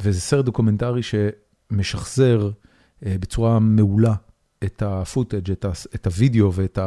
וזה 0.00 0.20
סרט 0.20 0.44
דוקומנטרי 0.44 1.00
שמשחזר 1.02 2.50
בצורה 3.02 3.58
מעולה 3.58 4.14
את 4.64 4.82
ה 4.82 4.90
footage, 4.90 5.50
את, 5.94 6.06
הוידאו 6.06 6.52
ואת 6.52 6.78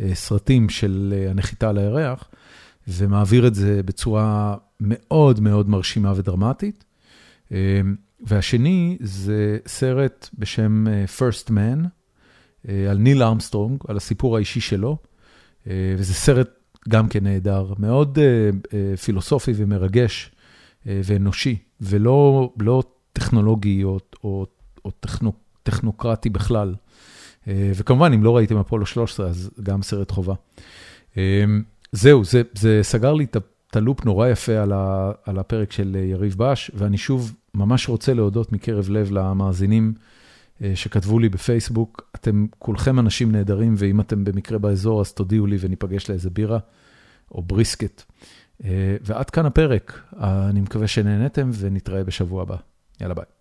הסרטים 0.00 0.68
של 0.68 1.14
הנחיתה 1.30 1.68
על 1.68 1.78
הירח, 1.78 2.28
ומעביר 2.88 3.46
את 3.46 3.54
זה 3.54 3.82
בצורה 3.82 4.56
מאוד 4.80 5.40
מאוד 5.40 5.68
מרשימה 5.68 6.12
ודרמטית. 6.16 6.84
אמ, 7.50 7.56
והשני 8.20 8.96
זה 9.00 9.58
סרט 9.66 10.28
בשם 10.38 10.88
אה, 10.88 11.04
First 11.18 11.48
Man, 11.48 11.86
אה, 12.68 12.90
על 12.90 12.98
ניל 12.98 13.22
ארמסטרונג, 13.22 13.80
על 13.88 13.96
הסיפור 13.96 14.36
האישי 14.36 14.60
שלו, 14.60 14.96
אה, 15.66 15.94
וזה 15.98 16.14
סרט 16.14 16.50
גם 16.88 17.08
כן 17.08 17.24
נהדר, 17.24 17.72
מאוד 17.78 18.18
פילוסופי 19.04 19.52
ומרגש 19.56 20.30
ואנושי, 20.86 21.58
ולא 21.80 22.52
לא 22.60 22.82
טכנולוגי 23.12 23.84
או, 23.84 23.98
או, 24.24 24.46
טכנו, 25.00 25.32
טכנוקרטי 25.62 26.28
בכלל. 26.30 26.74
וכמובן, 27.46 28.12
אם 28.12 28.24
לא 28.24 28.36
ראיתם 28.36 28.58
אפולו 28.58 28.86
13, 28.86 29.26
אז 29.26 29.50
גם 29.62 29.82
סרט 29.82 30.10
חובה. 30.10 30.34
זהו, 31.92 32.22
זה, 32.54 32.78
סגר 32.82 33.14
לי 33.14 33.24
את 33.24 33.76
הלופ 33.76 34.04
נורא 34.04 34.28
יפה 34.28 34.52
על, 35.26 35.38
הפרק 35.38 35.72
של 35.72 35.96
יריב 35.96 36.34
בש, 36.38 36.70
ואני 36.74 36.98
שוב 36.98 37.34
ממש 37.54 37.88
רוצה 37.88 38.14
להודות 38.14 38.52
מקרב 38.52 38.90
לב 38.90 39.12
למאזינים 39.12 39.94
אה, 39.96 40.09
שכתבו 40.74 41.18
לי 41.18 41.28
בפייסבוק. 41.28 42.10
אתם 42.14 42.46
כולכם 42.58 42.98
אנשים 42.98 43.32
נהדרים, 43.32 43.74
ואם 43.78 44.00
אתם 44.00 44.24
במקרה 44.24 44.58
באזור, 44.58 45.00
אז 45.00 45.12
תודיעו 45.12 45.46
לי 45.46 45.56
וניפגש 45.60 46.10
לאיזה 46.10 46.30
בירה 46.30 46.58
או 47.32 47.42
בריסקט. 47.42 48.02
אה, 48.64 48.96
ועד 49.02 49.30
כאן 49.30 49.46
הפרק. 49.46 50.00
אני 50.20 50.60
מקווה 50.60 50.86
שנהנתם 50.86 51.50
ונתראה 51.58 52.04
בשבוע 52.04 52.42
הבא. 52.42 52.56
יאללה 53.00 53.14
ביי. 53.14 53.39